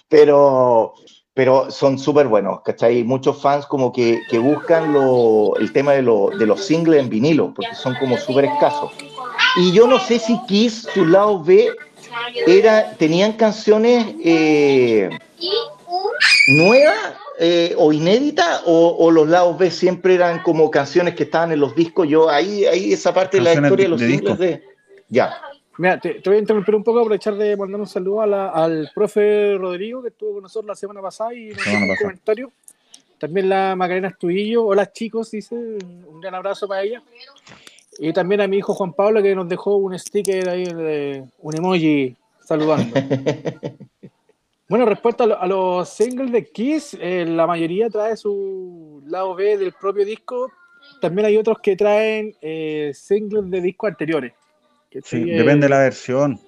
Pero, 0.09 0.95
pero 1.35 1.71
son 1.71 1.99
súper 1.99 2.27
buenos, 2.27 2.61
¿cachai? 2.63 3.05
Muchos 3.05 3.41
fans 3.41 3.65
como 3.67 3.93
que, 3.93 4.21
que 4.29 4.39
buscan 4.39 4.93
lo, 4.93 5.57
el 5.57 5.73
tema 5.73 5.93
de, 5.93 6.03
lo, 6.03 6.31
de, 6.39 6.47
los 6.47 6.65
singles 6.65 7.01
en 7.01 7.09
vinilo, 7.09 7.55
porque 7.55 7.75
son 7.75 7.95
como 7.95 8.19
súper 8.19 8.45
escasos. 8.45 8.93
Y 9.57 9.73
yo 9.73 9.87
no 9.87 9.99
sé 9.99 10.19
si 10.19 10.39
Kiss, 10.47 10.87
su 10.93 11.07
lado 11.07 11.43
B, 11.43 11.71
era, 12.47 12.93
tenían 12.99 13.33
canciones 13.33 14.15
eh, 14.23 15.09
nuevas 16.49 17.15
eh, 17.39 17.75
o 17.79 17.93
inéditas, 17.93 18.63
o, 18.67 18.97
o, 18.99 19.11
los 19.11 19.27
lados 19.27 19.57
B 19.57 19.71
siempre 19.71 20.15
eran 20.15 20.43
como 20.43 20.71
canciones 20.71 21.15
que 21.15 21.23
estaban 21.23 21.51
en 21.53 21.61
los 21.61 21.75
discos. 21.75 22.09
Yo 22.09 22.29
ahí, 22.29 22.67
ahí 22.67 22.93
esa 22.93 23.15
parte 23.15 23.39
de 23.39 23.45
la 23.45 23.55
historia 23.55 23.87
de 23.87 23.89
los 23.89 24.01
singles 24.01 24.39
de... 24.39 24.63
Ya. 25.09 25.41
Mira, 25.83 25.99
te, 25.99 26.23
voy 26.25 26.37
a 26.37 26.39
interrumpir 26.39 26.77
un 26.77 26.85
poco, 26.85 27.01
aprovechar 27.01 27.35
de 27.35 27.57
mandar 27.57 27.81
un 27.81 27.89
saludo 27.89 28.23
al 28.23 28.89
profe 28.95 29.57
Rodrigo, 29.59 30.01
que 30.01 30.11
estuvo 30.11 30.35
con 30.35 30.43
nosotros 30.45 30.69
la 30.69 30.77
semana 30.77 31.03
pasada 31.03 31.35
y 31.35 31.49
nos 31.49 31.67
un 31.67 31.97
comentario. 31.97 32.53
También 33.19 33.49
la 33.49 33.75
Macarena 33.75 34.07
Estudillo, 34.07 34.65
hola 34.65 34.93
chicos, 34.93 35.33
dice, 35.33 35.57
un 35.57 36.21
gran 36.21 36.37
abrazo 36.37 36.69
para 36.69 36.83
ella. 36.83 37.03
Y 37.99 38.13
también 38.13 38.43
a 38.43 38.47
mi 38.47 38.59
hijo 38.59 38.75
Juan 38.75 38.93
Pablo 38.93 39.21
que 39.25 39.35
nos 39.35 39.49
dejó 39.49 39.75
un 39.75 39.99
sticker 39.99 40.51
ahí, 40.51 40.67
de, 40.67 41.25
un 41.41 41.57
emoji 41.57 42.15
saludando. 42.45 43.01
bueno, 44.69 44.87
respecto 44.87 45.25
a, 45.37 45.47
los 45.49 45.89
singles 45.89 46.31
de 46.31 46.47
Kiss, 46.49 46.97
eh, 47.01 47.25
la 47.27 47.49
mayoría 47.49 47.91
trae 47.91 48.17
su 48.17 49.03
lado 49.09 49.35
B 49.35 49.59
del 49.59 49.73
propio 49.73 50.05
disco. 50.05 50.49
También 51.01 51.27
hay 51.27 51.37
otros 51.37 51.59
que 51.61 51.75
traen 51.75 52.37
eh, 52.41 52.93
singles 52.95 53.51
de 53.51 53.61
discos 53.61 53.91
anteriores. 53.91 54.33
Sí, 55.05 55.25
depende 55.25 55.67
de 55.67 55.71
la 55.71 55.79
versión. 55.79 56.39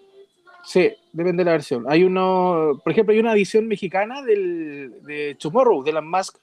Sí, 0.64 0.92
depende 1.12 1.42
de 1.42 1.44
la 1.46 1.52
versión. 1.52 1.84
Hay 1.88 2.04
uno, 2.04 2.80
por 2.82 2.92
ejemplo, 2.92 3.12
hay 3.12 3.20
una 3.20 3.32
edición 3.32 3.68
mexicana 3.68 4.22
del, 4.22 5.02
de 5.02 5.36
Tomorrow, 5.38 5.82
de 5.84 5.92
las 5.92 6.04
Mask, 6.04 6.36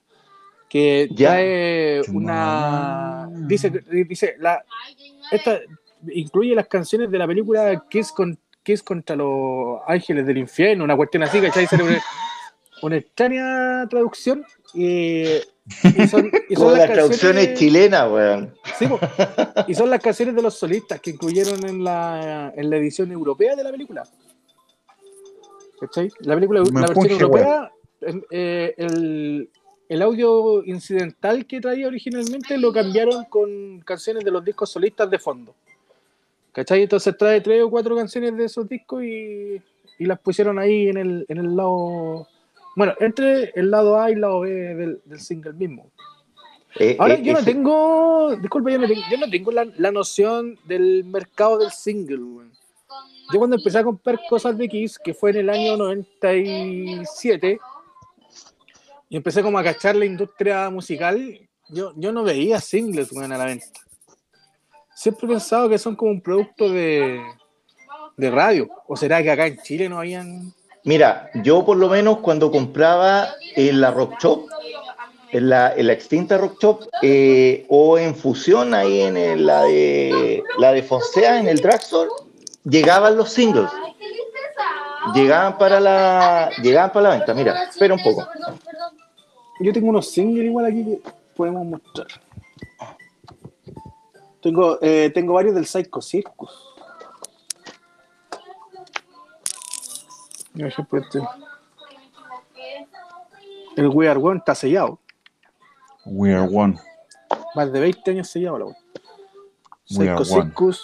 que 0.69 1.09
trae 1.15 2.01
una. 2.13 3.27
Dice, 3.31 3.71
dice 3.91 4.35
la, 4.39 4.63
esta 5.31 5.59
incluye 6.09 6.55
las 6.55 6.67
canciones 6.67 7.11
de 7.11 7.17
la 7.17 7.27
película 7.27 7.83
Kiss, 7.89 8.11
con, 8.11 8.37
Kiss 8.63 8.81
contra 8.83 9.15
los 9.15 9.79
Ángeles 9.87 10.25
del 10.25 10.37
Infierno, 10.37 10.83
una 10.83 10.95
cuestión 10.95 11.23
así, 11.23 11.41
¿cachai? 11.41 11.67
Una, 11.73 12.01
una 12.83 12.97
extraña 12.97 13.87
traducción. 13.89 14.45
Y, 14.73 15.25
y 15.83 16.07
son, 16.07 16.31
y 16.49 16.55
son 16.55 16.77
las, 16.77 16.91
traducciones 16.91 17.57
chilenas, 17.57 18.11
weón. 18.11 18.53
Sí, 18.77 18.85
y 19.67 19.73
son 19.73 19.89
las 19.89 20.01
canciones 20.01 20.35
de 20.35 20.41
los 20.41 20.57
solistas 20.57 20.99
que 20.99 21.11
incluyeron 21.11 21.67
en 21.67 21.83
la, 21.83 22.53
en 22.55 22.69
la 22.69 22.77
edición 22.77 23.11
europea 23.11 23.55
de 23.55 23.63
la 23.63 23.71
película. 23.71 24.03
¿Cachai? 25.79 26.11
La 26.19 26.35
película, 26.35 26.61
la 26.61 26.81
versión 26.87 27.09
europea, 27.09 27.71
eh, 28.31 28.73
el, 28.77 29.49
el 29.91 30.01
audio 30.01 30.63
incidental 30.63 31.45
que 31.45 31.59
traía 31.59 31.85
originalmente 31.85 32.57
lo 32.57 32.71
cambiaron 32.71 33.25
con 33.25 33.81
canciones 33.81 34.23
de 34.23 34.31
los 34.31 34.45
discos 34.45 34.71
solistas 34.71 35.09
de 35.09 35.19
fondo. 35.19 35.53
¿Cachai? 36.53 36.83
Entonces 36.83 37.17
trae 37.17 37.41
tres 37.41 37.61
o 37.61 37.69
cuatro 37.69 37.95
canciones 37.97 38.37
de 38.37 38.45
esos 38.45 38.69
discos 38.69 39.03
y, 39.03 39.61
las 39.99 40.17
pusieron 40.19 40.57
ahí 40.59 40.87
en 40.87 40.97
el, 40.97 41.25
en 41.27 41.37
el 41.39 41.55
lado. 41.55 42.25
Bueno, 42.75 42.93
entre 42.99 43.51
el 43.55 43.69
lado 43.69 43.99
A 43.99 44.09
y 44.09 44.13
el 44.13 44.21
lado 44.21 44.41
B 44.41 44.49
del, 44.51 45.19
single 45.19 45.53
mismo. 45.53 45.91
Eh, 46.79 46.95
Ahora 46.99 47.15
eh, 47.15 47.21
yo 47.21 47.33
no 47.33 47.43
tengo, 47.43 48.35
disculpa, 48.37 48.71
yo 48.71 48.79
no 48.79 48.87
tengo, 48.87 49.01
yo 49.11 49.17
no 49.17 49.29
tengo 49.29 49.51
la, 49.51 49.65
la, 49.77 49.91
noción 49.91 50.57
del 50.65 51.03
mercado 51.03 51.57
del 51.57 51.71
single. 51.71 52.49
Yo 53.31 53.39
cuando 53.39 53.57
empecé 53.57 53.79
a 53.79 53.83
comprar 53.83 54.19
cosas 54.29 54.57
de 54.57 54.69
Kiss, 54.69 54.97
que 54.97 55.13
fue 55.13 55.31
en 55.31 55.37
el 55.37 55.49
año 55.49 55.75
97, 55.77 57.59
y 59.09 59.17
empecé 59.17 59.41
como 59.41 59.59
a 59.59 59.63
cachar 59.63 59.95
la 59.95 60.05
industria 60.05 60.69
musical, 60.69 61.39
yo, 61.69 61.93
yo 61.97 62.11
no 62.11 62.23
veía 62.23 62.61
singles 62.61 63.15
a 63.15 63.27
la 63.27 63.45
venta. 63.45 63.67
Siempre 64.95 65.25
he 65.25 65.29
pensado 65.29 65.67
que 65.67 65.77
son 65.77 65.95
como 65.95 66.11
un 66.11 66.21
producto 66.21 66.69
de, 66.69 67.21
de 68.17 68.31
radio. 68.31 68.69
¿O 68.87 68.95
será 68.95 69.21
que 69.23 69.31
acá 69.31 69.47
en 69.47 69.57
Chile 69.57 69.89
no 69.89 69.99
habían...? 69.99 70.53
Mira, 70.83 71.29
yo 71.43 71.63
por 71.63 71.77
lo 71.77 71.89
menos 71.89 72.19
cuando 72.19 72.51
compraba 72.51 73.29
en 73.55 73.81
la 73.81 73.91
Rock 73.91 74.19
Shop, 74.19 74.47
en 75.31 75.49
la, 75.49 75.73
extinta 75.75 76.37
Rock 76.37 76.61
Shop, 76.61 76.89
eh, 77.01 77.65
o 77.69 77.97
en 77.97 78.15
Fusión 78.15 78.73
ahí 78.73 79.01
en 79.01 79.45
la, 79.45 79.63
de, 79.63 80.43
la 80.57 80.73
de 80.73 80.83
Fonsea, 80.83 81.39
en 81.39 81.47
el 81.47 81.59
Dragstore, 81.59 82.09
llegaban 82.63 83.15
los 83.15 83.31
singles. 83.31 83.69
Llegaban 85.13 85.57
para 85.57 85.79
la, 85.79 86.49
llegaban 86.61 86.91
para 86.91 87.09
la 87.09 87.15
venta. 87.15 87.33
Mira, 87.33 87.63
espera 87.63 87.93
un 87.93 88.03
poco. 88.03 88.27
Yo 89.59 89.73
tengo 89.73 89.89
unos 89.89 90.09
singles 90.09 90.45
igual 90.45 90.65
aquí 90.65 90.83
que 90.83 91.01
podemos 91.35 91.65
mostrar. 91.65 92.07
Tengo, 94.41 94.79
eh, 94.81 95.11
tengo 95.13 95.33
varios 95.33 95.53
del 95.53 95.65
Psycho 95.65 96.01
Circus. 96.01 96.70
El 103.75 103.87
We 103.87 104.09
Are 104.09 104.19
One 104.19 104.39
está 104.39 104.55
sellado. 104.55 104.99
We 106.05 106.33
Are 106.33 106.49
One. 106.51 106.77
Más 107.55 107.71
de 107.71 107.79
20 107.79 108.11
años 108.11 108.27
sellado 108.29 108.59
la 108.59 108.65
Psycho 109.85 110.25
Circus. 110.25 110.81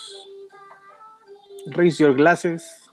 Raise 1.68 2.02
Your 2.02 2.16
Glasses. 2.16 2.90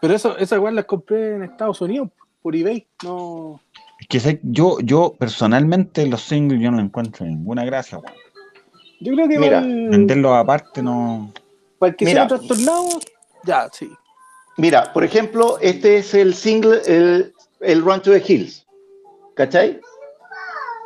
Pero 0.00 0.14
eso, 0.14 0.36
esa 0.36 0.56
igual 0.56 0.74
las 0.74 0.84
compré 0.84 1.36
en 1.36 1.44
Estados 1.44 1.80
Unidos 1.80 2.10
por 2.42 2.54
eBay. 2.54 2.86
No. 3.02 3.60
Es 3.98 4.06
que 4.08 4.40
yo, 4.42 4.78
yo 4.80 5.14
personalmente 5.18 6.06
los 6.06 6.20
singles 6.22 6.60
yo 6.60 6.70
no 6.70 6.80
encuentro 6.80 7.24
ninguna 7.24 7.64
gracia, 7.64 8.00
Yo 9.00 9.14
creo 9.14 9.28
que 9.28 9.38
Mira, 9.38 9.60
venderlos 9.60 10.32
aparte 10.32 10.82
no. 10.82 11.32
Para 11.78 11.94
que 11.94 12.06
sea 12.06 12.26
trastornado, 12.26 12.88
ya, 13.44 13.68
sí. 13.72 13.90
Mira, 14.56 14.92
por 14.92 15.04
ejemplo, 15.04 15.58
este 15.60 15.98
es 15.98 16.14
el 16.14 16.34
single, 16.34 16.80
el, 16.86 17.32
el 17.60 17.82
Run 17.82 18.00
to 18.02 18.12
the 18.12 18.22
Hills. 18.26 18.66
¿Cachai? 19.34 19.80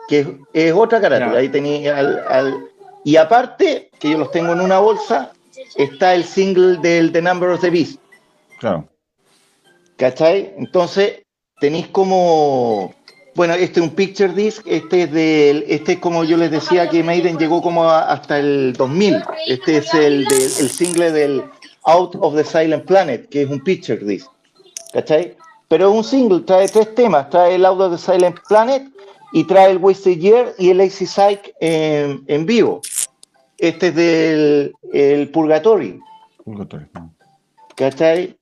Que 0.08 0.38
es, 0.54 0.72
otra 0.72 1.00
carátula. 1.00 1.38
Ahí 1.38 1.48
tenía 1.48 1.98
al, 1.98 2.70
Y 3.04 3.16
aparte, 3.16 3.90
que 3.98 4.10
yo 4.10 4.18
los 4.18 4.30
tengo 4.30 4.52
en 4.52 4.60
una 4.60 4.78
bolsa, 4.78 5.32
está 5.76 6.14
el 6.14 6.24
single 6.24 6.78
del 6.78 7.12
The 7.12 7.20
Number 7.20 7.50
of 7.50 7.60
the 7.60 7.70
Beast. 7.70 8.00
Claro. 8.58 8.88
¿Cachai? 9.96 10.54
Entonces, 10.56 11.22
tenéis 11.60 11.88
como, 11.88 12.94
bueno, 13.34 13.54
este 13.54 13.80
es 13.80 13.86
un 13.86 13.94
picture 13.94 14.32
disc, 14.32 14.62
este 14.66 15.02
es 15.02 15.12
del, 15.12 15.64
este 15.68 15.92
es 15.92 15.98
como 15.98 16.24
yo 16.24 16.36
les 16.36 16.50
decía 16.50 16.88
que 16.88 17.02
Maiden 17.02 17.36
llegó 17.36 17.60
como 17.60 17.90
hasta 17.90 18.38
el 18.38 18.72
2000, 18.74 19.22
este 19.46 19.78
es 19.78 19.92
el, 19.94 20.26
el 20.30 20.70
single 20.70 21.10
del 21.12 21.44
Out 21.84 22.16
of 22.20 22.34
the 22.34 22.44
Silent 22.44 22.84
Planet, 22.84 23.28
que 23.28 23.42
es 23.42 23.50
un 23.50 23.62
picture 23.62 23.98
disc, 24.04 24.26
¿cachai? 24.92 25.36
Pero 25.68 25.90
es 25.90 25.96
un 25.96 26.04
single, 26.04 26.40
trae 26.40 26.68
tres 26.68 26.94
temas, 26.94 27.28
trae 27.30 27.54
el 27.54 27.64
Out 27.64 27.80
of 27.80 27.92
the 27.92 27.98
Silent 27.98 28.38
Planet 28.48 28.84
y 29.32 29.44
trae 29.44 29.70
el 29.70 29.78
Wasted 29.78 30.18
Year 30.18 30.54
y 30.58 30.70
el 30.70 30.78
Lazy 30.78 31.06
Psych 31.06 31.54
en, 31.60 32.24
en 32.26 32.46
vivo. 32.46 32.80
Este 33.58 33.88
es 33.88 33.94
del 33.94 34.72
el 34.92 35.30
Purgatory. 35.30 36.00
Purgatory. 36.44 36.86
¿Cachai? 37.76 38.38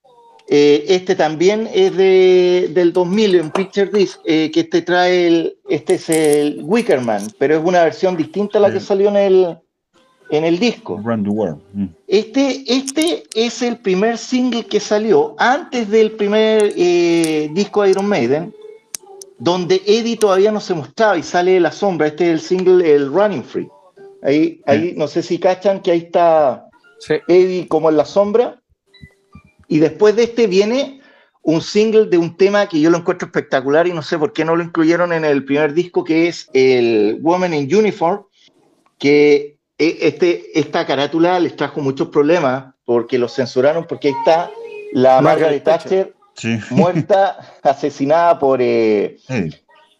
Eh, 0.48 0.84
este 0.88 1.16
también 1.16 1.68
es 1.74 1.96
de, 1.96 2.70
del 2.72 2.92
2000, 2.92 3.40
un 3.40 3.50
picture 3.50 3.90
disc, 3.90 4.20
eh, 4.24 4.50
que 4.52 4.60
este 4.60 4.82
trae 4.82 5.26
el, 5.26 5.58
este 5.68 5.94
es 5.94 6.08
el 6.08 6.60
Wickerman, 6.62 7.32
pero 7.38 7.56
es 7.56 7.64
una 7.64 7.82
versión 7.82 8.16
distinta 8.16 8.58
a 8.58 8.60
la 8.60 8.72
que 8.72 8.78
salió 8.78 9.08
en 9.08 9.16
el, 9.16 9.58
en 10.31 10.44
el 10.44 10.59
disco. 10.59 10.98
Mm. 10.98 11.86
Este, 12.07 12.65
este 12.66 13.24
es 13.35 13.62
el 13.62 13.78
primer 13.78 14.19
single 14.19 14.65
que 14.65 14.81
salió 14.81 15.35
antes 15.39 15.89
del 15.90 16.12
primer 16.12 16.73
eh, 16.77 17.51
disco 17.53 17.82
de 17.82 17.90
Iron 17.90 18.09
Maiden, 18.09 18.55
donde 19.39 19.82
Eddie 19.86 20.16
todavía 20.16 20.51
no 20.51 20.61
se 20.61 20.74
mostraba 20.74 21.16
y 21.19 21.23
sale 21.23 21.53
de 21.53 21.61
la 21.61 21.73
sombra. 21.73 22.09
Este 22.09 22.24
es 22.27 22.31
el 22.31 22.40
single, 22.40 22.94
el 22.94 23.12
Running 23.12 23.44
Free. 23.44 23.69
Ahí, 24.23 24.61
ahí 24.66 24.94
no 24.97 25.07
sé 25.07 25.23
si 25.23 25.39
cachan 25.39 25.81
que 25.81 25.93
ahí 25.93 25.98
está 25.98 26.66
Eddie 27.28 27.69
como 27.69 27.90
en 27.90 27.97
la 27.97 28.05
sombra 28.05 28.61
y 29.69 29.78
después 29.78 30.16
de 30.16 30.24
este 30.24 30.47
viene 30.47 31.01
un 31.43 31.61
single 31.61 32.07
de 32.07 32.19
un 32.19 32.36
tema 32.36 32.69
que 32.69 32.81
yo 32.81 32.90
lo 32.90 32.98
encuentro 32.98 33.27
espectacular 33.27 33.86
y 33.86 33.93
no 33.93 34.03
sé 34.03 34.19
por 34.19 34.32
qué 34.32 34.44
no 34.44 34.57
lo 34.57 34.65
incluyeron 34.65 35.12
en 35.12 35.24
el 35.24 35.44
primer 35.44 35.74
disco, 35.74 36.03
que 36.03 36.27
es 36.27 36.48
el 36.53 37.19
Woman 37.20 37.55
in 37.55 37.73
Uniform, 37.73 38.24
que 38.98 39.55
este, 39.78 40.59
esta 40.59 40.86
carátula 40.86 41.39
les 41.39 41.57
trajo 41.57 41.81
muchos 41.81 42.09
problemas 42.09 42.74
porque 42.85 43.19
lo 43.19 43.28
censuraron 43.28 43.85
porque 43.86 44.09
ahí 44.09 44.15
está 44.19 44.51
la 44.93 45.20
Margaret, 45.20 45.62
Thatcher, 45.62 46.15
muerta, 46.70 47.39
asesinada 47.62 48.39
por, 48.39 48.61
eh, 48.62 49.19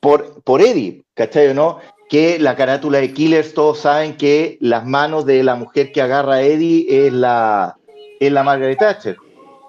por, 0.01 0.43
por 0.43 0.63
Eddie, 0.63 1.05
¿cachai 1.15 1.49
o 1.49 1.55
no? 1.55 1.79
Que 2.09 2.39
la 2.39 2.55
carátula 2.55 2.99
de 2.99 3.13
Killers, 3.13 3.53
todos 3.53 3.81
saben 3.81 4.17
que 4.17 4.57
las 4.61 4.87
manos 4.87 5.27
de 5.27 5.43
la 5.43 5.57
mujer 5.57 5.93
que 5.93 6.01
agarra 6.01 6.37
a 6.37 6.43
Eddie 6.43 7.07
es 7.07 7.13
la, 7.13 7.77
es 8.21 8.33
la 8.33 8.43
Margaret 8.45 8.79
Thatcher. 8.79 9.17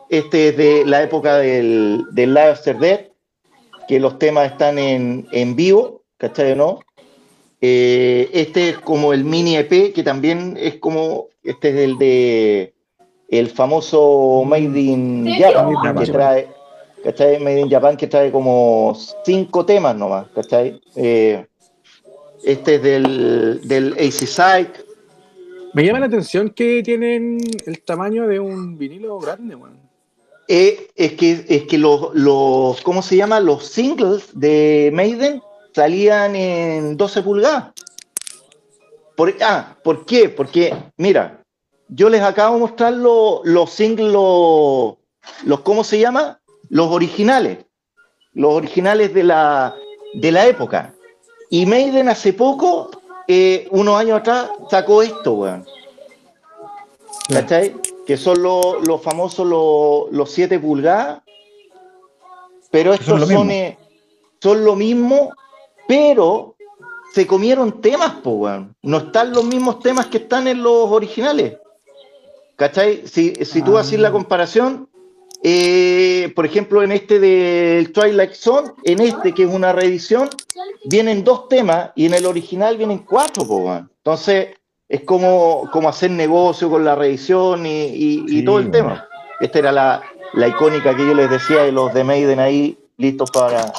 Este 0.09 0.49
es 0.49 0.57
de 0.57 0.85
la 0.85 1.01
época 1.01 1.37
del, 1.37 2.05
del 2.11 2.33
Live 2.33 2.51
After 2.51 2.77
Death, 2.77 3.11
que 3.87 3.99
los 3.99 4.19
temas 4.19 4.51
están 4.51 4.77
en, 4.77 5.27
en 5.31 5.55
vivo, 5.55 6.03
¿cachai 6.17 6.51
o 6.53 6.55
no? 6.55 6.79
Eh, 7.59 8.29
este 8.33 8.69
es 8.69 8.77
como 8.79 9.13
el 9.13 9.23
mini 9.23 9.57
EP, 9.57 9.93
que 9.93 10.03
también 10.03 10.57
es 10.59 10.75
como, 10.75 11.27
este 11.43 11.69
es 11.69 11.75
el 11.75 11.97
de 11.97 12.73
el 13.29 13.49
famoso 13.49 14.43
Made 14.45 14.79
in 14.79 15.27
Japan, 15.37 15.95
que 15.97 16.11
trae, 16.11 16.47
¿cachai? 17.03 17.39
Made 17.39 17.61
in 17.61 17.69
Japan, 17.69 17.97
que 17.97 18.07
trae 18.07 18.31
como 18.31 18.95
cinco 19.25 19.65
temas 19.65 19.95
nomás, 19.95 20.27
¿cachai? 20.33 20.79
Eh, 20.95 21.45
este 22.43 22.75
es 22.75 22.81
del, 22.81 23.67
del 23.67 23.93
AC 23.93 24.27
Psych. 24.27 24.85
Me 25.73 25.83
llama 25.83 25.99
la 25.99 26.05
atención 26.05 26.49
que 26.51 26.81
tienen 26.83 27.39
el 27.65 27.81
tamaño 27.81 28.27
de 28.27 28.39
un 28.39 28.77
vinilo 28.77 29.19
grande, 29.19 29.55
bueno. 29.55 29.75
Eh, 30.47 30.87
es 30.95 31.13
que, 31.13 31.45
es 31.49 31.63
que 31.63 31.77
los, 31.77 32.15
los, 32.15 32.79
¿cómo 32.81 33.01
se 33.01 33.17
llama? 33.17 33.41
Los 33.41 33.67
singles 33.67 34.29
de 34.33 34.89
Maiden 34.93 35.41
salían 35.73 36.35
en 36.35 36.97
12 36.97 37.21
pulgadas. 37.21 37.73
Por, 39.15 39.33
ah, 39.41 39.75
¿por 39.83 40.05
qué? 40.05 40.29
Porque, 40.29 40.75
mira, 40.97 41.41
yo 41.89 42.09
les 42.09 42.21
acabo 42.21 42.55
de 42.55 42.61
mostrar 42.61 42.93
los 42.93 43.69
singles, 43.71 44.11
los, 44.11 44.97
¿cómo 45.63 45.83
se 45.83 45.99
llama? 45.99 46.39
Los 46.69 46.87
originales. 46.91 47.65
Los 48.33 48.53
originales 48.53 49.13
de 49.13 49.23
la, 49.23 49.75
de 50.13 50.31
la 50.31 50.45
época. 50.47 50.93
Y 51.49 51.65
Maiden 51.65 52.09
hace 52.09 52.33
poco, 52.33 52.91
eh, 53.27 53.67
unos 53.71 53.97
años 53.99 54.19
atrás, 54.19 54.49
sacó 54.69 55.01
esto, 55.01 55.33
weón. 55.33 55.65
¿Cachai? 57.29 57.75
Que 58.05 58.17
son 58.17 58.41
los 58.41 59.01
famosos 59.01 59.47
los 60.11 60.31
7 60.31 60.59
pulgadas. 60.59 61.21
Pero 62.69 62.93
estos 62.93 63.27
son, 63.27 63.49
eh, 63.49 63.77
son 64.41 64.63
lo 64.63 64.75
mismo, 64.75 65.31
pero 65.87 66.55
se 67.13 67.25
comieron 67.25 67.81
temas, 67.81 68.11
po, 68.15 68.31
weón. 68.31 68.75
No 68.81 68.97
están 68.97 69.31
los 69.31 69.45
mismos 69.45 69.79
temas 69.79 70.07
que 70.07 70.17
están 70.17 70.47
en 70.47 70.61
los 70.61 70.91
originales. 70.91 71.57
¿Cachai? 72.55 73.07
Si, 73.07 73.33
si 73.45 73.61
tú 73.61 73.77
haces 73.77 73.99
la 73.99 74.09
ah. 74.09 74.11
comparación, 74.11 74.89
eh, 75.43 76.31
por 76.35 76.45
ejemplo, 76.45 76.83
en 76.83 76.91
este 76.91 77.19
del 77.19 77.91
Twilight 77.91 78.33
Zone, 78.33 78.71
en 78.83 78.99
este 79.01 79.33
que 79.33 79.43
es 79.43 79.49
una 79.49 79.71
reedición, 79.71 80.29
vienen 80.85 81.23
dos 81.23 81.47
temas 81.47 81.91
y 81.95 82.05
en 82.05 82.15
el 82.15 82.25
original 82.25 82.77
vienen 82.77 82.99
cuatro, 82.99 83.47
po, 83.47 83.57
weón. 83.57 83.91
Entonces, 83.97 84.49
es 84.89 85.01
como, 85.01 85.69
como 85.71 85.89
hacer 85.89 86.11
negocio 86.11 86.69
con 86.69 86.83
la 86.85 86.95
reedición 86.95 87.63
y, 87.65 88.43
todo 88.43 88.59
el 88.59 88.71
tema. 88.71 89.07
Esta 89.39 89.59
era 89.59 89.71
la, 89.71 90.01
la, 90.33 90.47
icónica 90.47 90.95
que 90.95 91.05
yo 91.05 91.13
les 91.13 91.29
decía 91.29 91.63
de 91.63 91.71
los 91.71 91.93
de 91.93 92.03
Maiden 92.03 92.39
ahí, 92.39 92.77
listos 92.97 93.29
para, 93.31 93.71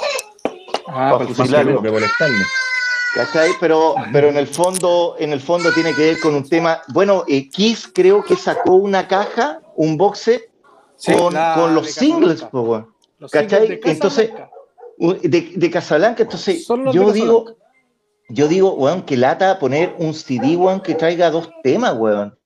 ah, 0.88 1.16
para 1.18 1.26
fusilarlo. 1.26 1.82
¿Cachai? 3.14 3.52
Pero, 3.58 3.94
pero 4.12 4.28
en 4.28 4.36
el 4.36 4.46
fondo, 4.46 5.16
en 5.18 5.32
el 5.32 5.40
fondo 5.40 5.72
tiene 5.72 5.94
que 5.94 6.02
ver 6.02 6.20
con 6.20 6.34
un 6.34 6.48
tema. 6.48 6.82
Bueno, 6.88 7.24
eh, 7.26 7.48
Kiss 7.48 7.90
creo 7.92 8.22
que 8.22 8.36
sacó 8.36 8.74
una 8.74 9.08
caja, 9.08 9.60
un 9.76 9.96
boxe 9.96 10.50
con, 11.06 11.34
con, 11.54 11.74
los 11.74 11.90
singles, 11.90 12.46
¿cachai? 13.30 13.80
entonces, 13.84 14.30
de, 14.98 15.52
de 15.54 15.70
Casablanca, 15.70 16.24
entonces 16.24 16.66
yo 16.66 17.12
digo, 17.12 17.56
yo 18.28 18.46
digo, 18.48 18.74
weón, 18.74 19.02
que 19.02 19.16
lata 19.16 19.58
poner 19.58 19.94
un 19.98 20.12
CD, 20.12 20.56
weón, 20.56 20.80
que 20.80 20.94
traiga 20.94 21.30
dos 21.30 21.48
temas, 21.62 21.94
weón. 21.96 22.38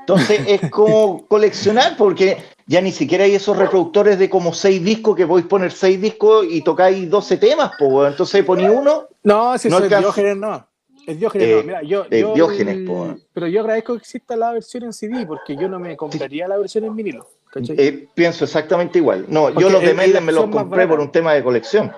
Entonces 0.00 0.40
es 0.46 0.70
como 0.70 1.26
coleccionar, 1.28 1.96
porque 1.96 2.42
ya 2.66 2.80
ni 2.80 2.92
siquiera 2.92 3.24
hay 3.24 3.34
esos 3.34 3.56
reproductores 3.56 4.18
de 4.18 4.30
como 4.30 4.52
seis 4.54 4.82
discos 4.82 5.16
que 5.16 5.26
podéis 5.26 5.46
poner 5.46 5.72
seis 5.72 6.00
discos 6.00 6.46
y 6.48 6.62
tocáis 6.62 7.08
12 7.10 7.36
temas, 7.36 7.72
pues. 7.78 8.10
Entonces 8.10 8.44
poní 8.44 8.68
uno. 8.68 9.08
No, 9.22 9.58
si 9.58 9.68
no 9.68 9.78
es 9.78 9.88
Diógenes, 9.88 10.36
no. 10.36 10.66
Es 11.06 11.18
Diógenes, 11.18 11.48
no. 11.48 11.54
Eh, 11.54 11.62
Mira, 11.64 11.82
yo, 11.82 12.08
yo 12.08 12.34
Diógenes, 12.34 12.88
po, 12.88 13.16
Pero 13.32 13.46
yo 13.48 13.60
agradezco 13.60 13.94
que 13.94 13.98
exista 13.98 14.36
la 14.36 14.52
versión 14.52 14.84
en 14.84 14.92
CD, 14.92 15.26
porque 15.26 15.56
yo 15.56 15.68
no 15.68 15.78
me 15.78 15.96
compraría 15.96 16.48
la 16.48 16.56
versión 16.56 16.84
en 16.84 16.96
vinilo. 16.96 17.28
Eh, 17.54 18.08
pienso 18.14 18.44
exactamente 18.44 18.98
igual. 18.98 19.26
No, 19.28 19.50
yo 19.50 19.70
los 19.70 19.82
de 19.82 19.94
Maiden 19.94 20.24
me 20.24 20.32
los 20.32 20.46
compré 20.46 20.88
por 20.88 21.00
un 21.00 21.12
tema 21.12 21.34
de 21.34 21.42
colección. 21.44 21.92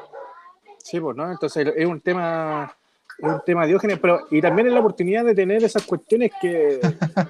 Sí, 0.79 1.01
pues, 1.01 1.17
¿no? 1.17 1.31
Entonces 1.31 1.73
es 1.75 1.87
un 1.87 2.01
tema 2.01 2.77
es 3.19 3.29
un 3.29 3.41
tema 3.45 3.63
de 3.63 3.69
Diógenes, 3.69 3.99
pero 4.01 4.21
y 4.31 4.41
también 4.41 4.69
es 4.69 4.75
la 4.75 4.81
oportunidad 4.81 5.25
de 5.25 5.35
tener 5.35 5.65
esas 5.65 5.85
cuestiones 5.85 6.31
que 6.41 6.81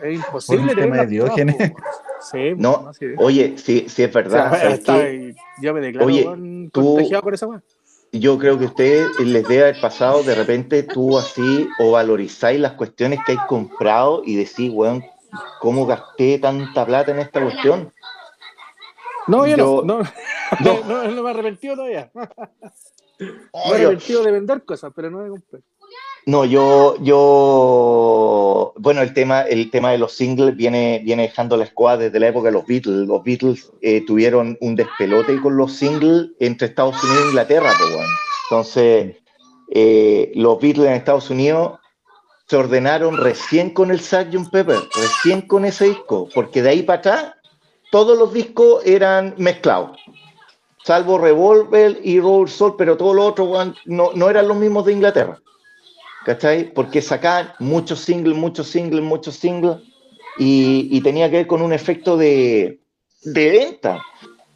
es 0.02 0.14
imposible 0.14 0.72
un 0.72 0.78
tema 0.78 0.96
de 0.98 1.06
Diógenes. 1.06 1.72
sí, 2.20 2.54
no, 2.56 2.90
oye, 3.18 3.54
sí, 3.56 3.86
sí 3.88 4.02
es 4.02 4.12
verdad. 4.12 4.78
yo 5.60 5.74
me 5.74 5.80
declaro 5.80 6.06
oye, 6.06 6.70
contagiado 6.72 7.22
por 7.22 7.34
esa 7.34 7.62
Yo 8.12 8.38
creo 8.38 8.58
que 8.58 8.64
usted 8.66 9.06
les 9.20 9.46
debe 9.46 9.62
haber 9.62 9.80
pasado 9.80 10.22
de 10.22 10.34
repente 10.34 10.82
tú 10.82 11.18
así 11.18 11.68
o 11.78 11.92
valorizáis 11.92 12.60
las 12.60 12.72
cuestiones 12.72 13.20
que 13.24 13.32
hay 13.32 13.38
comprado 13.48 14.22
y 14.24 14.36
decís, 14.36 14.70
weón, 14.72 15.04
¿cómo 15.60 15.86
gasté 15.86 16.38
tanta 16.38 16.84
plata 16.84 17.12
en 17.12 17.20
esta 17.20 17.42
cuestión? 17.42 17.92
No, 19.26 19.46
yo, 19.46 19.56
no, 19.84 20.00
no, 20.00 20.02
no, 20.60 21.08
no, 21.08 21.22
me 21.22 21.28
he 21.28 21.32
arrepentido 21.32 21.76
todavía. 21.76 22.10
me 23.18 23.26
he 23.26 23.74
arrepentido 23.74 24.22
de 24.22 24.30
vender 24.30 24.64
cosas, 24.64 24.92
pero 24.94 25.10
no 25.10 25.22
de 25.22 25.30
comprar. 25.30 25.62
No, 26.28 26.44
yo, 26.44 26.96
yo, 27.02 28.72
bueno, 28.78 29.00
el 29.00 29.14
tema, 29.14 29.42
el 29.42 29.70
tema 29.70 29.92
de 29.92 29.98
los 29.98 30.12
singles 30.12 30.56
viene, 30.56 31.00
viene 31.04 31.22
dejando 31.22 31.56
la 31.56 31.62
escuadra 31.62 32.06
desde 32.06 32.18
la 32.18 32.26
época 32.26 32.46
de 32.48 32.52
los 32.52 32.66
Beatles. 32.66 33.06
Los 33.06 33.22
Beatles 33.22 33.70
eh, 33.80 34.04
tuvieron 34.04 34.58
un 34.60 34.74
despelote 34.74 35.40
con 35.40 35.56
los 35.56 35.74
singles 35.74 36.30
entre 36.40 36.66
Estados 36.66 37.00
Unidos 37.04 37.22
e 37.22 37.28
Inglaterra, 37.28 37.70
pues, 37.78 38.08
Entonces, 38.50 39.16
eh, 39.70 40.32
los 40.34 40.60
Beatles 40.60 40.88
en 40.88 40.94
Estados 40.94 41.30
Unidos 41.30 41.78
se 42.48 42.56
ordenaron 42.56 43.16
recién 43.18 43.70
con 43.70 43.92
el 43.92 44.00
Sgt. 44.00 44.50
Pepper, 44.50 44.80
recién 44.96 45.42
con 45.42 45.64
ese 45.64 45.84
disco, 45.84 46.28
porque 46.34 46.60
de 46.60 46.70
ahí 46.70 46.82
para 46.82 46.98
atrás 46.98 47.34
todos 47.92 48.18
los 48.18 48.32
discos 48.32 48.84
eran 48.84 49.36
mezclados, 49.38 49.96
salvo 50.84 51.18
Revolver 51.18 52.00
y 52.02 52.18
Roll 52.18 52.48
Soul, 52.48 52.74
pero 52.76 52.96
todos 52.96 53.14
los 53.14 53.26
otros 53.26 53.74
no, 53.84 54.10
no 54.12 54.28
eran 54.28 54.48
los 54.48 54.56
mismos 54.56 54.86
de 54.86 54.92
Inglaterra. 54.92 55.40
¿Cachai? 56.26 56.72
Porque 56.74 57.00
sacaban 57.00 57.52
muchos 57.60 58.00
singles, 58.00 58.36
muchos 58.36 58.66
singles, 58.66 59.04
muchos 59.04 59.36
singles, 59.36 59.76
y, 60.38 61.00
tenía 61.02 61.30
que 61.30 61.36
ver 61.36 61.46
con 61.46 61.62
un 61.62 61.72
efecto 61.72 62.16
de, 62.16 62.80
venta. 63.24 64.02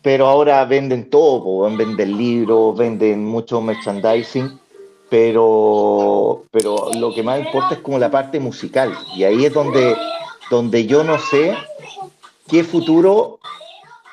Pero 0.03 0.27
ahora 0.27 0.65
venden 0.65 1.09
todo, 1.09 1.71
venden 1.77 2.19
libros, 2.19 2.77
venden 2.77 3.25
mucho 3.25 3.61
merchandising, 3.61 4.59
pero, 5.09 6.45
pero 6.51 6.91
lo 6.99 7.15
que 7.15 7.23
más 7.23 7.39
importa 7.39 7.75
es 7.75 7.81
como 7.81 7.99
la 7.99 8.11
parte 8.11 8.41
musical. 8.41 8.93
Y 9.15 9.25
ahí 9.25 9.45
es 9.45 9.53
donde, 9.53 9.95
donde 10.51 10.87
yo 10.87 11.05
no 11.05 11.19
sé 11.19 11.55
qué 12.49 12.65
futuro 12.65 13.39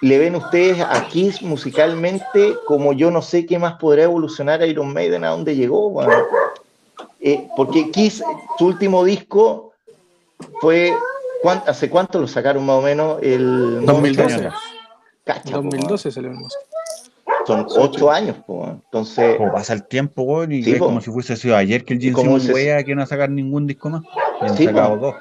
le 0.02 0.20
ven 0.20 0.36
ustedes 0.36 0.80
a 0.82 1.08
Kiss 1.08 1.42
musicalmente, 1.42 2.56
como 2.68 2.94
yo 2.94 3.10
no 3.10 3.22
sé 3.22 3.46
qué 3.46 3.58
más 3.58 3.80
podrá 3.80 4.04
evolucionar 4.04 4.62
Iron 4.68 4.94
Maiden 4.94 5.24
a 5.24 5.30
dónde 5.30 5.56
llegó. 5.56 5.90
Bueno. 5.90 6.14
Eh, 7.20 7.48
porque 7.56 7.90
Kiss, 7.92 8.24
su 8.58 8.66
último 8.66 9.04
disco 9.04 9.74
fue, 10.62 10.94
¿hace 11.66 11.90
cuánto 11.90 12.20
lo 12.20 12.28
sacaron 12.28 12.66
más 12.66 12.78
o 12.78 12.82
menos? 12.82 13.20
El 13.22 13.86
2012. 13.86 14.50
2012 15.52 16.12
salió 16.12 16.32
Son 17.46 17.66
ocho 17.70 18.12
años, 18.12 18.38
entonces... 18.48 19.38
Como 19.38 19.52
pasa 19.52 19.74
el 19.74 19.86
tiempo, 19.88 20.44
y 20.46 20.72
es 20.72 20.80
como 20.80 21.02
si 21.02 21.12
fuese 21.12 21.36
sido 21.36 21.56
ayer 21.56 21.84
que 21.84 21.96
el 21.96 22.00
Jim 22.00 22.16
Simmons 22.16 22.50
wea 22.50 22.84
que 22.84 22.94
no 22.96 23.00
va 23.00 23.06
a 23.06 23.08
sacar 23.08 23.30
ningún 23.30 23.68
disco 23.68 23.90
más. 23.90 24.04
Y 24.42 24.46
han 24.46 24.58
sacado 24.58 24.98
dos. 24.98 25.16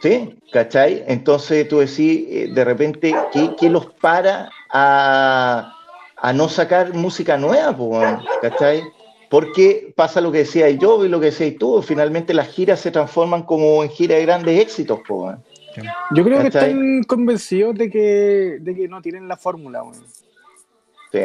Sí, 0.00 0.38
¿cachai? 0.52 1.02
Entonces 1.06 1.66
tú 1.68 1.78
decís, 1.78 2.26
eh, 2.28 2.50
de 2.54 2.64
repente, 2.64 3.14
¿qué, 3.32 3.70
los 3.70 3.86
para 4.00 4.50
a, 4.70 5.72
a, 6.16 6.32
no 6.32 6.48
sacar 6.48 6.92
música 6.92 7.38
nueva, 7.38 8.22
¿cachai? 8.42 8.82
Porque 9.34 9.92
pasa 9.96 10.20
lo 10.20 10.30
que 10.30 10.38
decía 10.38 10.70
yo 10.70 11.04
y 11.04 11.08
lo 11.08 11.18
que 11.18 11.26
decías 11.26 11.54
tú, 11.58 11.82
finalmente 11.82 12.32
las 12.32 12.46
giras 12.50 12.78
se 12.78 12.92
transforman 12.92 13.42
como 13.42 13.82
en 13.82 13.90
giras 13.90 14.18
de 14.18 14.26
grandes 14.26 14.60
éxitos. 14.60 15.00
yo 16.12 16.24
creo 16.24 16.40
que 16.40 16.46
están 16.46 17.02
convencidos 17.02 17.74
de 17.74 17.90
que, 17.90 18.58
de 18.60 18.74
que 18.76 18.86
no 18.86 19.02
tienen 19.02 19.26
la 19.26 19.36
fórmula. 19.36 19.82
Sí. 21.10 21.18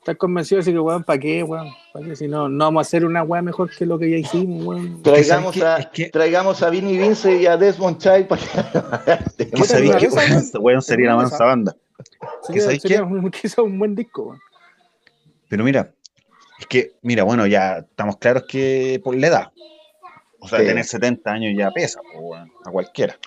Están 0.00 0.16
convencidos 0.16 0.66
de 0.66 0.72
que, 0.72 0.80
weón, 0.80 1.02
¿para 1.02 1.18
qué, 1.18 1.42
weón? 1.42 1.68
¿Para 1.94 2.04
qué? 2.04 2.16
Si 2.16 2.28
no, 2.28 2.46
no 2.50 2.66
vamos 2.66 2.80
a 2.80 2.86
hacer 2.86 3.06
una 3.06 3.22
weá 3.22 3.40
mejor 3.40 3.70
que 3.74 3.86
lo 3.86 3.98
que 3.98 4.10
ya 4.10 4.18
hicimos, 4.18 4.62
weón. 4.66 5.02
Traigamos, 5.02 5.56
a, 5.62 5.90
traigamos 6.12 6.62
a 6.62 6.68
Vinny 6.68 6.98
Vince 6.98 7.40
y 7.40 7.46
a 7.46 7.56
Desmond 7.56 7.96
Child 7.96 8.26
para 8.26 8.42
que... 9.38 9.48
¿Qué 9.48 9.64
sabéis 9.64 9.96
que 9.96 10.58
weón 10.58 10.82
sería 10.82 11.08
la 11.08 11.16
mansa 11.16 11.42
banda? 11.42 11.74
Sería, 12.42 12.78
sería 12.78 13.02
un, 13.02 13.32
un 13.64 13.78
buen 13.78 13.94
disco, 13.94 14.24
weón. 14.24 14.40
Pero 15.48 15.64
mira, 15.64 15.90
es 16.60 16.66
que, 16.66 16.92
mira, 17.02 17.24
bueno, 17.24 17.46
ya 17.46 17.78
estamos 17.78 18.18
claros 18.18 18.44
que 18.46 19.00
por 19.02 19.16
la 19.16 19.26
edad. 19.26 19.52
O 20.40 20.48
sea, 20.48 20.58
tener 20.58 20.84
70 20.84 21.30
años 21.30 21.54
ya 21.56 21.70
pesa, 21.70 22.00
a 22.64 22.70
cualquiera. 22.70 23.18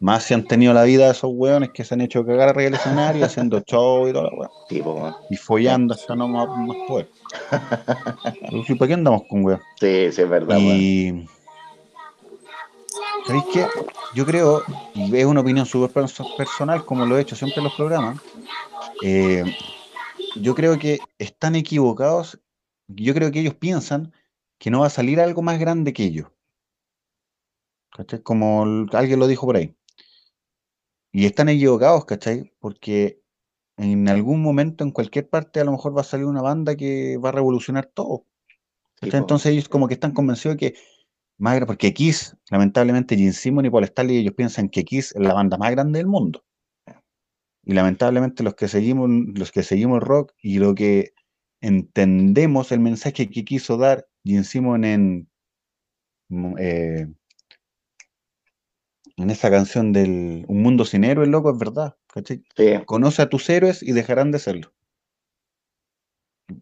Más 0.00 0.24
si 0.24 0.34
han 0.34 0.46
tenido 0.46 0.72
la 0.72 0.84
vida 0.84 1.06
de 1.06 1.12
esos 1.12 1.30
weones 1.32 1.70
que 1.70 1.84
se 1.84 1.94
han 1.94 2.00
hecho 2.00 2.24
cagar 2.24 2.48
arriba 2.48 2.64
del 2.64 2.74
escenario, 2.74 3.24
haciendo 3.26 3.60
show 3.60 4.08
y 4.08 4.12
todo, 4.12 4.30
weón. 4.70 5.14
y 5.30 5.36
follando 5.36 5.94
hasta 5.94 6.14
no 6.14 6.28
más, 6.28 6.48
más 6.48 6.76
poder. 6.88 7.08
¿Para 8.78 8.88
qué 8.88 8.94
andamos 8.94 9.22
con 9.28 9.44
weón? 9.44 9.60
Sí, 9.80 10.12
sí, 10.12 10.22
es 10.22 10.28
verdad, 10.28 10.56
y... 10.60 11.26
¿Sabéis 13.26 13.44
qué? 13.52 13.66
Yo 14.14 14.26
creo, 14.26 14.62
y 14.94 15.16
es 15.16 15.24
una 15.24 15.40
opinión 15.40 15.66
súper 15.66 16.04
personal, 16.36 16.84
como 16.84 17.06
lo 17.06 17.16
he 17.16 17.22
hecho 17.22 17.34
siempre 17.34 17.58
en 17.58 17.64
los 17.64 17.74
programas, 17.74 18.18
eh, 19.02 19.44
yo 20.36 20.54
creo 20.54 20.78
que 20.78 20.98
están 21.18 21.54
equivocados 21.54 22.38
yo 22.88 23.14
creo 23.14 23.30
que 23.30 23.40
ellos 23.40 23.54
piensan 23.54 24.12
que 24.58 24.70
no 24.70 24.80
va 24.80 24.86
a 24.86 24.90
salir 24.90 25.20
algo 25.20 25.42
más 25.42 25.58
grande 25.58 25.92
que 25.92 26.04
ellos. 26.04 26.28
¿Cachai? 27.90 28.22
Como 28.22 28.64
alguien 28.92 29.18
lo 29.18 29.26
dijo 29.26 29.46
por 29.46 29.56
ahí. 29.56 29.76
Y 31.12 31.26
están 31.26 31.48
equivocados, 31.48 32.04
¿cachai? 32.06 32.52
Porque 32.58 33.20
en 33.76 34.08
algún 34.08 34.42
momento, 34.42 34.84
en 34.84 34.90
cualquier 34.90 35.28
parte, 35.28 35.60
a 35.60 35.64
lo 35.64 35.72
mejor 35.72 35.96
va 35.96 36.00
a 36.00 36.04
salir 36.04 36.26
una 36.26 36.42
banda 36.42 36.76
que 36.76 37.16
va 37.18 37.28
a 37.28 37.32
revolucionar 37.32 37.86
todo. 37.86 38.26
Entonces 39.00 39.52
ellos 39.52 39.68
como 39.68 39.88
que 39.88 39.94
están 39.94 40.12
convencidos 40.12 40.56
de 40.56 40.72
que 40.72 40.78
más 41.36 41.60
porque 41.66 41.92
Kiss, 41.92 42.36
lamentablemente, 42.50 43.16
Gene 43.16 43.32
Simmons 43.32 43.66
y 43.66 43.70
Paul 43.70 43.84
Stanley, 43.84 44.18
ellos 44.18 44.34
piensan 44.34 44.68
que 44.68 44.84
Kiss 44.84 45.14
es 45.14 45.22
la 45.22 45.34
banda 45.34 45.56
más 45.56 45.70
grande 45.72 45.98
del 45.98 46.06
mundo. 46.06 46.44
Y 47.64 47.72
lamentablemente 47.72 48.42
los 48.42 48.54
que 48.54 48.68
seguimos, 48.68 49.08
los 49.34 49.50
que 49.50 49.62
seguimos 49.62 50.02
rock 50.02 50.32
y 50.40 50.58
lo 50.58 50.74
que 50.74 51.13
entendemos 51.64 52.72
el 52.72 52.80
mensaje 52.80 53.30
que 53.30 53.44
quiso 53.44 53.78
dar 53.78 54.06
Gene 54.24 54.44
Simmons 54.44 54.84
en, 54.86 55.28
mm, 56.28 56.54
eh, 56.58 57.06
en 59.16 59.30
esa 59.30 59.50
canción 59.50 59.92
del 59.92 60.44
Un 60.48 60.62
mundo 60.62 60.84
sin 60.84 61.04
héroes, 61.04 61.28
loco, 61.28 61.50
es 61.50 61.58
verdad. 61.58 61.96
Conoce 62.86 63.22
a 63.22 63.28
tus 63.28 63.48
héroes 63.48 63.82
y 63.82 63.92
dejarán 63.92 64.30
de 64.30 64.38
serlo. 64.38 64.72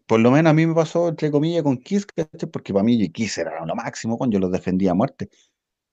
Por 0.06 0.20
lo 0.20 0.30
menos 0.30 0.50
a 0.50 0.54
mí 0.54 0.66
me 0.66 0.74
pasó, 0.74 1.08
entre 1.08 1.30
comillas, 1.30 1.64
con 1.64 1.76
Kiss, 1.78 2.06
porque 2.52 2.72
para 2.72 2.84
mí 2.84 3.10
Kiss 3.10 3.38
era 3.38 3.64
lo 3.66 3.74
máximo, 3.74 4.16
cuando 4.16 4.34
yo 4.34 4.40
los 4.40 4.52
defendía 4.52 4.92
a 4.92 4.94
muerte. 4.94 5.28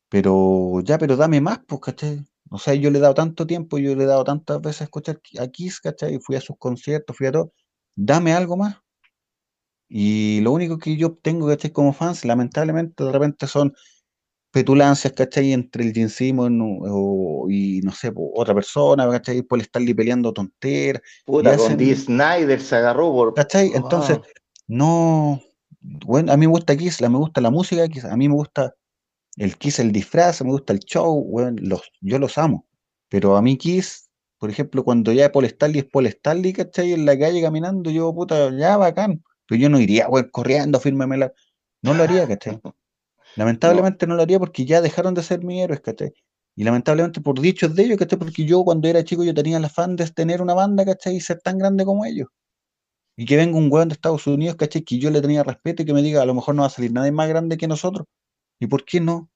Pero 0.09 0.81
ya, 0.83 0.97
pero 0.99 1.15
dame 1.17 1.41
más, 1.41 1.59
pues, 1.67 1.81
¿cachai? 1.81 2.25
O 2.51 2.59
sea, 2.59 2.75
yo 2.75 2.91
le 2.91 2.99
he 2.99 3.01
dado 3.01 3.15
tanto 3.15 3.47
tiempo, 3.47 3.77
yo 3.79 3.95
le 3.95 4.03
he 4.03 4.07
dado 4.07 4.23
tantas 4.23 4.61
veces 4.61 4.81
a 4.81 4.83
escuchar 4.85 5.19
a 5.39 5.47
Kiss, 5.47 5.79
¿cachai? 5.81 6.19
Fui 6.19 6.35
a 6.35 6.41
sus 6.41 6.57
conciertos, 6.57 7.17
fui 7.17 7.27
a 7.27 7.31
todo. 7.31 7.53
Dame 7.95 8.33
algo 8.33 8.57
más. 8.57 8.77
Y 9.89 10.39
lo 10.41 10.51
único 10.51 10.77
que 10.77 10.95
yo 10.95 11.13
tengo, 11.13 11.47
¿cachai? 11.47 11.71
Como 11.71 11.93
fans, 11.93 12.23
lamentablemente, 12.23 13.03
de 13.03 13.11
repente 13.11 13.47
son 13.47 13.73
petulancias, 14.51 15.13
¿cachai? 15.13 15.51
Entre 15.51 15.83
el 15.83 15.93
Gene 15.93 16.09
y 17.49 17.81
no 17.81 17.91
sé, 17.91 18.11
otra 18.15 18.53
persona, 18.53 19.09
¿cachai? 19.09 19.41
Por 19.41 19.59
estarle 19.59 19.95
peleando 19.95 20.31
tonteras. 20.31 21.01
Puta, 21.25 21.57
con 21.57 21.75
Dee 21.75 21.95
Snyder 21.95 22.61
se 22.61 22.75
agarró 22.75 23.11
por. 23.11 23.33
¿cachai? 23.33 23.71
Entonces, 23.73 24.19
no. 24.67 25.41
Bueno, 25.81 26.31
a 26.31 26.37
mí 26.37 26.45
me 26.45 26.51
gusta 26.51 26.75
Kiss, 26.75 27.01
me 27.01 27.07
gusta 27.07 27.41
la 27.41 27.49
música 27.49 27.87
Kiss, 27.87 28.05
a 28.05 28.15
mí 28.15 28.27
me 28.27 28.35
gusta 28.35 28.75
el 29.37 29.57
Kiss, 29.57 29.79
el 29.79 29.91
disfraz, 29.91 30.41
me 30.43 30.51
gusta 30.51 30.73
el 30.73 30.79
show, 30.79 31.23
bueno, 31.23 31.55
los, 31.61 31.81
yo 32.01 32.19
los 32.19 32.37
amo. 32.37 32.67
Pero 33.07 33.37
a 33.37 33.41
mí 33.41 33.57
Kiss, 33.57 34.09
por 34.37 34.49
ejemplo, 34.49 34.83
cuando 34.83 35.13
ya 35.13 35.31
Paul 35.31 35.45
Stanley 35.45 35.79
es 35.79 35.85
Paul 35.85 36.07
Stanley, 36.07 36.53
¿cachai? 36.53 36.93
En 36.93 37.05
la 37.05 37.17
calle 37.17 37.41
caminando, 37.41 37.89
yo, 37.89 38.13
puta, 38.13 38.51
ya 38.55 38.77
bacán. 38.77 39.23
Pero 39.49 39.61
yo 39.61 39.69
no 39.69 39.79
iría, 39.79 40.07
güey, 40.07 40.29
corriendo, 40.29 40.79
la 40.85 41.33
No 41.81 41.93
lo 41.95 42.03
haría, 42.03 42.27
¿cachai? 42.27 42.59
Lamentablemente 43.35 44.05
no. 44.07 44.15
lo 44.15 44.21
haría 44.21 44.39
porque 44.39 44.65
ya 44.65 44.79
dejaron 44.79 45.15
de 45.15 45.23
ser 45.23 45.43
mis 45.43 45.63
héroes, 45.63 45.81
¿cachai? 45.81 46.13
Y 46.55 46.63
lamentablemente 46.63 47.19
por 47.21 47.39
dichos 47.39 47.73
de 47.73 47.83
ellos, 47.83 47.97
¿cachai? 47.97 48.19
Porque 48.19 48.45
yo 48.45 48.63
cuando 48.63 48.87
era 48.87 49.03
chico 49.03 49.23
yo 49.23 49.33
tenía 49.33 49.59
la 49.59 49.69
fan 49.69 49.95
de 49.95 50.07
tener 50.07 50.41
una 50.41 50.53
banda, 50.53 50.85
¿cachai? 50.85 51.15
Y 51.15 51.21
ser 51.21 51.39
tan 51.39 51.57
grande 51.57 51.83
como 51.83 52.05
ellos. 52.05 52.27
Y 53.17 53.25
que 53.25 53.37
venga 53.37 53.57
un 53.57 53.71
weón 53.71 53.89
de 53.89 53.93
Estados 53.93 54.27
Unidos, 54.27 54.55
¿cachai? 54.55 54.83
Que 54.83 54.99
yo 54.99 55.09
le 55.09 55.21
tenía 55.21 55.43
respeto 55.43 55.81
y 55.81 55.85
que 55.85 55.93
me 55.93 56.03
diga, 56.03 56.21
a 56.21 56.25
lo 56.25 56.35
mejor 56.35 56.53
no 56.53 56.61
va 56.61 56.67
a 56.67 56.71
salir 56.71 56.91
nadie 56.91 57.11
más 57.11 57.27
grande 57.27 57.57
que 57.57 57.67
nosotros. 57.67 58.05
¿Y 58.59 58.67
por 58.67 58.85
qué 58.85 58.99
no? 58.99 59.29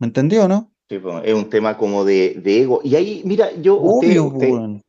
¿Me 0.00 0.08
entendió, 0.08 0.48
no? 0.48 0.72
Sí, 0.88 0.98
pues, 0.98 1.22
es 1.24 1.34
un 1.34 1.48
tema 1.48 1.78
como 1.78 2.04
de, 2.04 2.40
ego. 2.44 2.80
Y 2.82 2.96
ahí, 2.96 3.22
mira, 3.24 3.54
yo, 3.56 3.80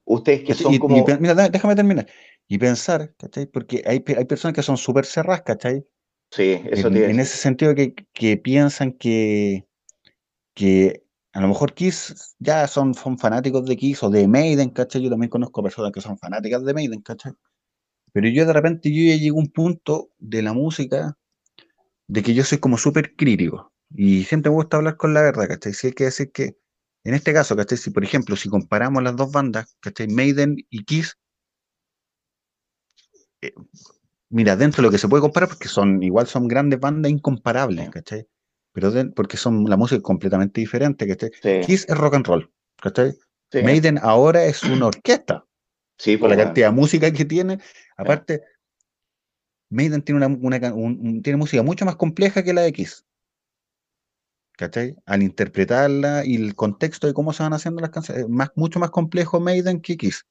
ustedes 0.05 0.43
que 0.43 0.53
son 0.53 0.77
como... 0.77 1.05
mira, 1.19 1.49
déjame 1.49 1.75
terminar. 1.75 2.07
Y 2.47 2.57
pensar, 2.57 3.15
¿cachai? 3.17 3.47
Porque 3.47 3.83
hay, 3.85 4.03
hay 4.17 4.25
personas 4.25 4.53
que 4.53 4.61
son 4.63 4.77
súper 4.77 5.05
cerradas, 5.05 5.41
¿cachai? 5.43 5.85
Sí, 6.31 6.61
eso 6.65 6.87
en, 6.87 6.97
en 6.97 7.19
ese 7.19 7.37
sentido 7.37 7.73
que, 7.75 7.93
que 8.13 8.37
piensan 8.37 8.93
que, 8.93 9.67
que 10.53 11.03
a 11.33 11.41
lo 11.41 11.47
mejor 11.49 11.73
Kiss 11.73 12.35
ya 12.39 12.67
son, 12.67 12.93
son 12.93 13.17
fanáticos 13.17 13.65
de 13.65 13.75
Kiss 13.77 14.03
o 14.03 14.09
de 14.09 14.27
Maiden, 14.27 14.69
¿cachai? 14.69 15.03
Yo 15.03 15.09
también 15.09 15.29
conozco 15.29 15.63
personas 15.63 15.91
que 15.91 16.01
son 16.01 16.17
fanáticas 16.17 16.63
de 16.65 16.73
Maiden, 16.73 17.01
¿cachai? 17.01 17.33
Pero 18.13 18.29
yo 18.29 18.45
de 18.45 18.53
repente 18.53 18.89
yo 18.93 19.03
ya 19.03 19.17
llego 19.19 19.37
a 19.37 19.41
un 19.41 19.49
punto 19.51 20.11
de 20.19 20.41
la 20.41 20.53
música 20.53 21.17
de 22.07 22.23
que 22.23 22.33
yo 22.33 22.43
soy 22.43 22.59
como 22.59 22.77
súper 22.77 23.15
crítico 23.15 23.73
y 23.89 24.23
siempre 24.23 24.49
me 24.51 24.57
gusta 24.57 24.77
hablar 24.77 24.97
con 24.97 25.13
la 25.13 25.21
verdad, 25.21 25.47
¿cachai? 25.47 25.73
Si 25.73 25.87
hay 25.87 25.93
que 25.93 26.05
decir 26.05 26.31
que, 26.31 26.57
en 27.03 27.13
este 27.13 27.33
caso, 27.33 27.55
¿cachai? 27.55 27.77
Si 27.77 27.91
por 27.91 28.03
ejemplo, 28.03 28.35
si 28.35 28.49
comparamos 28.49 29.03
las 29.03 29.15
dos 29.15 29.31
bandas, 29.31 29.77
¿cachai? 29.81 30.07
Maiden 30.07 30.57
y 30.69 30.85
Kiss, 30.85 31.17
eh, 33.47 33.53
mira, 34.29 34.55
dentro 34.55 34.81
de 34.81 34.87
lo 34.87 34.91
que 34.91 34.97
se 34.97 35.07
puede 35.07 35.21
comparar, 35.21 35.49
porque 35.49 35.67
son, 35.67 36.01
igual 36.03 36.27
son 36.27 36.47
grandes 36.47 36.79
bandas 36.79 37.11
incomparables, 37.11 37.89
¿cachai? 37.89 38.27
Pero 38.71 38.91
porque 39.15 39.37
son 39.37 39.65
la 39.69 39.77
música 39.77 40.01
completamente 40.01 40.59
diferente, 40.61 41.07
¿cachai? 41.07 41.31
Kiss 41.65 41.85
es 41.87 41.97
rock 41.97 42.15
and 42.15 42.27
roll, 42.27 42.51
¿cachai? 42.81 43.13
Maiden 43.53 43.99
ahora 44.01 44.43
es 44.43 44.63
una 44.63 44.87
orquesta. 44.87 45.45
Sí, 45.97 46.17
por 46.17 46.29
la 46.29 46.35
pues, 46.35 46.45
cantidad 46.45 46.69
de 46.69 46.75
música 46.75 47.11
que 47.11 47.23
tiene. 47.23 47.59
Aparte, 47.95 48.41
Maiden 49.69 50.01
tiene 50.01 50.25
una, 50.25 50.59
tiene 51.21 51.37
música 51.37 51.63
mucho 51.63 51.85
más 51.85 51.95
compleja 51.95 52.43
que 52.43 52.53
la 52.53 52.61
de 52.61 52.73
Kiss. 52.73 53.05
¿Cachai? 54.57 54.95
Al 55.05 55.23
interpretarla 55.23 56.25
y 56.25 56.35
el 56.35 56.55
contexto 56.55 57.07
de 57.07 57.13
cómo 57.13 57.33
se 57.33 57.43
van 57.43 57.53
haciendo 57.53 57.81
las 57.81 57.89
canciones, 57.91 58.23
es 58.23 58.29
más, 58.29 58.49
mucho 58.55 58.79
más 58.79 58.89
complejo 58.89 59.39
Maiden 59.39 59.81
que 59.81 59.97
Kiss. 59.97 60.25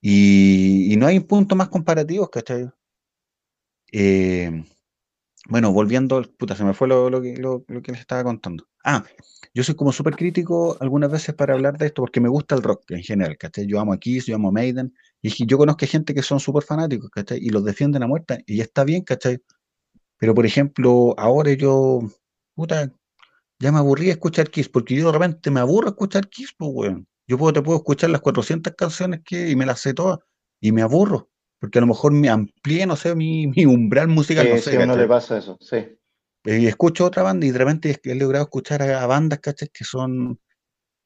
Y, 0.00 0.94
no 0.98 1.06
hay 1.06 1.20
puntos 1.20 1.56
más 1.56 1.68
comparativos, 1.68 2.30
¿cachai? 2.30 2.70
Eh, 3.92 4.64
bueno, 5.48 5.72
volviendo, 5.72 6.22
puta, 6.38 6.56
se 6.56 6.64
me 6.64 6.74
fue 6.74 6.88
lo, 6.88 7.20
que, 7.22 7.36
lo, 7.36 7.64
que 7.64 7.92
les 7.92 8.00
estaba 8.00 8.24
contando. 8.24 8.66
Ah, 8.84 9.04
yo 9.54 9.62
soy 9.62 9.74
como 9.74 9.92
súper 9.92 10.16
crítico 10.16 10.76
algunas 10.80 11.10
veces 11.10 11.34
para 11.34 11.54
hablar 11.54 11.78
de 11.78 11.86
esto 11.86 12.02
porque 12.02 12.20
me 12.20 12.28
gusta 12.28 12.54
el 12.56 12.62
rock 12.62 12.90
en 12.90 13.02
general, 13.02 13.36
¿cachai? 13.38 13.66
Yo 13.66 13.80
amo 13.80 13.92
a 13.92 13.98
Kiss, 13.98 14.26
yo 14.26 14.36
amo 14.36 14.48
a 14.48 14.52
Maiden, 14.52 14.92
y 15.22 15.46
yo 15.46 15.58
conozco 15.58 15.86
gente 15.86 16.14
que 16.14 16.22
son 16.22 16.40
súper 16.40 16.62
fanáticos, 16.64 17.10
¿cachai? 17.10 17.38
Y 17.40 17.50
los 17.50 17.64
defienden 17.64 18.02
a 18.02 18.06
muerte, 18.06 18.42
y 18.46 18.60
está 18.60 18.84
bien, 18.84 19.02
¿cachai? 19.02 19.40
Pero, 20.18 20.34
por 20.34 20.46
ejemplo, 20.46 21.14
ahora 21.18 21.52
yo, 21.54 22.00
puta, 22.54 22.92
ya 23.58 23.72
me 23.72 23.78
aburrí 23.78 24.06
de 24.06 24.12
escuchar 24.12 24.50
Kiss, 24.50 24.68
porque 24.68 24.94
yo 24.96 25.06
de 25.06 25.12
repente 25.12 25.50
me 25.50 25.60
aburro 25.60 25.88
escuchar 25.88 26.28
Kiss, 26.28 26.54
pues, 26.56 26.70
weón. 26.74 27.08
Yo 27.26 27.38
puedo, 27.38 27.52
te 27.52 27.62
puedo 27.62 27.78
escuchar 27.78 28.10
las 28.10 28.20
400 28.20 28.74
canciones 28.76 29.20
que, 29.24 29.50
y 29.50 29.56
me 29.56 29.66
las 29.66 29.80
sé 29.80 29.94
todas, 29.94 30.18
y 30.60 30.72
me 30.72 30.82
aburro 30.82 31.28
porque 31.58 31.78
a 31.78 31.80
lo 31.80 31.86
mejor 31.86 32.12
me 32.12 32.28
amplíe, 32.28 32.86
no 32.86 32.96
sé, 32.96 33.14
mi, 33.14 33.46
umbral 33.64 34.08
musical. 34.08 34.48
no 34.48 34.56
sé, 34.58 34.70
si 34.70 34.76
a 34.76 34.84
uno 34.84 34.96
le 34.96 35.06
pasa 35.06 35.38
eso, 35.38 35.56
sí. 35.60 35.98
Y 36.44 36.66
escucho 36.66 37.04
otra 37.04 37.22
banda 37.22 37.44
y 37.46 37.50
de 37.50 37.58
repente 37.58 38.00
he 38.04 38.14
logrado 38.14 38.44
escuchar 38.44 38.82
a, 38.82 39.04
bandas, 39.06 39.40
¿cachai? 39.40 39.68
Que 39.72 39.84
son, 39.84 40.38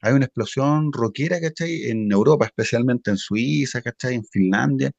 hay 0.01 0.13
una 0.13 0.25
explosión 0.25 0.91
rockera, 0.93 1.39
¿cachai? 1.39 1.89
En 1.89 2.11
Europa, 2.11 2.45
especialmente 2.45 3.09
en 3.09 3.17
Suiza, 3.17 3.81
¿cachai? 3.81 4.15
En 4.15 4.25
Finlandia, 4.25 4.91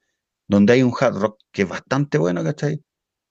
donde 0.49 0.73
hay 0.73 0.83
un 0.83 0.93
hard 0.99 1.15
rock 1.15 1.39
que 1.53 1.63
es 1.63 1.69
bastante 1.69 2.19
bueno, 2.19 2.43
¿cachai? 2.43 2.83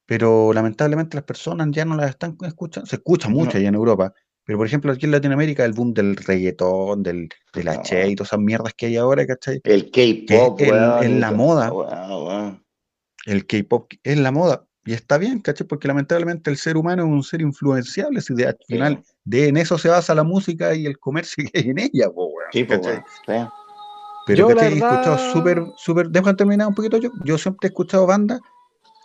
Pero 0.06 0.54
lamentablemente 0.54 1.18
las 1.18 1.26
personas 1.26 1.68
ya 1.72 1.84
no 1.84 1.96
las 1.96 2.12
están 2.12 2.38
escuchando, 2.44 2.88
se 2.88 2.98
escucha 2.98 3.28
mucho 3.28 3.58
allá 3.58 3.68
en 3.68 3.76
Europa, 3.76 4.14
pero 4.44 4.58
por 4.58 4.68
ejemplo 4.68 4.92
aquí 4.92 5.06
en 5.06 5.12
Latinoamérica 5.12 5.64
el 5.66 5.74
boom 5.74 5.94
del 5.94 6.16
reggaetón, 6.16 7.04
del, 7.04 7.30
del 7.54 7.68
H 7.68 8.10
y 8.10 8.16
todas 8.16 8.30
esas 8.30 8.40
mierdas 8.40 8.74
que 8.74 8.88
hay 8.88 8.98
ahora, 8.98 9.26
¿cachai? 9.26 9.62
El 9.64 9.92
K-pop, 9.92 10.60
es 10.60 11.12
la 11.12 11.32
moda. 11.32 11.72
El 13.26 13.46
K-pop 13.46 13.92
es 14.04 14.18
la 14.18 14.32
moda. 14.32 14.66
Y 14.84 14.94
está 14.94 15.20
bien, 15.20 15.42
¿cachai? 15.42 15.68
Porque 15.68 15.88
lamentablemente 15.88 16.50
el 16.50 16.58
ser 16.58 16.76
humano 16.76 17.04
es 17.04 17.10
un 17.10 17.24
ser 17.24 17.42
influenciable. 17.42 18.20
Si 18.20 18.34
de, 18.34 18.48
al 18.48 18.58
final 18.68 19.04
de, 19.26 19.48
en 19.48 19.58
eso 19.58 19.78
se 19.78 19.90
basa 19.90 20.16
la 20.16 20.24
música 20.24 20.74
y 20.74 20.88
el 20.88 20.98
comercio 20.98 21.44
que 21.52 21.60
hay 21.60 21.70
en 21.70 21.80
ella, 21.80 22.10
sí, 22.52 22.66
¿cachai? 22.66 23.04
Pero 24.26 24.48
que 24.48 24.54
he 24.54 24.68
escuchado 24.68 25.18
súper, 25.34 25.64
súper. 25.78 26.10
Déjame 26.10 26.34
terminar 26.34 26.68
un 26.68 26.76
poquito 26.76 26.98
yo. 26.98 27.12
Yo 27.24 27.38
siempre 27.38 27.68
he 27.68 27.70
escuchado 27.70 28.08
bandas, 28.08 28.40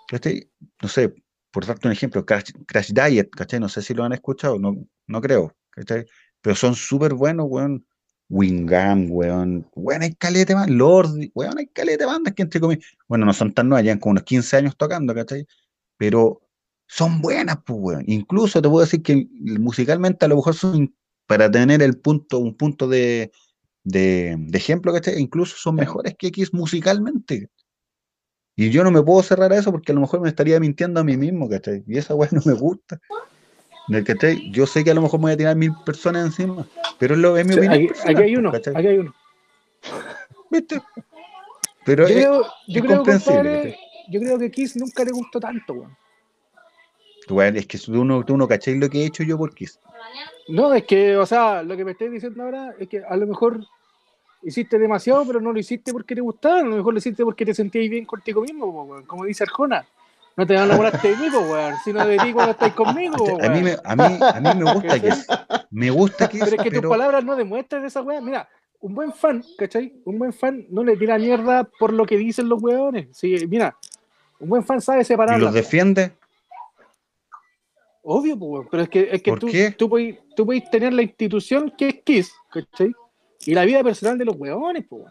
¿cachai? 0.09 0.49
No 0.81 0.89
sé, 0.89 1.15
por 1.57 1.65
darte 1.65 1.89
un 1.89 1.93
ejemplo, 1.93 2.27
Crash, 2.27 2.51
Crash 2.67 2.93
Diet, 2.93 3.31
¿cachai? 3.31 3.59
No 3.59 3.71
sé 3.71 3.81
si 3.81 3.95
lo 3.95 4.05
han 4.05 4.13
escuchado, 4.13 4.59
no, 4.59 4.77
no 5.07 5.21
creo, 5.23 5.57
¿cachai? 5.71 6.05
Pero 6.43 6.55
son 6.55 6.75
súper 6.75 7.15
buenos, 7.15 7.47
weón. 7.49 7.87
Wingam, 8.29 9.11
weón. 9.11 9.67
Weón, 9.75 10.03
hay 10.03 10.13
calete 10.17 10.55
más. 10.55 10.69
Lord, 10.69 11.13
weón, 11.33 11.57
hay 11.57 11.69
calete 11.69 12.05
bandas 12.05 12.35
que 12.35 12.43
entre 12.43 12.61
comillas. 12.61 12.85
Bueno, 13.09 13.25
no 13.25 13.33
son 13.33 13.55
tan 13.55 13.71
nuevas, 13.71 13.85
llevan 13.85 14.01
como 14.01 14.11
unos 14.11 14.25
15 14.25 14.55
años 14.59 14.77
tocando, 14.77 15.15
¿cachai? 15.15 15.47
Pero 15.97 16.43
son 16.87 17.23
buenas, 17.23 17.57
pues, 17.65 17.79
weón. 17.81 18.05
Incluso 18.07 18.61
te 18.61 18.69
puedo 18.69 18.85
decir 18.85 19.03
que 19.03 19.27
musicalmente 19.59 20.27
a 20.27 20.29
lo 20.29 20.37
mejor 20.37 20.55
son, 20.55 20.95
para 21.25 21.51
tener 21.51 21.81
el 21.81 21.99
punto, 21.99 22.39
un 22.39 22.55
punto 22.55 22.87
de, 22.87 23.33
de, 23.83 24.37
de 24.39 24.59
ejemplo, 24.59 24.93
¿cachai? 24.93 25.19
Incluso 25.19 25.57
son 25.57 25.77
mejores 25.77 26.17
que 26.19 26.27
X 26.27 26.53
musicalmente. 26.53 27.49
Y 28.57 28.71
yo 28.71 28.83
no 28.83 28.91
me 28.91 29.03
puedo 29.03 29.23
cerrar 29.23 29.53
a 29.53 29.59
eso 29.59 29.71
porque 29.71 29.93
a 29.93 29.95
lo 29.95 30.01
mejor 30.01 30.23
me 30.23 30.29
estaría 30.29 30.59
mintiendo 30.59 30.99
a 30.99 31.05
mí 31.05 31.19
mismo, 31.19 31.49
¿cachai? 31.49 31.85
Y 31.87 31.99
esa 31.99 32.15
weá 32.15 32.31
no 32.33 32.41
me 32.45 32.55
gusta. 32.55 32.99
¿cachai? 34.05 34.51
Yo 34.51 34.67
sé 34.67 34.83
que 34.83 34.91
a 34.91 34.95
lo 34.95 35.03
mejor 35.03 35.21
me 35.21 35.25
voy 35.25 35.33
a 35.33 35.37
tirar 35.37 35.57
mil 35.57 35.73
personas 35.85 36.25
encima, 36.25 36.67
pero 36.99 37.15
es, 37.15 37.21
lo, 37.21 37.37
es 37.37 37.47
mi 37.47 37.55
opinión. 37.55 37.73
Aquí, 37.75 37.89
aquí, 38.05 38.23
hay 38.23 38.37
uno, 38.37 38.51
¿cachai? 38.51 38.75
aquí 38.75 38.87
hay 38.87 38.99
uno. 38.99 39.15
¿Viste? 40.51 40.81
Pero 41.85 42.09
yo 42.09 42.15
creo, 42.15 42.47
yo, 42.67 42.83
creo 42.83 43.05
compadre, 43.05 43.79
yo 44.09 44.21
creo 44.21 44.39
que 44.39 44.51
Kiss 44.51 44.77
nunca 44.77 45.05
le 45.05 45.13
gustó 45.13 45.39
tanto, 45.39 45.75
weón. 45.75 45.97
Bueno, 47.29 47.59
es 47.59 47.67
que 47.67 47.79
tú 47.79 48.05
no, 48.05 48.25
tú 48.25 48.37
no 48.37 48.47
cacháis 48.49 48.79
lo 48.79 48.89
que 48.89 49.03
he 49.03 49.07
hecho 49.07 49.23
yo 49.23 49.37
por 49.37 49.55
Kiss. 49.55 49.81
No, 50.49 50.73
es 50.73 50.85
que, 50.85 51.17
o 51.17 51.27
sea, 51.27 51.63
lo 51.63 51.77
que 51.77 51.85
me 51.85 51.93
estáis 51.93 52.13
diciendo 52.13 52.43
ahora 52.43 52.75
es 52.79 52.89
que 52.89 53.03
a 53.05 53.17
lo 53.17 53.27
mejor 53.27 53.67
hiciste 54.43 54.79
demasiado, 54.79 55.25
pero 55.27 55.41
no 55.41 55.53
lo 55.53 55.59
hiciste 55.59 55.93
porque 55.93 56.15
te 56.15 56.21
gustaba, 56.21 56.61
a 56.61 56.63
lo 56.63 56.77
mejor 56.77 56.93
lo 56.95 56.99
hiciste 56.99 57.25
porque 57.25 57.45
te 57.45 57.55
sentías 57.55 57.89
bien 57.91 58.05
contigo 58.05 58.43
mismo, 58.43 59.03
como 59.07 59.25
dice 59.25 59.45
Arjona. 59.45 59.87
No 60.37 60.47
te 60.47 60.55
enamorar 60.55 61.01
de 61.01 61.17
mí, 61.17 61.29
weón. 61.31 61.75
Si 61.83 61.93
no 61.95 62.07
de 62.07 62.19
ti 62.19 62.33
cuando 62.33 62.53
estáis 62.53 62.75
conmigo, 62.75 63.17
weón. 63.25 63.43
A 63.43 63.49
mí, 63.49 63.63
me, 63.63 63.77
a, 63.83 63.97
mí, 63.97 64.19
a 64.21 64.41
mí 64.41 64.63
me 64.63 64.73
gusta 64.75 65.01
Kiss. 65.01 65.27
Me 65.71 65.91
gusta 65.91 66.29
Kiss. 66.29 66.43
Pero 66.45 66.57
es 66.57 66.63
que 66.63 66.71
tus 66.71 66.91
palabras 66.91 67.25
no 67.25 67.35
demuestran 67.37 67.87
esa 67.87 68.03
weón. 68.03 68.23
Mira, 68.23 68.47
un 68.81 68.95
buen 68.95 69.13
fan, 69.13 69.43
¿cachai? 69.57 69.95
Un 70.05 70.19
buen 70.19 70.35
fan 70.35 70.67
no 70.69 70.85
le 70.85 70.97
tira 70.99 71.19
mierda 71.19 71.65
por 71.65 71.93
lo 71.93 72.05
que 72.05 72.19
dicen 72.19 72.51
los 72.51 72.63
weones. 72.63 73.17
Sí, 73.17 73.35
mira, 73.49 73.79
un 74.39 74.51
buen 74.51 74.63
fan 74.63 74.83
sabe 74.83 75.05
separar. 75.05 75.39
¿Y 75.39 75.43
los 75.43 75.55
defiende? 75.55 76.13
Obvio, 78.03 78.39
pues, 78.39 78.69
pero 78.71 78.83
es 78.83 78.89
que, 78.91 79.09
es 79.11 79.23
que 79.23 79.33
tú, 79.33 79.49
tú, 79.77 79.89
podés, 79.89 80.19
tú 80.37 80.47
tener 80.71 80.93
la 80.93 81.03
institución 81.03 81.73
que 81.77 81.89
es 81.89 81.95
Kiss, 82.05 82.35
¿cachai? 82.51 82.95
Y 83.47 83.55
la 83.55 83.65
vida 83.65 83.83
personal 83.83 84.19
de 84.19 84.25
los 84.25 84.37
weones, 84.37 84.85
pues. 84.89 85.05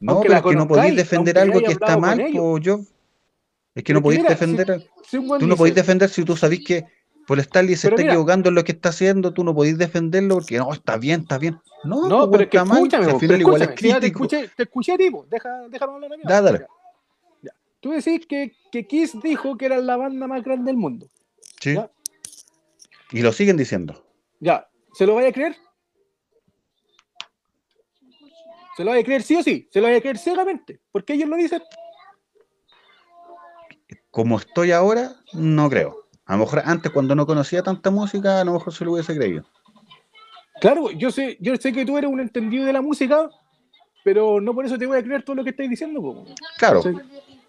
No, 0.00 0.20
pero 0.20 0.34
es 0.34 0.42
que 0.42 0.54
no 0.54 0.68
podéis 0.68 0.96
defender 0.96 1.38
algo 1.38 1.60
que 1.60 1.72
está 1.72 1.96
mal, 1.96 2.22
pues 2.32 2.62
yo. 2.62 2.80
Es 3.74 3.84
que 3.84 3.94
no 3.94 4.02
podéis 4.02 4.24
defender. 4.24 4.86
tú 5.10 5.46
no 5.46 5.56
podéis 5.56 5.74
defender 5.74 6.08
si 6.08 6.24
tú 6.24 6.36
sabés 6.36 6.64
que 6.64 6.84
por 7.26 7.38
Stanley 7.38 7.76
se 7.76 7.88
está 7.88 8.02
equivocando 8.02 8.48
en 8.48 8.56
lo 8.56 8.64
que 8.64 8.72
está 8.72 8.88
haciendo, 8.88 9.32
tú 9.32 9.44
no 9.44 9.54
podéis 9.54 9.78
defenderlo 9.78 10.36
porque 10.36 10.58
no, 10.58 10.72
está 10.72 10.96
bien, 10.96 11.20
está 11.20 11.38
bien. 11.38 11.60
No, 11.84 12.08
no 12.08 12.30
pero 12.30 12.44
es 12.44 12.50
que 12.50 12.56
escúchame, 12.56 13.06
al 13.06 13.20
final 13.20 13.40
igual 13.40 13.62
es 13.62 13.68
crítico. 13.68 14.00
Te 14.00 14.06
escuché, 14.06 14.50
te 14.56 14.62
escuché 14.64 14.92
a 14.94 14.96
ti, 14.96 15.10
deja, 15.30 15.68
déjame 15.68 15.92
hablar 15.94 16.12
a 16.12 16.16
mí. 16.16 16.22
Dale. 16.24 16.66
Ya. 17.40 17.52
Tú 17.78 17.92
decís 17.92 18.26
que, 18.26 18.52
que 18.72 18.86
Kiss 18.86 19.16
dijo 19.22 19.56
que 19.56 19.66
era 19.66 19.78
la 19.78 19.96
banda 19.96 20.26
más 20.26 20.42
grande 20.42 20.72
del 20.72 20.76
mundo. 20.76 21.06
Sí. 21.60 21.78
Y 23.12 23.22
lo 23.22 23.32
siguen 23.32 23.56
diciendo. 23.56 24.04
Ya, 24.40 24.68
¿se 24.92 25.06
lo 25.06 25.14
vaya 25.14 25.28
a 25.28 25.32
creer? 25.32 25.56
¿Se 28.76 28.84
lo 28.84 28.90
vaya 28.90 29.02
a 29.02 29.04
creer 29.04 29.22
sí 29.22 29.36
o 29.36 29.42
sí? 29.42 29.68
¿Se 29.70 29.80
lo 29.80 29.86
vaya 29.86 29.98
a 29.98 30.00
creer 30.00 30.18
ciegamente? 30.18 30.80
Porque 30.92 31.14
ellos 31.14 31.28
lo 31.28 31.36
dicen. 31.36 31.62
Como 34.10 34.38
estoy 34.38 34.72
ahora, 34.72 35.12
no 35.32 35.68
creo. 35.68 36.06
A 36.26 36.34
lo 36.34 36.44
mejor 36.44 36.62
antes, 36.64 36.92
cuando 36.92 37.14
no 37.14 37.26
conocía 37.26 37.62
tanta 37.62 37.90
música, 37.90 38.40
a 38.40 38.44
lo 38.44 38.52
mejor 38.52 38.72
se 38.72 38.84
lo 38.84 38.92
hubiese 38.92 39.16
creído. 39.16 39.44
Claro, 40.60 40.90
yo 40.90 41.10
sé, 41.10 41.38
yo 41.40 41.56
sé 41.56 41.72
que 41.72 41.86
tú 41.86 41.96
eres 41.96 42.10
un 42.10 42.20
entendido 42.20 42.66
de 42.66 42.72
la 42.72 42.82
música, 42.82 43.28
pero 44.04 44.40
no 44.40 44.54
por 44.54 44.64
eso 44.64 44.78
te 44.78 44.86
voy 44.86 44.98
a 44.98 45.02
creer 45.02 45.22
todo 45.22 45.36
lo 45.36 45.44
que 45.44 45.50
estás 45.50 45.68
diciendo. 45.68 46.24
Claro. 46.58 46.82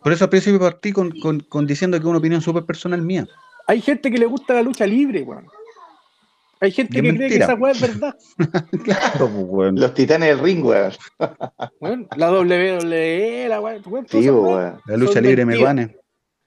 Por 0.01 0.11
eso 0.11 0.23
al 0.23 0.29
principio 0.29 0.59
partí 0.59 0.91
con, 0.91 1.11
con, 1.47 1.67
diciendo 1.67 1.97
que 1.97 2.03
es 2.03 2.09
una 2.09 2.17
opinión 2.17 2.41
súper 2.41 2.65
personal 2.65 3.01
mía. 3.01 3.27
Hay 3.67 3.81
gente 3.81 4.09
que 4.09 4.17
le 4.17 4.25
gusta 4.25 4.55
la 4.55 4.63
lucha 4.63 4.87
libre, 4.87 5.21
weón. 5.21 5.47
Hay 6.63 6.71
gente 6.71 7.01
que 7.01 7.15
cree 7.15 7.27
que 7.27 7.37
esa 7.37 7.55
weá 7.55 7.71
es 7.71 7.81
verdad. 7.81 8.15
claro, 8.83 9.29
pues, 9.29 9.45
weón. 9.47 9.79
Los 9.79 9.95
titanes 9.95 10.29
del 10.29 10.39
ring, 10.39 10.63
weón. 10.63 10.91
bueno, 11.79 12.07
la 12.15 12.31
WWE, 12.31 13.47
la 13.49 13.59
weón. 13.59 14.07
Sí, 14.07 14.29
weón. 14.29 14.79
La 14.85 14.95
lucha 14.95 15.19
libre 15.19 15.43
me 15.43 15.57
gane. 15.57 15.97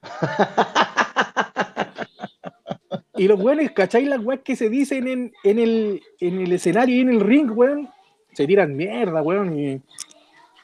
y 3.16 3.26
los 3.26 3.40
weones, 3.40 3.72
¿cacháis 3.72 4.06
las 4.06 4.20
weas 4.20 4.42
que 4.44 4.54
se 4.54 4.68
dicen 4.68 5.08
en, 5.08 5.32
en, 5.42 5.58
el, 5.58 6.00
en 6.20 6.42
el 6.42 6.52
escenario 6.52 6.94
y 6.94 7.00
en 7.00 7.08
el 7.08 7.20
ring, 7.20 7.50
weón? 7.50 7.88
Se 8.34 8.46
tiran 8.46 8.76
mierda, 8.76 9.20
weón. 9.20 9.58
Y, 9.58 9.82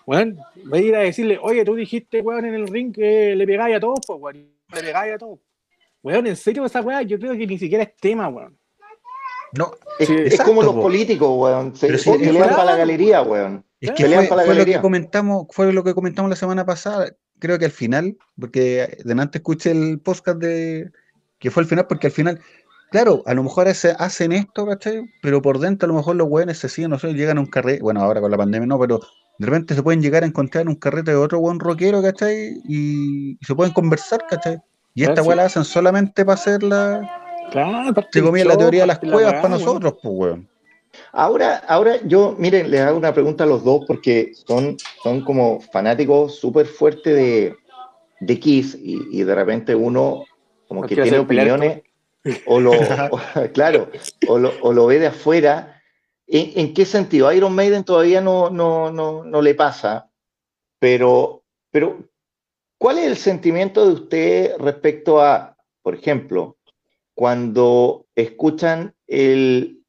weón, 0.06 0.38
voy 0.64 0.78
a 0.78 0.82
ir 0.82 0.94
a 0.94 1.00
decirle, 1.00 1.40
oye, 1.42 1.64
tú 1.64 1.74
dijiste, 1.74 2.20
weón, 2.20 2.44
en 2.44 2.54
el 2.54 2.68
ring 2.68 2.94
que 2.94 3.34
le 3.34 3.46
pegáis 3.48 3.78
a 3.78 3.80
todos, 3.80 3.98
pues, 4.06 4.20
weón. 4.20 4.48
Le 4.72 4.80
pegáis 4.80 5.14
a 5.14 5.18
todos. 5.18 5.40
Weón, 6.04 6.28
en 6.28 6.36
serio, 6.36 6.64
esa 6.64 6.82
weá, 6.82 7.02
yo 7.02 7.18
creo 7.18 7.32
que 7.32 7.48
ni 7.48 7.58
siquiera 7.58 7.82
es 7.82 7.96
tema, 7.96 8.28
weón. 8.28 8.59
No, 9.52 9.72
es, 9.98 10.40
como 10.42 10.62
los 10.62 10.74
políticos, 10.74 11.28
weón. 11.32 11.74
Se, 11.74 11.88
pelean 11.88 12.50
para 12.50 12.64
la 12.64 12.76
galería, 12.76 13.22
weón. 13.22 13.64
Es 13.80 13.92
que 13.92 14.04
fue, 14.04 14.54
lo 14.54 14.64
que 14.64 14.80
comentamos, 14.80 15.46
fue 15.50 15.72
lo 15.72 15.82
que 15.82 15.94
comentamos 15.94 16.28
la 16.28 16.36
semana 16.36 16.66
pasada. 16.66 17.14
Creo 17.38 17.58
que 17.58 17.64
al 17.64 17.70
final, 17.70 18.18
porque 18.38 18.98
delante 19.04 19.38
escuché 19.38 19.70
el 19.70 20.00
podcast 20.00 20.38
de 20.38 20.90
que 21.38 21.50
fue 21.50 21.62
al 21.62 21.68
final, 21.68 21.86
porque 21.86 22.08
al 22.08 22.12
final, 22.12 22.40
claro, 22.90 23.22
a 23.26 23.34
lo 23.34 23.42
mejor 23.42 23.66
hacen 23.66 24.32
esto, 24.32 24.66
¿cachai? 24.66 25.02
Pero 25.22 25.40
por 25.40 25.58
dentro 25.58 25.86
a 25.86 25.88
lo 25.88 25.94
mejor 25.94 26.16
los 26.16 26.28
weones 26.28 26.58
se 26.58 26.68
siguen, 26.68 26.90
no 26.90 26.98
sé, 26.98 27.14
llegan 27.14 27.38
a 27.38 27.40
un 27.40 27.46
carrete, 27.46 27.82
bueno, 27.82 28.02
ahora 28.02 28.20
con 28.20 28.30
la 28.30 28.36
pandemia 28.36 28.66
no, 28.66 28.78
pero 28.78 29.00
de 29.38 29.46
repente 29.46 29.74
se 29.74 29.82
pueden 29.82 30.02
llegar 30.02 30.22
a 30.22 30.26
encontrar 30.26 30.62
en 30.62 30.68
un 30.68 30.74
carrete 30.74 31.12
de 31.12 31.16
otro 31.16 31.40
buen 31.40 31.58
rockero, 31.58 32.02
¿cachai? 32.02 32.60
Y, 32.68 33.38
se 33.40 33.54
pueden 33.54 33.72
conversar, 33.72 34.26
¿cachai? 34.28 34.58
Y 34.92 35.04
esta 35.04 35.22
weá 35.22 35.36
la 35.36 35.44
hacen 35.46 35.64
solamente 35.64 36.24
para 36.26 36.34
hacer 36.34 36.62
la. 36.62 37.19
Claro, 37.50 37.94
se 38.10 38.22
comía 38.22 38.44
la 38.44 38.56
teoría 38.56 38.82
de 38.82 38.86
las 38.86 38.98
cuevas 38.98 39.34
para 39.34 39.48
nosotros, 39.50 39.94
pues 40.02 40.14
weón. 40.14 40.48
Ahora, 41.12 41.58
ahora 41.68 41.96
yo, 42.04 42.34
miren, 42.38 42.70
les 42.70 42.80
hago 42.80 42.98
una 42.98 43.14
pregunta 43.14 43.44
a 43.44 43.46
los 43.46 43.64
dos 43.64 43.84
porque 43.86 44.32
son, 44.34 44.76
son 45.02 45.22
como 45.24 45.60
fanáticos 45.60 46.36
súper 46.36 46.66
fuertes 46.66 47.14
de, 47.14 47.56
de 48.20 48.40
Kiss 48.40 48.76
y, 48.80 49.22
de 49.22 49.34
repente 49.34 49.74
uno 49.74 50.24
como 50.66 50.82
que 50.82 50.96
tiene 50.96 51.18
opiniones 51.18 51.82
o 52.46 52.60
lo, 52.60 52.72
claro, 53.54 53.88
o 54.26 54.38
lo, 54.38 54.52
o 54.62 54.72
lo, 54.72 54.86
ve 54.86 54.98
de 54.98 55.08
afuera. 55.08 55.80
¿En, 56.26 56.74
qué 56.74 56.84
sentido? 56.84 57.26
A 57.26 57.34
Iron 57.34 57.54
Maiden 57.54 57.82
todavía 57.82 58.20
no, 58.20 58.50
no, 58.50 58.92
no, 58.92 59.24
no 59.24 59.42
le 59.42 59.54
pasa, 59.54 60.10
pero, 60.78 61.42
pero 61.72 62.10
¿Cuál 62.80 62.96
es 62.96 63.06
el 63.08 63.16
sentimiento 63.18 63.86
de 63.86 63.92
usted 63.92 64.56
respecto 64.58 65.20
a, 65.20 65.54
por 65.82 65.94
ejemplo, 65.94 66.56
cuando 67.20 68.06
escuchan 68.14 68.94
el, 69.06 69.84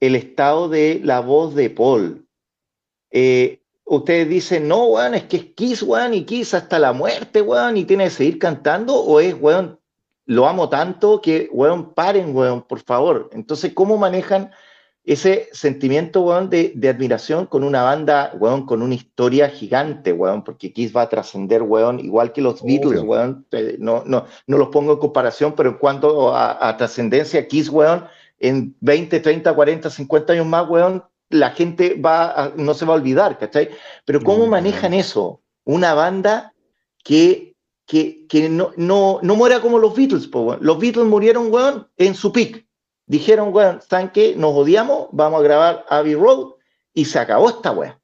el 0.00 0.14
estado 0.14 0.68
de 0.68 1.00
la 1.02 1.20
voz 1.20 1.54
de 1.54 1.70
Paul? 1.70 2.28
Eh, 3.10 3.62
ustedes 3.86 4.28
dicen, 4.28 4.68
no, 4.68 4.84
weón, 4.84 5.14
es 5.14 5.24
que 5.24 5.38
es 5.38 5.44
Kiss, 5.54 5.82
weón, 5.82 6.12
y 6.12 6.26
Kiss 6.26 6.52
hasta 6.52 6.78
la 6.78 6.92
muerte, 6.92 7.40
weón, 7.40 7.78
y 7.78 7.86
tiene 7.86 8.04
que 8.04 8.10
seguir 8.10 8.38
cantando, 8.38 8.94
o 8.96 9.18
es, 9.18 9.34
weón, 9.40 9.80
lo 10.26 10.46
amo 10.46 10.68
tanto 10.68 11.22
que, 11.22 11.48
weón, 11.52 11.94
paren, 11.94 12.36
weón, 12.36 12.60
por 12.60 12.80
favor. 12.80 13.30
Entonces, 13.32 13.72
¿cómo 13.72 13.96
manejan 13.96 14.50
ese 15.04 15.48
sentimiento, 15.52 16.20
weón, 16.20 16.48
de, 16.48 16.72
admiración 16.88 17.46
con 17.46 17.64
una 17.64 17.82
banda, 17.82 18.32
weón, 18.38 18.66
con 18.66 18.82
una 18.82 18.94
historia 18.94 19.48
gigante, 19.48 20.12
weón, 20.12 20.44
porque 20.44 20.72
Kiss 20.72 20.94
va 20.94 21.02
a 21.02 21.08
trascender, 21.08 21.62
weón, 21.62 21.98
igual 21.98 22.32
que 22.32 22.40
los 22.40 22.62
Beatles, 22.62 23.02
weón, 23.02 23.44
eh, 23.50 23.76
no, 23.80 24.04
no, 24.06 24.26
no 24.46 24.58
los 24.58 24.68
pongo 24.68 24.92
en 24.92 24.98
comparación, 24.98 25.54
pero 25.56 25.70
en 25.70 25.78
cuanto 25.78 26.36
a, 26.36 26.76
trascendencia, 26.76 27.48
Kiss, 27.48 27.68
weón, 27.68 28.04
en 28.38 28.76
20, 28.80 29.18
30, 29.18 29.52
40, 29.52 29.90
50 29.90 30.32
años 30.34 30.46
más, 30.46 30.68
weón, 30.68 31.02
la 31.30 31.50
gente 31.50 31.94
va 31.94 32.52
no 32.56 32.74
se 32.74 32.84
va 32.84 32.92
a 32.92 32.96
olvidar, 32.96 33.38
¿cachai? 33.38 33.70
Pero 34.04 34.20
¿cómo 34.20 34.46
manejan 34.46 34.92
eso? 34.92 35.40
Una 35.64 35.94
banda 35.94 36.52
que, 37.02 37.56
que, 37.86 38.26
que 38.28 38.50
no, 38.50 38.70
no, 38.76 39.18
no 39.22 39.34
muera 39.34 39.60
como 39.60 39.78
los 39.78 39.96
Beatles, 39.96 40.28
weón. 40.32 40.58
Los 40.60 40.78
Beatles 40.78 41.06
murieron, 41.06 41.52
weón, 41.52 41.88
en 41.96 42.14
su 42.14 42.32
pick 42.32 42.66
dijeron, 43.12 43.52
weón, 43.52 43.80
¿saben 43.82 44.08
qué? 44.08 44.34
Nos 44.36 44.54
odiamos, 44.54 45.08
vamos 45.12 45.40
a 45.40 45.42
grabar 45.42 45.84
Abbey 45.90 46.14
Road 46.14 46.54
y 46.94 47.04
se 47.04 47.18
acabó 47.18 47.50
esta 47.50 47.70
weá. 47.70 48.00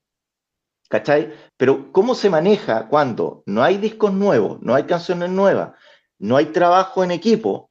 ¿Cachai? 0.90 1.32
Pero 1.56 1.90
¿cómo 1.92 2.14
se 2.14 2.28
maneja 2.28 2.88
cuando 2.88 3.42
no 3.46 3.62
hay 3.62 3.78
discos 3.78 4.12
nuevos, 4.12 4.60
no 4.60 4.74
hay 4.74 4.84
canciones 4.84 5.30
nuevas, 5.30 5.72
no 6.18 6.36
hay 6.36 6.46
trabajo 6.46 7.02
en 7.02 7.10
equipo 7.10 7.70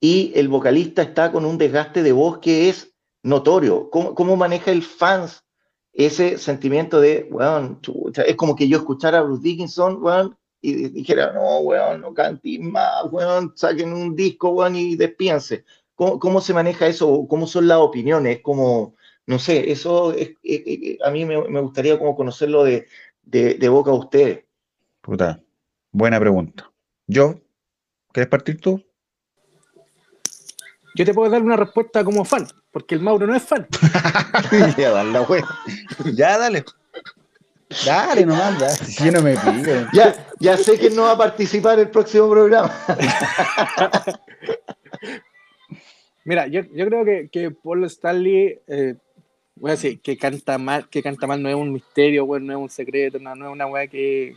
y 0.00 0.32
el 0.34 0.48
vocalista 0.48 1.00
está 1.00 1.32
con 1.32 1.46
un 1.46 1.56
desgaste 1.56 2.02
de 2.02 2.12
voz 2.12 2.38
que 2.38 2.68
es 2.68 2.94
notorio? 3.22 3.88
¿Cómo, 3.90 4.36
maneja 4.36 4.70
el 4.70 4.82
fans 4.82 5.44
ese 5.94 6.36
sentimiento 6.36 7.00
de, 7.00 7.26
weón, 7.30 7.80
es 8.26 8.36
como 8.36 8.54
que 8.54 8.68
yo 8.68 8.76
escuchara 8.76 9.18
a 9.18 9.22
Bruce 9.22 9.42
Dickinson, 9.42 10.02
weón, 10.02 10.36
y 10.60 10.88
dijera, 10.88 11.32
no, 11.32 11.60
weón, 11.60 12.02
no 12.02 12.12
cantes 12.12 12.60
más, 12.60 13.04
weón, 13.10 13.54
saquen 13.56 13.94
un 13.94 14.14
disco, 14.14 14.50
weón, 14.50 14.76
y 14.76 14.94
despíanse. 14.94 15.64
¿Cómo, 15.96 16.40
se 16.42 16.52
maneja 16.52 16.86
eso? 16.86 17.26
¿Cómo 17.28 17.46
son 17.46 17.68
las 17.68 17.78
opiniones? 17.78 18.40
Como, 18.42 18.94
no 19.24 19.38
sé, 19.38 19.72
eso 19.72 20.12
es, 20.12 20.32
a 21.02 21.10
mí 21.10 21.24
me, 21.24 21.60
gustaría 21.60 21.98
como 21.98 22.14
conocerlo 22.14 22.64
de, 22.64 22.86
boca 23.68 23.90
a 23.90 23.94
ustedes. 23.94 24.44
Puta, 25.00 25.40
buena 25.90 26.20
pregunta. 26.20 26.70
¿Yo? 27.06 27.40
¿Quieres 28.12 28.28
partir 28.28 28.60
tú? 28.60 28.82
Yo 30.94 31.04
te 31.04 31.14
puedo 31.14 31.30
dar 31.30 31.42
una 31.42 31.56
respuesta 31.56 32.04
como 32.04 32.24
fan, 32.24 32.46
porque 32.70 32.94
el 32.94 33.00
Mauro 33.00 33.26
no 33.26 33.34
es 33.34 33.42
fan. 33.42 33.66
ya, 34.76 34.90
dale, 34.90 35.18
Ya, 36.14 36.38
dale. 36.38 36.64
Dale 37.84 38.24
nomás, 38.24 38.58
ya. 38.58 39.04
yo 39.04 39.12
no 39.12 39.22
me 39.22 39.36
pido. 39.36 39.86
Ya, 39.92 40.14
ya 40.40 40.56
sé 40.56 40.78
que 40.78 40.90
no 40.90 41.02
va 41.02 41.12
a 41.12 41.18
participar 41.18 41.74
en 41.74 41.86
el 41.86 41.90
próximo 41.90 42.30
programa. 42.30 42.70
Mira, 46.26 46.48
yo, 46.48 46.62
yo 46.74 46.86
creo 46.86 47.04
que, 47.04 47.28
que 47.28 47.52
Paul 47.52 47.84
Stanley, 47.84 48.58
eh, 48.66 48.96
voy 49.54 49.70
a 49.70 49.74
decir, 49.74 50.00
que 50.00 50.16
canta 50.16 50.58
mal, 50.58 50.88
que 50.88 51.00
canta 51.00 51.28
mal 51.28 51.40
no 51.40 51.48
es 51.48 51.54
un 51.54 51.72
misterio, 51.72 52.26
no 52.40 52.52
es 52.52 52.58
un 52.58 52.68
secreto, 52.68 53.20
no, 53.20 53.32
es 53.32 53.52
una 53.52 53.68
weá 53.68 53.86
que. 53.86 54.34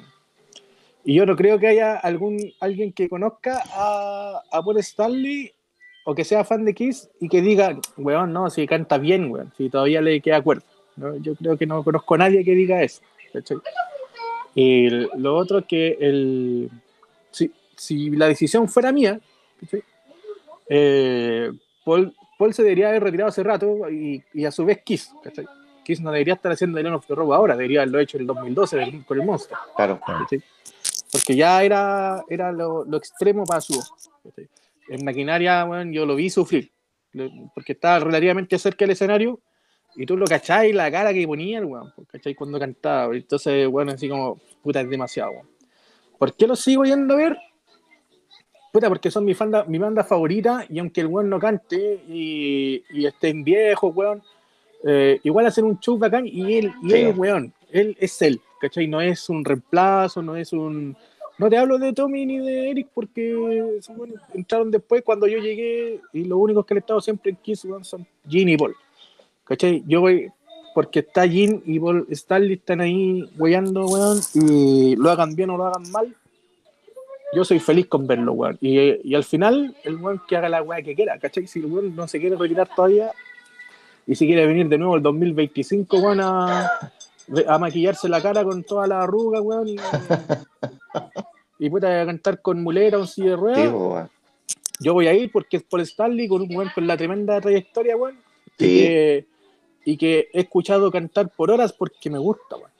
Y 1.04 1.16
yo 1.16 1.26
no 1.26 1.36
creo 1.36 1.58
que 1.58 1.66
haya 1.66 1.96
algún 1.96 2.54
alguien 2.60 2.94
que 2.94 3.10
conozca 3.10 3.64
a, 3.74 4.40
a 4.52 4.64
Paul 4.64 4.78
Stanley 4.78 5.52
o 6.06 6.14
que 6.14 6.24
sea 6.24 6.44
fan 6.44 6.64
de 6.64 6.76
Kiss 6.76 7.10
y 7.20 7.28
que 7.28 7.42
diga, 7.42 7.76
weón, 7.98 8.34
no, 8.34 8.52
si 8.52 8.68
canta 8.68 9.00
bien, 9.00 9.32
weón, 9.32 9.52
si 9.58 9.72
todavía 9.72 10.00
le 10.00 10.22
queda 10.22 10.38
acuerdo. 10.38 10.66
¿no? 10.96 11.18
Yo 11.18 11.34
creo 11.34 11.58
que 11.58 11.66
no 11.66 11.84
conozco 11.84 12.14
a 12.14 12.20
nadie 12.20 12.46
que 12.46 12.54
diga 12.54 12.84
eso. 12.84 13.02
Y 14.54 14.92
lo 14.92 15.36
otro 15.36 15.58
es 15.58 15.66
que 15.66 15.98
el. 16.00 16.70
Sí, 17.32 17.52
si 17.76 18.12
la 18.12 18.28
decisión 18.28 18.70
fuera 18.70 18.92
mía, 18.92 19.20
eh, 20.70 21.52
Paul, 21.90 22.16
Paul, 22.38 22.54
se 22.54 22.62
debería 22.62 22.90
haber 22.90 23.04
retirado 23.04 23.30
hace 23.30 23.42
rato 23.42 23.90
y, 23.90 24.24
y 24.34 24.46
a 24.46 24.52
su 24.52 24.64
vez 24.64 24.84
Kiss. 24.84 25.12
Kiss 25.84 26.00
no 26.02 26.12
debería 26.12 26.36
estar 26.36 26.52
haciendo 26.52 26.78
el 26.78 26.84
Leon 26.84 26.96
of 26.98 27.08
the 27.08 27.16
Robo 27.16 27.34
ahora, 27.34 27.56
debería 27.56 27.82
haberlo 27.82 28.00
hecho 28.00 28.18
en 28.18 28.22
el 28.22 28.28
2012 28.28 29.04
con 29.08 29.20
el 29.20 29.26
Monster. 29.26 29.58
Claro. 29.76 30.00
Porque 31.12 31.36
ya 31.36 31.64
era, 31.64 32.24
era 32.30 32.52
lo, 32.52 32.86
lo 32.86 32.98
extremo 32.98 33.44
para 33.44 33.60
su 33.60 33.84
En 34.88 35.04
maquinaria, 35.04 35.64
bueno, 35.64 35.92
yo 35.92 36.06
lo 36.06 36.16
vi 36.16 36.30
sufrir, 36.30 36.72
porque 37.56 37.72
estaba 37.74 38.00
relativamente 38.00 38.60
cerca 38.60 38.86
del 38.86 38.92
escenario 38.92 39.40
y 39.96 40.06
tú 40.06 40.16
lo 40.16 40.28
cacháis 40.28 40.76
la 40.76 40.92
cara 40.92 41.12
que 41.12 41.26
ponía 41.26 41.58
el 41.58 41.66
weón, 41.66 41.92
¿cachai? 42.08 42.36
Cuando 42.36 42.60
cantaba. 42.60 43.16
Entonces, 43.16 43.68
bueno, 43.68 43.94
así 43.94 44.08
como, 44.08 44.40
puta, 44.62 44.82
es 44.82 44.90
demasiado, 44.92 45.32
weón. 45.32 45.50
¿Por 46.20 46.36
qué 46.36 46.46
lo 46.46 46.56
sigo 46.56 46.84
yendo 46.84 47.16
a 47.16 47.18
ver? 47.18 47.38
Puta, 48.72 48.88
porque 48.88 49.10
son 49.10 49.26
mi, 49.26 49.34
fanda, 49.34 49.64
mi 49.66 49.80
banda 49.80 50.04
favorita 50.04 50.66
y 50.70 50.80
aunque 50.80 51.02
el 51.02 51.08
weón 51.08 51.30
no 51.30 51.40
cante 51.40 52.04
y, 52.08 52.84
y 52.92 53.06
estén 53.06 53.44
viejos, 53.44 53.96
weón, 53.96 54.22
eh, 54.84 55.20
igual 55.24 55.48
hacen 55.48 55.66
un 55.66 55.80
show 55.80 55.98
bacán 55.98 56.28
y 56.28 56.58
él, 56.58 56.74
y 56.84 56.94
él, 56.94 57.14
weón, 57.18 57.54
él 57.72 57.98
es 58.00 58.22
él, 58.22 58.40
¿cachai? 58.62 58.88
No 58.88 59.02
es 59.02 59.28
un 59.30 59.44
reemplazo, 59.44 60.22
no 60.22 60.36
es 60.36 60.54
un... 60.54 60.96
No 61.38 61.50
te 61.50 61.58
hablo 61.58 61.80
de 61.80 61.94
Tommy 61.94 62.26
ni 62.26 62.40
de 62.40 62.70
Eric 62.70 62.90
porque 62.94 63.34
bueno, 63.34 64.14
entraron 64.34 64.70
después 64.70 65.04
cuando 65.04 65.26
yo 65.26 65.40
llegué 65.40 66.02
y 66.12 66.26
los 66.26 66.38
únicos 66.38 66.66
que 66.66 66.74
han 66.74 66.80
estado 66.80 67.00
siempre 67.00 67.32
en 67.32 67.38
Kiss 67.38 67.66
son 67.82 68.06
Gene 68.28 68.52
y 68.52 68.58
Paul. 68.58 68.76
¿Cachai? 69.46 69.82
Yo 69.88 70.02
voy 70.02 70.30
porque 70.76 71.00
está 71.00 71.28
Jin 71.28 71.64
y 71.66 71.80
Paul 71.80 72.06
Stanley 72.10 72.54
están 72.54 72.82
ahí 72.82 73.30
weyando, 73.38 73.86
weón, 73.88 74.20
y 74.34 74.96
lo 74.96 75.10
hagan 75.10 75.36
bien 75.36 75.50
o 75.50 75.58
lo 75.58 75.66
hagan 75.66 75.90
mal. 75.92 76.16
Yo 77.34 77.44
soy 77.44 77.60
feliz 77.60 77.88
con 77.88 78.08
verlo, 78.08 78.34
weón. 78.34 78.58
Y, 78.62 79.10
y 79.10 79.16
al 79.16 79.24
final, 79.24 79.76
el 79.84 79.98
weón 79.98 80.22
que 80.28 80.36
haga 80.36 80.50
la 80.50 80.62
weá 80.62 80.82
que 80.82 80.96
quiera, 80.96 81.18
¿cachai? 81.20 81.48
Si 81.48 81.60
el 81.60 81.66
weón 81.66 81.96
no 81.96 82.08
se 82.08 82.20
quiere 82.20 82.36
retirar 82.36 82.70
todavía 82.76 83.12
y 84.08 84.16
si 84.16 84.26
quiere 84.26 84.48
venir 84.48 84.68
de 84.68 84.78
nuevo 84.78 84.96
el 84.96 85.04
2025, 85.04 86.00
weón, 86.00 86.22
a, 86.22 86.70
a 87.48 87.58
maquillarse 87.60 88.10
la 88.10 88.22
cara 88.22 88.44
con 88.44 88.64
toda 88.64 88.88
la 88.88 89.04
arruga, 89.04 89.42
weón, 89.42 89.68
y, 89.68 89.78
y 91.60 91.70
puta 91.70 92.02
a 92.02 92.06
cantar 92.06 92.42
con 92.42 92.64
mulera, 92.64 92.98
un 92.98 93.08
silla 93.08 93.32
de 93.32 93.36
ruedas. 93.36 94.10
yo 94.80 94.94
voy 94.94 95.08
a 95.08 95.14
ir 95.14 95.32
porque 95.32 95.58
es 95.58 95.64
Paul 95.64 95.82
Stanley 95.82 96.28
con 96.28 96.42
un 96.42 96.56
weón 96.56 96.72
con 96.74 96.88
la 96.88 96.98
tremenda 96.98 97.40
trayectoria, 97.40 97.96
weón. 97.96 98.18
Sí 98.58 99.26
y 99.86 99.98
que 99.98 100.30
he 100.34 100.42
escuchado 100.42 100.92
cantar 100.92 101.30
por 101.30 101.50
horas 101.50 101.74
porque 101.74 102.10
me 102.10 102.20
gusta, 102.20 102.58
weón. 102.58 102.72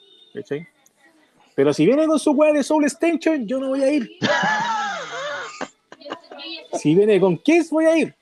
Pero 1.60 1.74
si 1.74 1.84
viene 1.84 2.06
con 2.06 2.18
su 2.18 2.30
weá 2.30 2.54
de 2.54 2.62
Soul 2.62 2.84
Extension, 2.84 3.46
yo 3.46 3.60
no 3.60 3.68
voy 3.68 3.82
a 3.82 3.92
ir. 3.92 4.10
si 6.72 6.94
viene 6.94 7.20
con 7.20 7.36
Kiss, 7.36 7.68
voy 7.68 7.84
a 7.84 7.98
ir. 7.98 8.14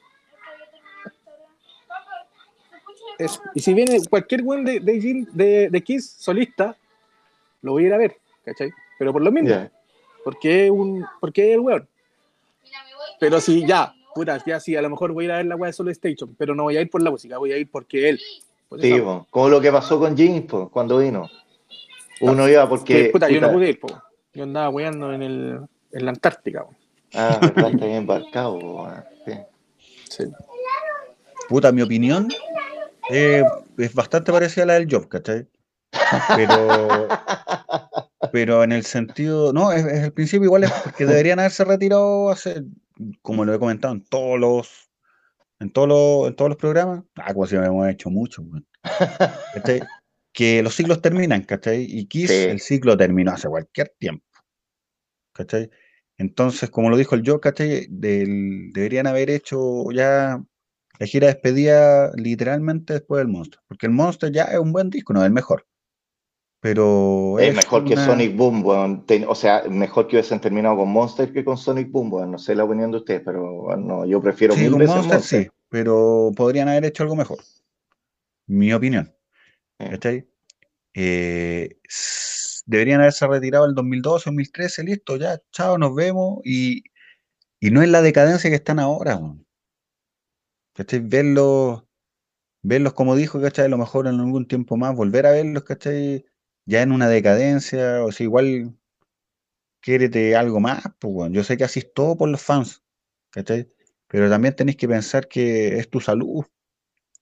y 3.54 3.60
si 3.60 3.74
viene 3.74 4.00
cualquier 4.10 4.42
weón 4.42 4.64
de, 4.64 4.80
de, 4.80 5.68
de, 5.70 5.82
Kiss 5.84 6.16
solista, 6.18 6.76
lo 7.62 7.74
voy 7.74 7.84
a 7.84 7.86
ir 7.86 7.94
a 7.94 7.98
ver, 7.98 8.16
¿cachai? 8.44 8.72
Pero 8.98 9.12
por 9.12 9.22
lo 9.22 9.30
mismo. 9.30 9.70
Porque 10.24 10.64
es 10.64 10.70
un, 10.72 11.06
porque 11.20 11.54
el 11.54 11.60
weón. 11.60 11.88
Pero 13.20 13.40
si 13.40 13.64
ya, 13.64 13.94
puta, 14.16 14.42
ya 14.44 14.58
sí, 14.58 14.74
a 14.74 14.82
lo 14.82 14.90
mejor 14.90 15.12
voy 15.12 15.26
a 15.26 15.26
ir 15.26 15.30
a 15.30 15.36
ver 15.36 15.46
la 15.46 15.54
weá 15.54 15.68
de 15.68 15.74
Soul 15.74 15.90
Station, 15.90 16.34
pero 16.36 16.56
no 16.56 16.64
voy 16.64 16.76
a 16.76 16.80
ir 16.80 16.90
por 16.90 17.04
la 17.04 17.12
música, 17.12 17.38
voy 17.38 17.52
a 17.52 17.56
ir 17.56 17.70
porque 17.70 18.08
él 18.08 18.20
sí, 18.80 19.00
como 19.30 19.48
lo 19.48 19.60
que 19.60 19.70
pasó 19.70 20.00
con 20.00 20.16
James 20.16 20.46
cuando 20.72 20.98
vino. 20.98 21.30
Uno 22.20 22.48
iba 22.48 22.68
porque. 22.68 23.10
puta, 23.12 23.28
yo 23.28 23.40
no 23.40 23.52
pude 23.52 23.70
ir, 23.70 23.80
yo 24.34 24.42
andaba 24.44 24.68
weando 24.70 25.12
en, 25.12 25.22
el, 25.22 25.60
en 25.92 26.04
la 26.04 26.10
Antártica. 26.10 26.66
Ah, 27.14 27.38
verdad, 27.40 27.70
está 27.70 27.86
bien 27.86 27.98
embarcado. 27.98 28.58
Sí. 30.10 30.24
Puta, 31.48 31.72
mi 31.72 31.82
opinión 31.82 32.28
eh, 33.10 33.42
es 33.78 33.94
bastante 33.94 34.32
parecida 34.32 34.64
a 34.64 34.66
la 34.66 34.74
del 34.74 34.88
Job, 34.90 35.08
¿cachai? 35.08 35.46
Pero, 36.36 37.08
pero 38.32 38.64
en 38.64 38.72
el 38.72 38.84
sentido, 38.84 39.52
no, 39.52 39.72
es, 39.72 39.84
el 39.84 40.12
principio 40.12 40.46
igual 40.46 40.64
es 40.64 40.72
porque 40.72 41.06
deberían 41.06 41.38
haberse 41.38 41.64
retirado 41.64 42.30
hace, 42.30 42.62
como 43.22 43.44
lo 43.44 43.54
he 43.54 43.58
comentado, 43.58 43.94
en 43.94 44.04
todos 44.04 44.38
los 44.38 44.88
en, 45.60 45.72
todos 45.72 45.88
los, 45.88 46.28
en 46.28 46.36
todos 46.36 46.50
los 46.50 46.58
programas, 46.58 47.02
ah, 47.16 47.32
como 47.32 47.46
si 47.46 47.56
me 47.56 47.66
hemos 47.66 47.88
hecho 47.88 48.10
mucho, 48.10 48.44
que 50.32 50.62
los 50.62 50.74
ciclos 50.74 51.02
terminan, 51.02 51.42
¿cachai? 51.42 51.86
Y 51.88 52.06
Kiss, 52.06 52.30
el 52.30 52.60
ciclo 52.60 52.96
terminó 52.96 53.32
hace 53.32 53.48
cualquier 53.48 53.94
tiempo, 53.98 54.24
¿cachai? 55.32 55.70
Entonces, 56.16 56.70
como 56.70 56.90
lo 56.90 56.96
dijo 56.96 57.14
el 57.14 57.22
yo, 57.22 57.40
¿cachai? 57.40 57.86
deberían 57.88 59.06
haber 59.06 59.30
hecho 59.30 59.90
ya 59.92 60.42
la 60.98 61.06
gira 61.06 61.28
de 61.28 61.34
despedida 61.34 62.12
literalmente 62.16 62.94
después 62.94 63.18
del 63.20 63.28
Monster, 63.28 63.60
porque 63.68 63.86
el 63.86 63.92
Monster 63.92 64.32
ya 64.32 64.44
es 64.44 64.58
un 64.58 64.72
buen 64.72 64.90
disco, 64.90 65.12
no 65.12 65.20
es 65.20 65.26
el 65.26 65.32
mejor. 65.32 65.66
Pero 66.60 67.38
es, 67.38 67.54
mejor 67.54 67.84
que 67.84 67.96
Sonic 67.96 68.36
Boom, 68.36 68.64
o 68.66 69.34
sea, 69.36 69.62
mejor 69.70 70.08
que 70.08 70.16
hubiesen 70.16 70.40
terminado 70.40 70.78
con 70.78 70.88
Monster 70.88 71.32
que 71.32 71.44
con 71.44 71.56
Sonic 71.56 71.88
Boom, 71.92 72.32
no 72.32 72.38
sé 72.38 72.56
la 72.56 72.64
opinión 72.64 72.90
de 72.90 72.96
ustedes, 72.96 73.22
pero 73.24 73.76
no, 73.76 74.04
yo 74.04 74.20
prefiero 74.20 74.54
sí, 74.54 74.68
con 74.68 74.84
Monster, 74.84 75.20
Sí, 75.20 75.48
pero 75.68 76.32
podrían 76.36 76.68
haber 76.68 76.86
hecho 76.86 77.04
algo 77.04 77.14
mejor. 77.14 77.38
Mi 78.48 78.72
opinión. 78.72 79.14
Eh, 80.94 81.76
deberían 82.66 83.00
haberse 83.00 83.26
retirado 83.26 83.66
el 83.66 83.74
2012, 83.74 84.30
2013, 84.30 84.84
listo, 84.84 85.16
ya, 85.16 85.40
chao, 85.52 85.78
nos 85.78 85.94
vemos. 85.94 86.40
Y, 86.44 86.84
no 87.60 87.82
es 87.82 87.88
la 87.88 88.02
decadencia 88.02 88.50
que 88.50 88.56
están 88.56 88.78
ahora. 88.78 89.20
¿Cachai? 90.74 91.00
Verlos, 91.00 91.84
verlos 92.62 92.92
como 92.94 93.16
dijo, 93.16 93.40
¿cachai? 93.40 93.66
A 93.66 93.68
lo 93.68 93.78
mejor 93.78 94.06
en 94.06 94.20
algún 94.20 94.46
tiempo 94.46 94.76
más, 94.76 94.94
volver 94.94 95.26
a 95.26 95.32
verlos, 95.32 95.64
¿cachai? 95.64 96.24
ya 96.68 96.82
en 96.82 96.92
una 96.92 97.08
decadencia, 97.08 98.04
o 98.04 98.12
si 98.12 98.24
igual 98.24 98.76
quérete 99.80 100.36
algo 100.36 100.60
más, 100.60 100.82
pues 101.00 101.32
yo 101.32 101.44
sé 101.44 101.56
que 101.56 101.64
así 101.64 101.82
todo 101.82 102.16
por 102.16 102.28
los 102.28 102.42
fans, 102.42 102.82
¿cachai? 103.30 103.72
Pero 104.08 104.30
también 104.30 104.54
tenéis 104.56 104.76
que 104.76 104.88
pensar 104.88 105.28
que 105.28 105.78
es 105.78 105.90
tu 105.90 106.00
salud. 106.00 106.44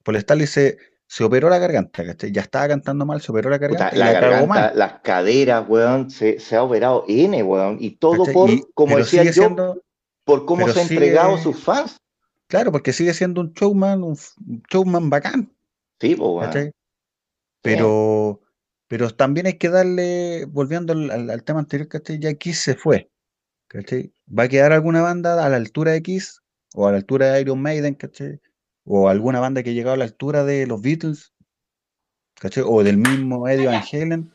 Por 0.04 0.16
Stanley 0.16 0.46
se, 0.48 0.78
se 1.08 1.24
operó 1.24 1.48
la 1.48 1.58
garganta, 1.58 2.04
¿cachai? 2.04 2.32
Ya 2.32 2.42
estaba 2.42 2.68
cantando 2.68 3.06
mal, 3.06 3.20
se 3.20 3.30
operó 3.30 3.50
la 3.50 3.58
garganta. 3.58 3.96
la, 3.96 4.12
garganta, 4.12 4.74
las 4.74 5.00
caderas, 5.00 5.64
weón, 5.68 6.10
se, 6.10 6.38
ha 6.52 6.62
operado 6.62 7.04
N, 7.08 7.42
weón, 7.42 7.78
y 7.80 7.92
todo 7.92 8.24
por, 8.32 8.50
como 8.74 8.96
decía 8.96 9.22
yo, 9.24 9.76
por 10.24 10.44
cómo 10.44 10.68
se 10.68 10.80
ha 10.80 10.82
entregado 10.82 11.38
sus 11.38 11.62
fans. 11.62 11.96
Claro, 12.48 12.72
porque 12.72 12.92
sigue 12.92 13.14
siendo 13.14 13.40
un 13.40 13.52
showman, 13.52 14.02
un, 14.02 14.16
showman 14.70 15.10
bacán. 15.10 15.52
Sí, 16.00 16.14
pues, 16.16 16.54
weón. 16.54 16.72
Pero, 17.62 18.40
pero 18.86 19.10
también 19.10 19.46
hay 19.46 19.54
que 19.54 19.68
darle, 19.68 20.44
volviendo 20.46 20.92
al, 20.92 21.42
tema 21.44 21.60
anterior, 21.60 21.88
¿cachai? 21.88 22.18
Ya 22.18 22.34
Kiss 22.34 22.60
se 22.60 22.74
fue. 22.74 23.10
¿cachai? 23.68 24.12
¿Va 24.26 24.44
a 24.44 24.48
quedar 24.48 24.72
alguna 24.72 25.02
banda 25.02 25.44
a 25.44 25.48
la 25.48 25.56
altura 25.56 25.92
de 25.92 26.02
Kiss? 26.02 26.42
¿O 26.74 26.86
a 26.86 26.92
la 26.92 26.98
altura 26.98 27.32
de 27.32 27.40
Iron 27.40 27.60
Maiden? 27.60 27.94
¿cachai? 27.94 28.40
¿O 28.86 29.08
alguna 29.08 29.40
banda 29.40 29.62
que 29.62 29.74
llegado 29.74 29.94
a 29.94 29.98
la 29.98 30.04
altura 30.04 30.44
de 30.44 30.66
los 30.66 30.80
Beatles? 30.80 31.32
¿cachai? 32.40 32.64
O 32.66 32.82
del 32.82 32.96
mismo 32.96 33.48
Eddie 33.48 33.66
Van 33.66 33.82
Halen. 33.92 34.32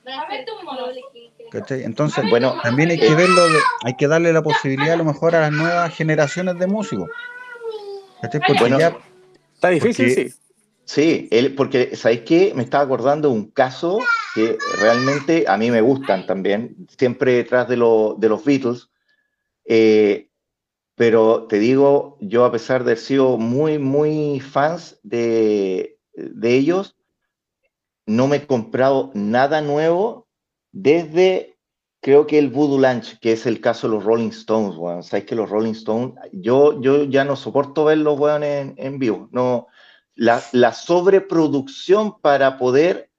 ¿cachai? 1.51 1.83
Entonces, 1.83 2.29
bueno, 2.29 2.55
también 2.61 2.91
hay 2.91 2.99
que 2.99 3.15
verlo, 3.15 3.41
hay 3.83 3.95
que 3.95 4.07
darle 4.07 4.33
la 4.33 4.43
posibilidad 4.43 4.93
a 4.93 4.97
lo 4.97 5.05
mejor 5.05 5.35
a 5.35 5.41
las 5.41 5.51
nuevas 5.51 5.95
generaciones 5.95 6.59
de 6.59 6.67
músicos. 6.67 7.09
¿cachai? 8.21 8.41
Porque 8.45 8.69
ya, 8.69 8.97
está 9.55 9.69
difícil, 9.69 10.13
sí. 10.13 10.33
Sí, 10.83 11.29
él, 11.31 11.55
porque, 11.55 11.95
¿sabéis 11.95 12.21
qué? 12.21 12.53
Me 12.53 12.63
estaba 12.63 12.83
acordando 12.83 13.29
de 13.29 13.35
un 13.35 13.51
caso 13.51 13.99
que 14.35 14.57
realmente 14.79 15.45
a 15.47 15.55
mí 15.55 15.71
me 15.71 15.79
gustan 15.79 16.25
también, 16.25 16.75
siempre 16.97 17.35
detrás 17.35 17.69
de, 17.69 17.75
de 17.75 18.29
los 18.29 18.43
Beatles. 18.43 18.89
Eh, 19.63 20.30
pero 20.95 21.47
te 21.47 21.59
digo, 21.59 22.17
yo 22.19 22.45
a 22.45 22.51
pesar 22.51 22.83
de 22.83 22.91
haber 22.91 22.97
sido 22.97 23.37
muy, 23.37 23.79
muy 23.79 24.39
fans 24.39 24.99
de, 25.03 25.99
ellos, 26.41 26.97
no 28.05 28.27
me 28.27 28.37
he 28.37 28.47
comprado 28.47 29.11
nada 29.13 29.61
nuevo 29.61 30.27
desde, 30.71 31.57
creo 32.01 32.27
que 32.27 32.39
el 32.39 32.49
Voodoo 32.49 32.79
Lunch, 32.79 33.19
que 33.19 33.33
es 33.33 33.45
el 33.45 33.61
caso 33.61 33.87
de 33.87 33.95
los 33.95 34.03
Rolling 34.03 34.29
Stones, 34.29 34.75
weón. 34.77 35.03
Sabes 35.03 35.25
que 35.25 35.35
los 35.35 35.49
Rolling 35.49 35.73
Stones, 35.73 36.15
yo, 36.31 36.81
yo 36.81 37.03
ya 37.03 37.23
no 37.23 37.35
soporto 37.35 37.85
verlos, 37.85 38.19
weón, 38.19 38.43
en, 38.43 38.73
en 38.77 38.99
vivo. 38.99 39.29
No, 39.31 39.67
la, 40.15 40.43
la 40.51 40.73
sobreproducción 40.73 42.19
para 42.21 42.57
poder 42.57 43.10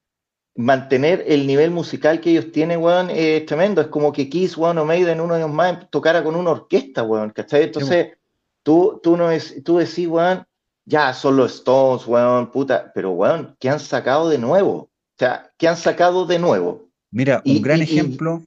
mantener 0.54 1.24
el 1.26 1.46
nivel 1.46 1.70
musical 1.70 2.20
que 2.20 2.30
ellos 2.30 2.52
tienen, 2.52 2.80
weón, 2.80 3.10
es 3.10 3.46
tremendo. 3.46 3.80
Es 3.80 3.88
como 3.88 4.12
que 4.12 4.28
Kiss, 4.28 4.56
weón, 4.56 4.78
o 4.78 4.84
Maiden, 4.84 5.20
uno 5.20 5.34
de 5.34 5.40
los 5.40 5.50
más, 5.50 5.88
tocara 5.90 6.22
con 6.22 6.34
una 6.34 6.50
orquesta, 6.50 7.02
weón, 7.02 7.30
¿cachai? 7.30 7.64
Entonces, 7.64 8.18
tú, 8.62 9.00
tú, 9.02 9.16
no 9.16 9.30
es, 9.30 9.62
tú 9.64 9.78
decís, 9.78 10.06
weón, 10.06 10.46
ya 10.84 11.14
son 11.14 11.36
los 11.36 11.54
Stones, 11.54 12.06
weón, 12.06 12.50
puta, 12.50 12.92
pero, 12.94 13.12
weón, 13.12 13.56
¿qué 13.58 13.70
han 13.70 13.80
sacado 13.80 14.28
de 14.28 14.38
nuevo? 14.38 14.74
O 14.74 15.18
sea, 15.18 15.50
¿qué 15.56 15.68
han 15.68 15.76
sacado 15.76 16.26
de 16.26 16.38
nuevo? 16.38 16.88
Mira, 17.10 17.42
un 17.44 17.62
gran 17.62 17.82
ejemplo, 17.82 18.42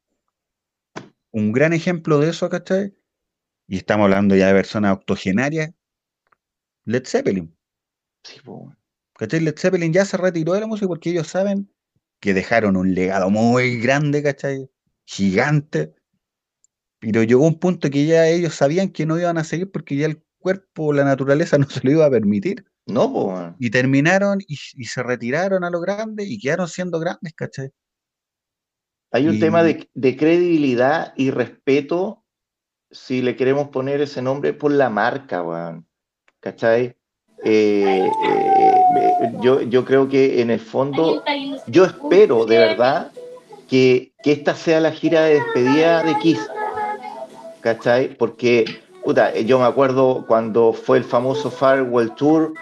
un 1.32 1.52
gran 1.52 1.74
ejemplo 1.74 2.20
de 2.20 2.30
eso, 2.30 2.50
¿cachai? 2.50 2.94
y 3.68 3.78
estamos 3.78 4.06
hablando 4.06 4.36
ya 4.36 4.48
de 4.48 4.54
personas 4.54 4.94
octogenarias, 4.94 5.74
Led 6.86 7.06
Zeppelin. 7.06 7.56
Sí, 8.24 8.40
¿Cachai? 9.14 9.40
Led 9.40 9.58
Zeppelin 9.58 9.94
ya 9.94 10.06
se 10.06 10.18
retiró 10.18 10.54
de 10.54 10.62
la 10.62 10.68
música 10.68 10.88
porque 10.88 11.12
ellos 11.12 11.28
saben 11.28 11.72
que 12.20 12.34
dejaron 12.34 12.78
un 12.78 12.94
legado 12.94 13.30
muy 13.30 13.80
grande, 13.80 14.24
¿cachai? 14.24 14.70
Gigante. 15.06 15.94
Pero 17.00 17.24
llegó 17.24 17.46
un 17.46 17.60
punto 17.60 17.90
que 17.90 18.06
ya 18.06 18.28
ellos 18.28 18.56
sabían 18.56 18.90
que 18.90 19.06
no 19.06 19.20
iban 19.20 19.38
a 19.38 19.44
seguir 19.44 19.72
porque 19.72 19.96
ya 19.96 20.08
el 20.08 20.24
cuerpo, 20.40 20.94
la 20.94 21.04
naturaleza 21.04 21.58
no 21.58 21.70
se 21.70 21.82
lo 21.84 21.92
iba 21.92 22.06
a 22.06 22.10
permitir. 22.10 22.66
No, 22.88 23.12
pues. 23.12 23.54
Y 23.60 23.70
terminaron 23.72 24.40
y, 24.48 24.56
se 24.58 25.04
retiraron 25.04 25.64
a 25.64 25.70
lo 25.70 25.82
grande 25.82 26.24
y 26.24 26.40
quedaron 26.40 26.68
siendo 26.68 27.00
grandes, 27.00 27.34
¿cachai? 27.34 27.72
Hay 29.12 29.28
un 29.28 29.40
tema 29.40 29.64
de, 29.64 29.88
credibilidad 30.18 31.14
y 31.16 31.32
respeto, 31.32 32.26
si 32.92 33.22
le 33.22 33.36
queremos 33.36 33.70
poner 33.70 34.02
ese 34.02 34.22
nombre, 34.22 34.54
por 34.54 34.72
la 34.72 34.90
marca, 34.90 35.42
weón. 35.42 35.88
¿Cachai? 36.42 36.98
Eh, 37.44 38.10
eh, 38.26 38.55
yo, 39.42 39.62
yo 39.62 39.86
creo 39.86 40.08
que 40.08 40.42
en 40.42 40.50
el 40.50 40.60
fondo, 40.60 41.24
yo 41.68 41.86
espero 41.86 42.46
de 42.46 42.58
verdad 42.58 43.12
que, 43.70 44.12
que 44.24 44.32
esta 44.32 44.56
sea 44.56 44.80
la 44.80 44.92
gira 44.92 45.22
de 45.22 45.36
despedida 45.36 46.04
de 46.04 46.18
Kiss. 46.20 46.40
¿Cachai? 47.62 48.16
Porque, 48.16 48.66
puta, 49.04 49.34
yo 49.40 49.60
me 49.60 49.66
acuerdo 49.66 50.26
cuando 50.28 50.74
fue 50.74 50.98
el 51.00 51.04
famoso 51.04 51.50
Farewell 51.50 52.12
Tour, 52.12 52.54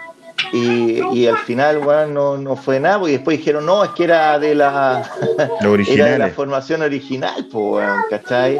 y, 0.52 1.26
al 1.26 1.38
final, 1.38 1.78
bueno, 1.78 2.36
no, 2.36 2.54
fue 2.54 2.78
nada, 2.78 3.08
y 3.08 3.12
después 3.12 3.38
dijeron, 3.38 3.66
no, 3.66 3.82
es 3.82 3.90
que 3.90 4.04
era 4.04 4.38
de 4.38 4.54
la, 4.54 5.10
era 5.88 6.06
de 6.06 6.18
la 6.18 6.28
formación 6.28 6.82
original, 6.82 7.48
pues, 7.50 7.88
¿cachai? 8.08 8.58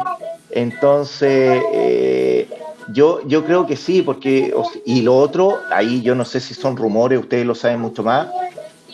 Entonces, 0.51 1.63
eh, 1.73 2.49
yo, 2.93 3.25
yo 3.27 3.45
creo 3.45 3.65
que 3.65 3.75
sí, 3.75 4.01
porque, 4.01 4.53
y 4.85 5.01
lo 5.01 5.17
otro, 5.17 5.59
ahí 5.71 6.01
yo 6.01 6.15
no 6.15 6.25
sé 6.25 6.39
si 6.39 6.53
son 6.53 6.77
rumores, 6.77 7.19
ustedes 7.19 7.45
lo 7.45 7.55
saben 7.55 7.81
mucho 7.81 8.03
más, 8.03 8.29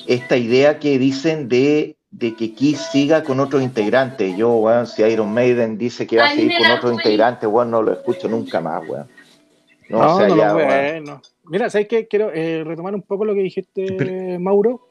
esta 0.08 0.38
idea 0.38 0.80
que 0.80 0.98
dicen 0.98 1.48
de, 1.50 1.96
de 2.12 2.36
que 2.36 2.54
Kiss 2.54 2.80
siga 2.92 3.24
con 3.24 3.40
otros 3.40 3.62
integrantes. 3.62 4.36
Yo, 4.36 4.50
bueno, 4.50 4.86
si 4.86 5.02
Iron 5.04 5.34
Maiden 5.34 5.78
dice 5.78 6.06
que 6.06 6.18
va 6.18 6.28
a 6.28 6.36
seguir 6.36 6.54
con 6.58 6.72
otros 6.72 6.94
integrantes, 6.94 7.50
bueno, 7.50 7.72
no 7.72 7.82
lo 7.82 7.94
escucho 7.94 8.28
nunca 8.28 8.60
más, 8.60 8.88
weón. 8.88 9.08
No, 9.90 10.28
no, 10.28 11.02
no, 11.02 11.22
Mira, 11.46 11.70
¿sabes 11.70 11.88
qué? 11.88 12.08
Quiero 12.08 12.32
eh, 12.34 12.64
retomar 12.64 12.96
un 12.96 13.02
poco 13.02 13.26
lo 13.26 13.34
que 13.34 13.42
dijiste, 13.42 14.38
Mauro, 14.40 14.88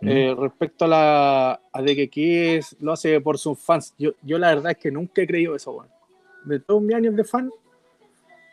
eh, 0.00 0.34
respecto 0.38 0.86
a 0.86 0.88
la 0.88 1.60
de 1.82 1.94
que 1.94 2.08
Kiss 2.08 2.76
lo 2.80 2.92
hace 2.92 3.20
por 3.20 3.36
sus 3.36 3.58
fans. 3.58 3.94
Yo, 3.98 4.12
yo 4.22 4.38
la 4.38 4.54
verdad 4.54 4.72
es 4.72 4.78
que 4.78 4.90
nunca 4.90 5.22
he 5.22 5.26
creído 5.26 5.54
eso, 5.54 5.72
weón. 5.72 5.88
De 6.44 6.60
todos 6.60 6.80
mis 6.80 6.94
años 6.94 7.14
de 7.14 7.24
fan, 7.24 7.50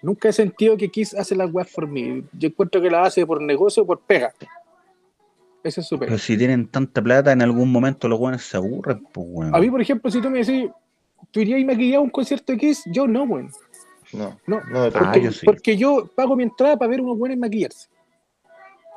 nunca 0.06 0.30
he 0.30 0.34
sentido 0.34 0.78
que 0.78 0.90
Kiss 0.90 1.16
hace 1.16 1.36
las 1.36 1.52
weas 1.52 1.70
por 1.74 1.88
mí. 1.88 2.24
Yo 2.34 2.48
encuentro 2.48 2.82
que 2.82 2.90
la 2.90 3.04
hace 3.04 3.26
por 3.26 3.42
negocio 3.42 3.84
o 3.84 3.86
por 3.88 4.00
pega. 4.00 4.32
Ese 5.64 5.82
es 5.82 5.88
su 5.88 5.98
Pero 5.98 6.18
si 6.20 6.38
tienen 6.38 6.68
tanta 6.68 7.02
plata, 7.02 7.32
en 7.32 7.42
algún 7.42 7.72
momento 7.72 8.08
los 8.08 8.20
weones 8.20 8.44
se 8.44 8.56
aburren, 8.56 9.04
pues, 9.12 9.28
weón. 9.28 9.56
A 9.56 9.60
mí, 9.60 9.70
por 9.70 9.82
ejemplo, 9.82 10.12
si 10.12 10.22
tú 10.22 10.30
me 10.30 10.44
decís, 10.44 10.70
¿tú 11.32 11.40
irías 11.40 11.60
y 11.60 11.66
maquillado 11.66 12.02
a 12.02 12.04
un 12.04 12.12
concierto 12.12 12.54
de 12.54 12.60
Kiss? 12.60 12.84
Yo 12.86 13.08
no, 13.08 13.24
weón. 13.24 13.50
No, 14.14 14.40
no, 14.46 14.62
no 14.62 14.90
porque, 15.44 15.76
yo 15.76 16.08
pago 16.16 16.36
mi 16.36 16.44
entrada 16.44 16.78
para 16.78 16.92
ver 16.92 17.02
unos 17.02 17.18
buenos 17.18 17.40
maquillarse. 17.40 17.90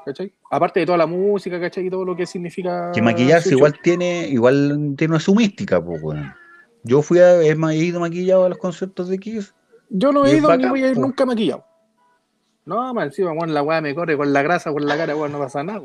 ¿Cachai? 0.05 0.33
Aparte 0.51 0.81
de 0.81 0.87
toda 0.87 0.99
la 0.99 1.07
música, 1.07 1.59
¿cachai? 1.59 1.87
Y 1.87 1.91
todo 1.91 2.05
lo 2.05 2.15
que 2.15 2.27
significa. 2.27 2.93
Que 2.93 3.01
maquillarse 3.01 3.55
igual 3.55 3.79
tiene, 3.83 4.29
igual 4.29 4.95
tiene 4.97 5.19
su 5.21 5.35
mística, 5.35 5.83
pues, 5.83 6.03
bueno. 6.03 6.35
Yo 6.85 7.01
fui 7.01 7.19
a, 7.19 7.41
he 7.41 7.77
ido 7.77 8.01
maquillado 8.01 8.45
a 8.45 8.49
los 8.51 8.59
conciertos 8.59 9.09
de 9.09 9.19
Kiss. 9.19 9.55
Yo 9.91 10.13
no 10.13 10.25
he 10.27 10.37
ido 10.37 10.57
ni 10.57 10.67
voy 10.67 10.85
a 10.85 10.91
ir 10.91 10.99
nunca 10.99 11.25
maquillado. 11.25 11.65
No, 12.65 12.93
man, 12.93 13.07
encima, 13.07 13.33
bueno, 13.33 13.53
la 13.55 13.63
weá 13.63 13.81
me 13.81 13.95
corre 13.95 14.17
con 14.17 14.33
la 14.33 14.43
grasa, 14.43 14.71
con 14.71 14.85
la 14.85 14.97
cara, 14.97 15.15
bueno, 15.15 15.39
no 15.39 15.45
pasa 15.45 15.63
nada, 15.63 15.81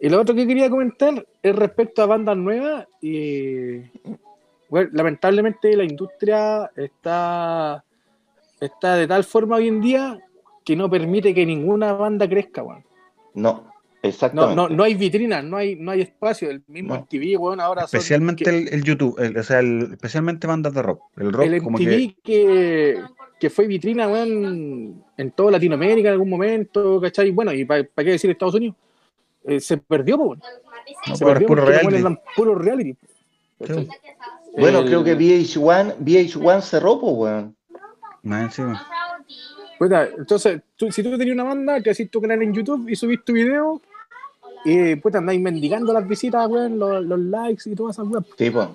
Y 0.00 0.08
lo 0.08 0.20
otro 0.20 0.34
que 0.34 0.46
quería 0.46 0.70
comentar 0.70 1.26
es 1.42 1.54
respecto 1.54 2.02
a 2.02 2.06
bandas 2.06 2.38
nuevas 2.38 2.86
y 3.02 3.82
lamentablemente 4.92 5.76
la 5.76 5.84
industria 5.84 6.70
está, 6.74 7.84
está 8.60 8.94
de 8.94 9.06
tal 9.06 9.24
forma 9.24 9.56
hoy 9.56 9.68
en 9.68 9.82
día 9.82 10.18
que 10.64 10.74
no 10.74 10.88
permite 10.88 11.34
que 11.34 11.44
ninguna 11.44 11.92
banda 11.92 12.26
crezca, 12.26 12.62
weón. 12.62 12.84
No, 13.34 13.69
exactamente. 14.02 14.56
No, 14.56 14.68
no, 14.68 14.84
hay 14.84 14.94
vitrinas, 14.94 15.44
no 15.44 15.56
hay, 15.56 15.76
no 15.76 15.90
hay 15.90 16.02
espacio. 16.02 16.50
El 16.50 16.62
mismo 16.68 16.94
no. 16.94 17.00
MTV, 17.00 17.38
weón, 17.38 17.60
ahora 17.60 17.84
Especialmente 17.84 18.48
el, 18.48 18.82
YouTube, 18.82 19.18
o 19.18 19.42
sea, 19.42 19.60
especialmente 19.60 20.46
bandas 20.46 20.74
de 20.74 20.82
rock. 20.82 21.02
El 21.16 21.32
rock 21.32 21.46
el 21.46 21.62
MTV 21.62 22.14
que... 22.22 23.00
que... 23.38 23.50
fue 23.50 23.66
vitrina, 23.66 24.08
weón, 24.08 25.04
en 25.16 25.30
toda 25.32 25.52
Latinoamérica 25.52 26.08
en 26.08 26.12
algún 26.12 26.30
momento, 26.30 27.00
¿cachai? 27.00 27.30
Bueno, 27.30 27.52
y 27.52 27.64
para 27.64 27.84
qué 27.84 28.10
decir 28.10 28.30
Estados 28.30 28.54
Unidos, 28.54 28.76
eh, 29.44 29.60
se 29.60 29.76
perdió, 29.76 30.16
weón. 30.16 30.42
se 31.14 31.24
perdió 31.24 31.46
puro 31.46 31.64
reality. 31.64 32.16
Puro 32.36 32.54
reality. 32.54 32.96
Bueno, 34.58 34.84
creo 34.84 35.04
que 35.04 35.16
VH1, 35.16 35.96
VH1 35.98 36.60
cerró, 36.62 36.94
weón. 36.94 37.56
Pues, 39.78 39.90
entonces, 40.18 40.60
si 40.90 41.02
tú 41.02 41.16
tenías 41.16 41.34
una 41.34 41.44
banda, 41.44 41.80
que 41.80 41.90
haces 41.90 42.10
tu 42.10 42.20
canal 42.20 42.42
en 42.42 42.52
YouTube 42.52 42.88
y 42.88 42.96
subís 42.96 43.24
tu 43.24 43.32
video, 43.32 43.80
y 44.64 44.96
pues 44.96 45.14
andáis 45.14 45.40
mendigando 45.40 45.92
las 45.92 46.06
visitas, 46.06 46.46
weón, 46.48 46.78
los, 46.78 47.18
likes 47.18 47.68
y 47.70 47.74
todas 47.74 47.96
esas 47.96 48.06
weón. 48.06 48.26
Sí, 48.36 48.50
pues. 48.50 48.68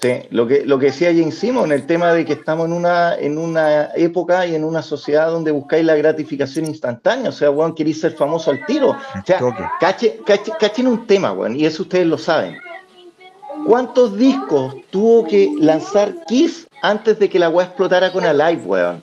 Sí, 0.00 0.14
lo 0.30 0.46
que, 0.46 0.64
lo 0.64 0.78
que 0.78 0.86
decía 0.86 1.12
James 1.12 1.34
Simon, 1.34 1.72
el 1.72 1.84
tema 1.84 2.14
de 2.14 2.24
que 2.24 2.32
estamos 2.32 2.66
en 2.66 2.72
una, 2.72 3.16
en 3.16 3.36
una 3.36 3.90
época 3.94 4.46
y 4.46 4.54
en 4.54 4.64
una 4.64 4.80
sociedad 4.80 5.30
donde 5.30 5.50
buscáis 5.50 5.84
la 5.84 5.94
gratificación 5.94 6.64
instantánea, 6.64 7.28
o 7.28 7.32
sea, 7.32 7.50
weón, 7.50 7.74
queréis 7.74 8.00
ser 8.00 8.12
famoso 8.12 8.50
al 8.50 8.64
tiro. 8.64 8.90
O 8.92 9.26
sea, 9.26 9.40
cachen, 9.78 10.12
cachen 10.58 10.86
un 10.86 11.06
tema, 11.06 11.32
weón, 11.32 11.54
y 11.54 11.66
eso 11.66 11.82
ustedes 11.82 12.06
lo 12.06 12.16
saben. 12.16 12.56
¿Cuántos 13.66 14.16
discos 14.16 14.74
tuvo 14.90 15.26
que 15.26 15.52
lanzar 15.58 16.14
Kiss 16.26 16.66
antes 16.82 17.18
de 17.18 17.28
que 17.28 17.38
la 17.38 17.50
weá 17.50 17.66
explotara 17.66 18.10
con 18.10 18.24
Alive, 18.24 18.62
weón? 18.64 19.02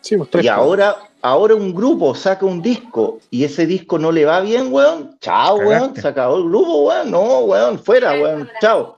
Sí, 0.00 0.16
pues, 0.16 0.44
y 0.44 0.48
ahora, 0.48 0.96
ahora 1.22 1.54
un 1.54 1.72
grupo 1.72 2.14
saca 2.14 2.44
un 2.44 2.60
disco 2.60 3.20
y 3.30 3.44
ese 3.44 3.64
disco 3.66 3.98
no 3.98 4.12
le 4.12 4.24
va 4.24 4.40
bien, 4.40 4.72
weón. 4.72 5.16
Chao, 5.20 5.56
weón. 5.56 5.94
Se 5.96 6.08
acabó 6.08 6.36
el 6.36 6.44
grupo, 6.44 6.88
weón. 6.88 7.10
No, 7.10 7.38
weón, 7.40 7.78
fuera, 7.78 8.12
weón. 8.12 8.48
Chao. 8.60 8.96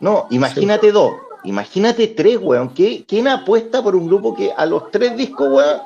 No, 0.00 0.26
imagínate 0.30 0.92
dos. 0.92 1.12
Imagínate 1.44 2.08
tres, 2.08 2.38
weón. 2.40 2.68
¿Quién 2.68 3.28
apuesta 3.28 3.82
por 3.82 3.94
un 3.94 4.06
grupo 4.06 4.34
que 4.34 4.50
a 4.56 4.64
los 4.64 4.90
tres 4.90 5.16
discos, 5.16 5.48
weón, 5.50 5.80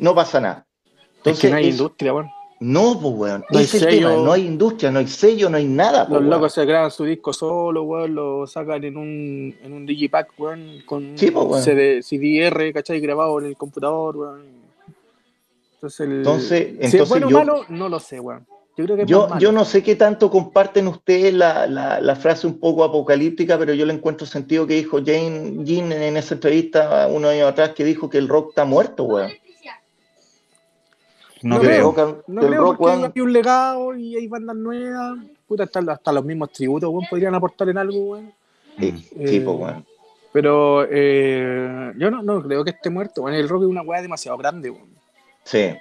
no 0.00 0.14
pasa 0.14 0.40
nada? 0.40 0.66
Entonces, 1.18 1.32
es 1.32 1.40
que 1.40 1.50
no 1.50 1.56
hay 1.56 1.68
industria, 1.68 2.14
weón. 2.14 2.30
No, 2.60 2.98
pues, 3.00 3.14
weón. 3.14 3.44
No 3.50 3.58
hay, 3.58 3.66
sello, 3.66 4.22
no 4.22 4.32
hay 4.32 4.46
industria, 4.46 4.90
no 4.90 4.98
hay 5.00 5.08
sello, 5.08 5.50
no 5.50 5.56
hay 5.56 5.66
nada. 5.66 6.06
Los 6.08 6.22
locos 6.22 6.52
se 6.52 6.64
graban 6.64 6.90
su 6.90 7.04
disco 7.04 7.32
solo, 7.32 7.82
weón, 7.82 8.14
lo 8.14 8.46
sacan 8.46 8.84
en 8.84 8.96
un, 8.96 9.56
en 9.62 9.72
un 9.72 9.86
digipack, 9.86 10.32
weón, 10.38 10.82
con 10.86 11.16
sí, 11.16 11.30
pues, 11.30 11.64
CD, 11.64 12.02
CDR, 12.02 12.72
¿cachai? 12.72 13.00
Grabado 13.00 13.40
en 13.40 13.46
el 13.46 13.56
computador, 13.56 14.16
weón. 14.16 14.61
Entonces, 15.82 16.00
el, 16.06 16.12
entonces, 16.18 16.60
si 16.60 16.96
entonces 16.96 17.00
es 17.00 17.08
bueno 17.08 17.26
o 17.26 17.30
malo, 17.30 17.64
no 17.68 17.88
lo 17.88 17.98
sé, 17.98 18.20
weón. 18.20 18.46
Yo, 18.76 18.84
creo 18.84 18.96
que 18.96 19.04
yo, 19.04 19.28
yo, 19.40 19.50
no 19.50 19.64
sé 19.64 19.82
qué 19.82 19.96
tanto 19.96 20.30
comparten 20.30 20.86
ustedes 20.86 21.34
la, 21.34 21.66
la, 21.66 22.00
la, 22.00 22.14
frase 22.14 22.46
un 22.46 22.60
poco 22.60 22.84
apocalíptica, 22.84 23.58
pero 23.58 23.74
yo 23.74 23.84
le 23.84 23.92
encuentro 23.92 24.24
sentido 24.24 24.64
que 24.64 24.74
dijo 24.74 24.98
Jane 25.04 25.64
Jean 25.64 25.90
en 25.90 26.16
esa 26.16 26.34
entrevista 26.34 27.08
unos 27.08 27.32
años 27.32 27.48
atrás 27.50 27.70
que 27.70 27.84
dijo 27.84 28.08
que 28.08 28.18
el 28.18 28.28
rock 28.28 28.50
está 28.50 28.64
muerto, 28.64 29.04
weón. 29.04 29.32
No, 31.42 31.58
creo, 31.58 32.22
no 32.28 32.40
creo 32.40 32.76
porque 32.76 33.10
hay 33.12 33.20
un 33.20 33.32
legado 33.32 33.96
y 33.96 34.14
hay 34.14 34.28
bandas 34.28 34.54
nuevas. 34.54 35.18
Puta, 35.48 35.64
hasta, 35.64 36.12
los 36.12 36.24
mismos 36.24 36.52
tributos, 36.52 36.88
podrían 37.10 37.34
aportar 37.34 37.68
en 37.70 37.78
algo, 37.78 37.98
weón. 37.98 38.32
Sí, 38.78 39.10
eh, 39.18 39.24
tipo, 39.26 39.54
weón. 39.54 39.84
Pero 40.32 40.86
eh, 40.88 41.92
yo 41.98 42.08
no, 42.08 42.22
no 42.22 42.40
creo 42.40 42.62
que 42.62 42.70
esté 42.70 42.88
muerto, 42.88 43.22
weón. 43.22 43.36
El 43.36 43.48
rock 43.48 43.62
es 43.62 43.68
una 43.68 43.82
weá 43.82 44.00
demasiado 44.00 44.38
grande, 44.38 44.70
weón. 44.70 44.91
Sí. 45.44 45.74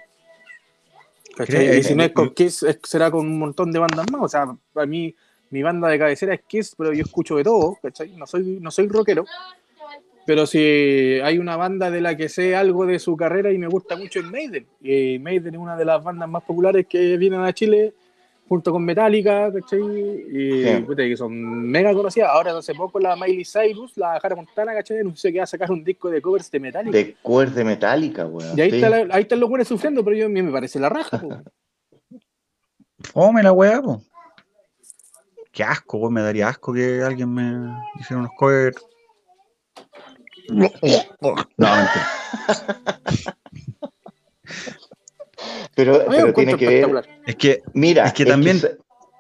Y 1.47 1.83
si 1.83 1.95
no 1.95 2.03
es 2.03 2.11
con 2.11 2.31
Kiss, 2.31 2.65
será 2.83 3.09
con 3.09 3.25
un 3.25 3.39
montón 3.39 3.71
de 3.71 3.79
bandas 3.79 4.05
más. 4.11 4.21
O 4.21 4.27
sea, 4.27 4.55
para 4.73 4.85
mí, 4.85 5.15
mi 5.49 5.63
banda 5.63 5.88
de 5.88 5.97
cabecera 5.97 6.33
es 6.33 6.41
Kiss, 6.41 6.75
pero 6.77 6.93
yo 6.93 7.03
escucho 7.03 7.38
de 7.38 7.43
todo, 7.43 7.77
¿cachai? 7.81 8.15
No 8.17 8.27
soy, 8.27 8.59
no 8.61 8.71
soy 8.71 8.88
rockero. 8.88 9.25
Pero 10.25 10.45
si 10.45 11.19
hay 11.23 11.39
una 11.39 11.55
banda 11.57 11.89
de 11.89 12.01
la 12.01 12.15
que 12.15 12.29
sé 12.29 12.55
algo 12.55 12.85
de 12.85 12.99
su 12.99 13.17
carrera 13.17 13.51
y 13.51 13.57
me 13.57 13.67
gusta 13.67 13.95
mucho 13.95 14.19
es 14.19 14.25
Maiden. 14.25 14.67
Y 14.81 15.17
Maiden 15.19 15.55
es 15.55 15.59
una 15.59 15.75
de 15.75 15.85
las 15.85 16.03
bandas 16.03 16.29
más 16.29 16.43
populares 16.43 16.85
que 16.88 17.17
vienen 17.17 17.41
a 17.41 17.53
Chile 17.53 17.93
junto 18.52 18.73
con 18.73 18.84
Metallica, 18.84 19.49
¿cachai? 19.49 19.80
Y 19.82 20.86
que 20.94 21.15
son 21.15 21.32
mega 21.72 21.94
conocidas. 21.94 22.32
Ahora 22.34 22.57
hace 22.57 22.76
poco 22.76 22.99
la 22.99 23.15
Miley 23.15 23.45
Cyrus, 23.45 23.95
la 23.95 24.19
Jara 24.19 24.36
Montana, 24.36 24.73
¿cachai? 24.73 24.99
Anunció 24.99 25.32
que 25.32 25.38
va 25.38 25.45
a 25.45 25.48
sacar 25.48 25.72
un 25.72 25.86
disco 25.86 26.10
de 26.10 26.22
covers 26.22 26.52
de 26.52 26.60
Metallica. 26.60 26.98
De 26.98 27.15
covers 27.23 27.56
de 27.56 27.64
Metallica, 27.64 28.26
weón. 28.26 28.57
Y 28.57 28.60
ahí, 28.60 28.84
están 29.22 29.40
los 29.40 29.49
buenos 29.49 29.69
sufriendo, 29.69 30.03
pero 30.03 30.18
yo, 30.18 30.26
a 30.26 30.30
mí 30.30 30.41
me 30.41 30.52
parece 30.52 30.82
la 30.82 30.90
raja, 30.90 31.22
weón. 31.23 31.45
Fome 33.14 33.41
la 33.41 33.53
weá, 33.53 33.82
po. 33.82 34.02
Qué 35.53 35.64
asco, 35.64 35.99
weón. 35.99 36.15
Me 36.15 36.22
daría 36.22 36.49
asco 36.49 36.73
que 36.73 37.02
alguien 37.02 37.34
me 37.34 37.73
hiciera 38.02 38.19
unos 38.19 38.32
covers 38.38 38.86
no, 40.49 40.69
mentira. 41.57 43.38
Pero, 45.76 46.06
pero 46.10 46.34
tiene 46.34 46.57
que 46.57 46.68
ver. 46.68 47.10
Es 47.26 47.36
que, 47.36 47.61
mira, 47.73 48.06
es 48.06 48.14
que 48.14 48.26
también. 48.26 48.61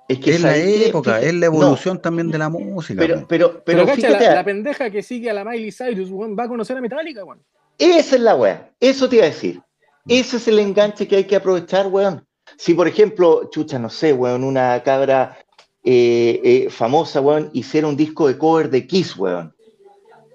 es, 0.07 0.19
que 0.19 0.31
es 0.31 0.41
la 0.41 0.57
época, 0.57 1.21
es 1.21 1.33
la 1.33 1.45
evolución 1.45 2.01
también 2.01 2.29
de 2.29 2.37
la 2.37 2.49
música. 2.49 2.99
Pero, 2.99 3.25
pero, 3.27 3.63
pero, 3.63 3.87
fíjate, 3.87 4.33
la, 4.33 4.43
pendeja 4.43 4.89
que 4.89 5.03
sigue 5.03 5.29
a 5.29 5.33
la 5.33 5.43
Miley 5.43 5.71
Cyrus, 5.71 6.11
va 6.11 6.43
a 6.43 6.47
conocer 6.47 6.77
a 6.77 6.81
Metallica, 6.81 7.23
weón. 7.23 7.41
Esa 7.77 8.15
es 8.15 8.21
la 8.21 8.35
weá. 8.35 8.69
Eso 8.79 9.09
te 9.09 9.15
iba 9.17 9.25
a 9.25 9.29
decir. 9.29 9.61
Ese 10.07 10.37
es 10.37 10.47
el 10.47 10.59
enganche 10.59 11.07
que 11.07 11.15
hay 11.15 11.23
que 11.23 11.35
aprovechar, 11.35 11.87
weón. 11.87 12.25
Si, 12.57 12.73
por 12.73 12.87
ejemplo, 12.87 13.49
chucha, 13.51 13.79
no 13.79 13.89
sé, 13.89 14.13
weón, 14.13 14.43
una 14.43 14.81
cabra 14.83 15.37
eh, 15.83 16.39
eh, 16.43 16.69
famosa, 16.69 17.21
weón, 17.21 17.49
hiciera 17.53 17.87
un 17.87 17.95
disco 17.95 18.27
de 18.27 18.37
cover 18.37 18.69
de 18.69 18.85
Kiss, 18.85 19.17
weón. 19.17 19.55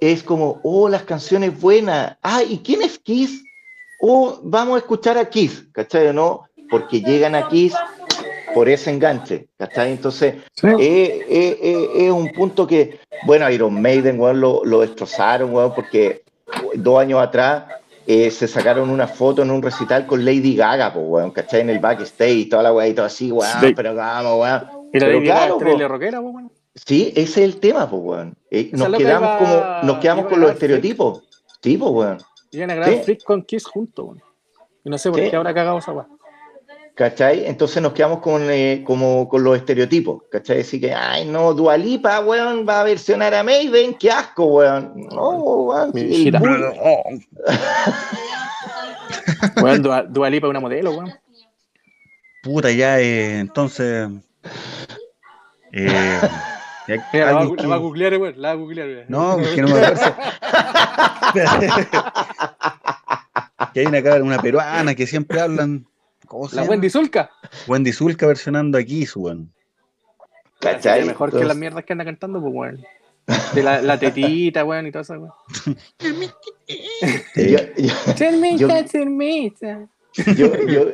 Es 0.01 0.23
como, 0.23 0.61
oh, 0.63 0.89
las 0.89 1.05
canciones 1.05 1.59
buenas. 1.61 2.17
Ah, 2.23 2.43
¿y 2.43 2.59
quién 2.59 2.83
es 2.83 2.99
Kiss? 2.99 3.45
Oh, 4.01 4.41
vamos 4.43 4.77
a 4.77 4.79
escuchar 4.79 5.19
a 5.19 5.29
Kiss, 5.29 5.67
¿cachai 5.73 6.09
o 6.09 6.13
no? 6.13 6.45
Porque 6.71 7.01
llegan 7.01 7.35
a 7.35 7.49
Kiss 7.49 7.75
por 8.55 8.69
ese 8.69 8.91
enganche, 8.91 9.49
¿cachai? 9.59 9.93
Entonces, 9.93 10.37
eh, 10.63 11.95
es 11.95 12.11
un 12.11 12.33
punto 12.33 12.67
que, 12.67 13.01
bueno, 13.27 13.51
Iron 13.51 13.81
Maiden, 13.81 14.21
weón, 14.21 14.41
lo, 14.41 14.65
lo 14.65 14.81
destrozaron, 14.81 15.55
weón, 15.55 15.75
porque 15.75 16.23
dos 16.75 17.01
años 17.01 17.21
atrás 17.21 17.65
eh, 18.07 18.31
se 18.31 18.47
sacaron 18.47 18.89
una 18.91 19.09
foto 19.09 19.43
en 19.43 19.51
un 19.51 19.61
recital 19.61 20.07
con 20.07 20.25
Lady 20.25 20.55
Gaga, 20.55 20.93
pues, 20.93 21.05
weón, 21.07 21.31
¿cachai? 21.33 21.63
En 21.63 21.71
el 21.71 21.81
backstage, 21.81 22.37
y 22.37 22.49
toda 22.49 22.63
la 22.63 22.73
weá 22.73 22.89
y 22.89 22.95
todo 22.95 23.07
así, 23.07 23.33
weón, 23.33 23.75
pero 23.75 23.95
vamos, 23.95 24.41
weón. 24.41 24.89
¿Y 24.93 25.01
la 25.01 25.09
Lady 25.09 25.27
Gaga 25.27 25.47
es 25.47 25.89
rockera, 25.89 26.21
pues, 26.21 26.35
weón? 26.35 26.53
Sí, 26.75 27.13
ese 27.17 27.23
es 27.23 27.55
el 27.55 27.57
tema, 27.59 27.91
pues, 27.91 28.03
weón. 28.03 28.37
Eh, 28.51 28.71
nos, 28.73 28.97
quedamos 28.97 29.39
como, 29.39 29.83
nos 29.83 29.99
quedamos 29.99 30.27
con 30.27 30.41
los 30.41 30.53
estereotipos. 30.53 31.25
Sí, 31.63 31.77
pues, 31.77 31.91
weón. 31.91 32.19
Iban 32.57 32.71
a 32.71 32.75
grabar 32.75 33.05
sí. 33.05 33.19
con 33.19 33.43
Kiss 33.43 33.67
juntos, 33.67 34.07
weón. 34.07 34.23
Y 34.85 34.91
no 34.91 34.99
sé 34.99 35.11
por 35.11 35.21
qué 35.21 35.37
ahora 35.37 35.53
cagado 35.53 35.79
esa 35.79 35.93
weón. 35.93 36.07
¿Cachai? 36.95 37.47
Entonces 37.47 37.83
nos 37.83 37.93
quedamos 37.93 38.21
con, 38.21 38.51
eh, 38.51 38.83
como 38.87 39.29
con 39.29 39.45
los 39.45 39.59
estereotipos, 39.59 40.23
¿cachai? 40.31 40.57
Decir 40.59 40.81
que, 40.81 40.95
ay, 40.95 41.27
no, 41.27 41.53
Dualipa, 41.53 42.21
weón, 42.21 42.67
va 42.67 42.81
a 42.81 42.85
versionar 42.85 43.35
a 43.35 43.43
Maiden, 43.43 43.95
qué 43.95 44.11
asco, 44.11 44.47
weón. 44.47 45.07
No, 45.13 45.31
weón. 45.31 45.93
Sí, 45.93 46.31
weón, 49.63 49.83
Dualipa 50.09 50.47
es 50.47 50.51
una 50.51 50.61
modelo, 50.61 50.93
weón. 50.93 51.13
Puta, 52.43 52.71
ya, 52.71 52.99
eh, 52.99 53.41
entonces. 53.41 54.09
Eh, 55.73 56.21
la, 56.87 57.33
va, 57.33 57.45
la, 57.57 57.69
va, 57.69 57.75
a 57.75 57.79
googlear, 57.79 58.19
weón, 58.19 58.35
la 58.37 58.49
va 58.49 58.55
a 58.55 58.57
googlear, 58.57 58.89
weón. 58.89 59.07
No, 59.09 59.39
que 59.39 59.63
no 59.63 59.69
me 59.69 59.75
que 63.73 63.81
hay 63.81 63.87
una, 63.87 64.01
una 64.23 64.39
peruana 64.39 64.95
que 64.95 65.07
siempre 65.07 65.41
hablan 65.41 65.87
la 66.53 66.65
Wendy 66.65 66.91
Zulka. 66.91 67.31
Wendy 67.67 67.93
Zulka 67.93 68.27
versionando 68.27 68.79
aquí, 68.79 69.07
su 69.07 69.23
weón. 69.23 69.53
¿Cachai? 70.61 71.05
Mejor 71.05 71.31
que 71.31 71.45
las 71.45 71.57
mierdas 71.57 71.85
que 71.85 71.93
anda 71.93 72.05
cantando, 72.05 72.41
pues, 72.41 72.55
weón. 72.55 72.85
De 73.55 73.63
la, 73.63 73.83
la 73.83 73.99
tetita, 73.99 74.65
weón, 74.65 74.87
y 74.87 74.93
todo 74.93 75.03
eso, 75.03 75.15
weón. 75.15 75.33
yo, 80.17 80.27
yo, 80.27 80.67
yo, 80.67 80.85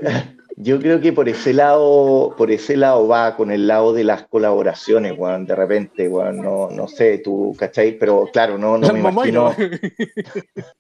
creo 0.80 1.01
que 1.01 1.12
por 1.12 1.28
ese 1.28 1.52
lado, 1.52 2.34
por 2.36 2.51
ese 2.51 2.76
lado 2.76 3.09
va 3.09 3.36
con 3.36 3.51
el 3.51 3.66
lado 3.66 3.93
de 3.93 4.05
las 4.05 4.26
colaboraciones, 4.28 5.14
weón, 5.16 5.47
de 5.47 5.55
repente, 5.55 6.09
weón, 6.09 6.43
no, 6.43 6.68
no 6.70 6.89
sé, 6.89 7.18
tú, 7.18 7.55
¿cachai? 7.59 7.98
Pero 7.98 8.28
claro, 8.32 8.59
no, 8.59 8.78
no 8.78 8.89
me 8.93 9.01
imagino. 9.01 9.55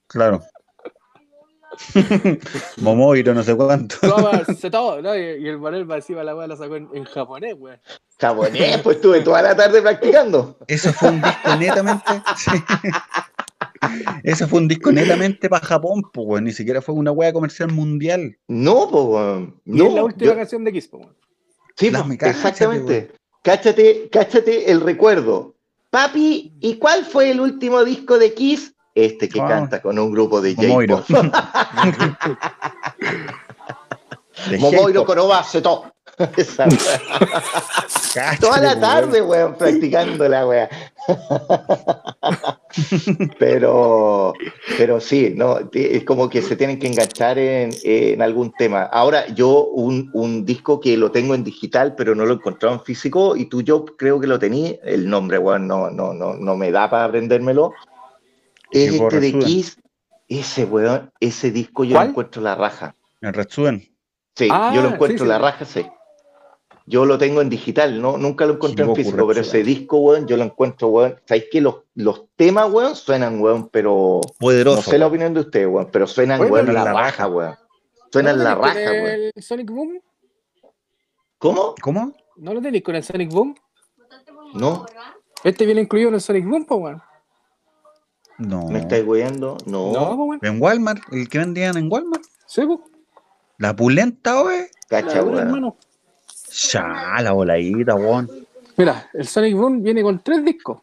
claro. 0.06 0.42
Momoiro, 2.78 3.32
no 3.34 3.42
sé 3.42 3.56
cuánto. 3.56 3.96
todo, 4.70 5.16
Y 5.16 5.48
el 5.48 5.58
Manuel 5.58 5.90
encima 5.90 6.22
la 6.22 6.34
weá 6.34 6.46
la 6.46 6.56
sacó 6.56 6.76
en, 6.76 7.04
japonés, 7.04 7.54
weón. 7.58 7.80
Japonés, 8.20 8.80
pues 8.82 8.96
estuve 8.96 9.20
toda 9.22 9.42
la 9.42 9.56
tarde 9.56 9.80
practicando. 9.80 10.58
Eso 10.66 10.92
fue 10.92 11.08
un 11.08 11.22
disco 11.22 11.56
netamente. 11.58 12.12
Eso 14.22 14.48
fue 14.48 14.60
un 14.60 14.68
disco 14.68 14.92
netamente 14.92 15.48
para 15.48 15.64
Japón, 15.64 16.02
pues. 16.12 16.42
Ni 16.42 16.52
siquiera 16.52 16.82
fue 16.82 16.94
una 16.94 17.12
weá 17.12 17.32
comercial 17.32 17.72
mundial. 17.72 18.36
No, 18.48 18.88
pues. 18.90 19.48
No, 19.64 19.86
es 19.86 19.94
la 19.94 20.04
última 20.04 20.34
canción 20.34 20.64
de 20.64 20.72
Kiss, 20.72 20.88
pues. 20.88 21.06
Sí, 21.76 21.90
pues, 21.90 22.22
exactamente. 22.22 23.12
Cáchate, 23.42 24.08
cáchate 24.10 24.70
el 24.70 24.80
recuerdo. 24.80 25.56
Papi, 25.90 26.54
¿y 26.60 26.76
cuál 26.76 27.04
fue 27.04 27.30
el 27.30 27.40
último 27.40 27.84
disco 27.84 28.18
de 28.18 28.34
Kiss? 28.34 28.74
este 28.94 29.28
que 29.28 29.38
canta 29.38 29.80
con 29.80 29.98
un 29.98 30.12
grupo 30.12 30.40
de 30.40 30.54
J-Pop. 30.54 31.04
Momoiro 34.58 35.04
todo. 35.62 35.92
Toda 38.40 38.60
la 38.60 38.78
tarde, 38.78 39.22
weón, 39.22 39.54
practicando 39.56 40.28
la 40.28 40.46
weá. 40.46 40.68
pero, 43.38 44.34
pero 44.76 45.00
sí, 45.00 45.32
no, 45.34 45.58
es 45.72 46.04
como 46.04 46.28
que 46.28 46.42
se 46.42 46.56
tienen 46.56 46.78
que 46.78 46.86
enganchar 46.86 47.38
en, 47.38 48.22
algún 48.22 48.52
tema. 48.52 48.82
Ahora, 48.84 49.26
yo 49.28 49.64
un, 49.66 50.10
un, 50.12 50.44
disco 50.44 50.80
que 50.80 50.96
lo 50.96 51.10
tengo 51.10 51.34
en 51.34 51.44
digital, 51.44 51.94
pero 51.94 52.14
no 52.14 52.24
lo 52.26 52.34
he 52.34 52.36
encontrado 52.36 52.74
en 52.74 52.82
físico, 52.82 53.36
y 53.36 53.46
tú 53.46 53.62
yo 53.62 53.84
creo 53.84 54.20
que 54.20 54.26
lo 54.26 54.38
tenías, 54.38 54.76
el 54.84 55.08
nombre, 55.08 55.38
weón, 55.38 55.66
no, 55.66 55.90
no, 55.90 56.12
no, 56.12 56.34
no 56.34 56.56
me 56.56 56.70
da 56.70 56.90
para 56.90 57.04
aprendérmelo, 57.04 57.72
este 58.70 59.20
de 59.20 59.38
Kiss, 59.38 59.78
ese 60.28 60.64
weón, 60.64 61.10
ese 61.20 61.50
disco 61.50 61.84
yo 61.84 61.98
lo 61.98 62.04
encuentro 62.08 62.42
la 62.42 62.54
raja. 62.54 62.94
¿En 63.20 63.32
Retsuen? 63.32 63.80
Sí, 64.34 64.48
yo 64.48 64.82
lo 64.82 64.88
ah, 64.88 64.92
encuentro 64.94 65.26
la 65.26 65.38
raja, 65.38 65.64
sí. 65.64 65.84
Yo 66.86 67.04
lo 67.04 67.16
tengo 67.16 67.40
en 67.40 67.48
digital, 67.48 68.00
¿no? 68.00 68.18
Nunca 68.18 68.44
lo 68.44 68.54
encontré 68.54 68.84
en 68.84 68.94
físico, 68.94 69.26
pero 69.26 69.40
ese 69.40 69.62
disco, 69.62 69.98
weón, 69.98 70.26
yo 70.26 70.36
lo 70.36 70.42
encuentro, 70.42 70.88
weón. 70.88 71.16
¿Sabéis 71.24 71.44
que 71.50 71.60
los, 71.60 71.76
los 71.94 72.24
temas, 72.34 72.70
weón, 72.70 72.96
suenan, 72.96 73.40
weón, 73.40 73.68
pero. 73.68 74.20
Poderoso. 74.38 74.76
No 74.76 74.82
sé 74.82 74.98
la 74.98 75.06
opinión 75.06 75.32
de 75.34 75.40
usted, 75.40 75.66
weón, 75.66 75.88
pero 75.92 76.06
suenan, 76.06 76.40
weón, 76.40 76.72
la, 76.72 76.92
raja, 76.92 77.28
weón. 77.28 77.54
Suenan 78.12 78.42
la 78.42 78.54
raja, 78.54 78.90
weón. 78.90 79.20
¿El 79.34 79.42
Sonic 79.42 79.70
Boom? 79.70 80.00
¿Cómo? 81.38 81.74
¿Cómo? 81.80 82.12
¿No 82.36 82.54
lo 82.54 82.60
tenéis 82.60 82.82
con 82.82 82.96
el 82.96 83.04
Sonic 83.04 83.30
Boom? 83.30 83.54
No. 84.54 84.86
Este 85.44 85.64
viene 85.64 85.82
incluido 85.82 86.08
en 86.08 86.14
el 86.14 86.20
Sonic 86.20 86.46
Boom, 86.46 86.66
weón. 86.68 87.02
No. 88.38 88.66
¿Me 88.68 88.80
estáis 88.80 89.06
weyando? 89.06 89.56
No. 89.66 89.92
no 89.92 90.38
En 90.42 90.60
Walmart, 90.60 91.00
el 91.12 91.28
que 91.28 91.38
vendían 91.38 91.76
en 91.76 91.90
Walmart. 91.90 92.24
Sí, 92.46 92.66
pues. 92.66 92.80
La 93.58 93.76
pulenta, 93.76 94.42
wey. 94.42 94.66
Cacha, 94.88 95.22
weón. 95.22 95.76
Ya, 96.52 97.16
la 97.22 97.32
voladita, 97.32 97.94
weón. 97.94 98.28
Mira, 98.76 99.10
el 99.14 99.26
Sonic 99.26 99.56
Boom 99.56 99.82
viene 99.82 100.02
con 100.02 100.22
tres 100.22 100.44
discos. 100.44 100.80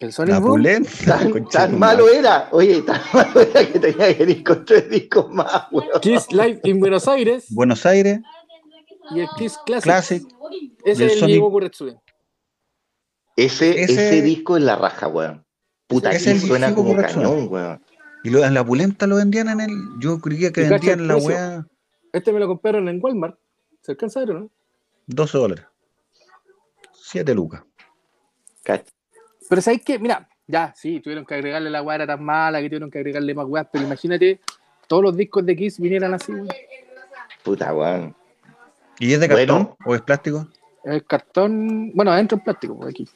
El 0.00 0.12
Sonic 0.12 0.34
la 0.34 0.40
Boom. 0.40 0.52
Pulenta, 0.52 1.20
tan, 1.50 1.78
malo 1.78 2.08
era. 2.08 2.48
Oye, 2.52 2.82
tan 2.82 3.00
malo 3.12 3.40
era 3.40 3.66
que 3.70 3.78
tenía 3.78 4.16
que 4.16 4.22
ir 4.24 4.44
con 4.44 4.64
tres 4.64 4.88
discos 4.88 5.30
más, 5.30 5.66
weón. 5.70 6.00
Kiss 6.00 6.32
Live 6.32 6.60
en 6.64 6.80
Buenos 6.80 7.06
Aires. 7.06 7.46
Buenos 7.50 7.84
Aires. 7.86 8.20
Y 9.10 9.20
el 9.20 9.28
Kiss 9.36 9.58
Classic. 9.66 9.84
Classic. 9.84 10.22
Ese 10.84 11.06
es 11.06 11.12
el 11.12 11.18
Sonic... 11.18 11.34
Diego 11.34 11.60
Ese, 13.36 13.82
ese... 13.82 13.82
ese 13.82 14.22
disco 14.22 14.56
es 14.56 14.62
la 14.62 14.76
raja, 14.76 15.08
weón. 15.08 15.44
Puta, 15.86 16.10
ese 16.10 16.38
suena 16.40 16.74
como 16.74 16.96
cañón, 16.96 17.48
weón. 17.50 17.82
Y 18.24 18.34
en 18.36 18.54
la 18.54 18.64
pulenta 18.64 19.06
lo 19.06 19.16
vendían 19.16 19.48
en 19.48 19.60
el. 19.60 19.72
Yo 19.98 20.20
creía 20.20 20.52
que 20.52 20.62
vendían 20.62 21.08
la 21.08 21.16
weá. 21.16 21.66
Este 22.12 22.32
me 22.32 22.40
lo 22.40 22.46
compraron 22.46 22.88
en 22.88 23.00
Walmart. 23.02 23.38
¿Se 23.82 23.92
alcanza 23.92 24.20
a 24.20 24.24
ver, 24.24 24.34
no? 24.36 24.50
12 25.06 25.38
dólares. 25.38 25.64
7 26.92 27.34
lucas. 27.34 27.62
Pero 29.48 29.60
¿sabéis 29.60 29.82
qué? 29.84 29.98
Mira, 29.98 30.28
ya, 30.46 30.72
sí, 30.74 31.00
tuvieron 31.00 31.26
que 31.26 31.34
agregarle 31.34 31.68
la 31.68 31.94
era 31.94 32.06
tan 32.06 32.24
mala 32.24 32.60
que 32.60 32.68
tuvieron 32.68 32.90
que 32.90 32.98
agregarle 32.98 33.34
más 33.34 33.46
weá, 33.46 33.64
pero 33.64 33.84
imagínate, 33.84 34.40
todos 34.86 35.02
los 35.02 35.16
discos 35.16 35.44
de 35.44 35.56
Kiss 35.56 35.78
vinieran 35.78 36.14
así. 36.14 36.32
Puta, 37.42 37.74
weón. 37.74 38.14
¿Y 38.98 39.12
es 39.12 39.20
de 39.20 39.28
cartón 39.28 39.74
o 39.84 39.94
es 39.94 40.02
plástico? 40.02 40.48
Es 40.84 41.02
cartón, 41.02 41.92
bueno, 41.94 42.12
adentro 42.12 42.38
es 42.38 42.44
plástico, 42.44 42.78
por 42.78 42.88
aquí. 42.88 43.06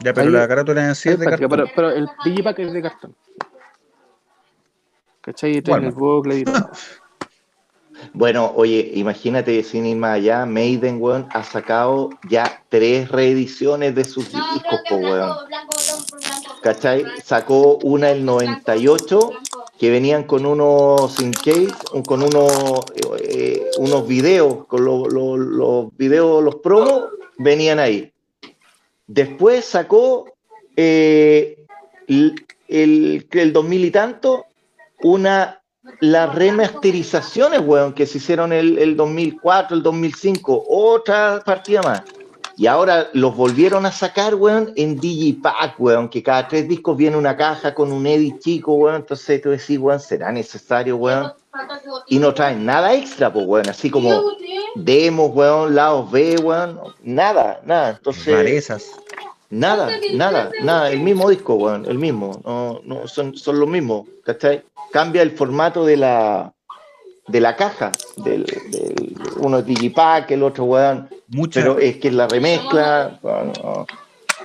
Ya, 0.00 0.12
pero 0.12 0.30
la 0.30 0.46
carátula 0.46 0.86
en 0.86 0.94
sí 0.94 1.08
es 1.08 1.18
de 1.18 1.26
cartón. 1.26 1.48
Pero, 1.48 1.66
pero 1.74 1.90
el 1.90 2.08
digipack 2.24 2.58
es 2.60 2.72
de 2.72 2.82
cartón. 2.82 3.16
¿Cachai? 5.20 5.62
Tiene 5.62 5.86
el 5.86 5.92
bucle 5.92 6.38
y 6.38 6.44
todo. 6.44 6.70
Bueno, 8.12 8.52
oye, 8.56 8.92
imagínate, 8.94 9.62
sin 9.62 9.86
ir 9.86 9.96
más 9.96 10.16
allá, 10.16 10.46
Maiden, 10.46 11.00
weón, 11.00 11.26
ha 11.30 11.42
sacado 11.42 12.10
ya 12.28 12.62
tres 12.68 13.08
reediciones 13.08 13.94
de 13.94 14.04
sus 14.04 14.26
discos, 14.26 14.80
po, 14.88 14.96
weón. 14.96 15.36
¿Cachai? 16.62 17.04
Sacó 17.22 17.78
una 17.82 18.10
el 18.10 18.24
98, 18.24 19.30
que 19.78 19.90
venían 19.90 20.24
con 20.24 20.46
unos 20.46 21.14
sin 21.14 21.32
case, 21.32 21.68
con 22.06 22.22
unos, 22.22 22.80
eh, 23.20 23.70
unos 23.78 24.06
videos, 24.06 24.66
con 24.66 24.84
los, 24.84 25.12
los, 25.12 25.38
los 25.38 25.96
videos, 25.96 26.42
los 26.42 26.56
promos, 26.56 27.10
venían 27.38 27.78
ahí. 27.78 28.12
Después 29.06 29.64
sacó 29.64 30.32
eh, 30.76 31.64
el, 32.08 32.46
el 32.68 33.52
2000 33.52 33.84
y 33.84 33.90
tanto, 33.90 34.46
una 35.02 35.60
las 36.00 36.34
remasterizaciones, 36.34 37.60
weón, 37.60 37.92
que 37.92 38.06
se 38.06 38.18
hicieron 38.18 38.52
el, 38.52 38.78
el 38.78 38.96
2004, 38.96 39.76
el 39.76 39.82
2005, 39.82 40.64
otra 40.68 41.42
partida 41.44 41.82
más. 41.82 42.02
Y 42.56 42.66
ahora 42.66 43.08
los 43.12 43.36
volvieron 43.36 43.84
a 43.84 43.90
sacar, 43.90 44.34
weón, 44.36 44.72
en 44.76 45.00
Digipack, 45.00 45.74
weón, 45.78 46.08
que 46.08 46.22
cada 46.22 46.46
tres 46.46 46.68
discos 46.68 46.96
viene 46.96 47.16
una 47.16 47.36
caja 47.36 47.74
con 47.74 47.90
un 47.90 48.06
edit 48.06 48.38
chico, 48.38 48.74
weón. 48.74 48.96
Entonces 48.96 49.42
tú 49.42 49.50
decís, 49.50 49.78
weón, 49.78 49.98
¿será 49.98 50.30
necesario, 50.30 50.96
weón? 50.96 51.32
Y 52.08 52.18
no 52.18 52.32
traen 52.32 52.64
nada 52.64 52.94
extra, 52.94 53.32
pues, 53.32 53.46
weón, 53.46 53.68
así 53.68 53.90
como 53.90 54.36
demos, 54.76 55.30
weón, 55.34 55.74
lados 55.74 56.10
B, 56.12 56.36
weón, 56.42 56.78
nada, 57.02 57.60
nada. 57.64 57.90
Entonces, 57.90 58.70
Nada, 59.54 59.88
nada, 60.14 60.50
nada, 60.62 60.90
el 60.90 61.00
mismo 61.00 61.30
disco, 61.30 61.54
weón, 61.54 61.86
el 61.86 61.96
mismo, 61.96 62.40
no, 62.44 62.80
no, 62.84 63.06
son, 63.06 63.36
son 63.36 63.60
los 63.60 63.68
mismos, 63.68 64.08
¿cachai? 64.24 64.64
Cambia 64.92 65.22
el 65.22 65.30
formato 65.30 65.86
de 65.86 65.96
la, 65.96 66.52
de 67.28 67.40
la 67.40 67.54
caja, 67.54 67.92
del, 68.16 68.44
uno 69.36 69.58
es 69.58 69.66
Digipack, 69.66 70.32
el 70.32 70.42
otro, 70.42 70.64
weón, 70.64 71.08
pero 71.52 71.78
es 71.78 71.98
que 71.98 72.10
la 72.10 72.26
remezcla, 72.26 73.20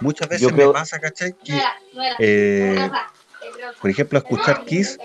Muchas 0.02 0.30
veces 0.30 0.54
me 0.54 0.68
pasa, 0.70 1.00
¿cachai? 1.00 1.34
Que, 1.44 1.60
eh, 2.20 2.90
por 3.82 3.90
ejemplo, 3.90 4.20
escuchar 4.20 4.64
Kiss, 4.64 4.98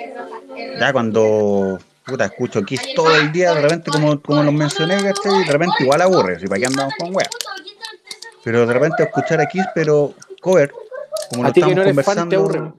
ya 0.79 0.93
cuando 0.93 1.81
puta, 2.05 2.27
escucho 2.27 2.63
Kiss 2.63 2.95
todo 2.95 3.13
el 3.17 3.33
día, 3.33 3.55
de 3.55 3.63
repente, 3.63 3.91
como, 3.91 4.21
como 4.21 4.43
los 4.43 4.53
mencioné, 4.53 5.03
¿cachai? 5.03 5.45
De 5.45 5.51
repente 5.51 5.77
igual 5.81 6.03
aburre, 6.03 6.39
si 6.39 6.47
para 6.47 6.61
qué 6.61 6.67
andamos 6.67 6.95
con 6.99 7.09
weón. 7.09 7.29
Pero 8.45 8.67
de 8.67 8.75
repente 8.75 9.03
escuchar 9.03 9.41
a 9.41 9.47
Kiss, 9.47 9.65
pero 9.75 10.15
cover, 10.41 10.71
como 11.31 11.45
lo 11.45 11.49
estamos 11.49 11.85
conversando. 11.85 12.77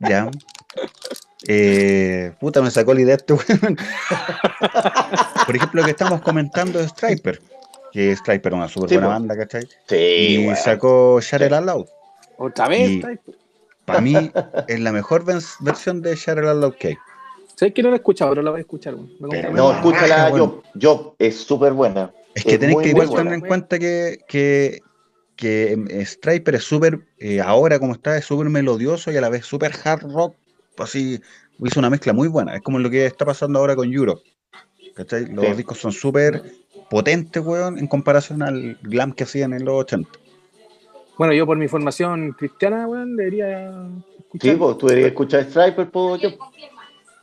ya. 0.00 0.30
Eh, 1.46 2.32
puta, 2.40 2.62
me 2.62 2.70
sacó 2.70 2.94
la 2.94 3.02
idea 3.02 3.14
este 3.14 3.34
weón. 3.34 3.76
Por 5.46 5.56
ejemplo, 5.56 5.80
lo 5.80 5.84
que 5.84 5.90
estamos 5.92 6.20
comentando 6.22 6.80
es 6.80 6.88
Striper, 6.88 7.40
que 7.92 8.16
Striper 8.16 8.52
es 8.52 8.56
una 8.56 8.68
súper 8.68 8.88
buena 8.94 9.08
banda, 9.08 9.36
¿cachai? 9.36 9.68
Sí, 9.86 9.96
y 10.50 10.56
sacó 10.56 11.20
Share 11.20 11.46
It 11.46 11.52
Loud. 11.52 11.86
Otra 12.38 12.66
vez, 12.68 13.04
Para 13.84 14.00
mí 14.00 14.14
es 14.68 14.80
la 14.80 14.90
mejor 14.90 15.24
versión 15.24 16.02
de 16.02 16.16
Share 16.16 16.38
It 16.38 16.44
Loud 16.44 16.74
que 16.74 16.96
Sé 17.54 17.72
que 17.72 17.82
no 17.84 17.90
la 17.90 17.96
he 17.96 17.98
escuchado, 17.98 18.32
pero 18.32 18.42
la 18.42 18.50
voy 18.50 18.58
a 18.58 18.62
escuchar. 18.62 18.94
no, 19.20 19.72
escúchala 19.72 20.36
yo, 20.36 20.62
yo, 20.74 21.14
es 21.20 21.40
súper 21.40 21.72
buena. 21.72 22.10
Es 22.34 22.44
que 22.44 22.58
tenéis 22.58 22.78
que 22.80 22.88
igual 22.90 23.10
tener 23.14 23.32
en 23.32 23.40
cuenta 23.40 23.78
que, 23.78 24.18
que, 24.28 24.80
que 25.36 25.72
em, 25.72 25.86
Striper 26.04 26.56
es 26.56 26.64
súper, 26.64 27.00
eh, 27.18 27.40
ahora 27.40 27.78
como 27.78 27.92
está, 27.92 28.16
es 28.16 28.24
súper 28.24 28.48
melodioso 28.48 29.12
y 29.12 29.16
a 29.16 29.20
la 29.20 29.28
vez 29.28 29.46
súper 29.46 29.72
hard 29.84 30.12
rock. 30.12 30.34
Así, 30.78 31.20
hizo 31.62 31.78
una 31.78 31.90
mezcla 31.90 32.12
muy 32.12 32.28
buena. 32.28 32.56
Es 32.56 32.62
como 32.62 32.78
lo 32.78 32.90
que 32.90 33.06
está 33.06 33.24
pasando 33.24 33.58
ahora 33.58 33.76
con 33.76 33.92
Europe. 33.92 34.22
¿cachai? 34.94 35.26
Los 35.26 35.56
discos 35.56 35.78
son 35.78 35.92
súper 35.92 36.42
potentes, 36.90 37.44
weón, 37.44 37.78
en 37.78 37.86
comparación 37.86 38.42
al 38.42 38.78
glam 38.82 39.12
que 39.12 39.24
hacían 39.24 39.52
en 39.52 39.64
los 39.64 39.74
80. 39.82 40.10
Bueno, 41.16 41.32
yo 41.32 41.46
por 41.46 41.56
mi 41.56 41.68
formación 41.68 42.32
cristiana, 42.32 42.86
weón, 42.86 43.16
debería 43.16 43.70
escuchar. 44.18 44.50
Sí, 44.50 44.56
pues 44.56 44.78
tú 44.78 44.86
deberías 44.86 45.10
escuchar 45.10 45.44
Striper, 45.44 45.90
pues 45.90 46.22
yo. 46.22 46.30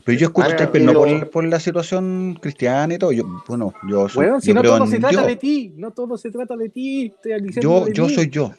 Pero 0.05 0.17
yo 0.17 0.27
escucho 0.27 0.49
ah, 0.57 0.69
no 0.79 0.93
por, 0.93 1.29
por, 1.29 1.43
la 1.45 1.59
situación 1.59 2.37
cristiana 2.41 2.93
y 2.93 2.97
todo. 2.97 3.11
Yo, 3.11 3.23
bueno, 3.47 3.73
yo 3.87 4.09
soy, 4.09 4.25
bueno, 4.25 4.41
si 4.41 4.53
no 4.53 4.61
todo 4.61 4.87
se 4.87 4.99
trata 4.99 5.25
de 5.25 5.35
ti, 5.35 5.73
no 5.77 5.91
todo 5.91 6.17
se 6.17 6.31
trata 6.31 6.55
de 6.57 6.69
ti. 6.69 7.13
yo 7.61 7.87
yo 7.89 8.09
soy 8.09 8.29
yo. 8.29 8.53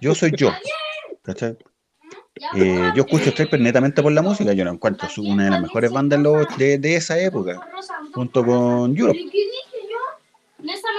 Yo 0.00 0.14
soy 0.14 0.32
yo. 0.36 0.50
¿Cachai? 1.22 1.56
Eh, 2.56 2.92
yo 2.96 3.04
escucho 3.04 3.30
Striper 3.30 3.60
netamente 3.60 4.02
por 4.02 4.12
la 4.12 4.22
música. 4.22 4.52
Yo 4.52 4.64
lo 4.64 4.72
encuentro 4.72 5.08
una 5.18 5.44
de 5.44 5.50
las 5.50 5.62
mejores 5.62 5.90
bandas 5.90 6.20
de, 6.58 6.78
de 6.78 6.96
esa 6.96 7.18
época, 7.18 7.60
junto 8.12 8.44
con 8.44 8.96
Europe. 8.96 9.18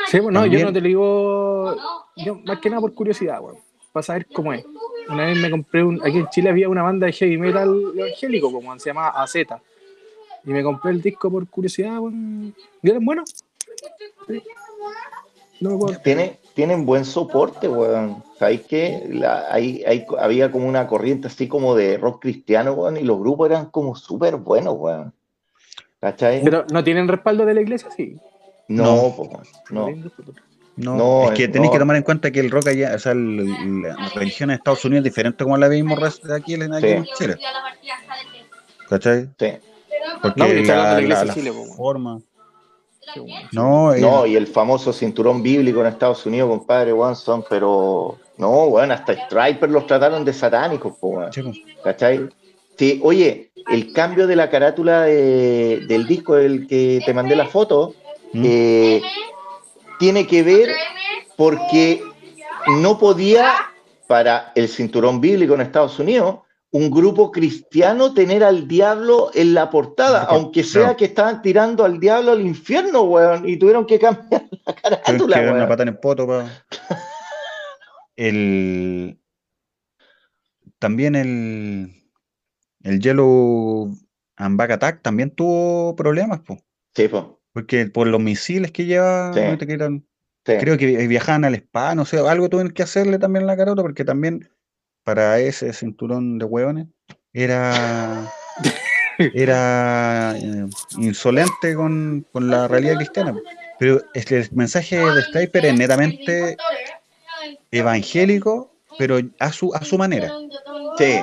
Sí, 0.07 0.19
bueno, 0.19 0.45
yo 0.45 0.63
no 0.63 0.71
te 0.71 0.81
lo 0.81 0.87
digo 0.87 1.75
yo, 2.17 2.35
más 2.45 2.59
que 2.59 2.69
nada 2.69 2.81
por 2.81 2.93
curiosidad, 2.93 3.41
weón, 3.41 3.57
para 3.95 4.03
saber 4.03 4.27
cómo 4.27 4.51
es 4.51 4.65
una 5.07 5.25
vez 5.25 5.37
me 5.37 5.49
compré 5.49 5.83
un. 5.83 6.01
Aquí 6.03 6.17
en 6.17 6.27
Chile 6.29 6.49
había 6.49 6.69
una 6.69 6.83
banda 6.83 7.07
de 7.07 7.13
heavy 7.13 7.37
metal 7.37 7.93
evangélico, 7.95 8.51
como 8.51 8.77
se 8.79 8.89
llama 8.89 9.07
AZ. 9.09 9.35
Y 9.35 10.49
me 10.49 10.63
compré 10.63 10.91
el 10.91 11.01
disco 11.01 11.31
por 11.31 11.47
curiosidad, 11.47 11.99
bueno, 11.99 12.51
¿Y 12.81 12.89
eran 12.89 13.05
buenos? 13.05 13.33
Tiene, 16.03 16.39
tienen 16.53 16.85
buen 16.85 17.05
soporte, 17.05 17.67
weón. 17.67 18.23
¿Sabéis 18.37 18.61
que 18.61 19.21
ahí, 19.49 19.83
había 20.19 20.51
como 20.51 20.67
una 20.67 20.85
corriente 20.85 21.27
así 21.27 21.47
como 21.47 21.75
de 21.75 21.97
rock 21.97 22.21
cristiano, 22.21 22.73
weón? 22.73 22.97
Y 22.97 23.03
los 23.03 23.19
grupos 23.19 23.49
eran 23.49 23.67
como 23.67 23.95
súper 23.95 24.35
buenos, 24.35 24.75
weón. 24.77 25.13
¿Cachai? 25.99 26.43
Pero 26.43 26.65
no 26.71 26.83
tienen 26.83 27.07
respaldo 27.07 27.45
de 27.45 27.53
la 27.53 27.61
iglesia, 27.61 27.89
sí. 27.95 28.17
No, 28.67 29.15
no. 29.71 29.87
no. 29.87 30.03
No, 30.77 31.31
es 31.31 31.37
que 31.37 31.47
tenéis 31.47 31.71
que 31.71 31.79
tomar 31.79 31.95
en 31.95 32.03
cuenta 32.03 32.31
que 32.31 32.41
el 32.41 32.51
rock 32.51 32.67
allá, 32.67 32.93
o 32.95 32.99
sea, 32.99 33.13
la, 33.13 34.09
religión 34.13 34.49
en 34.49 34.57
Estados 34.57 34.83
Unidos 34.83 35.05
es 35.05 35.11
diferente 35.11 35.43
como 35.43 35.57
la 35.57 35.69
vimos 35.69 35.97
aquí, 36.29 36.55
en, 36.55 36.73
aquí 36.73 36.87
en 36.87 37.05
Chile. 37.17 37.37
¿Cachai? 38.89 39.29
Sí. 39.39 39.53
Porque 40.21 40.39
no, 40.39 40.73
la, 40.73 41.01
la, 41.01 41.23
la 41.25 41.33
Chile, 41.33 41.51
forma. 41.75 42.19
No, 43.51 43.95
no, 43.95 44.25
y 44.25 44.35
el 44.35 44.47
famoso 44.47 44.91
cinturón 44.91 45.41
bíblico 45.41 45.81
en 45.81 45.87
Estados 45.87 46.25
Unidos, 46.25 46.49
compadre 46.49 46.91
Wanson, 46.91 47.45
pero 47.49 48.17
no, 48.37 48.69
bueno, 48.69 48.93
hasta 48.93 49.13
Striper 49.13 49.69
los 49.69 49.87
trataron 49.87 50.25
de 50.25 50.33
satánicos, 50.33 50.95
¿cachai? 51.83 52.27
Sí, 52.77 52.99
oye, 53.03 53.51
el 53.71 53.93
cambio 53.93 54.27
de 54.27 54.35
la 54.35 54.49
carátula 54.49 55.03
de, 55.03 55.85
del 55.87 56.05
disco 56.07 56.35
del 56.35 56.67
que 56.67 57.01
te 57.05 57.13
mandé 57.13 57.35
la 57.35 57.45
foto, 57.45 57.95
¿Mm? 58.33 58.43
eh, 58.45 59.01
tiene 59.99 60.27
que 60.27 60.43
ver 60.43 60.69
porque 61.37 62.01
no 62.81 62.97
podía, 62.97 63.53
para 64.07 64.51
el 64.55 64.67
cinturón 64.67 65.21
bíblico 65.21 65.53
en 65.53 65.61
Estados 65.61 65.99
Unidos, 65.99 66.39
un 66.71 66.91
grupo 66.91 67.31
cristiano 67.31 68.13
tener 68.13 68.43
al 68.43 68.67
diablo 68.67 69.31
en 69.33 69.53
la 69.53 69.69
portada, 69.69 70.23
aunque 70.23 70.63
sea 70.63 70.95
que 70.97 71.05
estaban 71.05 71.41
tirando 71.41 71.85
al 71.85 71.99
diablo 71.99 72.33
al 72.33 72.41
infierno, 72.41 73.03
weón, 73.03 73.47
y 73.47 73.57
tuvieron 73.57 73.85
que 73.85 73.97
cambiar 73.97 74.45
la 74.65 74.75
carátula, 74.75 75.37
weón. 75.37 75.55
Una 75.55 75.67
pata 75.69 75.83
en 75.83 75.89
el 75.89 75.99
poto, 75.99 76.27
El... 78.17 79.19
También 80.79 81.15
el... 81.15 81.95
El 82.83 82.99
Yellow 82.99 83.95
and 84.35 84.57
Back 84.57 84.71
Attack 84.71 85.01
también 85.01 85.31
tuvo 85.31 85.95
problemas, 85.95 86.41
pues. 86.45 86.59
Sí, 86.93 87.07
pues. 87.07 87.23
Porque 87.55 87.85
por 87.85 88.05
los 88.07 88.19
misiles 88.19 88.73
que 88.73 88.83
lleva, 88.83 89.31
creo 90.43 90.77
que 90.77 91.07
viajaban 91.07 91.45
al 91.45 91.55
spa, 91.55 91.95
no 91.95 92.03
sé, 92.03 92.19
algo 92.19 92.49
tuvieron 92.49 92.73
que 92.73 92.83
hacerle 92.83 93.17
también 93.17 93.43
a 93.43 93.47
la 93.47 93.55
carota, 93.55 93.81
porque 93.81 94.03
también 94.03 94.49
para 95.05 95.39
ese 95.39 95.71
cinturón 95.71 96.37
de 96.37 96.43
hueones 96.43 96.87
era 97.31 98.29
era 99.33 100.35
eh, 100.37 100.65
insolente 100.97 101.75
con, 101.75 102.27
la 102.33 102.67
realidad 102.67 102.97
cristiana. 102.97 103.33
Pero 103.79 104.01
el 104.13 104.49
mensaje 104.51 104.97
de 104.97 105.21
Striper 105.21 105.65
es 105.67 105.77
netamente 105.77 106.57
evangélico, 107.71 108.75
pero 108.99 109.19
a 109.39 109.51
su, 109.53 109.73
a 109.73 109.81
su 109.85 109.97
manera. 109.97 110.29
Sí. 110.97 111.21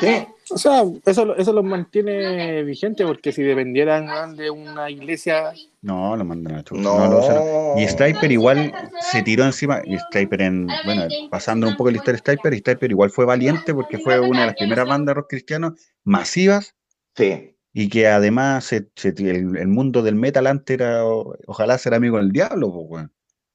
¿Sí? 0.00 0.26
O 0.52 0.58
sea, 0.58 0.82
eso, 1.06 1.36
eso 1.36 1.52
los 1.52 1.64
mantiene 1.64 2.62
vigente 2.64 3.06
porque 3.06 3.32
si 3.32 3.42
dependieran 3.42 4.36
de 4.36 4.50
una 4.50 4.90
iglesia. 4.90 5.52
No, 5.82 6.16
lo 6.16 6.24
mandan 6.24 6.56
a 6.56 6.64
no. 6.72 7.74
Y 7.78 7.86
Striper 7.86 8.30
igual 8.30 8.72
se 9.12 9.22
tiró 9.22 9.44
encima. 9.44 9.80
Y 9.84 9.96
Striper, 9.98 10.42
en, 10.42 10.66
bueno, 10.84 11.04
pasando 11.30 11.68
un 11.68 11.76
poco 11.76 11.90
el 11.90 11.96
historia 11.96 12.14
de 12.14 12.18
Striper, 12.18 12.54
Striper 12.54 12.90
igual 12.90 13.10
fue 13.10 13.24
valiente 13.24 13.72
porque 13.74 13.98
fue 13.98 14.18
una 14.20 14.40
de 14.40 14.46
las 14.46 14.56
primeras 14.56 14.88
bandas 14.88 15.14
de 15.14 15.14
rock 15.14 15.30
cristianos 15.30 15.74
masivas. 16.04 16.74
Sí. 17.14 17.56
Y 17.72 17.88
que 17.88 18.08
además 18.08 18.72
el, 18.72 19.68
mundo 19.68 20.02
del 20.02 20.16
metal 20.16 20.46
antes 20.46 20.74
era, 20.74 21.04
ojalá 21.04 21.78
ser 21.78 21.94
amigo 21.94 22.16
del 22.16 22.32
diablo, 22.32 22.86
pues, 22.88 23.06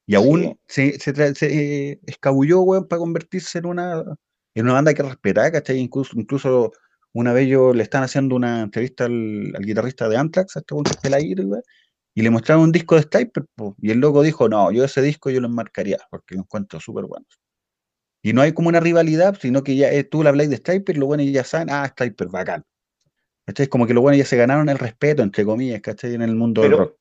Y 0.08 0.16
aún 0.16 0.58
se, 0.68 0.98
se, 1.00 1.14
eh, 1.42 2.00
escabulló, 2.06 2.62
weón, 2.62 2.88
para 2.88 3.00
convertirse 3.00 3.58
en 3.60 3.66
una, 3.66 4.04
en 4.54 4.66
una 4.66 4.74
banda 4.74 4.94
que 4.94 5.04
respetar, 5.04 5.52
¿cachai? 5.52 5.80
Incluso, 5.80 6.18
incluso 6.18 6.72
una 7.16 7.32
vez 7.32 7.48
yo 7.48 7.74
le 7.74 7.82
están 7.82 8.04
haciendo 8.04 8.36
una 8.36 8.62
entrevista 8.62 9.06
al, 9.06 9.54
guitarrista 9.62 10.10
de 10.10 10.18
Anthrax, 10.18 10.58
a 10.58 10.60
este 10.60 10.76
y 12.18 12.22
le 12.22 12.30
mostraron 12.30 12.66
un 12.66 12.72
disco 12.74 12.96
de 12.96 13.04
Stiper, 13.04 13.46
y 13.82 13.92
el 13.92 14.00
loco 14.00 14.22
dijo, 14.22 14.50
no, 14.50 14.70
yo 14.72 14.84
ese 14.84 15.02
disco 15.02 15.30
yo 15.30 15.40
lo 15.40 15.48
enmarcaría, 15.48 15.98
porque 16.10 16.36
lo 16.36 16.42
encuentro 16.42 16.80
súper 16.82 17.06
bueno. 17.06 17.26
Y 18.22 18.34
no 18.34 18.42
hay 18.42 18.52
como 18.52 18.68
una 18.68 18.82
rivalidad, 18.82 19.38
sino 19.40 19.64
que 19.64 19.78
ya 19.78 19.92
eh, 19.92 20.04
tú 20.04 20.24
le 20.24 20.30
habláis 20.30 20.50
de 20.50 20.58
Stiper, 20.58 20.98
lo 20.98 21.06
bueno 21.06 21.24
ya 21.24 21.46
saben, 21.46 21.70
ah, 21.70 21.88
Stiper, 21.88 22.28
bacán. 22.28 22.64
Es 23.46 23.70
como 23.70 23.88
que 23.88 23.94
lo 23.94 24.02
bueno 24.02 24.18
ya 24.18 24.26
se 24.26 24.36
ganaron 24.36 24.68
el 24.68 24.78
respeto, 24.78 25.24
entre 25.24 25.46
comillas, 25.46 25.80
¿cachai? 25.80 26.16
En 26.16 26.22
el 26.22 26.36
mundo 26.36 26.64
del 26.64 26.78
rock. 26.78 26.98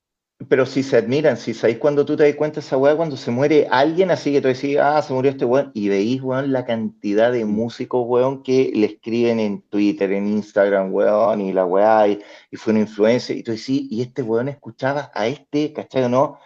Pero 0.49 0.67
si 0.67 0.83
se 0.83 0.97
admiran, 0.97 1.37
si 1.37 1.55
sabéis 1.55 1.79
cuando 1.79 2.05
tú 2.05 2.17
te 2.17 2.25
das 2.25 2.35
cuenta 2.35 2.61
esa 2.61 2.77
weá, 2.77 2.97
cuando 2.97 3.17
se 3.17 3.31
muere 3.31 3.69
alguien, 3.71 4.11
así 4.11 4.33
que 4.33 4.41
tú 4.41 4.49
decís, 4.49 4.79
ah, 4.81 5.01
se 5.01 5.13
murió 5.13 5.31
este 5.31 5.45
weón, 5.45 5.71
y 5.75 5.89
veis, 5.89 6.21
weón, 6.23 6.53
la 6.53 6.65
cantidad 6.65 7.33
de 7.33 7.45
músicos, 7.45 8.05
weón, 8.07 8.43
que 8.43 8.73
le 8.75 8.87
escriben 8.87 9.39
en 9.41 9.63
Twitter, 9.63 10.13
en 10.13 10.27
Instagram, 10.27 10.93
weón, 10.93 11.41
y 11.41 11.53
la 11.53 11.65
weá, 11.65 12.09
y, 12.09 12.21
fue 12.57 12.73
una 12.73 12.81
influencia, 12.81 13.35
y 13.35 13.43
tú 13.43 13.53
decís, 13.53 13.87
y 13.91 14.03
este 14.03 14.23
weón 14.23 14.49
escuchaba 14.49 15.11
a 15.15 15.29
este, 15.29 15.73
¿cachai 15.73 16.05
o 16.05 16.09
no? 16.09 16.39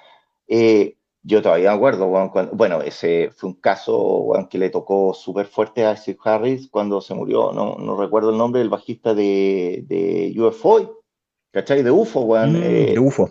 Eh, 0.48 0.96
yo 1.22 1.42
todavía 1.42 1.70
me 1.70 1.76
acuerdo, 1.76 2.06
weón, 2.06 2.30
bueno, 2.52 2.82
ese 2.82 3.30
fue 3.36 3.50
un 3.50 3.56
caso, 3.56 4.18
weón, 4.18 4.48
que 4.48 4.58
le 4.58 4.70
tocó 4.70 5.14
súper 5.14 5.46
fuerte 5.46 5.84
a 5.84 5.96
Steve 5.96 6.18
Harris 6.24 6.68
cuando 6.68 7.00
se 7.00 7.14
murió, 7.14 7.52
no, 7.52 7.76
no 7.78 7.96
recuerdo 7.96 8.30
el 8.30 8.38
nombre 8.38 8.60
del 8.60 8.68
bajista 8.68 9.14
de, 9.14 9.84
de 9.86 10.34
UFO, 10.40 11.02
¿cachai? 11.52 11.82
De 11.82 11.90
UFO, 11.90 12.20
weón. 12.20 12.52
Mm, 12.52 12.60
de 12.60 12.92
eh, 12.92 12.98
UFO 12.98 13.30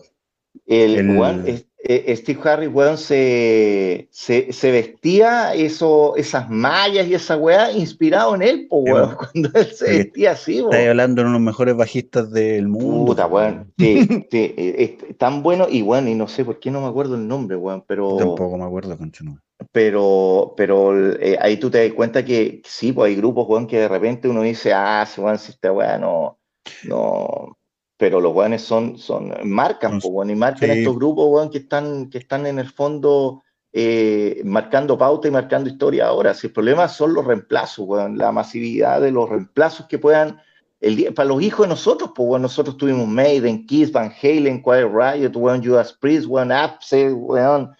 el, 0.66 1.66
eh, 1.90 2.16
Steve 2.18 2.40
Harris, 2.44 2.70
weón, 2.74 2.98
se, 2.98 4.10
se, 4.12 4.72
vestía 4.72 5.54
eso, 5.54 6.16
esas 6.18 6.50
mallas 6.50 7.08
y 7.08 7.14
esa 7.14 7.38
weá 7.38 7.72
inspirado 7.72 8.36
en 8.36 8.42
él, 8.42 8.68
po, 8.68 8.80
weón, 8.80 9.16
cuando 9.34 9.52
él 9.54 9.68
se 9.68 9.98
vestía 9.98 10.32
así, 10.32 10.60
weón. 10.60 10.74
Estás 10.74 10.90
hablando 10.90 11.22
de 11.22 11.22
uno 11.22 11.34
de 11.34 11.40
los 11.40 11.46
mejores 11.46 11.78
bajistas 11.78 12.32
del 12.32 12.68
mundo. 12.68 13.06
Puta, 13.06 13.28
weón. 13.28 13.72
Sí, 13.78 14.06
es 14.32 15.18
tan 15.18 15.44
bueno 15.44 15.68
y 15.70 15.82
bueno, 15.82 16.10
y 16.10 16.16
no 16.16 16.28
sé 16.28 16.44
por 16.44 16.60
qué 16.60 16.72
no 16.72 16.82
me 16.82 16.88
acuerdo 16.88 17.16
el 17.16 17.28
nombre, 17.28 17.56
weón, 17.56 17.84
pero. 17.88 18.18
Tampoco 18.18 18.58
me 18.58 18.66
acuerdo, 18.66 18.98
conchuno. 18.98 19.40
Pero, 19.72 20.56
pero 20.58 21.16
eh, 21.16 21.38
ahí 21.40 21.58
tú 21.58 21.70
te 21.70 21.84
das 21.84 21.94
cuenta 21.94 22.26
que 22.26 22.62
sí, 22.66 22.92
pues 22.92 23.10
hay 23.10 23.16
grupos, 23.16 23.48
weón, 23.48 23.66
que 23.66 23.80
de 23.80 23.88
repente 23.88 24.28
uno 24.28 24.42
dice, 24.42 24.74
ah, 24.74 25.06
si 25.06 25.22
weón, 25.22 25.38
si 25.38 25.52
esta 25.52 25.72
weá 25.72 25.98
no, 25.98 26.38
no, 26.84 27.58
pero 27.98 28.22
los 28.22 28.34
weones 28.34 28.62
son, 28.62 28.98
son, 28.98 29.34
marcan, 29.44 30.00
y 30.04 30.36
marcan 30.36 30.70
estos 30.70 30.96
grupos, 30.96 31.50
que 31.50 31.58
están, 31.58 32.10
que 32.10 32.20
están 32.20 32.46
en 32.46 32.60
el 32.60 32.70
fondo 32.70 33.44
eh, 33.74 34.42
marcando 34.46 34.98
pauta 34.98 35.28
y 35.28 35.32
marcando 35.32 35.70
historia 35.70 36.08
ahora. 36.08 36.34
Si 36.34 36.48
el 36.48 36.54
problema 36.54 36.88
son 36.88 37.14
los 37.14 37.26
reemplazos, 37.26 37.88
la 38.14 38.32
masividad 38.32 39.02
de 39.02 39.12
los 39.12 39.30
reemplazos 39.30 39.88
que 39.88 39.98
puedan, 39.98 40.40
el 40.80 41.12
para 41.14 41.30
los 41.30 41.42
hijos 41.42 41.66
de 41.66 41.70
nosotros, 41.70 42.12
pues, 42.16 42.42
nosotros 42.42 42.78
tuvimos 42.78 43.08
Maiden, 43.08 43.66
Kiss, 43.66 43.92
Van 43.92 44.14
Halen, 44.22 44.62
Quiet 44.62 44.92
Riot, 44.92 45.36
weón, 45.36 45.64
Judas 45.64 45.94
Priest, 45.94 46.28
weón, 46.28 46.52
Apse, 46.52 47.12
weón, 47.12 47.72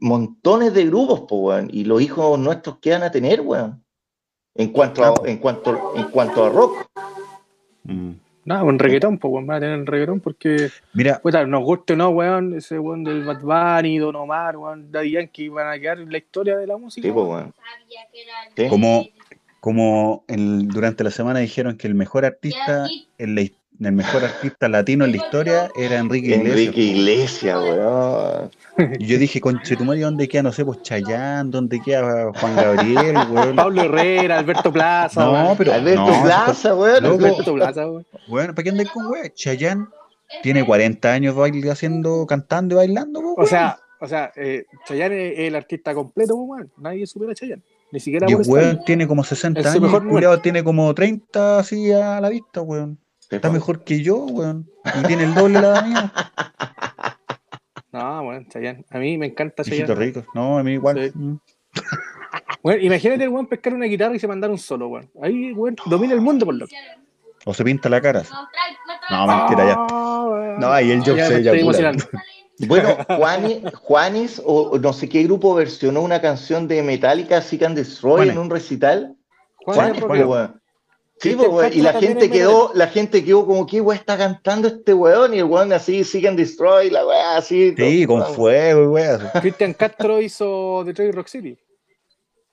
montones 0.00 0.74
de 0.74 0.86
grupos, 0.86 1.22
pues, 1.28 1.66
y 1.70 1.84
los 1.84 2.02
hijos 2.02 2.38
nuestros 2.38 2.78
que 2.78 2.90
van 2.90 3.04
a 3.04 3.10
tener, 3.10 3.40
weón, 3.40 3.84
en 4.56 4.72
cuanto 4.72 5.04
a, 5.04 5.14
en 5.28 5.38
cuanto, 5.38 5.92
en 5.94 6.04
cuanto 6.10 6.44
a 6.44 6.48
rock. 6.48 6.86
Mm. 7.84 8.12
No, 8.44 8.64
un 8.64 8.78
reggaetón, 8.78 9.18
pues, 9.18 9.46
van 9.46 9.56
a 9.56 9.60
tener 9.60 9.78
el 9.78 9.86
reggaetón 9.86 10.20
porque. 10.20 10.70
Mira. 10.94 11.20
Pues, 11.22 11.34
nos 11.46 11.62
guste 11.62 11.92
o 11.92 11.96
no, 11.96 12.08
weón, 12.10 12.54
ese 12.54 12.78
weón 12.78 13.04
del 13.04 13.24
Bad 13.24 13.42
Bunny, 13.42 13.98
Don 13.98 14.16
Omar, 14.16 14.56
weón, 14.56 14.90
Daddy 14.90 15.12
Yankee, 15.12 15.48
van 15.48 15.68
a 15.68 15.78
quedar 15.78 16.00
en 16.00 16.10
la 16.10 16.18
historia 16.18 16.56
de 16.56 16.66
la 16.66 16.76
música. 16.76 17.06
Sí, 17.06 17.12
pues, 17.12 17.26
weón. 17.26 17.54
Como, 18.68 19.06
como 19.60 20.24
durante 20.28 21.04
la 21.04 21.10
semana 21.10 21.40
dijeron 21.40 21.76
que 21.76 21.86
el 21.86 21.94
mejor 21.94 22.24
artista 22.24 22.86
en 23.18 23.34
la, 23.34 23.42
el 23.86 23.92
mejor 23.92 24.24
artista 24.24 24.68
latino 24.68 25.06
en 25.06 25.12
la 25.12 25.16
historia 25.16 25.70
era 25.74 25.98
Enrique 25.98 26.28
Iglesias. 26.28 26.50
Enrique 26.50 26.80
Iglesias, 26.80 27.58
weón. 27.62 28.50
Y 28.98 29.06
yo 29.06 29.18
dije, 29.18 29.40
conche 29.40 29.76
tu 29.76 29.84
madre, 29.84 30.00
¿dónde 30.00 30.28
queda? 30.28 30.42
No 30.42 30.52
sé, 30.52 30.64
pues 30.64 30.82
Chayán, 30.82 31.50
¿dónde 31.50 31.80
queda 31.80 32.30
Juan 32.32 32.56
Gabriel, 32.56 33.16
weón? 33.30 33.56
Pablo 33.56 33.82
Herrera, 33.82 34.38
Alberto 34.38 34.72
Plaza, 34.72 35.24
No, 35.24 35.54
pero. 35.56 35.72
Alberto 35.72 36.12
Plaza, 36.22 36.74
weón. 36.74 37.04
Alberto 37.04 37.54
Plaza, 37.54 37.90
weón. 37.90 38.06
Bueno, 38.28 38.54
¿para 38.54 38.62
qué 38.64 38.70
andáis 38.70 38.90
con 38.90 39.06
weón? 39.06 39.30
Chayán 39.34 39.88
tiene 40.42 40.64
40 40.64 41.12
años 41.12 41.34
haciendo, 41.70 42.26
cantando 42.26 42.74
y 42.74 42.76
bailando, 42.76 43.20
weón. 43.20 43.34
O 43.38 43.46
sea, 43.46 43.78
o 43.98 44.06
sea, 44.06 44.30
eh, 44.36 44.66
Chayán 44.86 45.12
es 45.12 45.38
el 45.38 45.54
artista 45.54 45.94
completo, 45.94 46.34
weón. 46.36 46.70
Nadie 46.76 47.06
supera 47.06 47.32
a 47.32 47.34
Chayán. 47.34 47.62
Ni 47.92 47.98
siquiera 47.98 48.26
y 48.28 48.32
el 48.32 48.42
weón 48.46 48.84
tiene 48.84 49.08
como 49.08 49.24
60 49.24 49.60
años. 49.60 50.02
El 50.22 50.42
tiene 50.42 50.62
como 50.62 50.94
30 50.94 51.58
así 51.58 51.90
a 51.92 52.20
la 52.20 52.28
vista, 52.28 52.60
weón. 52.60 52.98
Está 53.30 53.50
mejor 53.50 53.84
que 53.84 54.02
yo, 54.02 54.16
weón. 54.16 54.68
Y 54.98 55.06
tiene 55.06 55.24
el 55.24 55.34
doble 55.34 55.60
la 55.60 55.82
mía. 55.82 56.12
No, 57.92 58.22
bueno, 58.22 58.46
Chayanne. 58.48 58.84
A 58.90 58.98
mí 58.98 59.18
me 59.18 59.26
encanta 59.26 59.64
Chayanne. 59.64 59.96
rico. 59.96 60.24
No, 60.32 60.58
a 60.58 60.62
mí 60.62 60.74
igual. 60.74 61.10
Mm. 61.14 61.36
Bueno, 62.62 62.82
imagínate 62.82 63.24
el 63.24 63.30
weón 63.30 63.46
pescar 63.46 63.72
una 63.72 63.86
guitarra 63.86 64.14
y 64.14 64.18
se 64.18 64.28
mandar 64.28 64.50
un 64.50 64.58
solo, 64.58 64.88
weón. 64.88 65.10
Ahí, 65.22 65.52
weón, 65.52 65.76
domina 65.86 66.12
el 66.12 66.20
mundo 66.20 66.44
por 66.44 66.54
lo 66.54 66.66
O 67.46 67.54
se 67.54 67.64
pinta 67.64 67.88
la 67.88 68.02
cara. 68.02 68.22
No, 69.10 69.26
mentira, 69.26 69.66
ya. 69.66 69.76
Ah, 69.78 70.56
no, 70.58 70.70
ahí 70.70 70.90
el 70.90 71.00
job 71.00 71.18
se 71.18 71.42
ya 71.42 71.52
Bueno, 72.68 72.98
Juanis, 73.80 74.42
o 74.44 74.78
no 74.78 74.92
sé 74.92 75.08
qué 75.08 75.22
grupo 75.22 75.54
versionó 75.54 76.02
una 76.02 76.20
canción 76.20 76.68
de 76.68 76.82
Metallica, 76.82 77.40
Seek 77.40 77.62
and 77.62 77.76
Destroy, 77.76 78.28
en 78.28 78.38
un 78.38 78.50
recital. 78.50 79.16
Juanis, 79.64 80.02
Juanis, 80.02 80.50
Sí, 81.20 81.36
pues, 81.36 81.76
y 81.76 81.82
la 81.82 81.92
gente 81.92 82.30
quedó, 82.30 82.70
la 82.74 82.86
gente 82.86 83.22
quedó 83.22 83.44
como, 83.44 83.66
¿qué 83.66 83.82
weón 83.82 83.98
está 83.98 84.16
cantando 84.16 84.68
este 84.68 84.94
weón? 84.94 85.34
Y 85.34 85.38
el 85.38 85.44
weón 85.44 85.70
así, 85.70 86.02
siguen 86.02 86.34
Destroy, 86.34 86.88
la 86.88 87.06
weá 87.06 87.36
así. 87.36 87.74
Sí, 87.76 88.06
con 88.06 88.24
fuego 88.24 88.84
y 88.84 88.86
weón. 88.86 89.20
Cristian 89.40 89.74
Castro 89.74 90.22
hizo 90.22 90.82
Detroit 90.82 91.14
Rock 91.14 91.28
City. 91.28 91.58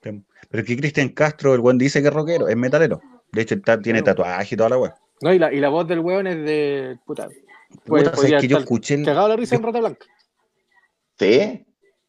Pero 0.02 0.64
que 0.64 0.76
Cristian 0.76 1.08
Castro, 1.08 1.54
el 1.54 1.60
weón 1.60 1.78
dice 1.78 2.02
que 2.02 2.08
es 2.08 2.14
rockero, 2.14 2.46
es 2.48 2.56
metalero. 2.56 3.00
De 3.32 3.42
hecho, 3.42 3.56
tiene 3.82 4.02
tatuaje 4.02 4.54
y 4.54 4.58
toda 4.58 4.68
la 4.68 4.78
weá. 4.78 4.94
No, 5.22 5.32
y 5.32 5.38
la, 5.38 5.52
y 5.52 5.60
la 5.60 5.70
voz 5.70 5.88
del 5.88 6.00
weón 6.00 6.26
es 6.26 6.36
de. 6.36 6.98
Puta. 7.06 7.28
Puta, 7.86 8.12
es 8.22 8.40
que 8.40 8.48
yo 8.48 8.58
escuché. 8.58 9.02
Cagado 9.02 9.28
la 9.28 9.36
risa 9.36 9.56
en 9.56 9.62
Rata 9.62 9.80
Blanca. 9.80 10.06
¿Sí? 11.18 11.66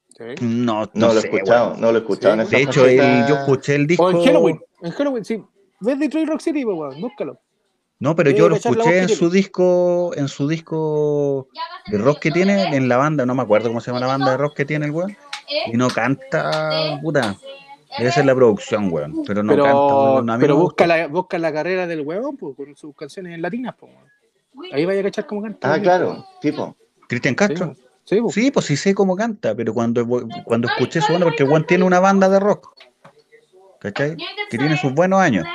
¿Sí? 0.10 0.26
No, 0.41 0.90
no, 0.94 1.14
lo 1.14 1.19
he 1.19 1.23
escuchado, 1.23 1.77
no 1.77 1.91
lo 1.94 1.99
he 1.99 2.02
escuchado. 2.02 2.45
de 2.45 2.61
hecho, 2.61 2.86
yo 2.86 3.36
escuché 3.36 3.76
el 3.76 3.88
disco. 3.88 4.06
O 4.06 4.11
en 4.11 4.26
Halloween, 4.26 4.60
en 4.81 4.91
Halloween, 4.91 5.23
sí. 5.23 5.41
¿Ves 5.81 5.99
Detroit 5.99 6.27
Rock 6.27 6.41
City, 6.41 6.65
weón? 6.65 6.99
Búscalo. 6.99 7.39
No, 7.99 8.15
pero 8.15 8.31
yo 8.31 8.47
lo 8.47 8.56
escuché 8.56 8.99
en 8.99 9.10
su 9.10 9.30
disco, 9.30 10.14
en 10.15 10.30
su 10.30 10.47
disco 10.47 11.49
de 11.88 11.97
rock 11.97 12.19
que 12.19 12.31
tiene, 12.31 12.76
en 12.76 12.88
la 12.88 12.95
banda, 12.95 13.26
no 13.26 13.35
me 13.35 13.41
acuerdo 13.41 13.68
cómo 13.68 13.81
se 13.81 13.88
llama 13.88 13.99
la 13.99 14.07
banda 14.07 14.31
de 14.31 14.38
rock 14.38 14.56
que 14.56 14.65
tiene 14.65 14.85
el 14.85 14.91
weón. 14.91 15.18
Y 15.68 15.76
no 15.76 15.89
canta, 15.89 16.97
puta. 17.01 17.35
Debe 17.97 18.11
ser 18.11 18.26
la 18.26 18.35
producción, 18.35 18.91
weón. 18.91 19.23
Pero 19.27 19.43
no 19.43 19.53
canta, 19.53 20.38
Pero 20.39 20.56
busca 20.56 20.88
la, 20.88 21.07
busca 21.07 21.38
la 21.38 21.51
carrera 21.51 21.88
del 21.88 22.01
weón, 22.01 22.38
pues, 22.38 22.56
con 22.56 22.73
sus 22.77 22.95
canciones 22.95 23.34
en 23.34 23.41
latinas, 23.41 23.76
pues, 23.77 23.91
Ahí 24.72 24.85
vaya 24.85 25.01
a 25.01 25.03
cachar 25.03 25.26
cómo 25.26 25.41
canta. 25.41 25.73
Ah, 25.73 25.81
claro, 25.81 26.26
tipo. 26.41 26.76
Cristian 27.07 27.35
Castro. 27.35 27.76
Sí, 28.06 28.22
pues. 28.22 28.34
sí, 28.34 28.51
pues 28.51 28.65
sí 28.65 28.77
sé 28.77 28.95
cómo 28.95 29.15
canta, 29.15 29.53
pero 29.56 29.73
cuando, 29.73 30.07
cuando 30.45 30.68
escuché 30.68 31.01
su 31.01 31.11
banda, 31.11 31.27
porque 31.27 31.43
weón 31.43 31.65
tiene 31.65 31.84
una 31.84 31.99
banda 31.99 32.30
de 32.30 32.39
rock. 32.39 32.73
¿Cachai? 33.80 34.15
Que 34.49 34.57
tiene 34.57 34.77
sus 34.77 34.93
buenos 34.93 35.19
años. 35.19 35.45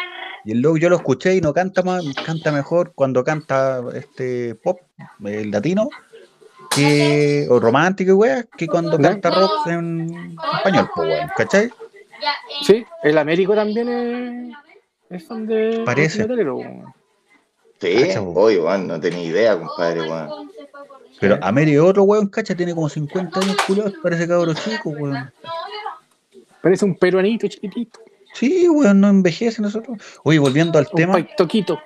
Y 0.44 0.52
el 0.52 0.60
loco 0.60 0.76
yo 0.76 0.90
lo 0.90 0.96
escuché 0.96 1.36
y 1.36 1.40
no 1.40 1.54
canta 1.54 1.82
más, 1.82 2.04
canta 2.24 2.52
mejor 2.52 2.92
cuando 2.94 3.24
canta 3.24 3.82
este 3.94 4.54
pop, 4.54 4.80
el 5.24 5.50
latino, 5.50 5.88
que, 6.74 7.46
o 7.50 7.58
romántico, 7.58 8.14
weá, 8.14 8.44
que 8.56 8.66
cuando 8.66 8.98
canta 8.98 9.30
rock 9.30 9.66
en 9.68 10.36
español, 10.56 10.90
pues, 10.94 11.30
¿cachai? 11.36 11.70
Sí, 12.62 12.84
el 13.02 13.18
Américo 13.18 13.54
también 13.54 13.88
es, 13.88 14.54
es 15.10 15.26
fan 15.26 15.46
de. 15.46 15.82
Parece. 15.84 16.26
sí, 17.80 18.18
oye, 18.34 18.60
weón, 18.60 18.86
no 18.86 19.00
tenía 19.00 19.24
idea, 19.24 19.58
compadre, 19.58 20.02
weón. 20.02 20.50
Pero 21.20 21.38
Américo 21.42 21.84
es 21.84 21.90
otro 21.90 22.02
weón, 22.04 22.28
cacha, 22.28 22.54
tiene 22.54 22.74
como 22.74 22.88
50 22.88 23.40
años 23.40 23.56
culiados, 23.66 23.94
parece 24.02 24.28
cabrón 24.28 24.56
chico, 24.56 24.90
weón. 24.90 25.32
Parece 26.60 26.84
un 26.84 26.96
peruanito 26.96 27.46
chiquitito. 27.48 28.00
Sí, 28.34 28.68
weón, 28.68 29.00
no 29.00 29.08
envejece 29.08 29.62
nosotros. 29.62 29.98
Oye, 30.24 30.38
volviendo 30.38 30.78
al 30.78 30.88
tema. 30.90 31.24
Toquito. 31.36 31.78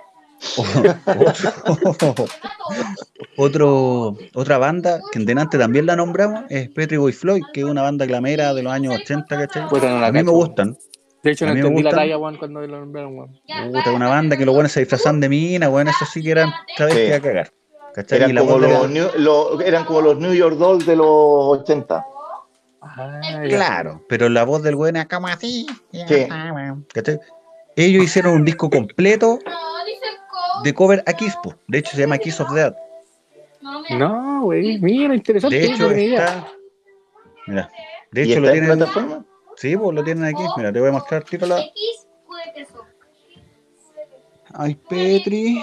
otro, 3.36 4.16
otra 4.34 4.58
banda 4.58 5.00
que 5.10 5.18
en 5.18 5.26
delante 5.26 5.58
también 5.58 5.86
la 5.86 5.96
nombramos 5.96 6.44
es 6.48 6.68
Petri 6.70 6.96
Boy 6.96 7.12
Floyd, 7.12 7.42
que 7.52 7.60
es 7.60 7.66
una 7.66 7.82
banda 7.82 8.06
glamera 8.06 8.54
de 8.54 8.62
los 8.62 8.72
años 8.72 8.94
80, 9.02 9.36
¿cachai? 9.46 9.62
a 9.62 10.12
mí 10.12 10.22
me 10.22 10.30
gustan. 10.30 10.76
De 11.22 11.32
hecho, 11.32 11.46
no 11.46 11.52
entendí 11.52 11.82
la 11.82 11.90
talla, 11.90 12.16
weón, 12.16 12.36
cuando 12.36 12.60
lo 12.60 12.80
nombraron, 12.80 13.18
weón. 13.18 13.72
Puta, 13.72 13.92
una 13.92 14.08
banda 14.08 14.36
que 14.36 14.46
los 14.46 14.54
buenos 14.54 14.70
se 14.72 14.80
disfrazan 14.80 15.20
de 15.20 15.28
mina, 15.28 15.68
weón, 15.68 15.88
eso 15.88 16.06
sí 16.06 16.22
que 16.22 16.30
eran 16.30 16.50
vez 16.78 16.94
que 16.94 17.14
a 17.14 17.20
cagar. 17.20 17.52
¿cachai? 17.94 18.18
Eran, 18.18 18.36
como 18.36 18.58
los, 18.58 18.90
New, 18.90 19.60
eran 19.64 19.84
como 19.84 20.00
los 20.00 20.18
New 20.18 20.32
York 20.32 20.56
Dolls 20.56 20.86
de 20.86 20.96
los 20.96 21.06
80. 21.06 22.04
Ah, 22.80 23.20
claro, 23.48 24.04
pero 24.08 24.28
la 24.28 24.44
voz 24.44 24.62
del 24.62 24.76
güey 24.76 24.92
es 24.96 25.06
como 25.06 25.26
así. 25.26 25.66
Ellos 27.76 28.04
hicieron 28.04 28.34
un 28.34 28.44
disco 28.44 28.70
completo 28.70 29.38
de 30.62 30.74
cover 30.74 31.02
a 31.06 31.12
Kiss, 31.12 31.36
de 31.66 31.78
hecho 31.78 31.92
se 31.92 32.02
llama 32.02 32.18
Kiss 32.18 32.40
of 32.40 32.52
Death. 32.52 32.74
No, 33.90 34.42
güey, 34.42 34.78
mira, 34.78 35.14
interesante. 35.14 35.58
De 35.58 35.66
hecho, 35.66 35.90
está, 35.90 36.48
mira, 37.46 37.70
de 38.12 38.22
hecho 38.22 38.40
lo 38.40 38.52
tienen. 38.52 38.76
Plataforma? 38.76 39.24
Sí, 39.56 39.76
pues 39.76 39.94
lo 39.94 40.04
tienen 40.04 40.24
aquí. 40.24 40.42
Mira, 40.56 40.72
te 40.72 40.80
voy 40.80 40.90
a 40.90 40.92
mostrar, 40.92 41.24
la. 41.40 41.64
Ay, 44.54 44.74
Petri. 44.88 45.62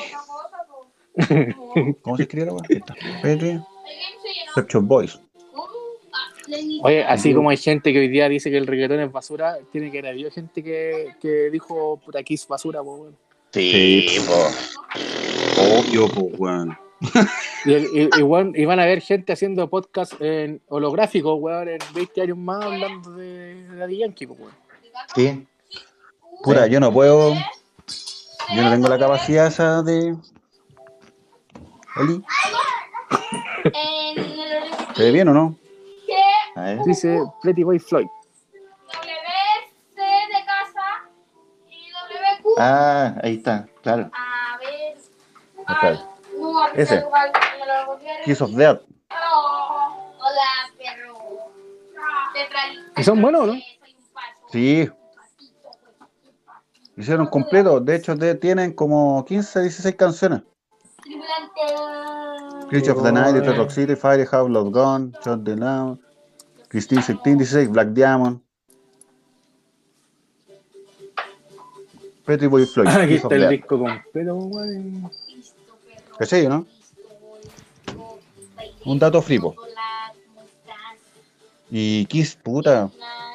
¿Cómo 2.02 2.18
se 2.18 2.24
escribe 2.24 2.46
la 2.46 2.58
Petri. 3.22 3.62
Pet 4.56 4.74
Boys. 4.82 5.20
Oye, 6.82 7.04
así 7.04 7.34
como 7.34 7.50
hay 7.50 7.58
gente 7.58 7.92
que 7.92 8.00
hoy 8.00 8.08
día 8.08 8.30
dice 8.30 8.52
que 8.52 8.58
el 8.58 8.68
reggaetón 8.68 9.00
es 9.00 9.12
basura, 9.12 9.58
tiene 9.72 9.92
que 9.92 10.00
haber 10.00 10.32
gente 10.32 10.64
que, 10.64 11.16
que 11.22 11.50
dijo 11.50 12.00
por 12.04 12.18
aquí 12.18 12.36
es 12.36 12.48
basura, 12.48 12.84
pues, 12.84 12.98
bueno. 12.98 13.18
Sí, 13.52 14.18
Obvio, 15.58 16.08
pues, 16.10 16.40
weón. 16.40 16.78
Y, 17.66 17.74
y, 17.74 18.66
van 18.66 18.80
a 18.80 18.86
ver 18.86 19.02
gente 19.02 19.34
haciendo 19.34 19.70
podcast 19.70 20.14
en 20.20 20.62
holográfico, 20.68 21.34
weón, 21.36 21.70
en 21.70 21.80
20 21.94 22.22
años 22.22 22.38
más 22.38 22.64
hablando 22.64 23.12
de, 23.12 23.64
de 23.64 23.98
Yankee, 23.98 24.26
weón. 24.26 24.54
Sí. 25.16 25.46
Pura, 26.44 26.68
yo 26.68 26.80
no 26.80 26.92
puedo. 26.92 27.34
Yo 27.34 28.62
no 28.62 28.70
tengo 28.70 28.88
la 28.88 29.00
capacidad 29.00 29.48
esa 29.48 29.82
de. 29.82 30.16
Eli. 31.98 32.24
¿Se 34.96 35.04
ve 35.04 35.12
bien 35.12 35.30
o 35.30 35.34
no? 35.34 35.58
Dice 36.86 37.22
Pretty 37.42 37.64
Boy 37.64 37.80
Floyd. 37.80 38.08
WC 38.88 40.02
de 40.02 40.46
casa 40.46 41.10
y 41.70 41.92
WQ. 41.92 42.56
Ah, 42.58 43.16
ahí 43.24 43.36
está, 43.36 43.68
claro. 43.82 44.10
A 44.14 44.58
ver. 44.60 44.98
Acá. 45.66 46.00
Ese. 46.76 47.04
Kiss 48.24 48.42
of 48.42 48.52
Death. 48.52 48.82
Hola, 49.10 50.72
perro. 50.78 51.52
¿Y 52.96 53.04
son 53.04 53.22
buenos, 53.22 53.48
no? 53.48 53.54
Sí. 54.52 54.90
Hicieron 56.96 57.28
completo. 57.28 57.82
De 57.82 57.96
hecho, 57.96 58.16
de, 58.16 58.36
tienen 58.36 58.72
como 58.72 59.26
15, 59.26 59.62
16 59.62 59.96
canciones. 59.96 60.42
Creature 62.70 62.92
of 62.94 63.04
the 63.04 63.12
Night, 63.12 63.44
The 63.44 63.54
Rock 63.54 63.70
City, 63.70 63.96
Fire, 63.96 64.26
How 64.32 64.48
Love 64.48 64.72
Gone, 64.72 65.12
Shot 65.24 65.44
the 65.44 65.56
Now, 65.56 66.00
Christine 66.68 67.02
16, 67.02 67.70
Black 67.70 67.90
Diamond. 67.90 68.40
Petty 72.26 72.48
Boy 72.48 72.66
Floyd. 72.66 72.88
Aquí 72.88 73.16
está 73.16 73.36
el 73.36 73.50
disco 73.50 73.80
completo, 73.80 74.50
¿Qué 76.18 76.50
no? 76.50 76.66
Un 78.86 79.00
dato 79.00 79.22
fripo. 79.22 79.56
Y 81.70 82.06
Kiss, 82.06 82.36
puta. 82.36 82.90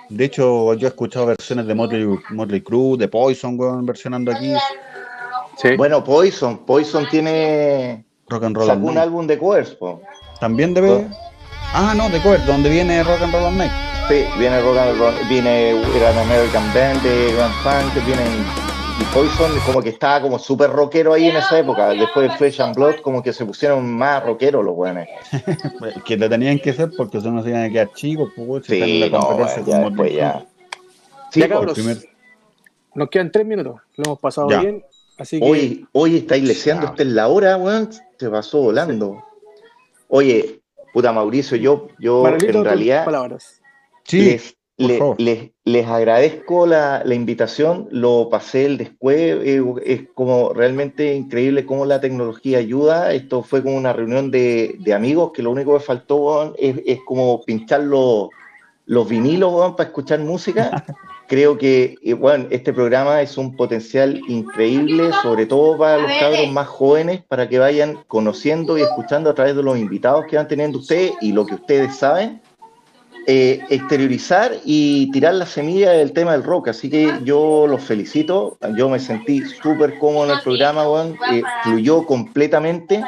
De 0.08 0.24
hecho, 0.24 0.74
yo 0.74 0.88
he 0.88 0.90
escuchado 0.90 1.26
versiones 1.26 1.66
de 1.66 1.74
Motley, 1.74 2.06
Motley 2.30 2.60
Crue, 2.62 2.96
de 2.96 3.06
Poison, 3.06 3.58
weón, 3.58 3.86
versionando 3.86 4.32
aquí. 4.32 4.52
Sí. 5.56 5.76
Bueno, 5.76 6.02
Poison, 6.02 6.58
Poison 6.64 7.06
tiene. 7.10 8.04
Rock 8.28 8.44
and 8.44 8.56
Roll. 8.56 8.66
Sacó 8.66 8.86
un 8.86 8.98
álbum 8.98 9.26
de 9.26 9.38
covers, 9.38 9.70
po. 9.70 10.00
También 10.40 10.74
debe. 10.74 11.08
Ah, 11.72 11.94
no, 11.96 12.08
de 12.10 12.20
covers, 12.20 12.44
donde 12.46 12.68
viene 12.68 13.02
Rock 13.04 13.22
and 13.22 13.32
Roll 13.32 13.44
All 13.44 13.56
Night. 13.56 13.72
Sí, 14.08 14.24
viene 14.38 14.60
Rock 14.60 14.76
and 14.78 14.98
Roll, 14.98 15.14
viene 15.28 15.80
Gran 15.94 16.18
American 16.18 16.64
Band 16.74 17.00
de 17.02 17.32
Grand 17.32 17.54
Funk, 17.62 18.04
vienen 18.04 18.44
y 19.00 19.04
Poison 19.14 19.50
como 19.64 19.80
que 19.80 19.90
estaba 19.90 20.20
como 20.20 20.38
súper 20.38 20.70
rockero 20.70 21.14
ahí 21.14 21.28
en 21.28 21.36
esa 21.36 21.58
época. 21.58 21.88
Después 21.90 22.28
de 22.28 22.36
Flesh 22.36 22.60
and 22.60 22.74
Blood 22.74 22.96
como 23.02 23.22
que 23.22 23.32
se 23.32 23.46
pusieron 23.46 23.88
más 23.88 24.22
rockeros 24.22 24.64
los 24.64 24.74
buenos. 24.74 25.06
que 26.04 26.16
lo 26.16 26.28
tenían 26.28 26.58
que 26.58 26.70
hacer 26.70 26.90
porque 26.96 27.18
eso 27.18 27.30
no 27.30 27.42
se 27.42 27.50
iban 27.50 27.64
a 27.64 27.70
quedar 27.70 27.92
chicos. 27.94 28.30
Pues, 28.36 28.66
sí, 28.66 28.98
la 28.98 29.08
no, 29.08 29.64
ya, 29.66 29.78
después 29.78 30.12
ya. 30.12 30.46
Sí, 31.30 31.40
ya 31.40 31.60
primer... 31.60 31.98
Nos 32.94 33.08
quedan 33.08 33.30
tres 33.30 33.46
minutos. 33.46 33.80
Lo 33.96 34.04
hemos 34.04 34.18
pasado 34.18 34.48
bien. 34.48 34.84
Así 35.16 35.38
que... 35.38 35.46
Hoy, 35.46 35.86
hoy 35.92 36.16
está 36.18 36.36
iglesiando, 36.36 36.86
esta 36.88 37.02
es 37.02 37.08
la 37.08 37.28
hora, 37.28 37.56
weón. 37.56 37.88
Se 38.18 38.28
pasó 38.28 38.60
volando. 38.60 39.24
Oye, 40.08 40.59
puta 40.92 41.12
Mauricio, 41.12 41.56
yo, 41.56 41.88
yo 41.98 42.26
en 42.26 42.64
realidad... 42.64 43.04
Palabras. 43.04 43.60
Sí 44.04 44.40
les, 44.80 45.50
les, 45.64 45.86
agradezco 45.86 46.66
la, 46.66 47.02
la, 47.04 47.14
invitación, 47.14 47.88
lo 47.90 48.28
pasé 48.30 48.64
el 48.64 48.78
después, 48.78 49.38
eh, 49.44 49.62
es 49.84 50.08
como 50.14 50.54
realmente 50.54 51.14
increíble 51.14 51.66
cómo 51.66 51.84
la 51.84 52.00
tecnología 52.00 52.58
ayuda. 52.58 53.12
Esto 53.12 53.42
fue 53.42 53.62
como 53.62 53.76
una 53.76 53.92
reunión 53.92 54.30
de, 54.30 54.76
de 54.78 54.94
amigos 54.94 55.32
que 55.34 55.42
lo 55.42 55.50
único 55.50 55.74
que 55.76 55.84
faltó 55.84 56.54
es, 56.56 56.80
es, 56.86 57.00
como 57.04 57.42
pinchar 57.42 57.82
los, 57.82 58.30
los 58.86 59.08
vinilos 59.08 59.74
para 59.76 59.88
escuchar 59.88 60.20
música. 60.20 60.84
Creo 61.30 61.56
que 61.56 61.96
bueno, 62.18 62.48
este 62.50 62.72
programa 62.72 63.22
es 63.22 63.38
un 63.38 63.56
potencial 63.56 64.20
increíble, 64.26 65.10
sobre 65.22 65.46
todo 65.46 65.78
para 65.78 65.96
los 65.96 66.10
cabros 66.18 66.50
más 66.50 66.66
jóvenes, 66.66 67.22
para 67.22 67.48
que 67.48 67.60
vayan 67.60 68.00
conociendo 68.08 68.76
y 68.76 68.82
escuchando 68.82 69.30
a 69.30 69.34
través 69.34 69.54
de 69.54 69.62
los 69.62 69.78
invitados 69.78 70.24
que 70.28 70.36
van 70.36 70.48
teniendo 70.48 70.80
ustedes 70.80 71.12
y 71.20 71.30
lo 71.30 71.46
que 71.46 71.54
ustedes 71.54 71.94
saben 71.94 72.42
eh, 73.26 73.60
exteriorizar 73.68 74.56
y 74.64 75.10
tirar 75.12 75.34
la 75.34 75.46
semilla 75.46 75.92
del 75.92 76.12
tema 76.12 76.32
del 76.32 76.42
rock. 76.42 76.68
Así 76.68 76.90
que 76.90 77.12
yo 77.22 77.66
los 77.68 77.82
felicito. 77.82 78.58
Yo 78.76 78.88
me 78.88 78.98
sentí 78.98 79.42
súper 79.42 79.98
cómodo 79.98 80.24
en 80.24 80.30
el 80.32 80.40
programa, 80.40 80.84
eh, 81.32 81.42
fluyó 81.62 82.06
completamente, 82.06 83.04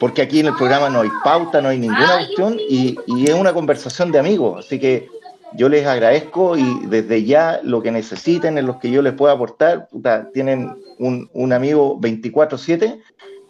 porque 0.00 0.22
aquí 0.22 0.40
en 0.40 0.46
el 0.46 0.54
programa 0.54 0.88
no 0.88 1.02
hay 1.02 1.10
pauta, 1.22 1.60
no 1.60 1.68
hay 1.68 1.78
ninguna 1.78 2.16
cuestión 2.16 2.58
y, 2.58 2.96
es 3.24 3.34
una 3.34 3.52
conversación 3.52 4.10
de 4.10 4.18
amigos. 4.18 4.64
Así 4.66 4.80
que 4.80 5.08
yo 5.54 5.68
les 5.68 5.86
agradezco 5.86 6.56
y 6.56 6.86
desde 6.86 7.24
ya 7.24 7.60
lo 7.62 7.82
que 7.82 7.90
necesiten, 7.90 8.58
en 8.58 8.66
los 8.66 8.76
que 8.76 8.90
yo 8.90 9.02
les 9.02 9.14
pueda 9.14 9.34
aportar, 9.34 9.88
tienen 10.32 10.74
un, 10.98 11.28
un 11.32 11.52
amigo 11.52 12.00
24-7 12.00 13.00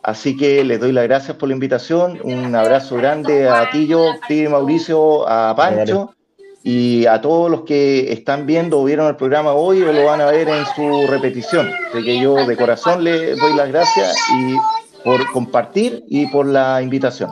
Así 0.03 0.37
que 0.37 0.65
les 0.65 0.81
doy 0.81 0.93
las 0.93 1.05
gracias 1.05 1.37
por 1.37 1.49
la 1.49 1.55
invitación. 1.55 2.19
Un 2.23 2.55
abrazo 2.55 2.97
grande 2.97 3.49
a 3.49 3.71
Tillo, 3.71 4.15
ti, 4.27 4.49
Mauricio, 4.49 5.29
a 5.29 5.55
Pancho 5.55 6.15
y 6.63 7.07
a 7.07 7.21
todos 7.21 7.51
los 7.51 7.63
que 7.63 8.13
están 8.13 8.47
viendo 8.47 8.81
o 8.81 8.85
vieron 8.85 9.09
el 9.09 9.17
programa 9.17 9.53
hoy 9.53 9.83
o 9.83 9.93
lo 9.93 10.05
van 10.05 10.21
a 10.21 10.27
ver 10.27 10.49
en 10.49 10.65
su 10.75 11.07
repetición. 11.07 11.71
Así 11.91 12.03
que 12.03 12.19
yo 12.19 12.47
de 12.47 12.57
corazón 12.57 13.05
les 13.05 13.37
doy 13.39 13.55
las 13.55 13.69
gracias 13.69 14.17
y 14.35 14.57
por 15.05 15.31
compartir 15.33 16.03
y 16.09 16.27
por 16.27 16.47
la 16.47 16.81
invitación. 16.81 17.31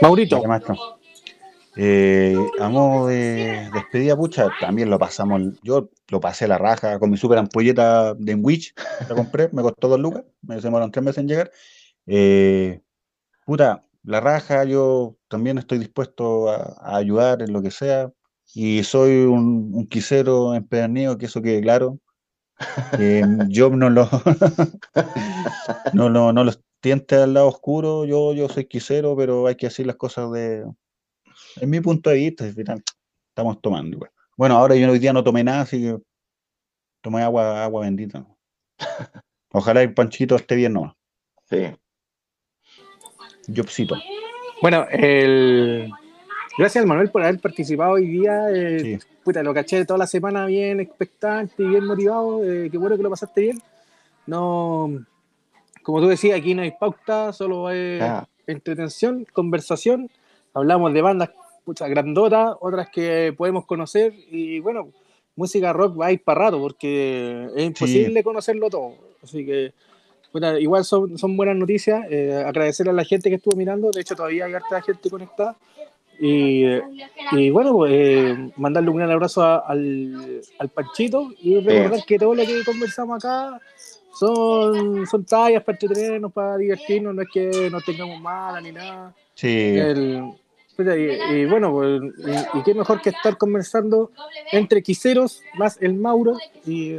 Maurito. 0.00 0.42
Eh, 1.76 2.36
a 2.58 2.68
modo 2.68 3.06
de 3.06 3.70
despedida, 3.72 4.16
pucha, 4.16 4.48
también 4.60 4.90
lo 4.90 4.98
pasamos. 4.98 5.40
Yo 5.62 5.90
lo 6.08 6.20
pasé 6.20 6.44
a 6.44 6.48
la 6.48 6.58
raja 6.58 6.98
con 6.98 7.10
mi 7.10 7.16
super 7.16 7.38
ampolleta 7.38 8.14
de 8.14 8.34
Witch. 8.34 8.74
La 9.08 9.14
compré, 9.14 9.48
me 9.52 9.62
costó 9.62 9.88
dos 9.88 10.00
lucas, 10.00 10.24
me 10.42 10.60
demoraron 10.60 10.92
tres 10.92 11.04
meses 11.04 11.18
en 11.18 11.28
llegar. 11.28 11.50
Eh, 12.06 12.82
puta, 13.46 13.84
la 14.04 14.20
raja, 14.20 14.64
yo 14.64 15.16
también 15.28 15.58
estoy 15.58 15.78
dispuesto 15.78 16.50
a, 16.50 16.96
ayudar 16.96 17.42
en 17.42 17.52
lo 17.52 17.62
que 17.62 17.70
sea. 17.70 18.12
Y 18.54 18.82
soy 18.84 19.24
un, 19.24 19.70
un 19.74 19.86
quisero 19.86 20.54
empedernido, 20.54 21.16
que 21.16 21.26
eso 21.26 21.40
quede 21.40 21.62
claro. 21.62 21.98
yo 23.48 23.70
no 23.70 23.90
lo, 23.90 24.08
no, 25.94 26.10
no, 26.10 26.32
no 26.32 26.44
lo 26.44 26.52
tiente 26.80 27.16
al 27.16 27.34
lado 27.34 27.48
oscuro, 27.48 28.04
yo, 28.04 28.34
yo 28.34 28.48
soy 28.48 28.66
quisero, 28.66 29.16
pero 29.16 29.46
hay 29.46 29.56
que 29.56 29.66
decir 29.66 29.86
las 29.86 29.96
cosas 29.96 30.30
de, 30.32 30.64
en 31.60 31.70
mi 31.70 31.80
punto 31.80 32.10
de 32.10 32.16
vista, 32.16 32.46
estamos 32.46 33.60
tomando 33.60 33.96
igual. 33.96 34.10
Bueno, 34.36 34.56
ahora 34.56 34.74
yo 34.76 34.90
hoy 34.90 34.98
día 34.98 35.12
no 35.12 35.24
tomé 35.24 35.44
nada, 35.44 35.62
así 35.62 35.80
que 35.82 35.98
tomé 37.00 37.22
agua, 37.22 37.64
agua 37.64 37.82
bendita. 37.82 38.26
Ojalá 39.52 39.82
el 39.82 39.92
panchito 39.92 40.36
esté 40.36 40.56
bien 40.56 40.72
nomás. 40.72 40.94
Sí. 41.48 41.66
Jobcito. 43.54 43.96
Bueno, 44.62 44.86
el... 44.90 45.90
gracias 46.56 46.86
Manuel 46.86 47.10
por 47.10 47.22
haber 47.22 47.40
participado 47.40 47.92
hoy 47.92 48.06
día. 48.06 48.46
Eh, 48.50 48.98
puta, 49.24 49.42
lo 49.42 49.52
caché 49.52 49.84
toda 49.84 49.98
la 49.98 50.06
semana 50.06 50.46
bien 50.46 50.80
expectante 50.80 51.62
y 51.62 51.66
bien 51.66 51.84
motivado. 51.84 52.42
Eh, 52.44 52.70
qué 52.70 52.78
bueno 52.78 52.96
que 52.96 53.02
lo 53.02 53.10
pasaste 53.10 53.40
bien. 53.42 53.62
No, 54.26 55.04
como 55.82 56.00
tú 56.00 56.06
decías, 56.06 56.38
aquí 56.38 56.54
no 56.54 56.62
hay 56.62 56.70
pauta, 56.70 57.32
solo 57.32 57.66
hay 57.66 58.00
entretención, 58.46 59.26
conversación 59.32 60.08
hablamos 60.54 60.92
de 60.92 61.02
bandas 61.02 61.30
muchas 61.64 61.88
grandotas, 61.90 62.56
otras 62.60 62.88
que 62.90 63.34
podemos 63.36 63.66
conocer 63.66 64.14
y 64.30 64.60
bueno, 64.60 64.90
música 65.36 65.72
rock 65.72 66.00
va 66.00 66.06
a 66.06 66.12
ir 66.12 66.22
para 66.22 66.46
rato 66.46 66.60
porque 66.60 67.48
es 67.56 67.64
imposible 67.64 68.22
conocerlo 68.22 68.68
todo. 68.68 68.94
Así 69.22 69.46
que 69.46 69.72
bueno, 70.32 70.58
igual 70.58 70.84
son, 70.84 71.18
son 71.18 71.36
buenas 71.36 71.56
noticias. 71.56 72.06
Eh, 72.10 72.42
agradecer 72.44 72.88
a 72.88 72.92
la 72.92 73.04
gente 73.04 73.28
que 73.28 73.36
estuvo 73.36 73.56
mirando, 73.56 73.90
de 73.90 74.00
hecho 74.00 74.16
todavía 74.16 74.46
hay 74.46 74.54
harta 74.54 74.80
gente 74.82 75.10
conectada. 75.10 75.56
Y, 76.18 76.64
y 77.32 77.50
bueno, 77.50 77.72
pues, 77.72 77.92
eh, 77.92 78.52
mandarle 78.56 78.90
un 78.90 78.96
gran 78.96 79.10
abrazo 79.10 79.42
al, 79.42 80.40
al 80.58 80.68
Panchito 80.68 81.32
y 81.42 81.58
recordar 81.58 82.04
que 82.06 82.18
todo 82.18 82.34
lo 82.34 82.46
que 82.46 82.64
conversamos 82.64 83.24
acá 83.24 83.60
son, 84.14 85.06
son 85.06 85.24
tallas 85.24 85.64
para 85.64 85.76
entretenernos, 85.76 86.32
para 86.32 86.56
divertirnos, 86.56 87.14
no 87.14 87.22
es 87.22 87.28
que 87.32 87.70
nos 87.70 87.84
tengamos 87.84 88.20
mala 88.20 88.60
ni 88.60 88.72
nada. 88.72 89.14
Sí. 89.34 89.78
Y, 90.78 91.44
bueno, 91.46 91.72
pues, 91.72 92.00
y, 92.54 92.62
qué 92.62 92.74
mejor 92.74 93.00
que 93.00 93.10
estar 93.10 93.36
conversando 93.36 94.10
entre 94.50 94.82
quiseros 94.82 95.42
más 95.54 95.78
el 95.80 95.94
Mauro 95.94 96.38
y, 96.66 96.96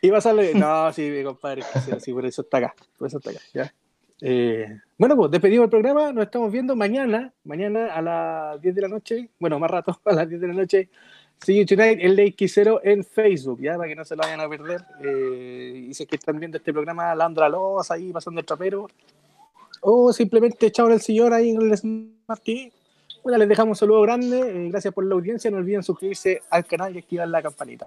Y 0.00 0.10
va 0.10 0.18
a 0.18 0.20
salir. 0.20 0.54
No, 0.54 0.92
sí, 0.92 1.10
mi 1.10 1.24
compadre, 1.24 1.62
sí, 2.00 2.12
por 2.12 2.24
eso 2.24 2.42
está 2.42 2.58
acá. 2.58 2.74
Por 2.96 3.08
eso 3.08 3.18
está 3.18 3.30
acá. 3.30 3.40
Ya. 3.52 3.74
Eh, 4.20 4.66
bueno, 4.96 5.16
pues 5.16 5.30
despedimos 5.30 5.64
el 5.64 5.70
programa. 5.70 6.12
Nos 6.12 6.24
estamos 6.24 6.52
viendo 6.52 6.76
mañana. 6.76 7.32
Mañana 7.44 7.92
a 7.94 8.02
las 8.02 8.60
10 8.60 8.74
de 8.74 8.82
la 8.82 8.88
noche. 8.88 9.30
Bueno, 9.40 9.58
más 9.58 9.70
rato, 9.70 10.00
a 10.04 10.12
las 10.12 10.28
10 10.28 10.40
de 10.40 10.48
la 10.48 10.54
noche. 10.54 10.88
See 11.42 11.56
you 11.56 11.66
tonight, 11.66 11.98
el 12.00 12.16
de 12.16 12.26
X0 12.34 12.80
en 12.82 13.04
Facebook, 13.04 13.60
ya 13.60 13.76
para 13.76 13.88
que 13.88 13.94
no 13.94 14.04
se 14.04 14.16
lo 14.16 14.22
vayan 14.22 14.40
a 14.40 14.48
perder. 14.48 14.84
Eh, 15.02 15.86
y 15.88 15.94
si 15.94 16.02
es 16.02 16.08
que 16.08 16.16
están 16.16 16.38
viendo 16.38 16.58
este 16.58 16.72
programa, 16.72 17.14
Landra 17.14 17.48
Loz 17.48 17.90
ahí 17.90 18.12
pasando 18.12 18.40
el 18.40 18.46
trapero. 18.46 18.88
O 19.80 20.12
simplemente 20.12 20.66
echados 20.66 20.90
en 20.90 20.94
el 20.94 21.00
sillón 21.00 21.32
ahí 21.32 21.50
en 21.50 21.62
el 21.62 21.76
Smart 21.78 22.42
TV. 22.42 22.72
Bueno, 23.22 23.38
les 23.38 23.48
dejamos 23.48 23.76
un 23.76 23.76
saludo 23.76 24.02
grande. 24.02 24.40
Eh, 24.40 24.68
gracias 24.70 24.92
por 24.92 25.04
la 25.04 25.14
audiencia. 25.14 25.50
No 25.50 25.58
olviden 25.58 25.82
suscribirse 25.82 26.42
al 26.50 26.64
canal 26.64 26.94
y 26.94 26.98
activar 26.98 27.28
la 27.28 27.40
campanita. 27.40 27.86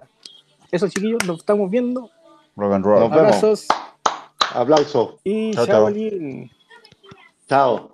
Eso, 0.70 0.88
chiquillos, 0.88 1.24
nos 1.26 1.40
estamos 1.40 1.70
viendo. 1.70 2.10
Rock 2.56 2.72
and 2.72 2.84
roll. 2.84 3.02
Abrazos. 3.02 3.66
Aplausos. 4.54 5.16
Y 5.24 5.52
chao. 5.52 5.90
Chao. 7.48 7.91